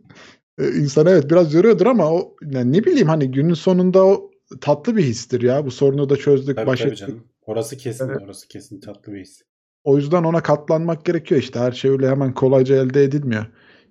Ee, 0.57 0.67
insan 0.67 1.05
evet 1.05 1.29
biraz 1.29 1.53
yoruyordur 1.53 1.85
ama 1.85 2.11
o 2.11 2.35
yani 2.51 2.73
ne 2.73 2.83
bileyim 2.83 3.07
hani 3.07 3.31
günün 3.31 3.53
sonunda 3.53 4.05
o 4.05 4.31
tatlı 4.61 4.95
bir 4.95 5.03
histir 5.03 5.41
ya. 5.41 5.65
Bu 5.65 5.71
sorunu 5.71 6.09
da 6.09 6.17
çözdük, 6.17 6.55
Tabii 6.55 6.67
baş 6.67 6.79
tabii 6.79 6.89
ettik. 6.89 7.07
canım. 7.07 7.23
Orası 7.45 7.77
kesin, 7.77 8.09
Evet. 8.09 8.21
orası 8.25 8.47
kesin 8.47 8.79
tatlı 8.79 9.13
bir 9.13 9.19
his. 9.21 9.41
O 9.83 9.97
yüzden 9.97 10.23
ona 10.23 10.43
katlanmak 10.43 11.05
gerekiyor 11.05 11.41
işte. 11.41 11.59
Her 11.59 11.71
şey 11.71 11.91
öyle 11.91 12.09
hemen 12.09 12.33
kolayca 12.33 12.75
elde 12.75 13.03
edilmiyor. 13.03 13.45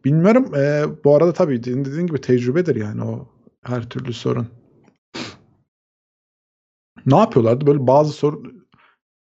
Bilmiyorum. 0.05 0.55
ee, 0.55 0.85
bu 1.05 1.17
arada 1.17 1.33
tabii 1.33 1.59
dediğin 1.59 1.85
dediğin 1.85 2.07
gibi 2.07 2.21
tecrübedir 2.21 2.77
yani 2.77 3.05
o 3.05 3.29
her 3.63 3.89
türlü 3.89 4.13
sorun. 4.13 4.49
Ne 7.07 7.17
yapıyorlardı? 7.17 7.67
Böyle 7.67 7.87
bazı 7.87 8.13
sorun 8.13 8.64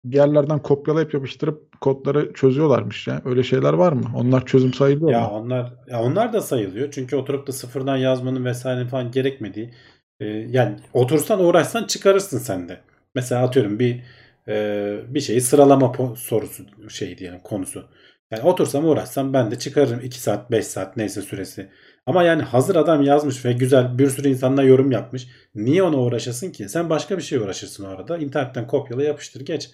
bir 0.04 0.16
yerlerden 0.16 0.62
kopyalayıp 0.62 1.14
yapıştırıp 1.14 1.80
kodları 1.80 2.32
çözüyorlarmış 2.32 3.06
ya. 3.08 3.22
Öyle 3.24 3.42
şeyler 3.42 3.72
var 3.72 3.92
mı? 3.92 4.04
Onlar 4.16 4.46
çözüm 4.46 4.74
sayılıyor 4.74 5.12
Ya 5.12 5.20
mu? 5.20 5.28
onlar 5.30 5.72
ya 5.86 6.02
onlar 6.02 6.32
da 6.32 6.40
sayılıyor. 6.40 6.90
Çünkü 6.90 7.16
oturup 7.16 7.46
da 7.46 7.52
sıfırdan 7.52 7.96
yazmanın 7.96 8.44
vesaire 8.44 8.88
falan 8.88 9.10
gerekmediği. 9.10 9.74
e, 10.20 10.26
yani 10.26 10.76
otursan 10.92 11.44
uğraşsan 11.44 11.84
çıkarırsın 11.84 12.38
sen 12.38 12.68
de. 12.68 12.80
Mesela 13.14 13.42
atıyorum 13.44 13.78
bir 13.78 14.02
e, 14.48 15.00
bir 15.08 15.20
şeyi 15.20 15.40
sıralama 15.40 15.92
sorusu 16.16 16.64
şey 16.88 17.18
diyelim 17.18 17.40
konusu. 17.40 17.88
Yani 18.30 18.42
otursam 18.42 18.84
uğraşsam 18.88 19.32
ben 19.32 19.50
de 19.50 19.58
çıkarırım 19.58 20.00
2 20.00 20.20
saat 20.20 20.50
5 20.50 20.66
saat 20.66 20.96
neyse 20.96 21.22
süresi. 21.22 21.70
Ama 22.06 22.22
yani 22.22 22.42
hazır 22.42 22.76
adam 22.76 23.02
yazmış 23.02 23.44
ve 23.44 23.52
güzel 23.52 23.98
bir 23.98 24.10
sürü 24.10 24.28
insanla 24.28 24.62
yorum 24.62 24.90
yapmış. 24.90 25.28
Niye 25.54 25.82
ona 25.82 25.96
uğraşasın 25.96 26.50
ki? 26.52 26.68
Sen 26.68 26.90
başka 26.90 27.16
bir 27.18 27.22
şeye 27.22 27.40
uğraşırsın 27.40 27.84
o 27.84 27.88
arada. 27.88 28.18
İnternetten 28.18 28.66
kopyala 28.66 29.02
yapıştır 29.02 29.40
geç. 29.40 29.70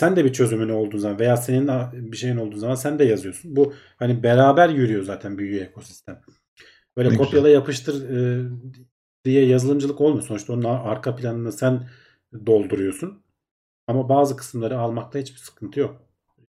Sen 0.00 0.16
de 0.16 0.24
bir 0.24 0.32
çözümün 0.32 0.68
olduğu 0.68 0.98
zaman 0.98 1.18
veya 1.18 1.36
senin 1.36 1.70
bir 1.92 2.16
şeyin 2.16 2.36
olduğu 2.36 2.56
zaman 2.56 2.74
sen 2.74 2.98
de 2.98 3.04
yazıyorsun. 3.04 3.56
Bu 3.56 3.74
hani 3.96 4.22
beraber 4.22 4.68
yürüyor 4.68 5.02
zaten 5.02 5.38
büyüyor 5.38 5.66
ekosistem. 5.66 6.20
Böyle 6.96 7.10
Ne 7.10 7.16
kopyala 7.16 7.48
yapıştır 7.48 8.10
e, 8.10 8.48
diye 9.24 9.46
yazılımcılık 9.46 10.00
olmuyor. 10.00 10.22
Sonuçta 10.22 10.52
onun 10.52 10.64
arka 10.64 11.16
planını 11.16 11.52
sen 11.52 11.88
dolduruyorsun. 12.46 13.22
Ama 13.86 14.08
bazı 14.08 14.36
kısımları 14.36 14.78
almakta 14.78 15.18
hiçbir 15.18 15.38
sıkıntı 15.38 15.80
yok. 15.80 16.02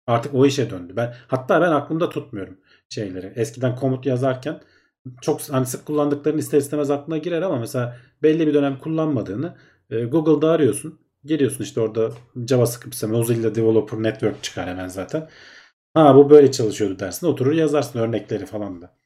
Artık 0.07 0.33
o 0.33 0.45
işe 0.45 0.69
döndü. 0.69 0.93
Ben 0.95 1.15
hatta 1.27 1.61
ben 1.61 1.71
aklımda 1.71 2.09
tutmuyorum 2.09 2.57
şeyleri. 2.89 3.33
Eskiden 3.35 3.75
komut 3.75 4.05
yazarken 4.05 4.61
çok 5.21 5.41
hani 5.41 5.65
sık 5.65 5.85
kullandıkların 5.85 6.37
ister 6.37 6.57
istemez 6.57 6.91
aklına 6.91 7.17
girer 7.17 7.41
ama 7.41 7.59
mesela 7.59 7.97
belli 8.23 8.47
bir 8.47 8.53
dönem 8.53 8.79
kullanmadığını 8.79 9.57
e, 9.89 10.03
Google'da 10.03 10.51
arıyorsun. 10.51 11.06
Giriyorsun 11.27 11.63
işte 11.63 11.81
orada 11.81 12.11
JavaScript 12.49 12.95
ise 12.95 13.07
Mozilla 13.07 13.55
Developer 13.55 14.03
Network 14.03 14.43
çıkar 14.43 14.69
hemen 14.69 14.87
zaten. 14.87 15.29
Ha 15.93 16.15
bu 16.15 16.29
böyle 16.29 16.51
çalışıyordu 16.51 16.99
dersin. 16.99 17.27
Oturur 17.27 17.53
yazarsın 17.53 17.99
örnekleri 17.99 18.45
falan 18.45 18.81
da. 18.81 18.97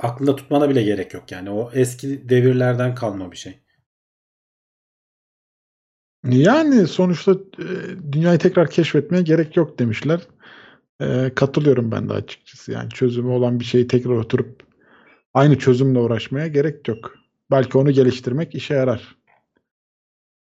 Aklında 0.00 0.36
tutmana 0.36 0.70
bile 0.70 0.82
gerek 0.82 1.14
yok 1.14 1.32
yani. 1.32 1.50
O 1.50 1.70
eski 1.74 2.28
devirlerden 2.28 2.94
kalma 2.94 3.32
bir 3.32 3.36
şey. 3.36 3.58
Yani 6.24 6.86
sonuçta 6.86 7.32
e, 7.32 7.66
dünyayı 8.12 8.38
tekrar 8.38 8.70
keşfetmeye 8.70 9.22
gerek 9.22 9.56
yok 9.56 9.78
demişler. 9.78 10.20
E, 11.00 11.32
katılıyorum 11.34 11.90
ben 11.92 12.08
de 12.08 12.12
açıkçası. 12.12 12.72
Yani 12.72 12.90
çözümü 12.90 13.30
olan 13.30 13.60
bir 13.60 13.64
şeyi 13.64 13.88
tekrar 13.88 14.10
oturup 14.10 14.62
aynı 15.34 15.58
çözümle 15.58 15.98
uğraşmaya 15.98 16.46
gerek 16.46 16.88
yok. 16.88 17.14
Belki 17.50 17.78
onu 17.78 17.90
geliştirmek 17.90 18.54
işe 18.54 18.74
yarar. 18.74 19.17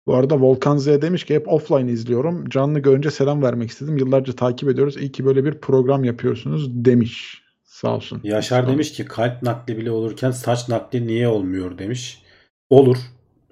Bu 0.10 0.16
arada 0.16 0.41
Volkan 0.41 0.78
Z 0.78 0.88
demiş 0.88 1.24
ki 1.24 1.36
hep 1.36 1.47
offline 1.47 1.91
izliyorum. 1.91 2.49
Canlı 2.49 2.80
görünce 2.80 3.12
selam 3.12 3.43
vermek 3.43 3.70
istedim. 3.70 3.97
Yıllarca 3.97 4.34
takip 4.34 4.70
ediyoruz. 4.70 4.97
İyi 4.97 5.12
ki 5.12 5.26
böyle 5.26 5.45
bir 5.45 5.53
program 5.53 6.03
yapıyorsunuz 6.03 6.86
demiş. 6.86 7.43
Sağ 7.64 7.95
olsun. 7.95 8.22
Yaşar 8.24 8.55
Sağ 8.60 8.64
olun. 8.64 8.74
demiş 8.74 8.91
ki 8.91 9.05
kalp 9.05 9.43
nakli 9.43 9.78
bile 9.78 9.91
olurken 9.91 10.32
saç 10.32 10.70
nakli 10.70 11.07
niye 11.07 11.28
olmuyor 11.28 11.78
demiş. 11.78 12.24
Olur. 12.70 12.97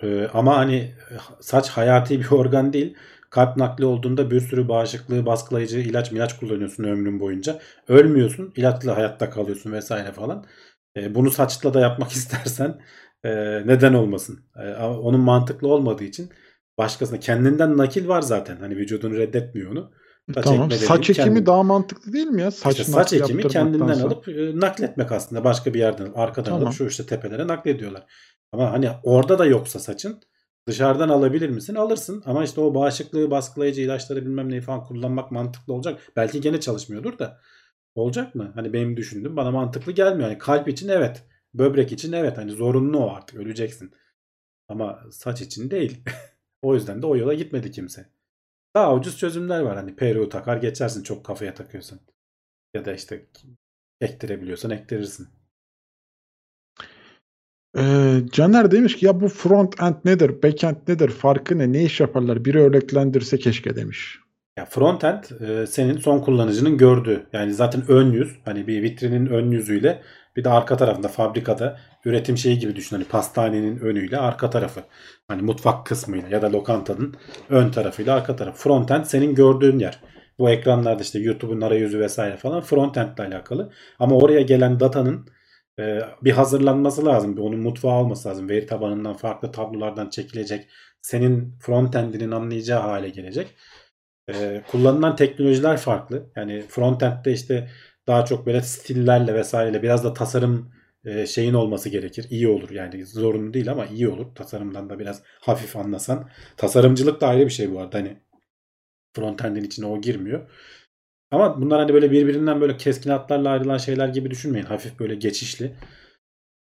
Ee, 0.04 0.28
ama 0.34 0.58
hani 0.58 0.92
saç 1.40 1.70
hayati 1.70 2.20
bir 2.20 2.32
organ 2.32 2.74
değil. 2.74 2.94
Kalp 3.30 3.58
nakli 3.58 3.86
olduğunda 3.86 4.32
bir 4.32 4.40
sürü 4.40 4.70
bağışıklığı 4.70 5.26
baskılayıcı 5.26 5.80
ilaç 5.80 6.12
milaç 6.12 6.40
kullanıyorsun 6.40 6.84
ömrün 6.84 7.20
boyunca. 7.20 7.60
Ölmüyorsun. 7.88 8.54
ilaçla 8.56 8.98
hayatta 8.98 9.30
kalıyorsun 9.30 9.72
vesaire 9.72 10.12
falan. 10.12 10.46
Ee, 10.98 11.16
bunu 11.16 11.32
saçla 11.32 11.74
da 11.74 11.80
yapmak 11.80 12.12
istersen 12.20 12.82
e, 13.24 13.30
neden 13.68 13.94
olmasın? 13.94 14.40
E, 14.56 14.70
ama 14.70 15.00
onun 15.00 15.20
mantıklı 15.20 15.68
olmadığı 15.68 16.04
için 16.04 16.30
başkasına 16.78 17.20
kendinden 17.20 17.78
nakil 17.78 18.08
var 18.08 18.22
zaten. 18.22 18.58
Hani 18.58 18.76
vücudunu 18.76 19.18
reddetmiyor 19.18 19.72
onu. 19.72 19.92
Saç 20.34 20.44
Tamam. 20.46 20.72
Saç 20.72 21.10
ekimi 21.10 21.26
kendin- 21.26 21.46
daha 21.46 21.64
mantıklı 21.64 22.14
değil 22.14 22.28
mi 22.28 22.42
ya? 22.42 22.52
Saç, 22.52 22.80
İşte 22.80 22.92
saç 22.92 23.14
ekimi 23.14 23.48
kendinden 23.48 24.00
alıp 24.00 24.28
e, 24.28 24.60
nakletmek 24.60 25.12
aslında 25.12 25.44
başka 25.44 25.74
bir 25.74 25.80
yerden 25.80 26.12
arkadan 26.16 26.52
Tamam. 26.52 26.64
alıp 26.64 26.74
şu 26.74 26.88
işte 26.88 27.06
tepelere 27.06 27.48
naklediyorlar. 27.48 28.06
Ama 28.52 28.72
hani 28.72 28.90
orada 29.04 29.40
da 29.40 29.46
yoksa 29.46 29.80
saçın 29.80 30.22
dışarıdan 30.68 31.10
alabilir 31.10 31.50
misin? 31.50 31.76
Alırsın 31.76 32.24
ama 32.26 32.44
işte 32.44 32.62
o 32.62 32.76
bağışıklığı 32.76 33.32
baskılayıcı 33.32 33.82
ilaçları 33.82 34.26
bilmem 34.26 34.50
neyi 34.50 34.62
falan 34.62 34.84
kullanmak 34.84 35.32
mantıklı 35.32 35.74
olacak. 35.74 36.00
Belki 36.16 36.42
gene 36.42 36.60
çalışmıyordur 36.60 37.20
da 37.20 37.40
olacak 37.96 38.36
mı? 38.36 38.52
Hani 38.56 38.74
benim 38.74 38.98
düşündüğüm 38.98 39.36
bana 39.38 39.52
mantıklı 39.52 39.92
gelmiyor. 39.92 40.30
Hani 40.30 40.38
kalp 40.38 40.68
için 40.68 40.88
evet, 40.90 41.24
böbrek 41.54 41.92
için 41.92 42.12
evet 42.12 42.38
hani 42.38 42.52
zorunlu 42.52 43.00
o 43.00 43.16
artık 43.16 43.38
öleceksin. 43.38 43.92
Ama 44.68 45.00
saç 45.12 45.42
için 45.42 45.72
değil. 45.72 46.04
o 46.68 46.74
yüzden 46.74 47.02
de 47.02 47.06
o 47.06 47.16
yola 47.16 47.34
gitmedi 47.34 47.72
kimse. 47.72 48.06
Daha 48.76 48.96
ucuz 48.96 49.18
çözümler 49.18 49.62
var. 49.62 49.78
Hani 49.78 49.96
peruğu 49.96 50.30
takar 50.30 50.58
geçersin 50.58 51.04
çok 51.04 51.26
kafaya 51.26 51.54
takıyorsan. 51.54 52.00
Ya 52.74 52.86
da 52.86 52.94
işte 52.94 53.26
ektirebiliyorsan 54.02 54.72
ektirirsin. 54.72 55.28
Ee, 57.78 58.20
Caner 58.32 58.72
demiş 58.72 58.96
ki 58.96 59.06
ya 59.06 59.22
bu 59.22 59.28
front 59.28 59.82
end 59.82 59.96
nedir, 60.06 60.44
back 60.44 60.64
end 60.64 60.76
nedir, 60.88 61.10
farkı 61.10 61.58
ne, 61.58 61.72
ne 61.72 61.84
iş 61.84 62.00
yaparlar? 62.00 62.46
Biri 62.46 62.60
örneklendirse 62.60 63.38
keşke 63.38 63.76
demiş. 63.76 64.20
Ya 64.58 64.66
frontend 64.66 65.24
e, 65.42 65.68
senin 65.68 65.98
son 65.98 66.20
kullanıcının 66.20 66.78
gördüğü 66.78 67.28
yani 67.34 67.54
zaten 67.54 67.84
ön 67.88 68.12
yüz 68.12 68.40
hani 68.46 68.68
bir 68.68 68.84
vitrinin 68.84 69.26
ön 69.26 69.52
yüzüyle 69.52 70.02
bir 70.38 70.44
de 70.44 70.50
arka 70.50 70.78
tarafında 70.78 71.08
fabrikada 71.08 71.80
üretim 72.06 72.38
şeyi 72.38 72.60
gibi 72.60 72.76
düşün 72.76 72.96
hani 72.96 73.06
pastanenin 73.06 73.80
önüyle 73.80 74.18
arka 74.18 74.50
tarafı 74.50 74.84
hani 75.28 75.42
mutfak 75.42 75.86
kısmıyla 75.86 76.30
ya 76.30 76.42
da 76.42 76.52
lokantanın 76.52 77.16
ön 77.50 77.72
tarafıyla 77.72 78.16
arka 78.16 78.36
tarafı 78.36 78.58
frontend 78.58 79.06
senin 79.06 79.36
gördüğün 79.36 79.80
yer. 79.80 80.00
Bu 80.40 80.50
ekranlarda 80.50 81.04
işte 81.04 81.20
YouTube'un 81.20 81.62
arayüzü 81.62 82.00
vesaire 82.00 82.38
falan 82.38 82.62
frontend 82.62 83.18
ile 83.18 83.28
alakalı 83.28 83.72
ama 84.00 84.16
oraya 84.16 84.42
gelen 84.42 84.80
datanın 84.80 85.28
e, 85.80 86.00
bir 86.22 86.32
hazırlanması 86.32 87.06
lazım. 87.06 87.38
Bir 87.38 87.42
onun 87.42 87.60
mutfağı 87.60 88.00
olması 88.00 88.30
lazım. 88.30 88.50
Veri 88.50 88.66
tabanından 88.66 89.18
farklı 89.18 89.52
tablolardan 89.52 90.10
çekilecek. 90.10 90.68
Senin 91.02 91.60
frontend'inin 91.60 92.32
anlayacağı 92.32 92.82
hale 92.82 93.10
gelecek. 93.10 93.48
Ee, 94.34 94.64
kullanılan 94.72 95.16
teknolojiler 95.16 95.78
farklı. 95.78 96.32
Yani 96.36 96.62
frontend'de 96.70 97.32
işte 97.34 97.70
daha 98.08 98.26
çok 98.26 98.46
böyle 98.46 98.62
stillerle 98.62 99.34
vesaireyle 99.34 99.84
biraz 99.84 100.04
da 100.04 100.14
tasarım 100.14 100.72
e, 101.06 101.28
şeyin 101.28 101.54
olması 101.54 101.90
gerekir. 101.90 102.26
İyi 102.30 102.48
olur 102.48 102.70
yani 102.70 103.06
zorunlu 103.06 103.54
değil 103.54 103.72
ama 103.72 103.86
iyi 103.86 104.08
olur. 104.08 104.36
Tasarımdan 104.36 104.90
da 104.90 105.00
biraz 105.00 105.24
hafif 105.42 105.76
anlasan. 105.76 106.30
Tasarımcılık 106.58 107.22
da 107.22 107.28
ayrı 107.28 107.46
bir 107.46 107.52
şey 107.52 107.74
bu 107.74 107.80
arada. 107.80 107.98
Hani 107.98 108.18
frontend'in 109.16 109.64
içine 109.64 109.86
o 109.86 110.02
girmiyor. 110.02 110.50
Ama 111.32 111.62
bunlar 111.62 111.80
hani 111.80 111.94
böyle 111.94 112.12
birbirinden 112.12 112.62
böyle 112.62 112.78
keskin 112.78 113.10
hatlarla 113.10 113.50
ayrılan 113.50 113.78
şeyler 113.78 114.08
gibi 114.08 114.32
düşünmeyin. 114.32 114.66
Hafif 114.66 115.00
böyle 115.00 115.16
geçişli. 115.16 115.76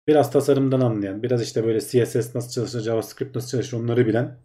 Biraz 0.08 0.32
tasarımdan 0.32 0.82
anlayan, 0.82 1.24
biraz 1.24 1.42
işte 1.42 1.64
böyle 1.66 1.80
CSS 1.80 2.36
nasıl 2.36 2.52
çalışır, 2.52 2.82
JavaScript 2.82 3.36
nasıl 3.36 3.50
çalışır 3.50 3.78
onları 3.78 4.08
bilen. 4.08 4.38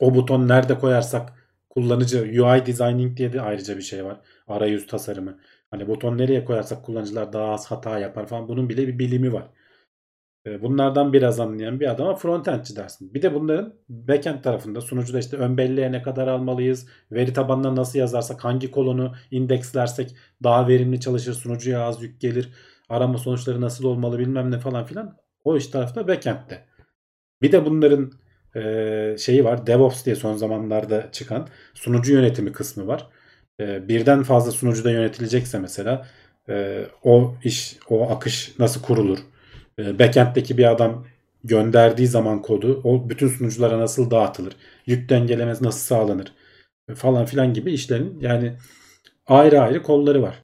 O 0.00 0.14
buton 0.14 0.48
nerede 0.48 0.78
koyarsak 0.78 1.32
kullanıcı 1.70 2.18
UI 2.18 2.66
designing 2.66 3.16
diye 3.16 3.32
de 3.32 3.40
ayrıca 3.40 3.76
bir 3.76 3.82
şey 3.82 4.04
var. 4.04 4.20
Arayüz 4.46 4.86
tasarımı. 4.86 5.38
Hani 5.70 5.88
buton 5.88 6.18
nereye 6.18 6.44
koyarsak 6.44 6.84
kullanıcılar 6.84 7.32
daha 7.32 7.52
az 7.52 7.66
hata 7.70 7.98
yapar 7.98 8.26
falan. 8.26 8.48
Bunun 8.48 8.68
bile 8.68 8.88
bir 8.88 8.98
bilimi 8.98 9.32
var. 9.32 9.50
E, 10.46 10.62
Bunlardan 10.62 11.12
biraz 11.12 11.40
anlayan 11.40 11.80
bir 11.80 11.90
adama 11.90 12.14
frontendçi 12.16 12.76
dersin. 12.76 13.14
Bir 13.14 13.22
de 13.22 13.34
bunların 13.34 13.74
backend 13.88 14.42
tarafında 14.42 14.80
sunucuda 14.80 15.18
işte 15.18 15.36
ön 15.36 15.56
belleğe 15.56 15.92
ne 15.92 16.02
kadar 16.02 16.28
almalıyız, 16.28 16.88
veri 17.12 17.32
tabanına 17.32 17.76
nasıl 17.76 17.98
yazarsak, 17.98 18.44
hangi 18.44 18.70
kolonu 18.70 19.14
indekslersek 19.30 20.16
daha 20.42 20.68
verimli 20.68 21.00
çalışır, 21.00 21.34
sunucuya 21.34 21.82
az 21.82 22.02
yük 22.02 22.20
gelir, 22.20 22.48
arama 22.88 23.18
sonuçları 23.18 23.60
nasıl 23.60 23.84
olmalı 23.84 24.18
bilmem 24.18 24.50
ne 24.50 24.58
falan 24.58 24.84
filan. 24.84 25.16
O 25.44 25.56
iş 25.56 25.66
tarafta 25.66 26.08
backend'te. 26.08 26.66
Bir 27.42 27.52
de 27.52 27.66
bunların 27.66 28.12
e, 28.56 29.16
şeyi 29.18 29.44
var. 29.44 29.66
DevOps 29.66 30.04
diye 30.06 30.16
son 30.16 30.36
zamanlarda 30.36 31.12
çıkan 31.12 31.48
sunucu 31.74 32.12
yönetimi 32.12 32.52
kısmı 32.52 32.86
var. 32.86 33.06
E, 33.60 33.88
birden 33.88 34.22
fazla 34.22 34.50
sunucuda 34.50 34.90
yönetilecekse 34.90 35.58
mesela 35.58 36.06
e, 36.48 36.86
o 37.04 37.34
iş, 37.44 37.76
o 37.88 38.10
akış 38.10 38.58
nasıl 38.58 38.82
kurulur? 38.82 39.18
E, 39.78 39.98
backend'deki 39.98 40.58
bir 40.58 40.70
adam 40.70 41.06
gönderdiği 41.44 42.06
zaman 42.06 42.42
kodu 42.42 42.80
o 42.84 43.08
bütün 43.08 43.28
sunuculara 43.28 43.78
nasıl 43.78 44.10
dağıtılır? 44.10 44.56
Yük 44.86 45.08
dengelemesi 45.08 45.64
nasıl 45.64 45.80
sağlanır? 45.80 46.32
E, 46.88 46.94
falan 46.94 47.24
filan 47.24 47.54
gibi 47.54 47.72
işlerin 47.72 48.20
yani 48.20 48.56
ayrı 49.26 49.60
ayrı 49.60 49.82
kolları 49.82 50.22
var. 50.22 50.42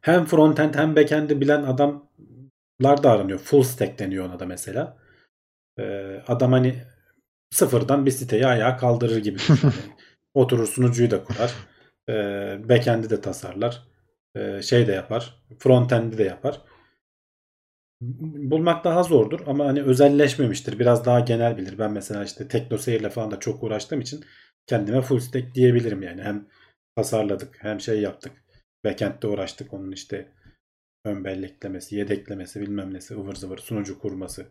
Hem 0.00 0.24
frontend 0.24 0.74
hem 0.74 0.96
backend'i 0.96 1.40
bilen 1.40 1.62
adamlar 1.62 3.02
da 3.02 3.10
aranıyor. 3.10 3.38
Full 3.38 3.62
stack 3.62 3.98
deniyor 3.98 4.26
ona 4.26 4.40
da 4.40 4.46
mesela. 4.46 4.98
Ee, 5.78 6.22
adam 6.26 6.52
hani 6.52 6.84
sıfırdan 7.50 8.06
bir 8.06 8.10
siteyi 8.10 8.46
ayağa 8.46 8.76
kaldırır 8.76 9.16
gibi. 9.16 9.38
Oturur 10.34 10.66
sunucuyu 10.66 11.10
da 11.10 11.24
kurar. 11.24 11.54
Ee, 12.08 12.68
backend'i 12.68 13.10
de 13.10 13.20
tasarlar. 13.20 13.82
Ee, 14.36 14.62
şey 14.62 14.86
de 14.86 14.92
yapar. 14.92 15.42
Frontend'i 15.58 16.18
de 16.18 16.22
yapar. 16.22 16.60
Bulmak 18.00 18.84
daha 18.84 19.02
zordur 19.02 19.40
ama 19.46 19.66
hani 19.66 19.82
özelleşmemiştir. 19.82 20.78
Biraz 20.78 21.04
daha 21.04 21.20
genel 21.20 21.56
bilir. 21.56 21.78
Ben 21.78 21.92
mesela 21.92 22.24
işte 22.24 22.48
TeknoSeyir'le 22.48 23.08
falan 23.08 23.30
da 23.30 23.40
çok 23.40 23.62
uğraştığım 23.62 24.00
için 24.00 24.24
kendime 24.66 25.00
full 25.00 25.18
stack 25.18 25.54
diyebilirim 25.54 26.02
yani. 26.02 26.22
Hem 26.22 26.48
tasarladık 26.96 27.56
hem 27.58 27.80
şey 27.80 28.00
yaptık. 28.00 28.32
Backend'de 28.84 29.26
uğraştık. 29.26 29.74
Onun 29.74 29.92
işte 29.92 30.28
ön 31.04 31.24
belleklemesi, 31.24 31.96
yedeklemesi 31.96 32.60
bilmem 32.60 32.94
nesi 32.94 33.14
ıvır 33.14 33.34
zıvır 33.34 33.58
sunucu 33.58 33.98
kurması. 33.98 34.46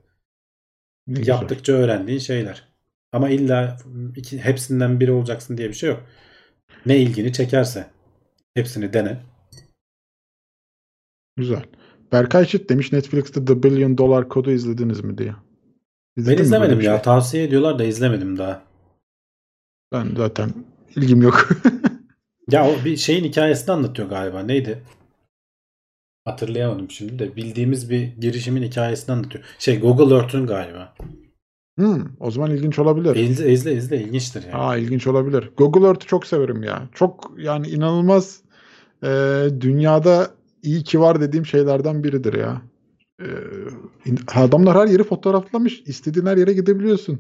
Ne 1.08 1.20
güzel. 1.20 1.34
Yaptıkça 1.34 1.74
öğrendiğin 1.74 2.20
şeyler. 2.20 2.68
Ama 3.12 3.30
illa 3.30 3.78
iki, 4.16 4.40
hepsinden 4.40 5.00
biri 5.00 5.12
olacaksın 5.12 5.58
diye 5.58 5.70
bir 5.70 5.74
şey 5.74 5.90
yok. 5.90 6.04
Ne 6.86 6.98
ilgini 6.98 7.34
çekerse. 7.34 7.88
Hepsini 8.54 8.94
dene. 8.94 9.18
Güzel. 11.38 11.64
Berkay 12.12 12.46
Çit 12.46 12.70
demiş 12.70 12.92
Netflix'te 12.92 13.46
The 13.46 13.64
Billion 13.64 13.98
Dollar 13.98 14.30
Kodu 14.30 14.52
izlediniz 14.52 15.04
mi 15.04 15.18
diye. 15.18 15.34
Ben 16.18 16.22
İzledin 16.22 16.40
mi 16.40 16.46
izlemedim 16.46 16.82
ya. 16.82 16.96
şey? 16.96 17.02
Tavsiye 17.02 17.44
ediyorlar 17.44 17.80
da 17.80 17.84
izlemedim 17.84 18.38
daha. 18.38 18.64
Ben 19.92 20.16
zaten 20.18 20.54
ilgim 20.96 21.22
yok. 21.22 21.50
Ya 22.52 22.70
o 22.70 22.86
bir 22.86 22.98
şeyin 22.98 23.24
hikayesini 23.24 23.72
anlatıyor 23.72 24.10
galiba. 24.10 24.44
Neydi? 24.44 24.84
Hatırlayamadım 26.26 26.92
şimdi 26.92 27.20
de. 27.20 27.36
Bildiğimiz 27.36 27.90
bir 27.90 28.08
girişimin 28.08 28.64
hikayesini 28.64 29.16
anlatıyor. 29.16 29.44
Şey 29.60 29.80
Google 29.80 30.16
Earth'ün 30.16 30.48
galiba. 30.48 30.96
Hmm, 31.80 32.04
o 32.20 32.32
zaman 32.32 32.52
ilginç 32.52 32.80
olabilir. 32.80 33.16
İzle 33.16 33.52
izle 33.52 33.74
izle 33.74 34.02
ilginçtir 34.02 34.44
yani. 34.44 34.56
Aa 34.56 34.78
ilginç 34.78 35.08
olabilir. 35.08 35.50
Google 35.58 35.88
Earth'ü 35.88 36.08
çok 36.08 36.26
severim 36.26 36.64
ya. 36.64 36.82
Çok 36.94 37.32
yani 37.38 37.68
inanılmaz 37.68 38.40
e, 39.04 39.08
dünyada 39.60 40.28
iyi 40.64 40.84
ki 40.84 41.00
var 41.00 41.22
dediğim 41.22 41.46
şeylerden 41.46 42.04
biridir 42.04 42.34
ya. 42.34 42.62
E, 43.22 43.28
adamlar 44.36 44.78
her 44.78 44.88
yeri 44.88 45.04
fotoğraflamış. 45.04 45.82
İstediğin 45.86 46.26
her 46.26 46.38
yere 46.38 46.54
gidebiliyorsun. 46.54 47.20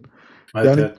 Evet, 0.56 0.65
yani- 0.65 0.81
evet. 0.81 0.95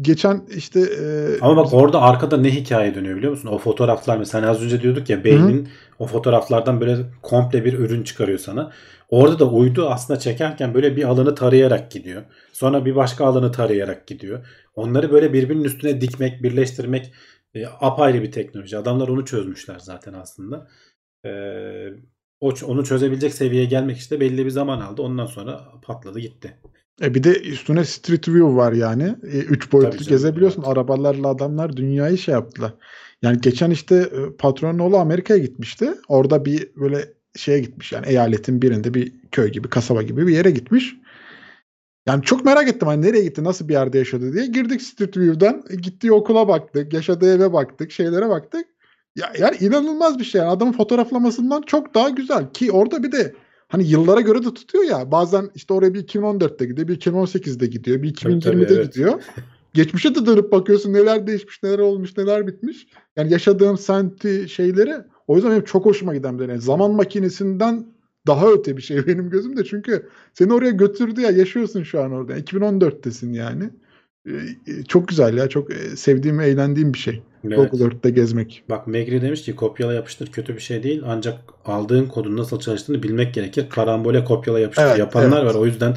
Geçen 0.00 0.42
işte 0.56 0.80
e, 0.80 1.38
Ama 1.40 1.56
bak 1.56 1.74
orada 1.74 2.02
arkada 2.02 2.36
ne 2.36 2.50
hikaye 2.54 2.94
dönüyor 2.94 3.16
biliyor 3.16 3.32
musun? 3.32 3.48
O 3.48 3.58
fotoğraflar 3.58 4.16
mesela 4.16 4.50
az 4.50 4.62
önce 4.62 4.82
diyorduk 4.82 5.10
ya 5.10 5.24
beynin 5.24 5.68
o 5.98 6.06
fotoğraflardan 6.06 6.80
böyle 6.80 6.96
komple 7.22 7.64
bir 7.64 7.72
ürün 7.72 8.02
çıkarıyor 8.02 8.38
sana. 8.38 8.72
Orada 9.14 9.38
da 9.38 9.50
uydu 9.50 9.88
aslında 9.88 10.18
çekerken 10.18 10.74
böyle 10.74 10.96
bir 10.96 11.04
alanı 11.04 11.34
tarayarak 11.34 11.90
gidiyor. 11.90 12.22
Sonra 12.52 12.84
bir 12.84 12.96
başka 12.96 13.24
alanı 13.26 13.52
tarayarak 13.52 14.06
gidiyor. 14.06 14.46
Onları 14.74 15.12
böyle 15.12 15.32
birbirinin 15.32 15.64
üstüne 15.64 16.00
dikmek, 16.00 16.42
birleştirmek 16.42 17.12
e, 17.54 17.66
apayrı 17.66 18.22
bir 18.22 18.32
teknoloji. 18.32 18.78
Adamlar 18.78 19.08
onu 19.08 19.24
çözmüşler 19.24 19.78
zaten 19.78 20.12
aslında. 20.12 20.68
E, 21.24 21.30
o 22.40 22.52
onu 22.66 22.84
çözebilecek 22.84 23.34
seviyeye 23.34 23.66
gelmek 23.66 23.96
işte 23.96 24.20
belli 24.20 24.44
bir 24.44 24.50
zaman 24.50 24.80
aldı. 24.80 25.02
Ondan 25.02 25.26
sonra 25.26 25.60
patladı 25.82 26.20
gitti. 26.20 26.58
E 27.02 27.14
bir 27.14 27.22
de 27.22 27.40
üstüne 27.40 27.84
Street 27.84 28.28
View 28.28 28.56
var 28.56 28.72
yani. 28.72 29.16
E, 29.22 29.38
üç 29.38 29.72
boyutlu 29.72 29.90
Tabii 29.90 30.04
canım, 30.04 30.10
gezebiliyorsun. 30.10 30.62
evet. 30.62 30.72
Arabalarla 30.72 31.28
adamlar 31.28 31.76
dünyayı 31.76 32.18
şey 32.18 32.32
yaptılar. 32.32 32.74
Yani 33.22 33.40
geçen 33.40 33.70
işte 33.70 33.96
e, 33.96 34.36
patronun 34.38 34.78
oğlu 34.78 34.96
Amerika'ya 34.96 35.40
gitmişti. 35.40 35.94
Orada 36.08 36.44
bir 36.44 36.70
böyle 36.76 37.13
şeye 37.36 37.60
gitmiş. 37.60 37.92
Yani 37.92 38.06
eyaletin 38.06 38.62
birinde 38.62 38.94
bir 38.94 39.12
köy 39.32 39.50
gibi, 39.52 39.68
kasaba 39.68 40.02
gibi 40.02 40.26
bir 40.26 40.34
yere 40.34 40.50
gitmiş. 40.50 40.96
Yani 42.06 42.22
çok 42.22 42.44
merak 42.44 42.68
ettim 42.68 42.88
hani 42.88 43.02
nereye 43.02 43.24
gitti, 43.24 43.44
nasıl 43.44 43.68
bir 43.68 43.72
yerde 43.72 43.98
yaşadı 43.98 44.32
diye. 44.32 44.46
Girdik 44.46 44.82
Street 44.82 45.16
View'dan. 45.16 45.62
e, 45.70 45.76
Gittiği 45.76 46.12
okula 46.12 46.48
baktık, 46.48 46.92
yaşadığı 46.92 47.36
eve 47.36 47.52
baktık, 47.52 47.92
şeylere 47.92 48.28
baktık. 48.28 48.66
Ya 49.16 49.32
yani 49.38 49.56
inanılmaz 49.60 50.18
bir 50.18 50.24
şey. 50.24 50.38
Yani 50.38 50.50
adamın 50.50 50.72
fotoğraflamasından 50.72 51.62
çok 51.62 51.94
daha 51.94 52.08
güzel 52.08 52.52
ki 52.52 52.72
orada 52.72 53.02
bir 53.02 53.12
de 53.12 53.34
hani 53.68 53.88
yıllara 53.88 54.20
göre 54.20 54.38
de 54.44 54.54
tutuyor 54.54 54.84
ya. 54.84 55.10
Bazen 55.12 55.50
işte 55.54 55.74
oraya 55.74 55.94
bir 55.94 56.06
2014'te 56.06 56.64
gidiyor, 56.64 56.88
bir 56.88 57.00
2018'de 57.00 57.66
gidiyor, 57.66 58.02
bir 58.02 58.14
Tabii, 58.14 58.32
2020'de 58.32 58.50
tabii, 58.50 58.74
evet. 58.74 58.94
gidiyor. 58.94 59.22
Geçmişe 59.74 60.14
de 60.14 60.26
dönüp 60.26 60.52
bakıyorsun 60.52 60.92
neler 60.92 61.26
değişmiş, 61.26 61.62
neler 61.62 61.78
olmuş, 61.78 62.16
neler 62.16 62.46
bitmiş. 62.46 62.86
Yani 63.16 63.32
yaşadığım 63.32 63.78
semti 63.78 64.48
şeyleri 64.48 64.94
o 65.26 65.34
yüzden 65.36 65.50
benim 65.52 65.64
çok 65.64 65.84
hoşuma 65.84 66.14
giden 66.14 66.38
bir. 66.38 66.48
Yani 66.48 66.60
zaman 66.60 66.90
makinesinden 66.90 67.86
daha 68.26 68.50
öte 68.52 68.76
bir 68.76 68.82
şey 68.82 69.06
benim 69.06 69.30
gözümde. 69.30 69.64
Çünkü 69.64 70.08
seni 70.32 70.52
oraya 70.52 70.70
götürdü 70.70 71.20
ya 71.20 71.30
yaşıyorsun 71.30 71.82
şu 71.82 72.02
an 72.02 72.12
orada. 72.12 72.38
2014'tesin 72.38 73.32
yani. 73.32 73.70
Ee, 74.26 74.32
e, 74.66 74.84
Çok 74.84 75.08
güzel 75.08 75.36
ya. 75.36 75.48
Çok 75.48 75.72
e, 75.72 75.96
sevdiğim, 75.96 76.40
eğlendiğim 76.40 76.94
bir 76.94 76.98
şey. 76.98 77.22
Evet. 77.44 77.56
Google 77.56 77.84
Earth'te 77.84 78.10
gezmek. 78.10 78.64
Bak 78.70 78.86
Megri 78.86 79.22
demiş 79.22 79.42
ki 79.42 79.56
kopyala 79.56 79.92
yapıştır 79.92 80.32
kötü 80.32 80.54
bir 80.54 80.60
şey 80.60 80.82
değil 80.82 81.02
ancak 81.06 81.38
aldığın 81.64 82.06
kodun 82.06 82.36
nasıl 82.36 82.60
çalıştığını 82.60 83.02
bilmek 83.02 83.34
gerekir. 83.34 83.68
Karambole 83.70 84.24
kopyala 84.24 84.60
yapıştır 84.60 84.84
Evet, 84.84 84.98
yapanlar 84.98 85.42
evet. 85.42 85.54
var. 85.54 85.60
O 85.60 85.66
yüzden 85.66 85.96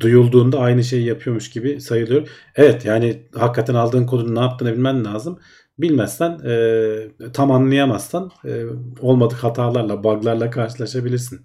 duyulduğunda 0.00 0.58
aynı 0.58 0.84
şeyi 0.84 1.06
yapıyormuş 1.06 1.50
gibi 1.50 1.80
sayılıyor. 1.80 2.28
Evet 2.56 2.84
yani 2.84 3.22
hakikaten 3.34 3.74
aldığın 3.74 4.06
kodun 4.06 4.34
ne 4.34 4.40
yaptığını 4.40 4.72
bilmen 4.72 5.04
lazım. 5.04 5.38
Bilmezsen 5.82 6.38
e, 6.44 7.32
tam 7.32 7.50
anlayamazsan 7.50 8.30
e, 8.44 8.64
olmadık 9.00 9.38
hatalarla, 9.38 10.04
bug'larla 10.04 10.50
karşılaşabilirsin. 10.50 11.40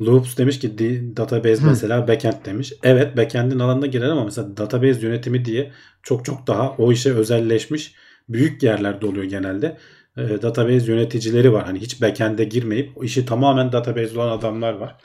Loops 0.00 0.38
demiş 0.38 0.58
ki 0.58 0.78
database 1.16 1.62
Hı. 1.62 1.66
mesela 1.66 2.08
backend 2.08 2.44
demiş. 2.44 2.72
Evet 2.82 3.16
backend'in 3.16 3.58
alanına 3.58 3.86
girer 3.86 4.08
ama 4.08 4.24
mesela 4.24 4.56
database 4.56 5.06
yönetimi 5.06 5.44
diye 5.44 5.72
çok 6.02 6.24
çok 6.24 6.46
daha 6.46 6.70
o 6.70 6.92
işe 6.92 7.14
özelleşmiş 7.14 7.94
büyük 8.28 8.62
yerlerde 8.62 9.06
oluyor 9.06 9.24
genelde. 9.24 9.78
Ee, 10.16 10.42
database 10.42 10.92
yöneticileri 10.92 11.52
var. 11.52 11.64
Hani 11.64 11.80
hiç 11.80 12.02
backend'e 12.02 12.44
girmeyip 12.44 13.04
işi 13.04 13.26
tamamen 13.26 13.72
database 13.72 14.20
olan 14.20 14.38
adamlar 14.38 14.72
var. 14.72 14.96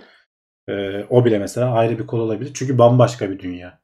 Ee, 0.70 1.06
o 1.10 1.26
bile 1.26 1.40
mesela 1.40 1.74
ayrı 1.74 2.00
bir 2.00 2.08
kol 2.08 2.20
olabilir. 2.20 2.52
Çünkü 2.54 2.78
bambaşka 2.78 3.32
bir 3.32 3.40
dünya. 3.40 3.83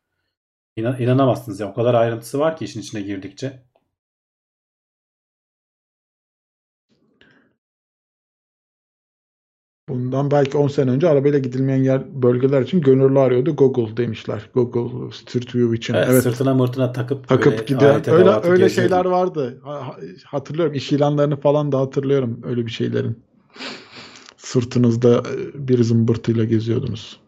İnan, 0.75 1.01
inanamazsınız 1.01 1.59
ya. 1.59 1.67
O 1.71 1.73
kadar 1.73 1.93
ayrıntısı 1.93 2.39
var 2.39 2.57
ki 2.57 2.65
işin 2.65 2.79
içine 2.81 3.01
girdikçe. 3.01 3.63
Bundan 9.89 10.31
belki 10.31 10.57
10 10.57 10.67
sene 10.67 10.91
önce 10.91 11.09
arabayla 11.09 11.39
gidilmeyen 11.39 11.83
yer 11.83 12.21
bölgeler 12.21 12.61
için 12.61 12.81
gönüllü 12.81 13.19
arıyordu. 13.19 13.55
Google 13.55 13.97
demişler. 13.97 14.49
Google 14.53 15.11
Street 15.15 15.55
View 15.55 15.75
için. 15.75 15.93
Evet, 15.93 16.07
Evet. 16.11 16.23
Sırtına 16.23 16.53
mırtına 16.53 16.91
takıp 16.91 17.27
Takıp 17.27 17.53
alet 17.53 18.07
Öyle 18.07 18.29
öyle 18.43 18.63
geziyordu. 18.63 18.69
şeyler 18.69 19.05
vardı. 19.05 19.61
Ha- 19.63 19.87
ha- 19.87 19.97
Hatırlıyorum. 20.25 20.73
İş 20.73 20.91
ilanlarını 20.91 21.39
falan 21.39 21.71
da 21.71 21.79
hatırlıyorum 21.79 22.41
öyle 22.43 22.65
bir 22.65 22.71
şeylerin. 22.71 23.23
Sırtınızda 24.37 25.17
e, 25.17 25.67
bir 25.67 25.83
zımbırtıyla 25.83 26.43
geziyordunuz. 26.43 27.19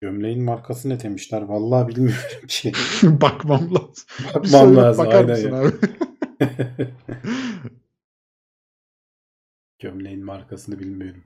Gömleğin 0.00 0.44
markası 0.44 0.88
ne 0.88 1.00
demişler? 1.00 1.42
Vallahi 1.42 1.88
bilmiyorum 1.88 2.22
ki. 2.48 2.72
Bakmam 3.02 3.74
lazım. 3.74 4.04
Bakmam 4.34 4.44
söyleyip 4.44 4.76
lazım. 4.76 5.06
bakar 5.06 5.06
Aynen 5.06 5.28
mısın 5.28 5.52
ya. 5.52 5.60
abi? 5.60 5.72
Gömleğin 9.78 10.24
markasını 10.24 10.78
bilmiyorum. 10.78 11.24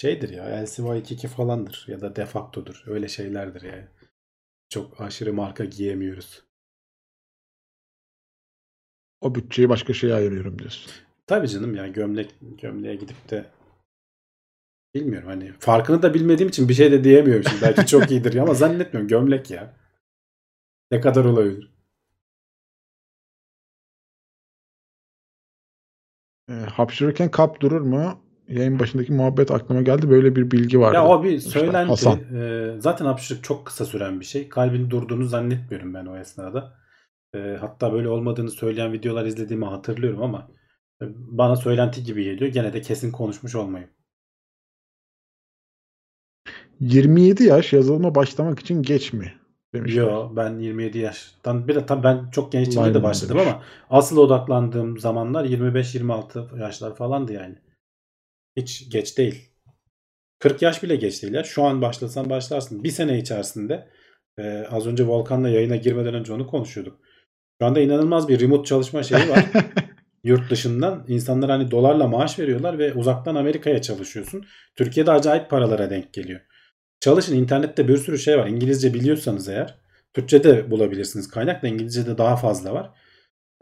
Şeydir 0.00 0.28
ya 0.28 0.44
LCY22 0.44 1.28
falandır 1.28 1.84
ya 1.88 2.00
da 2.00 2.16
defaktodur. 2.16 2.82
Öyle 2.86 3.08
şeylerdir 3.08 3.62
yani. 3.62 3.88
Çok 4.68 5.00
aşırı 5.00 5.34
marka 5.34 5.64
giyemiyoruz. 5.64 6.44
O 9.20 9.34
bütçeyi 9.34 9.68
başka 9.68 9.92
şeye 9.94 10.14
ayırıyorum 10.14 10.58
diyorsun. 10.58 10.92
Tabii 11.26 11.48
canım 11.48 11.74
ya 11.74 11.88
gömlek 11.88 12.34
gömleğe 12.40 12.96
gidip 12.96 13.30
de 13.30 13.50
bilmiyorum 14.94 15.28
hani 15.28 15.52
farkını 15.52 16.02
da 16.02 16.14
bilmediğim 16.14 16.48
için 16.48 16.68
bir 16.68 16.74
şey 16.74 16.92
de 16.92 17.04
diyemiyorum 17.04 17.44
şimdi. 17.44 17.62
Belki 17.62 17.86
çok 17.86 18.10
iyidir 18.10 18.36
ama 18.36 18.54
zannetmiyorum 18.54 19.08
gömlek 19.08 19.50
ya. 19.50 19.74
Ne 20.90 21.00
kadar 21.00 21.24
olabilir? 21.24 21.72
E, 26.50 26.52
hapşırırken 26.52 27.30
kap 27.30 27.60
durur 27.60 27.80
mu? 27.80 28.20
Yayın 28.48 28.78
başındaki 28.78 29.12
muhabbet 29.12 29.50
aklıma 29.50 29.82
geldi. 29.82 30.10
Böyle 30.10 30.36
bir 30.36 30.50
bilgi 30.50 30.80
vardı. 30.80 30.94
Ya 30.94 31.06
o 31.06 31.24
bir 31.24 31.30
demişler. 31.30 31.50
söylenti. 31.50 31.88
Hasan. 31.88 32.18
Ee, 32.34 32.80
zaten 32.80 33.04
hapşırık 33.04 33.44
çok 33.44 33.66
kısa 33.66 33.84
süren 33.84 34.20
bir 34.20 34.24
şey. 34.24 34.48
Kalbin 34.48 34.90
durduğunu 34.90 35.24
zannetmiyorum 35.24 35.94
ben 35.94 36.06
o 36.06 36.16
esnada. 36.16 36.74
Ee, 37.34 37.56
hatta 37.60 37.92
böyle 37.92 38.08
olmadığını 38.08 38.50
söyleyen 38.50 38.92
videolar 38.92 39.26
izlediğimi 39.26 39.64
hatırlıyorum 39.64 40.22
ama 40.22 40.50
e, 41.02 41.04
bana 41.14 41.56
söylenti 41.56 42.04
gibi 42.04 42.24
geliyor. 42.24 42.52
Gene 42.52 42.72
de 42.72 42.80
kesin 42.80 43.12
konuşmuş 43.12 43.54
olmayayım. 43.54 43.90
27 46.80 47.44
yaş 47.44 47.72
yazılıma 47.72 48.14
başlamak 48.14 48.58
için 48.58 48.82
geç 48.82 49.12
mi? 49.12 49.34
Demişler. 49.74 50.02
Yo 50.02 50.32
ben 50.36 50.58
27 50.58 50.98
yaştan 50.98 51.68
bir 51.68 51.74
de 51.74 51.86
tabii 51.86 52.02
ben 52.02 52.30
çok 52.30 52.52
gençliğimde 52.52 52.94
de 52.94 53.02
başladım 53.02 53.38
demiş. 53.38 53.52
ama 53.52 53.62
asıl 53.90 54.16
odaklandığım 54.16 54.98
zamanlar 54.98 55.44
25-26 55.44 56.60
yaşlar 56.60 56.96
falandı 56.96 57.32
yani. 57.32 57.54
Hiç 58.56 58.90
geç 58.90 59.18
değil. 59.18 59.48
40 60.38 60.62
yaş 60.62 60.82
bile 60.82 60.96
geç 60.96 61.22
değil 61.22 61.34
ya. 61.34 61.44
Şu 61.44 61.64
an 61.64 61.82
başlasan 61.82 62.30
başlarsın. 62.30 62.84
Bir 62.84 62.90
sene 62.90 63.18
içerisinde 63.18 63.88
e, 64.38 64.66
az 64.70 64.86
önce 64.86 65.06
Volkan'la 65.06 65.48
yayına 65.48 65.76
girmeden 65.76 66.14
önce 66.14 66.32
onu 66.32 66.46
konuşuyorduk. 66.46 67.00
Şu 67.60 67.66
anda 67.66 67.80
inanılmaz 67.80 68.28
bir 68.28 68.40
remote 68.40 68.64
çalışma 68.64 69.02
şeyi 69.02 69.28
var. 69.28 69.44
Yurt 70.24 70.50
dışından 70.50 71.04
insanlar 71.08 71.50
hani 71.50 71.70
dolarla 71.70 72.08
maaş 72.08 72.38
veriyorlar 72.38 72.78
ve 72.78 72.94
uzaktan 72.94 73.34
Amerika'ya 73.34 73.82
çalışıyorsun. 73.82 74.44
Türkiye'de 74.76 75.10
acayip 75.10 75.50
paralara 75.50 75.90
denk 75.90 76.12
geliyor. 76.12 76.40
Çalışın 77.00 77.36
internette 77.36 77.88
bir 77.88 77.96
sürü 77.96 78.18
şey 78.18 78.38
var. 78.38 78.46
İngilizce 78.46 78.94
biliyorsanız 78.94 79.48
eğer 79.48 79.78
Türkçe 80.14 80.44
de 80.44 80.70
bulabilirsiniz. 80.70 81.30
Kaynak 81.30 81.62
da 81.62 81.68
İngilizce'de 81.68 82.18
daha 82.18 82.36
fazla 82.36 82.74
var. 82.74 82.90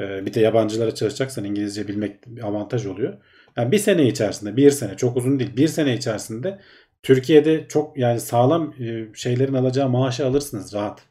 Ee, 0.00 0.26
bir 0.26 0.34
de 0.34 0.40
yabancılara 0.40 0.94
çalışacaksan 0.94 1.44
İngilizce 1.44 1.88
bilmek 1.88 2.24
avantaj 2.42 2.86
oluyor. 2.86 3.22
Yani 3.56 3.72
bir 3.72 3.78
sene 3.78 4.08
içerisinde, 4.08 4.56
bir 4.56 4.70
sene 4.70 4.96
çok 4.96 5.16
uzun 5.16 5.38
değil, 5.38 5.56
bir 5.56 5.68
sene 5.68 5.94
içerisinde 5.94 6.60
Türkiye'de 7.02 7.68
çok 7.68 7.98
yani 7.98 8.20
sağlam 8.20 8.74
e, 8.82 9.14
şeylerin 9.14 9.54
alacağı 9.54 9.88
maaşı 9.88 10.26
alırsınız 10.26 10.74
rahat. 10.74 11.02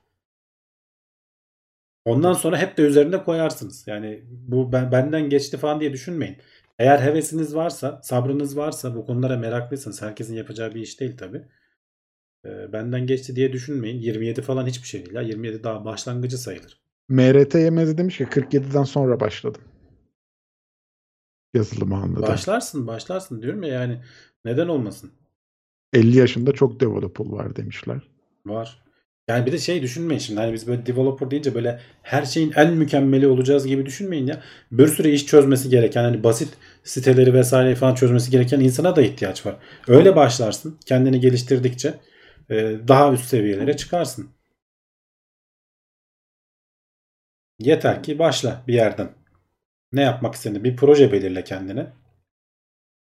Ondan 2.06 2.34
sonra 2.34 2.58
hep 2.58 2.78
de 2.78 2.82
üzerine 2.82 3.24
koyarsınız. 3.24 3.88
Yani 3.88 4.24
bu 4.30 4.72
ben, 4.72 4.92
benden 4.92 5.30
geçti 5.30 5.58
falan 5.58 5.80
diye 5.80 5.94
düşünmeyin. 5.94 6.38
Eğer 6.80 7.00
hevesiniz 7.00 7.56
varsa, 7.56 8.00
sabrınız 8.04 8.58
varsa, 8.58 8.96
bu 8.96 9.06
konulara 9.06 9.38
meraklıysanız 9.38 10.02
herkesin 10.02 10.36
yapacağı 10.36 10.76
bir 10.76 10.82
iş 10.82 11.00
değil 11.00 11.18
tabi. 12.46 12.74
benden 12.74 13.08
geçti 13.08 13.36
diye 13.36 13.54
düşünmeyin. 13.54 14.02
27 14.02 14.42
falan 14.42 14.68
hiçbir 14.68 14.88
şey 14.88 15.06
değil. 15.06 15.16
Ya. 15.16 15.22
27 15.22 15.64
daha 15.64 15.86
başlangıcı 15.86 16.38
sayılır. 16.38 16.80
MRT 17.10 17.56
yemezi 17.56 17.98
demiş 17.98 18.18
ki 18.18 18.24
47'den 18.24 18.84
sonra 18.84 19.20
başladım. 19.20 19.62
Yazılım 21.54 21.94
anında. 21.94 22.22
Başlarsın, 22.22 22.88
başlarsın 22.88 23.42
diyorum 23.42 23.64
ya 23.64 23.70
yani 23.70 24.02
neden 24.46 24.68
olmasın? 24.68 25.12
50 25.94 26.18
yaşında 26.18 26.52
çok 26.52 26.80
developer 26.80 27.26
var 27.26 27.56
demişler. 27.56 28.02
Var. 28.46 28.86
Yani 29.28 29.46
bir 29.46 29.52
de 29.52 29.58
şey 29.58 29.82
düşünmeyin 29.82 30.20
şimdi 30.20 30.40
hani 30.40 30.54
biz 30.54 30.68
böyle 30.68 30.86
developer 30.86 31.32
deyince 31.32 31.56
böyle 31.56 31.80
her 32.02 32.26
şeyin 32.26 32.54
en 32.56 32.74
mükemmeli 32.74 33.28
olacağız 33.28 33.68
gibi 33.68 33.86
düşünmeyin 33.86 34.28
ya. 34.28 34.42
Bir 34.72 34.88
sürü 34.88 35.10
iş 35.10 35.26
çözmesi 35.26 35.70
gereken 35.70 36.04
hani 36.04 36.24
basit 36.24 36.50
siteleri 36.84 37.34
vesaire 37.34 37.76
falan 37.76 37.96
çözmesi 37.96 38.32
gereken 38.32 38.60
insana 38.60 38.96
da 38.96 39.02
ihtiyaç 39.02 39.46
var. 39.46 39.58
Öyle 39.88 40.16
başlarsın 40.16 40.80
kendini 40.86 41.20
geliştirdikçe 41.20 41.94
daha 42.88 43.14
üst 43.14 43.26
seviyelere 43.26 43.78
çıkarsın. 43.78 44.30
Yeter 47.60 48.04
ki 48.04 48.20
başla 48.20 48.64
bir 48.68 48.74
yerden. 48.74 49.16
Ne 49.92 50.02
yapmak 50.02 50.36
istediğini 50.36 50.64
bir 50.64 50.76
proje 50.76 51.12
belirle 51.12 51.44
kendine. 51.44 51.94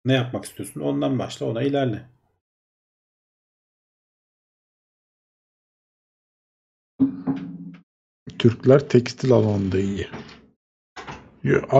Ne 0.06 0.14
yapmak 0.14 0.46
istiyorsun 0.46 0.82
ondan 0.82 1.20
başla 1.20 1.46
ona 1.46 1.62
ilerle. 1.62 2.06
Türkler 8.40 8.90
tekstil 8.90 9.32
alanında 9.32 9.80
iyi. 9.80 10.08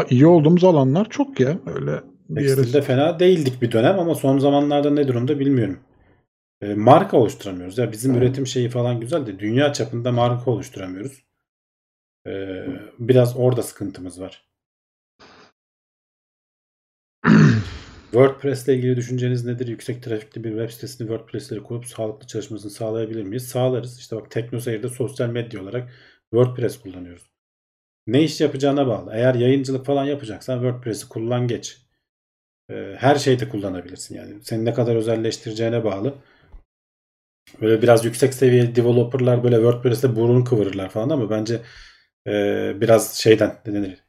İyi 0.10 0.28
olduğumuz 0.28 0.64
alanlar 0.64 1.10
çok 1.10 1.40
ya. 1.40 1.60
Öyle 1.66 2.04
bir 2.30 2.42
yere 2.42 2.56
Tekstilde 2.56 2.82
fena 2.82 3.20
değildik 3.20 3.62
bir 3.62 3.72
dönem 3.72 4.00
ama 4.00 4.16
son 4.16 4.40
zamanlarda 4.40 4.92
ne 4.92 5.08
durumda 5.08 5.40
bilmiyorum. 5.40 5.80
E, 6.62 6.74
marka 6.74 7.18
oluşturamıyoruz. 7.18 7.78
Ya 7.78 7.92
bizim 7.92 8.16
üretim 8.16 8.48
şeyi 8.48 8.70
falan 8.70 9.00
güzel 9.00 9.28
de 9.28 9.40
dünya 9.40 9.74
çapında 9.74 10.12
marka 10.12 10.52
oluşturamıyoruz. 10.52 11.24
E, 12.28 12.32
biraz 13.00 13.38
orada 13.38 13.64
sıkıntımız 13.64 14.22
var. 14.22 14.46
WordPress 18.12 18.68
ile 18.68 18.76
ilgili 18.76 18.96
düşünceniz 18.96 19.46
nedir? 19.46 19.68
Yüksek 19.68 20.04
trafikli 20.04 20.44
bir 20.44 20.50
web 20.50 20.70
sitesini 20.70 21.08
WordPress'leri 21.08 21.64
kurup 21.64 21.86
sağlıklı 21.86 22.28
çalışmasını 22.28 22.72
sağlayabilir 22.72 23.24
miyiz? 23.24 23.48
Sağlarız. 23.48 24.00
İşte 24.00 24.16
bak 24.16 24.32
TeknoSeyir'de 24.32 24.90
sosyal 24.90 25.30
medya 25.30 25.62
olarak 25.62 25.92
WordPress 26.32 26.82
kullanıyoruz. 26.82 27.34
Ne 28.08 28.24
iş 28.24 28.42
yapacağına 28.42 28.88
bağlı. 28.88 29.12
Eğer 29.14 29.36
yayıncılık 29.36 29.86
falan 29.86 30.06
yapacaksan 30.06 30.62
WordPress'i 30.62 31.10
kullan 31.10 31.48
geç. 31.48 31.78
Ee, 32.70 32.96
her 32.98 33.16
şeyde 33.16 33.50
kullanabilirsin 33.50 34.16
yani. 34.16 34.44
Seni 34.44 34.66
ne 34.66 34.74
kadar 34.74 34.96
özelleştireceğine 34.96 35.84
bağlı. 35.84 36.16
Böyle 37.62 37.82
biraz 37.82 38.06
yüksek 38.06 38.34
seviye 38.34 38.76
developerlar 38.76 39.44
böyle 39.44 39.56
WordPress'te 39.56 40.16
burun 40.16 40.44
kıvırırlar 40.44 40.90
falan 40.90 41.10
ama 41.10 41.30
bence 41.30 41.62
e, 42.28 42.32
biraz 42.82 43.14
şeyden 43.16 43.62
ne 43.66 43.74
denir? 43.74 44.04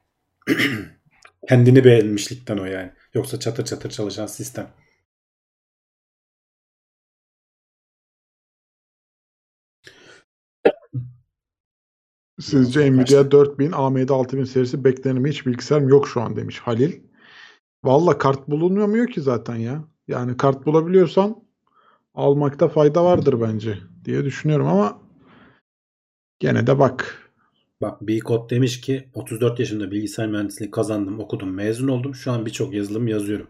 Kendini 1.48 1.85
beğenmişlikten 1.85 2.59
o 2.59 2.65
yani. 2.65 2.93
Yoksa 3.15 3.40
çatır 3.40 3.65
çatır 3.65 3.90
çalışan 3.90 4.27
sistem. 4.27 4.69
Sizce. 12.40 12.90
Nvidia 12.93 13.31
4000, 13.31 13.73
AMD 13.73 14.12
6000 14.12 14.44
serisi 14.44 14.85
beklenir 14.85 15.19
mi? 15.19 15.31
Hiç 15.31 15.47
bilgisayarım 15.47 15.89
yok 15.89 16.09
şu 16.09 16.20
an 16.20 16.36
demiş 16.36 16.61
Halil. 16.61 17.01
Valla 17.85 18.19
kart 18.19 18.48
bulunmuyor 18.48 19.09
ki 19.09 19.20
zaten 19.20 19.56
ya. 19.56 19.85
Yani 20.09 20.36
kart 20.36 20.66
bulabiliyorsan 20.66 21.44
almakta 22.15 22.69
fayda 22.69 23.05
vardır 23.05 23.41
bence 23.41 23.78
diye 24.05 24.24
düşünüyorum 24.24 24.66
ama 24.66 25.03
gene 26.39 26.66
de 26.66 26.78
bak. 26.78 27.20
Bak 27.82 28.03
Bcode 28.03 28.55
demiş 28.55 28.81
ki 28.81 29.11
34 29.15 29.61
yaşında 29.61 29.91
bilgisayar 29.91 30.28
mühendisliği 30.28 30.70
kazandım, 30.70 31.20
okudum, 31.20 31.55
mezun 31.55 31.89
oldum. 31.89 32.15
Şu 32.15 32.32
an 32.32 32.47
birçok 32.47 32.74
yazılım 32.74 33.09
yazıyorum. 33.09 33.49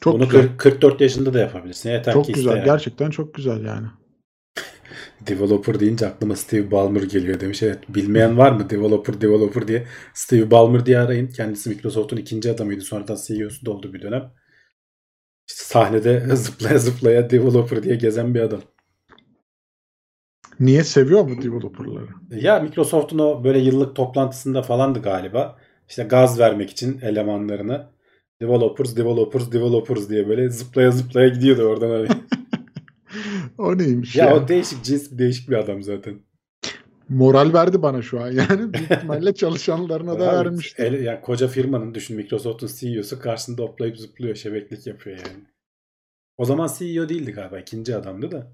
Çok 0.00 0.14
Bunu 0.14 0.24
güzel. 0.28 0.42
40 0.42 0.58
44 0.58 1.00
yaşında 1.00 1.34
da 1.34 1.38
yapabilirsin. 1.38 1.90
Yeter 1.90 2.12
Çok 2.12 2.24
ki 2.24 2.32
güzel. 2.32 2.56
yani. 2.56 2.64
Gerçekten 2.64 3.10
çok 3.10 3.34
güzel 3.34 3.64
yani. 3.64 3.86
Developer 5.26 5.80
deyince 5.80 6.06
aklıma 6.06 6.36
Steve 6.36 6.70
Ballmer 6.70 7.02
geliyor 7.02 7.40
demiş. 7.40 7.62
Evet 7.62 7.78
bilmeyen 7.88 8.38
var 8.38 8.52
mı 8.52 8.70
developer 8.70 9.20
developer 9.20 9.68
diye 9.68 9.86
Steve 10.14 10.50
Ballmer 10.50 10.86
diye 10.86 10.98
arayın. 10.98 11.28
Kendisi 11.28 11.68
Microsoft'un 11.70 12.16
ikinci 12.16 12.50
adamıydı. 12.50 12.80
Sonradan 12.80 13.18
CEO'su 13.26 13.66
da 13.66 13.70
oldu 13.70 13.94
bir 13.94 14.02
dönem. 14.02 14.32
Sahnede 15.54 16.36
zıplaya 16.36 16.78
zıplaya 16.78 17.30
developer 17.30 17.82
diye 17.82 17.96
gezen 17.96 18.34
bir 18.34 18.40
adam. 18.40 18.60
Niye 20.60 20.84
seviyor 20.84 21.22
mu 21.24 21.42
developerları? 21.42 22.06
Ya 22.30 22.60
Microsoft'un 22.60 23.18
o 23.18 23.44
böyle 23.44 23.58
yıllık 23.58 23.96
toplantısında 23.96 24.62
falandı 24.62 25.02
galiba. 25.02 25.58
İşte 25.88 26.02
gaz 26.02 26.38
vermek 26.38 26.70
için 26.70 27.00
elemanlarına 27.00 27.90
developers, 28.40 28.96
developers, 28.96 29.52
developers 29.52 30.08
diye 30.08 30.28
böyle 30.28 30.50
zıplaya 30.50 30.90
zıplaya 30.90 31.28
gidiyordu 31.28 31.62
oradan 31.62 32.06
o 33.58 33.78
neymiş 33.78 34.16
ya 34.16 34.26
ya? 34.26 34.36
o 34.36 34.48
değişik 34.48 34.84
cins 34.84 35.10
değişik 35.10 35.50
bir 35.50 35.56
adam 35.56 35.82
zaten. 35.82 36.20
Moral 37.10 37.52
verdi 37.52 37.82
bana 37.82 38.02
şu 38.02 38.20
an. 38.20 38.30
Yani 38.32 38.72
büyük 38.74 38.90
ihtimalle 38.90 39.34
çalışanlarına 39.34 40.20
da 40.20 40.30
Abi, 40.30 40.36
vermişti. 40.36 40.82
el- 40.82 41.04
yani 41.04 41.20
koca 41.20 41.48
firmanın 41.48 41.94
düşün 41.94 42.16
Microsoft'un 42.16 42.70
CEO'su 42.76 43.20
karşısında 43.20 43.62
hoplayıp 43.62 43.98
zıplıyor, 43.98 44.34
şebeklik 44.34 44.86
yapıyor 44.86 45.16
yani. 45.16 45.44
O 46.38 46.44
zaman 46.44 46.70
CEO 46.78 47.08
değildi 47.08 47.32
galiba, 47.32 47.58
ikinci 47.58 47.96
adamdı 47.96 48.30
da. 48.30 48.52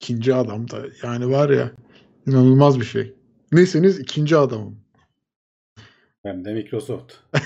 İkinci 0.00 0.34
adam 0.34 0.70
da 0.70 0.76
yani 1.02 1.30
var 1.30 1.50
ya 1.50 1.72
inanılmaz 2.26 2.80
bir 2.80 2.84
şey. 2.84 3.14
Neyseniz 3.52 3.98
ikinci 4.00 4.36
adamım. 4.36 4.80
Hem 6.22 6.44
de 6.44 6.52
Microsoft. 6.54 7.12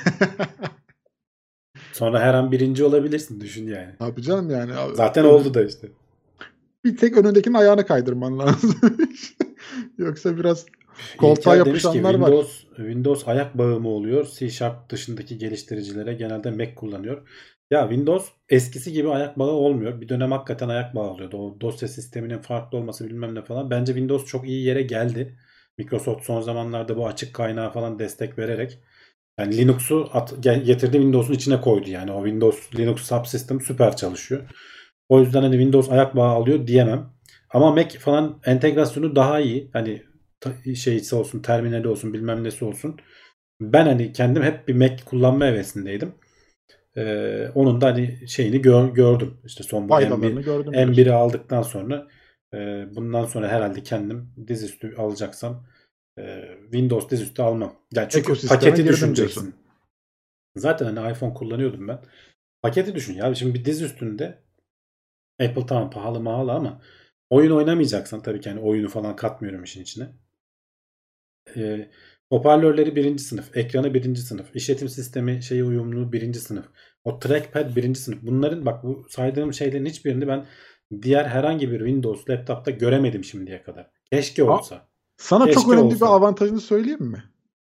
Sonra 1.92 2.20
her 2.20 2.34
an 2.34 2.52
birinci 2.52 2.84
olabilirsin 2.84 3.40
düşün 3.40 3.66
yani. 3.68 3.94
Abi 4.00 4.22
canım 4.22 4.50
yani. 4.50 4.74
abi- 4.74 4.94
Zaten 4.96 5.24
oldu 5.24 5.54
da 5.54 5.64
işte. 5.64 5.88
Bir 6.85 6.97
tek 6.97 7.16
önündekinin 7.16 7.55
ayağını 7.55 7.86
kaydırman 7.86 8.39
lazım. 8.39 8.74
Yoksa 9.98 10.36
biraz 10.36 10.66
koltuğa 11.19 11.55
İlker 11.55 11.66
demiş 11.66 11.82
ki, 11.82 11.86
yapışanlar 11.86 12.15
var. 12.19 12.27
Windows, 12.27 12.61
Windows 12.77 13.28
ayak 13.28 13.59
bağı 13.59 13.81
mı 13.81 13.89
oluyor? 13.89 14.28
C 14.39 14.51
Sharp 14.51 14.90
dışındaki 14.90 15.39
geliştiricilere 15.39 16.15
genelde 16.15 16.51
Mac 16.51 16.74
kullanıyor. 16.74 17.28
Ya 17.70 17.82
Windows 17.89 18.28
eskisi 18.48 18.93
gibi 18.93 19.11
ayak 19.11 19.39
bağı 19.39 19.51
olmuyor. 19.51 20.01
Bir 20.01 20.09
dönem 20.09 20.32
hakikaten 20.32 20.69
ayak 20.69 20.94
bağı 20.94 21.11
oluyordu. 21.11 21.36
O 21.36 21.61
dosya 21.61 21.89
sisteminin 21.89 22.39
farklı 22.39 22.78
olması 22.78 23.07
bilmem 23.07 23.35
ne 23.35 23.43
falan. 23.43 23.70
Bence 23.70 23.93
Windows 23.93 24.24
çok 24.27 24.48
iyi 24.48 24.65
yere 24.65 24.82
geldi. 24.82 25.39
Microsoft 25.78 26.24
son 26.24 26.40
zamanlarda 26.40 26.97
bu 26.97 27.07
açık 27.07 27.35
kaynağı 27.35 27.73
falan 27.73 27.98
destek 27.98 28.39
vererek 28.39 28.78
yani 29.39 29.57
Linux'u 29.57 30.11
at- 30.12 30.43
getirdi 30.43 30.93
Windows'un 30.93 31.32
içine 31.35 31.61
koydu 31.61 31.90
yani. 31.90 32.12
O 32.12 32.24
Windows 32.24 32.74
Linux 32.74 33.02
subsystem 33.02 33.61
süper 33.61 33.97
çalışıyor. 33.97 34.43
O 35.10 35.20
yüzden 35.20 35.42
hani 35.42 35.52
Windows 35.52 35.90
ayak 35.90 36.16
bağı 36.16 36.28
alıyor 36.28 36.66
diyemem. 36.66 37.10
Ama 37.50 37.72
Mac 37.72 37.98
falan 37.98 38.40
entegrasyonu 38.44 39.16
daha 39.16 39.40
iyi. 39.40 39.70
Hani 39.72 40.02
şeysi 40.76 41.14
olsun, 41.16 41.42
terminali 41.42 41.88
olsun, 41.88 42.12
bilmem 42.14 42.44
nesi 42.44 42.64
olsun. 42.64 42.96
Ben 43.60 43.86
hani 43.86 44.12
kendim 44.12 44.42
hep 44.42 44.68
bir 44.68 44.74
Mac 44.74 45.04
kullanma 45.04 45.46
hevesindeydim. 45.46 46.12
Ee, 46.96 47.48
onun 47.54 47.80
da 47.80 47.86
hani 47.86 48.28
şeyini 48.28 48.62
gör- 48.62 48.94
gördüm. 48.94 49.36
İşte 49.44 49.64
son 49.64 49.84
bu 49.84 49.88
Faydalarını 49.88 50.40
M1, 50.40 50.44
gördüm. 50.44 50.72
M1'i 50.72 51.12
aldıktan 51.12 51.62
sonra 51.62 52.08
e, 52.54 52.58
bundan 52.96 53.24
sonra 53.24 53.48
herhalde 53.48 53.82
kendim 53.82 54.32
dizüstü 54.48 54.96
alacaksam 54.96 55.66
e, 56.18 56.44
Windows 56.62 57.10
dizüstü 57.10 57.42
almam. 57.42 57.74
Yani 57.94 58.06
çünkü 58.10 58.24
Ekosisteme 58.24 58.60
paketi 58.60 58.86
düşüneceksin. 58.88 59.16
diyorsun. 59.16 59.54
Zaten 60.56 60.96
hani 60.96 61.12
iPhone 61.12 61.34
kullanıyordum 61.34 61.88
ben. 61.88 61.98
Paketi 62.62 62.94
düşün 62.94 63.14
ya. 63.14 63.34
Şimdi 63.34 63.54
bir 63.54 63.64
diz 63.64 63.82
üstünde 63.82 64.38
Apple 65.40 65.66
tamam 65.66 65.90
pahalı 65.90 66.20
mahalı 66.20 66.52
ama 66.52 66.80
oyun 67.30 67.50
oynamayacaksan 67.50 68.22
tabii 68.22 68.40
ki 68.40 68.50
hani 68.50 68.60
oyunu 68.60 68.88
falan 68.88 69.16
katmıyorum 69.16 69.64
işin 69.64 69.82
içine. 69.82 70.08
Ee, 71.56 71.90
hoparlörleri 72.28 72.96
birinci 72.96 73.22
sınıf, 73.22 73.56
ekranı 73.56 73.94
birinci 73.94 74.20
sınıf, 74.22 74.56
işletim 74.56 74.88
sistemi 74.88 75.42
şeyi 75.42 75.64
uyumlu 75.64 76.12
birinci 76.12 76.40
sınıf. 76.40 76.64
O 77.04 77.18
trackpad 77.18 77.76
birinci 77.76 78.00
sınıf. 78.00 78.18
Bunların 78.22 78.66
bak 78.66 78.84
bu 78.84 79.06
saydığım 79.10 79.52
şeylerin 79.52 79.86
hiçbirini 79.86 80.28
ben 80.28 80.46
diğer 81.02 81.24
herhangi 81.24 81.70
bir 81.72 81.78
Windows 81.78 82.30
laptopta 82.30 82.70
göremedim 82.70 83.24
şimdiye 83.24 83.62
kadar. 83.62 83.90
Keşke 84.12 84.42
olsa. 84.44 84.88
Sana 85.16 85.44
çok 85.46 85.54
Keşke 85.54 85.70
önemli 85.70 85.94
olsa. 85.94 86.06
bir 86.06 86.10
avantajını 86.10 86.60
söyleyeyim 86.60 87.02
mi? 87.04 87.24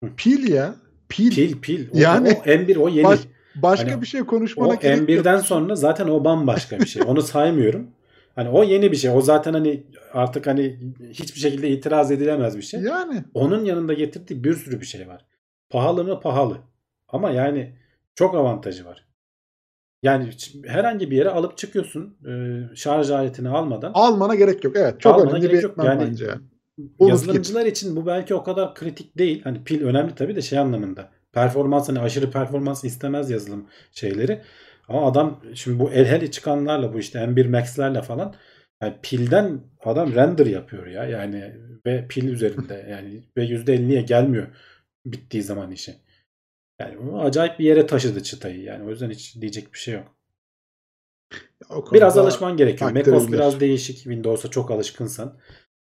Hı. 0.05 0.11
Pil 0.17 0.53
ya. 0.53 0.75
Pil. 1.09 1.31
Pil 1.35 1.61
pil. 1.61 1.89
O, 1.93 1.99
Yani 1.99 2.29
o 2.29 2.49
M1 2.51 2.77
o 2.77 2.89
yeni. 2.89 3.05
baş- 3.05 3.29
Başka 3.55 3.93
Hani 3.93 4.01
bir 4.01 4.07
şey 4.07 4.21
O 4.21 4.27
konuşmana 4.27 4.75
gerek 4.75 4.99
yok. 4.99 5.09
M1'den 5.09 5.39
sonra 5.39 5.77
zaten 5.77 6.09
o 6.09 6.25
bambaşka 6.25 6.81
bir 6.81 6.87
şey. 6.87 7.03
Onu 7.07 7.23
saymıyorum. 7.33 7.87
Hani 8.35 8.49
o 8.49 8.65
yeni 8.65 8.93
bir 8.93 8.97
şey. 8.97 9.11
O 9.11 9.21
zaten 9.21 9.53
hani 9.53 9.83
artık 10.13 10.47
hani 10.47 10.81
hiçbir 11.11 11.41
şekilde 11.41 11.71
itiraz 11.71 12.11
edilemez 12.11 12.57
bir 12.57 12.63
şey. 12.63 12.81
Yani 12.81 13.25
Onun 13.35 13.65
yanında 13.65 13.93
getirdiği 13.93 14.45
bir 14.45 14.55
sürü 14.55 14.81
bir 14.81 14.87
şey 14.87 15.09
var. 15.09 15.25
Pahalı 15.71 16.05
mı? 16.05 16.21
Pahalı. 16.21 16.59
Ama 17.09 17.31
yani 17.31 17.73
çok 18.15 18.35
avantajı 18.35 18.85
var. 18.85 19.07
Yani 20.03 20.31
herhangi 20.67 21.11
bir 21.11 21.17
yere 21.17 21.29
alıp 21.29 21.59
çıkıyorsun 21.59 22.17
e, 22.27 22.61
şarj 22.77 23.11
aletini 23.11 23.49
almadan. 23.49 23.93
almana 23.95 24.35
gerek 24.35 24.65
yok. 24.65 24.77
Evet. 24.77 25.01
Çok 25.01 25.25
önemli 25.25 25.41
gerek 25.41 25.57
bir 25.57 25.63
yok. 25.63 25.85
Yani 25.85 26.01
bence. 26.01 26.25
Yani. 26.25 26.43
Yazılımcılar 27.01 27.67
için 27.67 27.97
bu 27.97 28.07
belki 28.07 28.35
o 28.35 28.43
kadar 28.43 28.75
kritik 28.75 29.19
değil. 29.19 29.41
Hani 29.45 29.65
pil 29.65 29.85
önemli 29.85 30.15
tabii 30.15 30.37
de 30.37 30.43
şey 30.43 30.59
anlamında. 30.59 31.11
Performans 31.33 31.89
hani 31.89 32.01
aşırı 32.01 32.31
performans 32.31 32.85
istemez 32.85 33.31
yazılım 33.31 33.69
şeyleri. 33.93 34.43
Ama 34.89 35.07
adam 35.07 35.43
şimdi 35.55 35.79
bu 35.79 35.91
el 35.91 36.07
hele 36.07 36.31
çıkanlarla 36.31 36.95
bu 36.95 36.99
işte 36.99 37.19
M1 37.19 37.49
Max'lerle 37.49 38.03
falan 38.03 38.35
yani 38.83 38.95
pilden 39.03 39.61
adam 39.85 40.15
render 40.15 40.47
yapıyor 40.47 40.87
ya. 40.87 41.05
Yani 41.05 41.57
ve 41.87 42.07
pil 42.09 42.29
üzerinde 42.29 42.87
yani 42.91 43.23
ve 43.37 43.45
%50'ye 43.45 44.03
gelmiyor 44.03 44.47
bittiği 45.07 45.43
zaman 45.43 45.71
işi. 45.71 45.95
Yani 46.81 47.21
acayip 47.21 47.59
bir 47.59 47.65
yere 47.65 47.87
taşıdı 47.87 48.23
çıtayı. 48.23 48.63
Yani 48.63 48.85
o 48.85 48.91
yüzden 48.91 49.11
hiç 49.11 49.41
diyecek 49.41 49.73
bir 49.73 49.79
şey 49.79 49.95
yok. 49.95 50.17
Biraz 51.93 52.19
alışman 52.19 52.57
gerekiyor. 52.57 52.91
macOS 52.91 53.33
biraz 53.33 53.61
değişik. 53.61 53.97
Windows'a 53.97 54.51
çok 54.51 54.71
alışkınsan. 54.71 55.39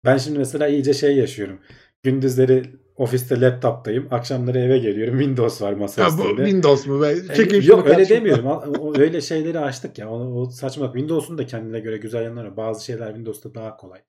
Ben 0.05 0.17
şimdi 0.17 0.39
mesela 0.39 0.67
iyice 0.67 0.93
şey 0.93 1.17
yaşıyorum. 1.17 1.59
Gündüzleri 2.03 2.63
ofiste 2.97 3.41
laptoptayım. 3.41 4.07
Akşamları 4.11 4.59
eve 4.59 4.77
geliyorum. 4.77 5.19
Windows 5.19 5.61
var 5.61 5.73
masa 5.73 6.01
Ya 6.01 6.07
bu 6.07 6.11
üstünde. 6.11 6.45
Windows 6.45 6.87
mu 6.87 7.01
be? 7.01 7.11
E, 7.11 7.35
Çekin 7.35 7.61
şunu 7.61 7.77
Yok 7.77 7.87
öyle 7.87 8.09
demiyorum. 8.09 8.95
Öyle 8.99 9.21
şeyleri 9.21 9.59
açtık 9.59 9.97
ya. 9.97 10.09
O, 10.09 10.41
o 10.41 10.49
saçmalık. 10.49 10.93
Windows'un 10.93 11.37
da 11.37 11.45
kendine 11.45 11.79
göre 11.79 11.97
güzel 11.97 12.23
yanları 12.23 12.47
var. 12.47 12.57
Bazı 12.57 12.85
şeyler 12.85 13.07
Windows'ta 13.07 13.55
daha 13.55 13.77
kolay. 13.77 14.01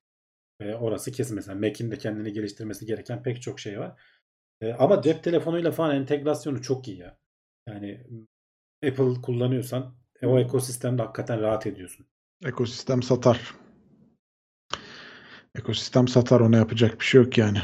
E, 0.59 0.73
orası 0.73 1.11
kesin 1.11 1.35
mesela. 1.35 1.59
Mac'in 1.59 1.91
de 1.91 1.97
kendini 1.97 2.33
geliştirmesi 2.33 2.85
gereken 2.85 3.23
pek 3.23 3.41
çok 3.41 3.59
şey 3.59 3.79
var. 3.79 4.01
E, 4.61 4.73
ama 4.73 5.01
cep 5.01 5.23
telefonuyla 5.23 5.71
falan 5.71 5.95
entegrasyonu 5.95 6.61
çok 6.61 6.87
iyi 6.87 6.97
ya. 6.97 7.17
Yani 7.67 8.03
Apple 8.87 9.21
kullanıyorsan 9.21 9.95
e, 10.21 10.27
o 10.27 10.39
ekosistemde 10.39 11.01
hakikaten 11.01 11.41
rahat 11.41 11.67
ediyorsun. 11.67 12.05
Ekosistem 12.45 13.03
satar. 13.03 13.55
Ekosistem 15.55 16.07
satar 16.07 16.39
ona 16.39 16.57
yapacak 16.57 16.99
bir 16.99 17.05
şey 17.05 17.21
yok 17.21 17.37
yani. 17.37 17.59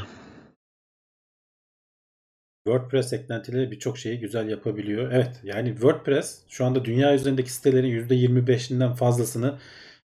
WordPress 2.68 3.14
eklentileri 3.14 3.72
birçok 3.72 3.98
şeyi 3.98 4.20
güzel 4.20 4.50
yapabiliyor. 4.50 5.12
Evet 5.12 5.40
yani 5.44 5.70
WordPress 5.70 6.44
şu 6.50 6.66
anda 6.66 6.86
dünya 6.86 7.16
üzerindeki 7.16 7.54
sitelerin 7.54 8.08
%25'inden 8.08 8.96
fazlasını 8.96 9.60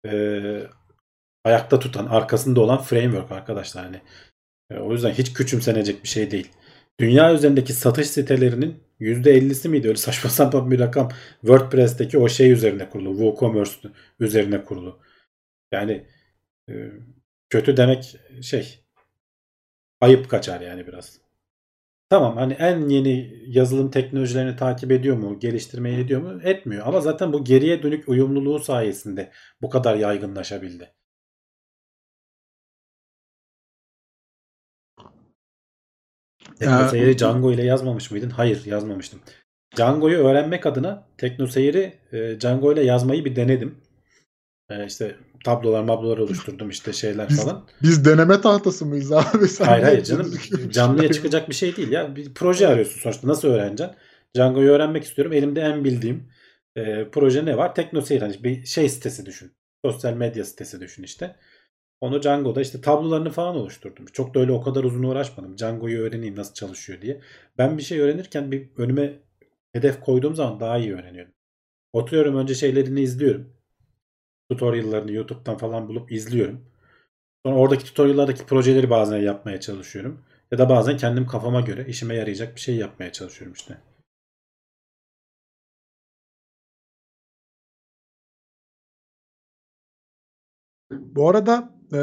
e, 0.05 0.11
ayakta 1.43 1.79
tutan, 1.79 2.05
arkasında 2.05 2.61
olan 2.61 2.81
framework 2.81 3.31
arkadaşlar. 3.31 3.83
Hani, 3.85 4.01
e, 4.71 4.77
o 4.77 4.91
yüzden 4.91 5.11
hiç 5.11 5.33
küçümsenecek 5.33 6.03
bir 6.03 6.07
şey 6.07 6.31
değil. 6.31 6.51
Dünya 6.99 7.33
üzerindeki 7.33 7.73
satış 7.73 8.07
sitelerinin 8.07 8.83
%50'si 8.99 9.69
miydi? 9.69 9.87
Öyle 9.87 9.97
saçma 9.97 10.29
sapan 10.39 10.71
bir 10.71 10.79
rakam. 10.79 11.09
WordPress'teki 11.41 12.17
o 12.17 12.29
şey 12.29 12.51
üzerine 12.51 12.89
kurulu. 12.89 13.09
WooCommerce 13.09 13.71
üzerine 14.19 14.63
kurulu. 14.63 14.99
Yani 15.71 16.07
e, 16.69 16.73
kötü 17.49 17.77
demek 17.77 18.15
şey 18.41 18.79
ayıp 20.01 20.29
kaçar 20.29 20.61
yani 20.61 20.87
biraz. 20.87 21.24
Tamam 22.09 22.37
hani 22.37 22.53
en 22.53 22.89
yeni 22.89 23.43
yazılım 23.47 23.91
teknolojilerini 23.91 24.55
takip 24.55 24.91
ediyor 24.91 25.17
mu? 25.17 25.39
Geliştirmeyi 25.39 25.99
ediyor 25.99 26.21
mu? 26.21 26.41
Etmiyor. 26.43 26.87
Ama 26.87 27.01
zaten 27.01 27.33
bu 27.33 27.43
geriye 27.43 27.83
dönük 27.83 28.09
uyumluluğu 28.09 28.59
sayesinde 28.59 29.31
bu 29.61 29.69
kadar 29.69 29.95
yaygınlaşabildi. 29.95 30.93
TeknoSeyir'i 36.59 37.17
Django 37.17 37.51
ile 37.51 37.63
yazmamış 37.63 38.11
mıydın? 38.11 38.29
Hayır 38.29 38.65
yazmamıştım. 38.65 39.21
Django'yu 39.75 40.17
öğrenmek 40.17 40.65
adına 40.65 41.07
e, 42.11 42.39
Django 42.39 42.73
ile 42.73 42.83
yazmayı 42.83 43.25
bir 43.25 43.35
denedim. 43.35 43.84
E, 44.69 44.85
işte 44.85 45.15
tablolar 45.45 45.83
mablolar 45.83 46.17
oluşturdum 46.17 46.69
işte 46.69 46.93
şeyler 46.93 47.29
Biz- 47.29 47.43
falan. 47.43 47.67
Biz 47.81 48.05
deneme 48.05 48.41
tahtası 48.41 48.85
mıyız 48.85 49.11
abi? 49.11 49.47
Sen 49.47 49.65
Hayır 49.65 49.83
hayır 49.83 50.03
canım 50.03 50.33
canlıya 50.69 51.11
çıkacak 51.11 51.49
bir 51.49 51.55
şey 51.55 51.75
değil 51.75 51.91
ya. 51.91 52.15
Bir 52.15 52.33
proje 52.33 52.67
arıyorsun 52.67 52.99
sonuçta 52.99 53.27
nasıl 53.27 53.47
öğreneceksin? 53.47 53.95
Django'yu 54.35 54.71
öğrenmek 54.71 55.03
istiyorum. 55.03 55.33
Elimde 55.33 55.61
en 55.61 55.83
bildiğim 55.83 56.29
E, 56.75 57.09
proje 57.11 57.45
ne 57.45 57.57
var? 57.57 57.75
TeknoSeyir 57.75 58.21
hani 58.21 58.43
bir 58.43 58.65
şey 58.65 58.89
sitesi 58.89 59.25
düşün. 59.25 59.51
Sosyal 59.85 60.13
medya 60.13 60.45
sitesi 60.45 60.79
düşün 60.81 61.03
işte. 61.03 61.35
Onu 62.01 62.21
Django'da 62.21 62.61
işte 62.61 62.81
tablolarını 62.81 63.29
falan 63.29 63.55
oluşturdum. 63.55 64.05
Çok 64.13 64.33
da 64.35 64.39
öyle 64.39 64.51
o 64.51 64.61
kadar 64.61 64.83
uzun 64.83 65.03
uğraşmadım. 65.03 65.57
Django'yu 65.57 65.99
öğreneyim 66.01 66.35
nasıl 66.35 66.53
çalışıyor 66.53 67.01
diye. 67.01 67.21
Ben 67.57 67.77
bir 67.77 67.83
şey 67.83 67.99
öğrenirken 67.99 68.51
bir 68.51 68.69
önüme 68.77 69.13
hedef 69.73 70.01
koyduğum 70.01 70.35
zaman 70.35 70.59
daha 70.59 70.77
iyi 70.77 70.95
öğreniyorum. 70.95 71.31
Oturuyorum 71.93 72.35
önce 72.37 72.55
şeylerini 72.55 73.01
izliyorum. 73.01 73.54
Tutorial'larını 74.51 75.11
YouTube'dan 75.11 75.57
falan 75.57 75.87
bulup 75.87 76.11
izliyorum. 76.11 76.65
Sonra 77.45 77.55
oradaki 77.57 77.85
tutorial'lardaki 77.85 78.45
projeleri 78.45 78.89
bazen 78.89 79.17
yapmaya 79.17 79.59
çalışıyorum. 79.59 80.21
Ya 80.51 80.57
da 80.57 80.69
bazen 80.69 80.97
kendim 80.97 81.27
kafama 81.27 81.61
göre 81.61 81.85
işime 81.87 82.15
yarayacak 82.15 82.55
bir 82.55 82.61
şey 82.61 82.75
yapmaya 82.75 83.11
çalışıyorum 83.11 83.53
işte. 83.53 83.77
Bu 90.91 91.29
arada 91.29 91.69
e, 91.93 91.97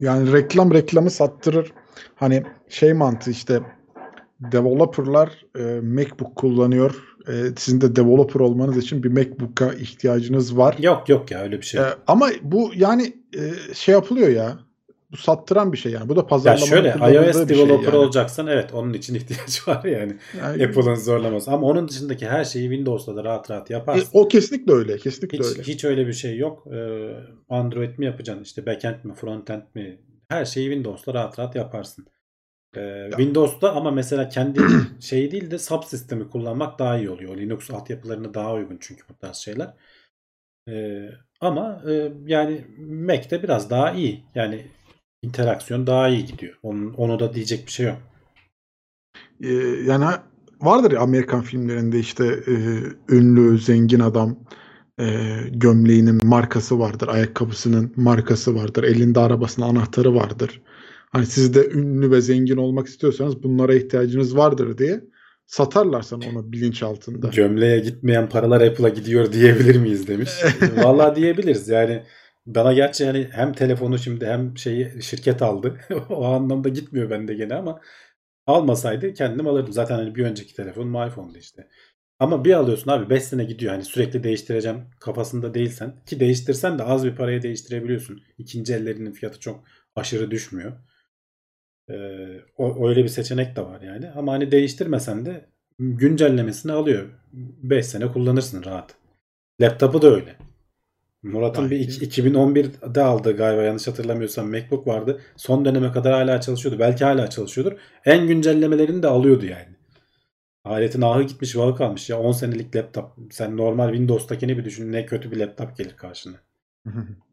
yani 0.00 0.32
reklam 0.32 0.74
reklamı 0.74 1.10
sattırır. 1.10 1.72
Hani 2.14 2.42
şey 2.68 2.92
mantığı 2.92 3.30
işte 3.30 3.62
developerlar 4.40 5.44
e, 5.58 5.80
MacBook 5.80 6.36
kullanıyor. 6.36 6.94
E, 7.28 7.32
sizin 7.56 7.80
de 7.80 7.96
developer 7.96 8.40
olmanız 8.40 8.76
için 8.76 9.02
bir 9.02 9.08
MacBook'a 9.08 9.74
ihtiyacınız 9.74 10.56
var. 10.58 10.76
Yok 10.78 11.08
yok 11.08 11.30
ya 11.30 11.42
öyle 11.42 11.56
bir 11.60 11.66
şey. 11.66 11.80
E, 11.80 11.84
ama 12.06 12.28
bu 12.42 12.70
yani 12.76 13.16
e, 13.36 13.74
şey 13.74 13.92
yapılıyor 13.92 14.28
ya. 14.28 14.58
Bu 15.12 15.16
sattıran 15.16 15.72
bir 15.72 15.78
şey 15.78 15.92
yani. 15.92 16.08
Bu 16.08 16.16
da 16.16 16.20
Ya 16.20 16.26
pazarlamada 16.26 16.66
şöyle 16.66 16.88
iOS 16.88 17.36
şey 17.36 17.48
developer 17.48 17.84
yani. 17.92 17.96
olacaksan 17.96 18.46
evet 18.46 18.74
onun 18.74 18.92
için 18.92 19.14
ihtiyaç 19.20 19.68
var 19.68 19.84
yani. 19.84 20.16
Yani, 20.40 20.66
Apple'ın 20.66 20.94
zorlaması. 20.94 21.50
Ama 21.50 21.66
onun 21.66 21.88
dışındaki 21.88 22.26
her 22.28 22.44
şeyi 22.44 22.68
Windows'ta 22.68 23.16
da 23.16 23.24
rahat 23.24 23.50
rahat 23.50 23.70
e, 23.70 23.74
yaparsın. 23.74 24.08
o 24.12 24.28
kesinlikle 24.28 24.72
öyle. 24.72 24.96
Kesinlikle 24.98 25.38
Hiç, 25.38 25.46
öyle. 25.46 25.62
hiç 25.62 25.84
öyle 25.84 26.06
bir 26.06 26.12
şey 26.12 26.36
yok. 26.38 26.66
Ee, 26.74 27.08
Android 27.48 27.98
mi 27.98 28.06
yapacaksın? 28.06 28.44
işte 28.44 28.66
backend 28.66 29.04
mi, 29.04 29.14
frontend 29.14 29.62
mi? 29.74 29.98
Her 30.28 30.44
şeyi 30.44 30.66
Windows'ta 30.70 31.14
rahat 31.14 31.38
rahat 31.38 31.56
yaparsın. 31.56 32.06
Ee, 32.76 33.10
Windows'ta 33.10 33.72
ama 33.72 33.90
mesela 33.90 34.28
kendi 34.28 34.60
şeyi 35.00 35.32
değil 35.32 35.50
de 35.50 35.58
subsistemi 35.58 36.30
kullanmak 36.30 36.78
daha 36.78 36.98
iyi 36.98 37.10
oluyor. 37.10 37.36
Linux 37.36 37.70
altyapılarına 37.70 38.34
daha 38.34 38.54
uygun 38.54 38.78
çünkü 38.80 39.02
bu 39.08 39.18
tarz 39.18 39.36
şeyler. 39.36 39.74
Ee, 40.68 41.10
ama 41.40 41.82
e, 41.90 42.12
yani 42.26 42.64
Mac'te 42.78 43.42
biraz 43.42 43.70
daha 43.70 43.92
iyi. 43.92 44.24
Yani 44.34 44.66
interaksiyon 45.22 45.86
daha 45.86 46.08
iyi 46.08 46.24
gidiyor. 46.24 46.58
Onun, 46.62 46.94
onu 46.94 47.18
da 47.18 47.34
diyecek 47.34 47.66
bir 47.66 47.72
şey 47.72 47.86
yok. 47.86 47.98
Ee, 49.42 49.52
yani 49.86 50.04
vardır 50.60 50.92
ya 50.92 51.00
Amerikan 51.00 51.42
filmlerinde 51.42 51.98
işte 51.98 52.24
e, 52.26 52.54
ünlü 53.14 53.58
zengin 53.58 54.00
adam 54.00 54.36
e, 55.00 55.04
gömleğinin 55.50 56.26
markası 56.26 56.78
vardır, 56.78 57.08
ayakkabısının 57.08 57.92
markası 57.96 58.54
vardır, 58.54 58.84
elinde 58.84 59.20
arabasının 59.20 59.66
anahtarı 59.66 60.14
vardır. 60.14 60.62
Hani 61.16 61.26
siz 61.26 61.54
de 61.54 61.68
ünlü 61.68 62.10
ve 62.10 62.20
zengin 62.20 62.56
olmak 62.56 62.86
istiyorsanız 62.86 63.42
bunlara 63.42 63.74
ihtiyacınız 63.74 64.36
vardır 64.36 64.78
diye 64.78 65.00
satarlar 65.46 66.02
sana 66.02 66.24
onu 66.30 66.52
bilinç 66.52 66.82
altında. 66.82 67.28
Gömleğe 67.28 67.78
gitmeyen 67.78 68.28
paralar 68.28 68.60
Apple'a 68.60 68.88
gidiyor 68.88 69.32
diyebilir 69.32 69.76
miyiz 69.76 70.08
demiş. 70.08 70.30
Vallahi 70.76 71.16
diyebiliriz. 71.16 71.68
Yani 71.68 72.02
bana 72.46 72.72
gerçi 72.72 73.04
yani 73.04 73.28
hem 73.32 73.52
telefonu 73.52 73.98
şimdi 73.98 74.26
hem 74.26 74.58
şeyi 74.58 75.02
şirket 75.02 75.42
aldı. 75.42 75.80
o 76.10 76.24
anlamda 76.24 76.68
gitmiyor 76.68 77.10
bende 77.10 77.34
gene 77.34 77.54
ama 77.54 77.80
almasaydı 78.46 79.14
kendim 79.14 79.46
alırdım. 79.46 79.72
Zaten 79.72 79.96
hani 79.96 80.14
bir 80.14 80.24
önceki 80.24 80.54
telefonum 80.54 81.08
iPhone'du 81.08 81.38
işte. 81.38 81.68
Ama 82.18 82.44
bir 82.44 82.52
alıyorsun 82.52 82.90
abi 82.90 83.10
5 83.10 83.22
sene 83.22 83.44
gidiyor. 83.44 83.72
Hani 83.72 83.84
sürekli 83.84 84.22
değiştireceğim 84.22 84.84
kafasında 85.00 85.54
değilsen 85.54 86.04
ki 86.06 86.20
değiştirsen 86.20 86.78
de 86.78 86.82
az 86.82 87.04
bir 87.04 87.16
paraya 87.16 87.42
değiştirebiliyorsun. 87.42 88.22
İkinci 88.38 88.74
ellerinin 88.74 89.12
fiyatı 89.12 89.40
çok 89.40 89.64
aşırı 89.94 90.30
düşmüyor. 90.30 90.72
Ee, 91.90 91.94
o, 92.56 92.88
öyle 92.88 93.02
bir 93.04 93.08
seçenek 93.08 93.56
de 93.56 93.62
var 93.64 93.80
yani. 93.80 94.10
Ama 94.10 94.32
hani 94.32 94.50
değiştirmesen 94.50 95.26
de 95.26 95.46
güncellemesini 95.78 96.72
alıyor. 96.72 97.08
5 97.32 97.86
sene 97.86 98.12
kullanırsın 98.12 98.64
rahat. 98.64 98.94
Laptopu 99.60 100.02
da 100.02 100.14
öyle. 100.14 100.36
Murat'ın 101.22 101.70
bir 101.70 101.76
Gayet 101.76 102.02
iki- 102.02 102.22
2011'de 102.22 103.02
aldığı 103.02 103.36
galiba 103.36 103.62
yanlış 103.62 103.86
hatırlamıyorsam 103.86 104.50
MacBook 104.50 104.86
vardı. 104.86 105.20
Son 105.36 105.64
döneme 105.64 105.92
kadar 105.92 106.12
hala 106.12 106.40
çalışıyordu. 106.40 106.78
Belki 106.80 107.04
hala 107.04 107.30
çalışıyordur. 107.30 107.78
En 108.04 108.26
güncellemelerini 108.26 109.02
de 109.02 109.06
alıyordu 109.08 109.46
yani. 109.46 109.68
Aletin 110.64 111.02
ahı 111.02 111.22
gitmiş 111.22 111.56
vahı 111.56 111.76
kalmış 111.76 112.10
ya 112.10 112.18
10 112.20 112.32
senelik 112.32 112.76
laptop. 112.76 113.12
Sen 113.30 113.56
normal 113.56 113.88
Windows'takini 113.88 114.58
bir 114.58 114.64
düşün 114.64 114.92
ne 114.92 115.06
kötü 115.06 115.30
bir 115.32 115.36
laptop 115.36 115.76
gelir 115.76 115.96
karşına. 115.96 116.36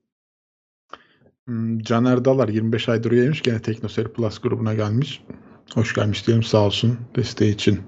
Hmm, 1.48 1.80
Caner 1.80 2.26
Dalar 2.26 2.50
25 2.50 2.90
aydır 2.90 3.12
üyeymiş. 3.12 3.42
Gene 3.42 3.62
Teknoseri 3.62 4.14
Plus 4.14 4.40
grubuna 4.40 4.74
gelmiş. 4.74 5.24
Hoş 5.74 5.96
gelmiş 5.96 6.28
diyelim 6.28 6.44
sağ 6.44 6.66
olsun 6.66 7.00
desteği 7.16 7.54
için. 7.54 7.82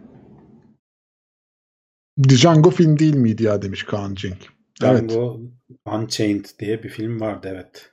Django 2.28 2.70
film 2.70 3.00
değil 3.00 3.16
miydi 3.16 3.44
ya 3.44 3.62
demiş 3.62 3.84
Kaan 3.84 4.16
Cenk. 4.16 4.38
Evet. 4.84 5.10
Django 5.10 5.40
Unchained 5.86 6.46
diye 6.60 6.84
bir 6.84 6.90
film 6.90 7.22
vardı 7.22 7.48
evet. 7.52 7.92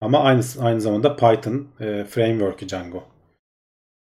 Ama 0.00 0.18
aynı 0.18 0.42
aynı 0.60 0.80
zamanda 0.80 1.16
Python 1.16 1.68
e, 1.80 2.04
framework'ü 2.04 2.68
Django. 2.68 3.04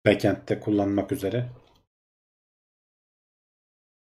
Backend'de 0.06 0.60
kullanmak 0.60 1.12
üzere. 1.12 1.48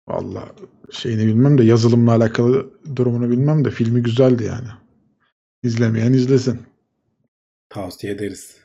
Valla 0.09 0.49
şeyini 0.91 1.27
bilmem 1.27 1.59
de 1.59 1.65
yazılımla 1.65 2.13
alakalı 2.13 2.71
durumunu 2.97 3.31
bilmem 3.31 3.65
de 3.65 3.71
filmi 3.71 4.03
güzeldi 4.03 4.45
yani. 4.45 4.69
İzlemeyen 5.65 6.13
izlesin. 6.13 6.63
Tavsiye 7.69 8.13
ederiz. 8.13 8.57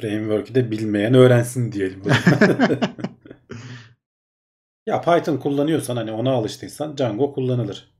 Framework'ü 0.00 0.54
de 0.54 0.70
bilmeyen 0.70 1.14
öğrensin 1.14 1.72
diyelim. 1.72 2.02
ya 4.86 5.00
Python 5.00 5.36
kullanıyorsan 5.36 5.96
hani 5.96 6.12
ona 6.12 6.32
alıştıysan 6.32 6.96
Django 6.96 7.32
kullanılır. 7.32 7.94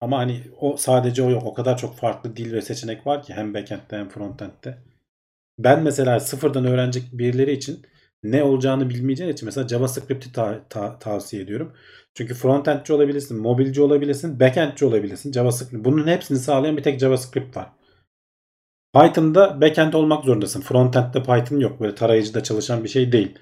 Ama 0.00 0.18
hani 0.18 0.42
o 0.60 0.76
sadece 0.76 1.22
o 1.22 1.30
yok. 1.30 1.42
O 1.46 1.54
kadar 1.54 1.78
çok 1.78 1.96
farklı 1.96 2.36
dil 2.36 2.52
ve 2.52 2.62
seçenek 2.62 3.06
var 3.06 3.22
ki 3.22 3.34
hem 3.34 3.54
backend'de 3.54 3.98
hem 3.98 4.08
frontend'de. 4.08 4.78
Ben 5.58 5.82
mesela 5.82 6.20
sıfırdan 6.20 6.64
öğrenecek 6.64 7.04
birileri 7.12 7.52
için 7.52 7.86
ne 8.32 8.42
olacağını 8.42 8.90
bilmeyeceğin 8.90 9.32
için 9.32 9.46
mesela 9.46 9.68
JavaScript'i 9.68 10.32
ta- 10.32 10.68
ta- 10.68 10.98
tavsiye 10.98 11.42
ediyorum. 11.42 11.72
Çünkü 12.14 12.34
frontendci 12.34 12.92
olabilirsin, 12.92 13.40
mobilci 13.40 13.82
olabilirsin, 13.82 14.40
backendci 14.40 14.84
olabilirsin. 14.84 15.32
JavaScript. 15.32 15.84
Bunun 15.84 16.06
hepsini 16.06 16.38
sağlayan 16.38 16.76
bir 16.76 16.82
tek 16.82 17.00
JavaScript 17.00 17.56
var. 17.56 17.72
Python'da 18.94 19.60
backend 19.60 19.92
olmak 19.92 20.24
zorundasın. 20.24 20.60
Frontend'de 20.60 21.22
Python 21.22 21.58
yok. 21.60 21.80
Böyle 21.80 21.94
tarayıcıda 21.94 22.42
çalışan 22.42 22.84
bir 22.84 22.88
şey 22.88 23.12
değil. 23.12 23.38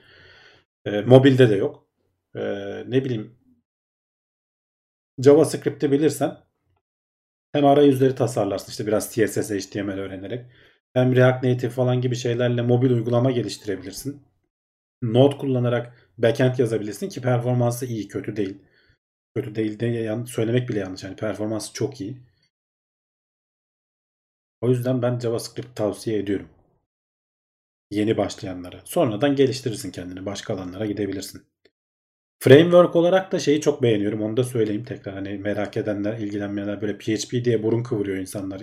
Ee, 0.86 1.00
mobilde 1.00 1.50
de 1.50 1.54
yok. 1.54 1.86
Ee, 2.36 2.40
ne 2.88 3.04
bileyim 3.04 3.36
JavaScript'i 5.18 5.90
bilirsen 5.92 6.36
hem 7.52 7.66
arayüzleri 7.66 8.14
tasarlarsın 8.14 8.70
işte 8.70 8.86
biraz 8.86 9.14
CSS, 9.14 9.50
HTML 9.50 9.98
öğrenerek. 9.98 10.46
Hem 10.94 11.16
React 11.16 11.44
Native 11.44 11.70
falan 11.70 12.00
gibi 12.00 12.16
şeylerle 12.16 12.62
mobil 12.62 12.90
uygulama 12.90 13.30
geliştirebilirsin. 13.30 14.22
Node 15.12 15.38
kullanarak 15.38 16.10
backend 16.18 16.58
yazabilirsin 16.58 17.08
ki 17.08 17.20
performansı 17.20 17.86
iyi, 17.86 18.08
kötü 18.08 18.36
değil. 18.36 18.58
Kötü 19.36 19.54
değil 19.54 19.80
de 19.80 19.86
yan- 19.86 20.24
söylemek 20.24 20.68
bile 20.68 20.78
yanlış. 20.78 21.04
Yani 21.04 21.16
performansı 21.16 21.72
çok 21.72 22.00
iyi. 22.00 22.16
O 24.60 24.70
yüzden 24.70 25.02
ben 25.02 25.18
JavaScript 25.18 25.76
tavsiye 25.76 26.18
ediyorum. 26.18 26.48
Yeni 27.90 28.16
başlayanlara. 28.16 28.80
Sonradan 28.84 29.36
geliştirirsin 29.36 29.90
kendini. 29.90 30.26
Başka 30.26 30.54
alanlara 30.54 30.86
gidebilirsin. 30.86 31.42
Framework 32.38 32.96
olarak 32.96 33.32
da 33.32 33.38
şeyi 33.38 33.60
çok 33.60 33.82
beğeniyorum. 33.82 34.22
Onu 34.22 34.36
da 34.36 34.44
söyleyeyim 34.44 34.84
tekrar. 34.84 35.14
Hani 35.14 35.38
merak 35.38 35.76
edenler, 35.76 36.18
ilgilenmeyenler 36.18 36.80
böyle 36.80 36.98
PHP 36.98 37.44
diye 37.44 37.62
burun 37.62 37.82
kıvırıyor 37.82 38.18
insanlar. 38.18 38.62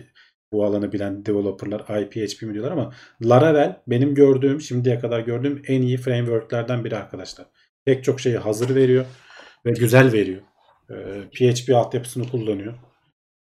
Bu 0.52 0.66
alanı 0.66 0.92
bilen 0.92 1.26
developerlar 1.26 1.84
ay 1.88 2.10
PHP 2.10 2.42
mi 2.42 2.54
diyorlar 2.54 2.72
ama 2.72 2.94
Laravel 3.22 3.82
benim 3.88 4.16
gördüğüm, 4.16 4.62
şimdiye 4.62 5.00
kadar 5.00 5.20
gördüğüm 5.20 5.62
en 5.68 5.82
iyi 5.82 5.98
frameworklerden 5.98 6.86
biri 6.86 6.96
arkadaşlar. 6.96 7.48
Pek 7.86 8.04
çok 8.04 8.20
şeyi 8.20 8.38
hazır 8.38 8.76
veriyor 8.76 9.06
ve 9.66 9.72
güzel 9.72 10.14
veriyor. 10.14 10.42
Ee, 10.90 11.22
PHP 11.34 11.76
altyapısını 11.76 12.30
kullanıyor. 12.30 12.74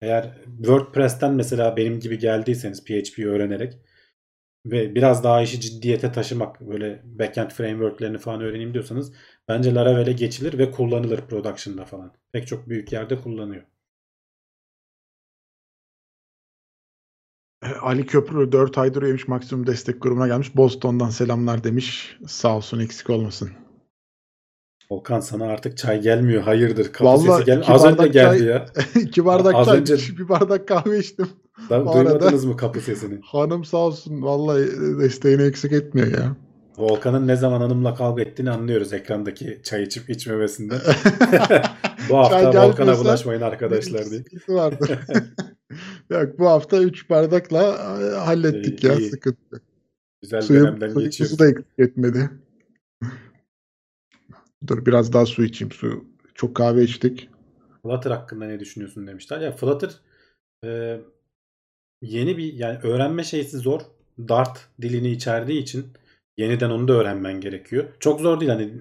Eğer 0.03 0.39
WordPress'ten 0.57 1.35
mesela 1.35 1.77
benim 1.77 2.01
gibi 2.01 2.19
geldiyseniz 2.19 2.85
PHP'yi 2.85 3.29
öğrenerek 3.29 3.75
ve 4.67 4.95
biraz 4.95 5.25
daha 5.25 5.43
işi 5.43 5.61
ciddiyete 5.61 6.13
taşımak 6.13 6.61
böyle 6.61 7.03
backend 7.05 7.51
frameworklerini 7.51 8.19
falan 8.19 8.41
öğreneyim 8.41 8.75
diyorsanız 8.75 9.13
bence 9.49 9.75
Laravel'e 9.75 10.13
geçilir 10.13 10.59
ve 10.59 10.71
kullanılır 10.71 11.21
production'da 11.21 11.85
falan. 11.85 12.13
Pek 12.33 12.47
çok 12.47 12.69
büyük 12.69 12.93
yerde 12.93 13.21
kullanıyor. 13.21 13.63
Ali 17.83 18.07
Köprü 18.07 18.53
4 18.53 18.79
aydır 18.79 19.03
üyemiş 19.03 19.29
maksimum 19.29 19.67
destek 19.67 20.03
grubuna 20.03 20.27
gelmiş. 20.27 20.57
Boston'dan 20.57 21.11
selamlar 21.11 21.65
demiş. 21.65 22.17
Sağ 22.27 22.57
olsun 22.57 22.81
eksik 22.81 23.11
olmasın. 23.11 23.51
Volkan 24.91 25.21
sana 25.21 25.45
artık 25.47 25.77
çay 25.79 26.01
gelmiyor. 26.01 26.43
Hayırdır? 26.43 26.93
Kapı 26.93 27.19
sesi 27.19 27.29
Vallahi 27.29 27.45
gelmiyor. 27.45 27.63
iki 27.65 27.73
Az 27.73 27.85
önce 27.85 28.09
geldi 28.09 28.39
çay- 28.39 28.47
ya. 28.47 28.67
İki 29.03 29.25
bardak 29.25 29.55
Az 29.55 29.67
çay, 29.67 29.79
önce- 29.81 29.97
bir 29.97 30.29
bardak 30.29 30.69
kahve 30.69 30.99
içtim. 30.99 31.29
Arada- 31.71 31.93
Duymadınız 31.95 32.45
mı 32.45 32.57
kapı 32.57 32.81
sesini? 32.81 33.21
Hanım 33.25 33.65
sağ 33.65 33.77
olsun 33.77 34.23
vallahi 34.23 34.65
desteğini 35.01 35.43
eksik 35.43 35.73
etmiyor 35.73 36.09
ya. 36.09 36.37
Volkan'ın 36.79 37.27
ne 37.29 37.37
zaman 37.37 37.61
hanımla 37.61 37.95
kavga 37.95 38.23
ettiğini 38.23 38.51
anlıyoruz 38.51 38.93
ekrandaki 38.93 39.61
çay 39.65 39.83
içip 39.83 40.11
içmemesinden. 40.11 40.79
Bu 42.11 42.17
hafta 42.19 42.69
Volkan'a 42.69 42.99
bulaşmayın 42.99 43.41
arkadaşlar 43.41 44.11
diye. 44.11 44.23
Yok 46.13 46.39
bu 46.39 46.47
hafta 46.47 46.83
3 46.83 47.11
bardakla 47.11 47.63
e, 47.63 48.17
hallettik 48.17 48.85
İyi, 48.85 48.87
ya 48.87 48.95
iyi. 48.99 49.11
sıkıntı. 49.11 49.63
Güzel 50.23 50.43
Suyum, 50.43 50.67
dönemden 50.67 50.95
geçiyoruz. 50.95 51.33
su 51.33 51.39
da 51.39 51.47
eksik 51.49 51.79
etmedi. 51.79 52.31
Dur 54.67 54.87
biraz 54.87 55.13
daha 55.13 55.27
su 55.27 55.45
içeyim. 55.45 55.73
Su 55.73 56.05
çok 56.35 56.57
kahve 56.57 56.83
içtik. 56.83 57.29
Flutter 57.83 58.11
hakkında 58.11 58.45
ne 58.45 58.61
düşünüyorsun 58.61 59.07
demişler. 59.07 59.41
Ya 59.41 59.53
Flutter 59.53 59.91
e, 60.65 61.01
yeni 62.03 62.37
bir 62.37 62.53
yani 62.53 62.79
öğrenme 62.83 63.25
şeysi 63.25 63.59
zor. 63.59 63.81
Dart 64.19 64.69
dilini 64.83 65.11
içerdiği 65.11 65.63
için 65.63 65.87
yeniden 66.37 66.71
onu 66.71 66.89
da 66.89 66.93
öğrenmen 66.93 67.41
gerekiyor. 67.41 67.85
Çok 68.01 68.21
zor 68.21 68.41
değil 68.41 68.51
hani 68.51 68.73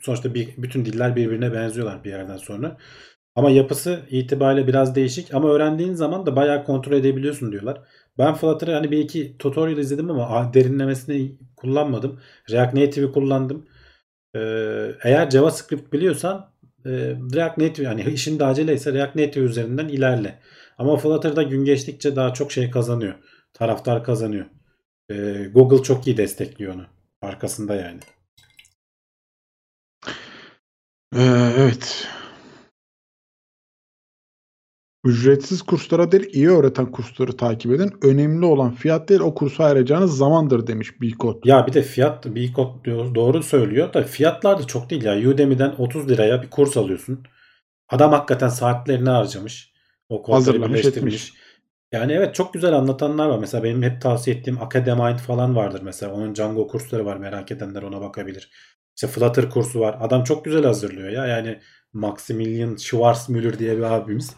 sonuçta 0.00 0.34
bir, 0.34 0.48
bütün 0.56 0.84
diller 0.84 1.16
birbirine 1.16 1.52
benziyorlar 1.52 2.04
bir 2.04 2.10
yerden 2.10 2.36
sonra. 2.36 2.76
Ama 3.36 3.50
yapısı 3.50 4.00
itibariyle 4.10 4.66
biraz 4.66 4.94
değişik 4.94 5.34
ama 5.34 5.48
öğrendiğin 5.48 5.94
zaman 5.94 6.26
da 6.26 6.36
bayağı 6.36 6.64
kontrol 6.64 6.92
edebiliyorsun 6.92 7.52
diyorlar. 7.52 7.80
Ben 8.18 8.34
Flutter'ı 8.34 8.72
hani 8.72 8.90
bir 8.90 8.98
iki 8.98 9.38
tutorial 9.38 9.78
izledim 9.78 10.10
ama 10.10 10.54
derinlemesine 10.54 11.32
kullanmadım. 11.56 12.20
React 12.50 12.74
Native'i 12.74 13.12
kullandım. 13.12 13.66
Ee, 14.36 14.40
eğer 15.04 15.30
JavaScript 15.30 15.92
biliyorsan 15.92 16.52
e, 16.86 16.90
React 17.34 17.58
Native 17.58 17.86
yani 17.86 18.02
işin 18.02 18.38
de 18.38 18.44
aceleyse 18.44 18.92
React 18.92 19.16
Native 19.16 19.44
üzerinden 19.44 19.88
ilerle. 19.88 20.38
Ama 20.78 20.96
Flutter'da 20.96 21.42
gün 21.42 21.64
geçtikçe 21.64 22.16
daha 22.16 22.34
çok 22.34 22.52
şey 22.52 22.70
kazanıyor. 22.70 23.14
Taraftar 23.54 24.04
kazanıyor. 24.04 24.46
Ee, 25.10 25.48
Google 25.54 25.82
çok 25.82 26.06
iyi 26.06 26.16
destekliyor 26.16 26.74
onu. 26.74 26.86
Arkasında 27.22 27.74
yani. 27.74 28.00
Ee, 31.16 31.52
evet. 31.58 32.08
Ücretsiz 35.04 35.62
kurslara 35.62 36.12
değil 36.12 36.30
iyi 36.32 36.50
öğreten 36.50 36.86
kursları 36.86 37.36
takip 37.36 37.72
edin. 37.72 37.92
Önemli 38.02 38.46
olan 38.46 38.74
fiyat 38.74 39.08
değil 39.08 39.20
o 39.20 39.34
kursu 39.34 39.62
ayıracağınız 39.64 40.16
zamandır 40.16 40.66
demiş 40.66 41.00
Bikot. 41.00 41.46
Ya 41.46 41.66
bir 41.66 41.72
de 41.72 41.82
fiyat 41.82 42.26
bir 42.26 42.52
kod 42.52 42.84
diyor, 42.84 43.14
doğru 43.14 43.42
söylüyor 43.42 43.92
da 43.92 44.02
fiyatlar 44.02 44.58
da 44.58 44.66
çok 44.66 44.90
değil 44.90 45.04
ya. 45.04 45.30
Udemy'den 45.30 45.74
30 45.78 46.08
liraya 46.08 46.42
bir 46.42 46.50
kurs 46.50 46.76
alıyorsun. 46.76 47.24
Adam 47.88 48.12
hakikaten 48.12 48.48
saatlerini 48.48 49.08
harcamış. 49.08 49.72
O 50.08 50.34
Hazırlamış, 50.34 50.80
birleştirmiş. 50.80 51.14
etmiş. 51.14 51.32
Yani 51.92 52.12
evet 52.12 52.34
çok 52.34 52.54
güzel 52.54 52.72
anlatanlar 52.72 53.28
var. 53.28 53.38
Mesela 53.38 53.64
benim 53.64 53.82
hep 53.82 54.00
tavsiye 54.02 54.36
ettiğim 54.36 54.62
Academind 54.62 55.18
falan 55.18 55.56
vardır 55.56 55.80
mesela. 55.84 56.12
Onun 56.12 56.34
Django 56.34 56.66
kursları 56.66 57.04
var. 57.04 57.16
Merak 57.16 57.50
edenler 57.50 57.82
ona 57.82 58.00
bakabilir. 58.00 58.50
İşte 58.96 59.06
Flutter 59.06 59.50
kursu 59.50 59.80
var. 59.80 59.96
Adam 60.00 60.24
çok 60.24 60.44
güzel 60.44 60.64
hazırlıyor 60.64 61.08
ya. 61.08 61.26
Yani 61.26 61.58
Maximilian 61.92 62.76
Schwarzmüller 62.76 63.58
diye 63.58 63.76
bir 63.76 63.82
abimiz. 63.82 64.36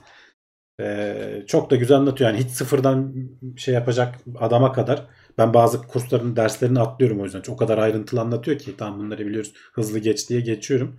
Ee, 0.80 1.44
çok 1.46 1.70
da 1.70 1.76
güzel 1.76 1.96
anlatıyor. 1.96 2.30
Yani 2.30 2.44
hiç 2.44 2.50
sıfırdan 2.50 3.14
şey 3.56 3.74
yapacak 3.74 4.14
adama 4.38 4.72
kadar. 4.72 5.06
Ben 5.38 5.54
bazı 5.54 5.82
kursların 5.82 6.36
derslerini 6.36 6.80
atlıyorum 6.80 7.20
o 7.20 7.24
yüzden. 7.24 7.42
O 7.48 7.56
kadar 7.56 7.78
ayrıntılı 7.78 8.20
anlatıyor 8.20 8.58
ki. 8.58 8.76
Tamam 8.76 8.98
bunları 9.00 9.26
biliyoruz. 9.26 9.52
Hızlı 9.72 9.98
geç 9.98 10.28
diye 10.30 10.40
geçiyorum. 10.40 10.96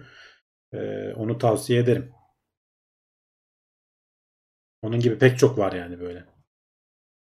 Ee, 0.73 1.13
onu 1.13 1.37
tavsiye 1.37 1.79
ederim. 1.79 2.11
Onun 4.81 4.99
gibi 4.99 5.17
pek 5.17 5.39
çok 5.39 5.57
var 5.57 5.73
yani 5.73 5.99
böyle. 5.99 6.25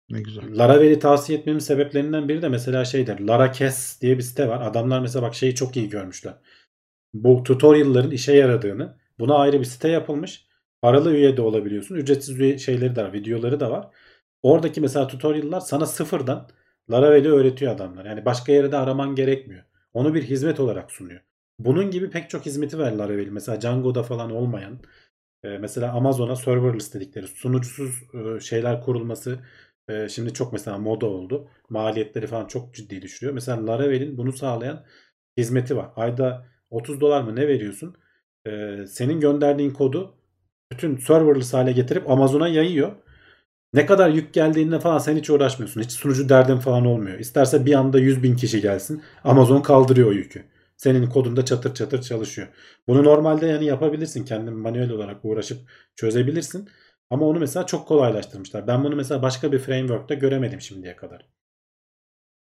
Ne 0.09 0.21
güzel. 0.21 0.57
Laravel'i 0.57 0.99
tavsiye 0.99 1.39
etmemin 1.39 1.59
sebeplerinden 1.59 2.29
biri 2.29 2.41
de 2.41 2.49
mesela 2.49 2.85
şeydir. 2.85 3.19
Larakes 3.19 4.01
diye 4.01 4.17
bir 4.17 4.23
site 4.23 4.47
var. 4.47 4.61
Adamlar 4.61 4.99
mesela 4.99 5.23
bak 5.23 5.35
şeyi 5.35 5.55
çok 5.55 5.77
iyi 5.77 5.89
görmüşler. 5.89 6.33
Bu 7.13 7.43
tutorial'ların 7.43 8.11
işe 8.11 8.33
yaradığını. 8.33 8.97
Buna 9.19 9.35
ayrı 9.35 9.59
bir 9.59 9.65
site 9.65 9.87
yapılmış. 9.87 10.47
Paralı 10.83 11.13
üye 11.13 11.37
de 11.37 11.41
olabiliyorsun. 11.41 11.95
Ücretsiz 11.95 12.39
üye 12.39 12.57
şeyleri 12.57 12.95
de 12.95 13.03
var. 13.03 13.13
Videoları 13.13 13.59
da 13.59 13.71
var. 13.71 13.87
Oradaki 14.43 14.81
mesela 14.81 15.07
tutorial'lar 15.07 15.59
sana 15.59 15.85
sıfırdan 15.85 16.49
Laravel'i 16.91 17.29
öğretiyor 17.31 17.73
adamlar. 17.75 18.05
Yani 18.05 18.25
başka 18.25 18.51
yere 18.51 18.71
de 18.71 18.77
araman 18.77 19.15
gerekmiyor. 19.15 19.63
Onu 19.93 20.13
bir 20.13 20.23
hizmet 20.23 20.59
olarak 20.59 20.91
sunuyor. 20.91 21.21
Bunun 21.59 21.91
gibi 21.91 22.09
pek 22.09 22.29
çok 22.29 22.45
hizmeti 22.45 22.79
var 22.79 22.91
Laravel. 22.91 23.27
Mesela 23.27 23.61
Django'da 23.61 24.03
falan 24.03 24.31
olmayan. 24.31 24.79
e, 25.43 25.57
Mesela 25.57 25.93
Amazon'a 25.93 26.35
serverless 26.35 26.93
dedikleri 26.93 27.27
sunucusuz 27.27 28.03
e, 28.13 28.39
şeyler 28.39 28.81
kurulması 28.81 29.39
e, 29.89 30.09
şimdi 30.09 30.33
çok 30.33 30.53
mesela 30.53 30.77
moda 30.77 31.05
oldu. 31.05 31.49
Maliyetleri 31.69 32.27
falan 32.27 32.47
çok 32.47 32.75
ciddi 32.75 33.01
düşürüyor. 33.01 33.33
Mesela 33.33 33.67
Laravel'in 33.67 34.17
bunu 34.17 34.33
sağlayan 34.33 34.85
hizmeti 35.37 35.77
var. 35.77 35.89
Ayda 35.95 36.47
30 36.69 37.01
dolar 37.01 37.23
mı 37.23 37.35
ne 37.35 37.47
veriyorsun? 37.47 37.95
Senin 38.87 39.19
gönderdiğin 39.19 39.71
kodu 39.71 40.15
bütün 40.73 40.97
serverless 40.97 41.53
hale 41.53 41.71
getirip 41.71 42.09
Amazon'a 42.09 42.47
yayıyor. 42.47 42.91
Ne 43.73 43.85
kadar 43.85 44.09
yük 44.09 44.33
geldiğinde 44.33 44.79
falan 44.79 44.97
sen 44.97 45.17
hiç 45.17 45.29
uğraşmıyorsun. 45.29 45.81
Hiç 45.81 45.91
sunucu 45.91 46.29
derdin 46.29 46.57
falan 46.57 46.85
olmuyor. 46.85 47.19
İsterse 47.19 47.65
bir 47.65 47.73
anda 47.73 47.99
100 47.99 48.23
bin 48.23 48.35
kişi 48.35 48.61
gelsin. 48.61 49.03
Amazon 49.23 49.61
kaldırıyor 49.61 50.07
o 50.07 50.11
yükü. 50.11 50.45
Senin 50.77 51.09
kodunda 51.09 51.45
çatır 51.45 51.73
çatır 51.73 52.01
çalışıyor. 52.01 52.47
Bunu 52.87 53.03
normalde 53.03 53.45
yani 53.47 53.65
yapabilirsin. 53.65 54.25
Kendin 54.25 54.53
manuel 54.53 54.91
olarak 54.91 55.25
uğraşıp 55.25 55.57
çözebilirsin. 55.95 56.69
Ama 57.09 57.25
onu 57.25 57.39
mesela 57.39 57.65
çok 57.65 57.87
kolaylaştırmışlar. 57.87 58.67
Ben 58.67 58.83
bunu 58.83 58.95
mesela 58.95 59.21
başka 59.21 59.51
bir 59.51 59.59
framework'ta 59.59 60.13
göremedim 60.13 60.61
şimdiye 60.61 60.95
kadar. 60.95 61.25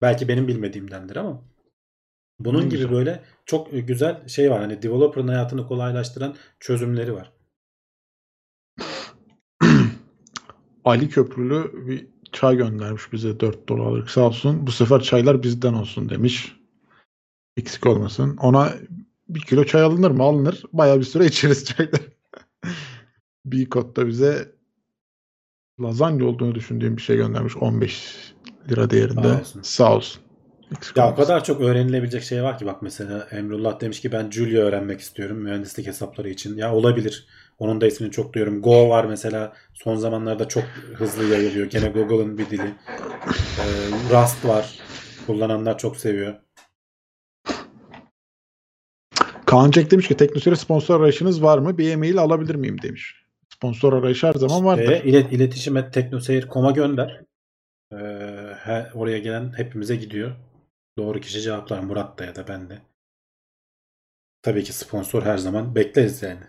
Belki 0.01 0.27
benim 0.27 0.47
bilmediğimdendir 0.47 1.15
ama 1.15 1.43
bunun 2.39 2.59
Ne 2.61 2.65
gibi 2.69 2.87
güzel. 2.87 2.91
böyle 2.91 3.23
çok 3.45 3.67
güzel 3.71 4.27
şey 4.27 4.51
var. 4.51 4.59
Hani 4.61 4.81
developer'ın 4.81 5.27
hayatını 5.27 5.67
kolaylaştıran 5.67 6.35
çözümleri 6.59 7.13
var. 7.13 7.31
Ali 10.85 11.09
Köprülü 11.09 11.87
bir 11.87 12.07
çay 12.31 12.57
göndermiş 12.57 13.13
bize 13.13 13.39
4 13.39 13.69
dolarlık 13.69 14.09
sağ 14.09 14.21
olsun. 14.21 14.67
Bu 14.67 14.71
sefer 14.71 15.01
çaylar 15.01 15.43
bizden 15.43 15.73
olsun 15.73 16.09
demiş. 16.09 16.55
Eksik 17.57 17.87
olmasın. 17.87 18.37
Ona 18.37 18.73
bir 19.29 19.41
kilo 19.41 19.63
çay 19.63 19.81
alınır 19.81 20.11
mı? 20.11 20.23
Alınır. 20.23 20.63
Bayağı 20.73 20.99
bir 20.99 21.05
süre 21.05 21.25
içeriz 21.25 21.65
çaylar. 21.77 22.01
Bikot 23.45 23.95
da 23.97 24.07
bize 24.07 24.55
lazanya 25.81 26.25
olduğunu 26.25 26.55
düşündüğüm 26.55 26.97
bir 26.97 27.01
şey 27.01 27.17
göndermiş. 27.17 27.57
15 27.57 28.33
lira 28.69 28.89
değerinde. 28.89 29.21
Sağ 29.21 29.39
olsun. 29.39 29.61
Sağ 29.61 29.95
olsun. 29.95 30.21
Eksik 30.75 30.97
Ya 30.97 31.11
o 31.11 31.15
kadar 31.15 31.43
çok 31.43 31.61
öğrenilebilecek 31.61 32.23
şey 32.23 32.43
var 32.43 32.57
ki 32.57 32.65
bak 32.65 32.81
mesela 32.81 33.27
Emrullah 33.31 33.81
demiş 33.81 34.01
ki 34.01 34.11
ben 34.11 34.31
Julia 34.31 34.61
öğrenmek 34.61 34.99
istiyorum 34.99 35.37
mühendislik 35.37 35.87
hesapları 35.87 36.29
için. 36.29 36.57
Ya 36.57 36.73
olabilir. 36.75 37.27
Onun 37.61 37.81
da 37.81 37.87
ismini 37.87 38.11
çok 38.11 38.33
duyuyorum. 38.33 38.61
Go 38.61 38.89
var 38.89 39.05
mesela 39.05 39.53
son 39.73 39.95
zamanlarda 39.95 40.47
çok 40.47 40.63
hızlı 40.95 41.23
yayılıyor. 41.23 41.65
Gene 41.65 41.89
Google'ın 41.89 42.37
bir 42.37 42.49
dili. 42.49 42.61
Ee, 42.61 43.65
Rust 44.11 44.45
var. 44.45 44.79
Kullananlar 45.27 45.77
çok 45.77 45.97
seviyor. 45.97 46.35
Kaan 49.45 49.71
Cek 49.71 49.91
demiş 49.91 50.07
ki 50.07 50.17
Teknoseyir'e 50.17 50.55
sponsor 50.59 50.99
arayışınız 50.99 51.43
var 51.43 51.57
mı? 51.57 51.77
Bir 51.77 51.91
e-mail 51.91 52.17
alabilir 52.17 52.55
miyim 52.55 52.81
demiş. 52.81 53.25
Sponsor 53.53 53.93
arayışı 53.93 54.27
her 54.27 54.33
zaman 54.33 54.65
vardır. 54.65 54.91
E, 54.91 55.03
ilet, 55.03 55.33
iletişim 55.33 55.77
et 55.77 55.93
teknoseyir.com'a 55.93 56.71
gönder. 56.71 57.21
Ee, 57.93 57.95
he- 58.63 58.89
oraya 58.93 59.17
gelen 59.19 59.53
hepimize 59.57 59.95
gidiyor. 59.95 60.31
Doğru 60.97 61.19
kişi 61.19 61.41
cevaplar. 61.41 61.79
Murat 61.79 62.19
da 62.19 62.25
ya 62.25 62.35
da 62.35 62.47
ben 62.47 62.69
de. 62.69 62.79
Tabii 64.41 64.63
ki 64.63 64.73
sponsor 64.73 65.23
her 65.23 65.37
zaman 65.37 65.75
bekleriz 65.75 66.21
yani. 66.23 66.43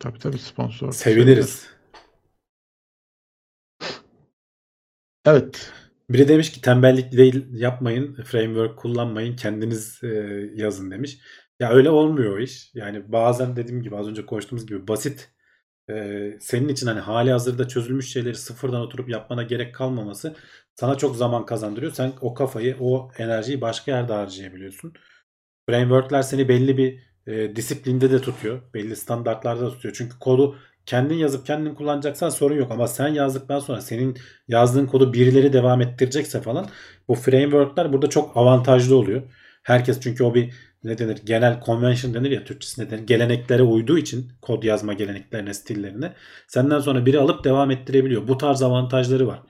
Tabii 0.00 0.18
tabii 0.18 0.38
sponsor. 0.38 0.92
Seviniriz. 0.92 1.66
Evet. 5.26 5.72
Biri 6.10 6.28
demiş 6.28 6.52
ki 6.52 6.60
tembellik 6.60 7.12
değil 7.12 7.46
yapmayın, 7.52 8.14
framework 8.24 8.78
kullanmayın, 8.78 9.36
kendiniz 9.36 10.00
e, 10.04 10.08
yazın 10.54 10.90
demiş. 10.90 11.18
Ya 11.60 11.70
öyle 11.70 11.90
olmuyor 11.90 12.36
o 12.38 12.40
iş. 12.40 12.70
Yani 12.74 13.12
bazen 13.12 13.56
dediğim 13.56 13.82
gibi 13.82 13.96
az 13.96 14.08
önce 14.08 14.26
konuştuğumuz 14.26 14.66
gibi 14.66 14.88
basit 14.88 15.30
e, 15.90 16.36
senin 16.40 16.68
için 16.68 16.86
hani 16.86 17.00
hali 17.00 17.32
hazırda 17.32 17.68
çözülmüş 17.68 18.12
şeyleri 18.12 18.34
sıfırdan 18.34 18.80
oturup 18.80 19.08
yapmana 19.08 19.42
gerek 19.42 19.74
kalmaması 19.74 20.36
sana 20.74 20.94
çok 20.94 21.16
zaman 21.16 21.46
kazandırıyor. 21.46 21.92
Sen 21.92 22.12
o 22.20 22.34
kafayı, 22.34 22.76
o 22.80 23.10
enerjiyi 23.18 23.60
başka 23.60 23.92
yerde 23.92 24.12
harcayabiliyorsun. 24.12 24.92
Framework'ler 25.70 26.22
seni 26.22 26.48
belli 26.48 26.76
bir 26.78 27.09
e, 27.26 27.56
disiplinde 27.56 28.10
de 28.10 28.20
tutuyor. 28.20 28.60
Belli 28.74 28.96
standartlarda 28.96 29.66
da 29.66 29.70
tutuyor. 29.70 29.94
Çünkü 29.98 30.18
kodu 30.18 30.56
kendin 30.86 31.14
yazıp 31.14 31.46
kendin 31.46 31.74
kullanacaksan 31.74 32.28
sorun 32.28 32.56
yok. 32.56 32.70
Ama 32.70 32.86
sen 32.86 33.08
yazdıktan 33.08 33.58
sonra 33.58 33.80
senin 33.80 34.18
yazdığın 34.48 34.86
kodu 34.86 35.12
birileri 35.12 35.52
devam 35.52 35.80
ettirecekse 35.80 36.40
falan 36.40 36.66
bu 37.08 37.14
framework'ler 37.14 37.92
burada 37.92 38.06
çok 38.08 38.36
avantajlı 38.36 38.96
oluyor. 38.96 39.22
Herkes 39.62 40.00
çünkü 40.00 40.24
o 40.24 40.34
bir 40.34 40.54
ne 40.84 40.98
denir 40.98 41.18
genel 41.24 41.62
convention 41.66 42.14
denir 42.14 42.30
ya 42.30 42.44
Türkçesinde 42.44 42.90
denir. 42.90 43.06
Geleneklere 43.06 43.62
uyduğu 43.62 43.98
için 43.98 44.32
kod 44.42 44.62
yazma 44.62 44.92
geleneklerine, 44.92 45.54
stillerine 45.54 46.12
senden 46.48 46.78
sonra 46.80 47.06
biri 47.06 47.18
alıp 47.18 47.44
devam 47.44 47.70
ettirebiliyor. 47.70 48.28
Bu 48.28 48.38
tarz 48.38 48.62
avantajları 48.62 49.26
var. 49.26 49.42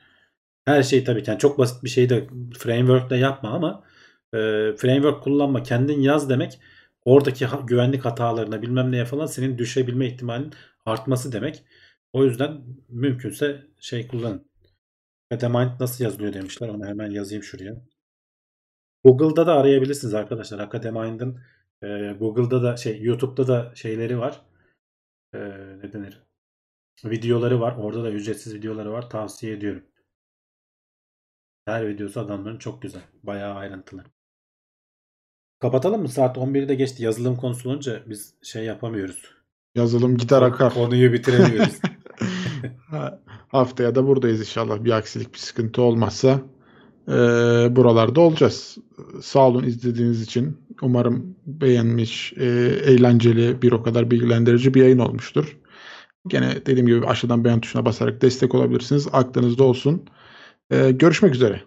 Her 0.65 0.83
şey 0.83 1.05
tabii 1.05 1.23
ki 1.23 1.31
yani 1.31 1.39
çok 1.39 1.59
basit 1.59 1.85
bir 1.85 1.89
şey 1.89 2.09
de 2.09 2.27
framework'le 2.59 3.13
yapma 3.13 3.51
ama 3.51 3.85
e, 4.35 4.39
framework 4.77 5.23
kullanma 5.23 5.63
kendin 5.63 6.01
yaz 6.01 6.31
demek 6.31 6.61
oradaki 7.05 7.47
güvenlik 7.67 8.05
hatalarına 8.05 8.63
bilmem 8.63 8.93
neye 8.93 9.05
falan 9.05 9.27
senin 9.27 9.59
düşebilme 9.59 10.07
ihtimalin 10.07 10.53
artması 10.87 11.33
demek. 11.33 11.65
O 12.13 12.25
yüzden 12.25 12.63
mümkünse 12.89 13.67
şey 13.81 14.09
kullanın. 14.09 14.51
Metamind 15.31 15.81
nasıl 15.81 16.05
yazılıyor 16.05 16.33
demişler. 16.33 16.69
Onu 16.69 16.87
hemen 16.87 17.11
yazayım 17.11 17.43
şuraya. 17.43 17.83
Google'da 19.05 19.47
da 19.47 19.55
arayabilirsiniz 19.55 20.15
arkadaşlar. 20.15 20.59
Academind'ın 20.59 21.41
e, 21.83 22.13
Google'da 22.19 22.63
da 22.63 22.77
şey 22.77 23.03
YouTube'da 23.03 23.49
da 23.49 23.75
şeyleri 23.75 24.19
var. 24.19 24.43
E, 25.35 25.39
ne 25.83 25.93
denir? 25.93 26.23
Videoları 27.05 27.61
var. 27.61 27.77
Orada 27.77 28.05
da 28.05 28.11
ücretsiz 28.11 28.55
videoları 28.55 28.93
var. 28.93 29.11
Tavsiye 29.11 29.53
ediyorum. 29.53 29.85
Her 31.65 31.89
videosu 31.89 32.21
adamların 32.21 32.59
çok 32.59 32.83
güzel. 32.83 33.03
Bayağı 33.23 33.55
ayrıntılı. 33.55 34.05
Kapatalım 35.61 36.03
mı? 36.03 36.09
Saat 36.09 36.37
11'i 36.37 36.69
de 36.69 36.75
geçti. 36.75 37.03
Yazılım 37.03 37.37
konusu 37.37 37.71
olunca 37.71 38.03
biz 38.07 38.35
şey 38.43 38.65
yapamıyoruz. 38.65 39.23
Yazılım 39.75 40.17
gider 40.17 40.43
akar. 40.43 40.75
Konuyu 40.75 41.13
bitiremiyoruz. 41.13 41.79
Ha, 42.91 43.21
Haftaya 43.49 43.95
da 43.95 44.07
buradayız 44.07 44.41
inşallah. 44.41 44.85
Bir 44.85 44.91
aksilik, 44.91 45.35
bir 45.35 45.39
sıkıntı 45.39 45.83
olmazsa 45.83 46.43
e, 47.09 47.13
buralarda 47.77 48.21
olacağız. 48.21 48.79
Sağ 49.23 49.49
olun 49.49 49.65
izlediğiniz 49.65 50.23
için. 50.23 50.59
Umarım 50.83 51.37
beğenmiş, 51.47 52.33
e, 52.37 52.47
eğlenceli, 52.87 53.63
bir 53.63 53.73
o 53.73 53.83
kadar 53.83 54.11
bilgilendirici 54.11 54.75
bir 54.75 54.83
yayın 54.83 54.99
olmuştur. 54.99 55.59
Gene 56.29 56.67
dediğim 56.67 56.87
gibi 56.87 57.07
aşağıdan 57.07 57.45
beğen 57.45 57.61
tuşuna 57.61 57.85
basarak 57.85 58.23
destek 58.23 58.55
olabilirsiniz. 58.55 59.09
Aklınızda 59.13 59.65
olsun. 59.65 60.05
E, 60.71 60.91
görüşmek 60.91 61.35
üzere. 61.35 61.63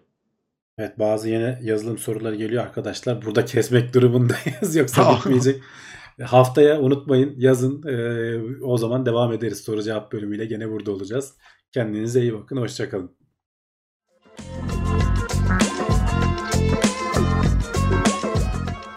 Evet 0.78 1.00
bazı 1.00 1.30
yeni 1.30 1.58
yazılım 1.62 1.98
soruları 1.98 2.36
geliyor 2.36 2.64
arkadaşlar. 2.64 3.26
Burada 3.26 3.46
kesmek 3.46 3.94
durumundayız 3.94 4.76
yoksa 4.76 5.18
bitmeyecek. 5.18 5.62
Haftaya 6.22 6.80
unutmayın 6.82 7.34
yazın. 7.38 7.84
Ee, 7.88 8.64
o 8.64 8.78
zaman 8.78 9.06
devam 9.06 9.34
ederiz 9.34 9.62
soru 9.62 9.84
cevap 9.84 10.12
bölümüyle. 10.12 10.46
Gene 10.46 10.70
burada 10.70 10.92
olacağız. 10.92 11.34
Kendinize 11.72 12.22
iyi 12.22 12.34
bakın. 12.34 12.58
Hoşçakalın. 12.58 13.18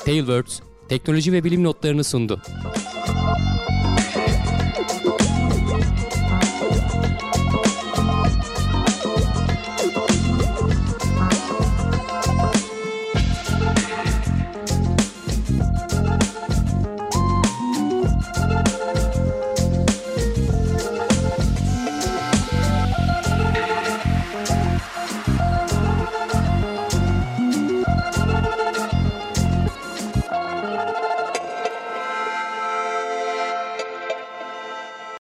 Tailwords 0.05 0.61
teknoloji 0.89 1.33
ve 1.33 1.45
bilim 1.45 1.65
notlarını 1.65 2.05
sundu. 2.05 2.43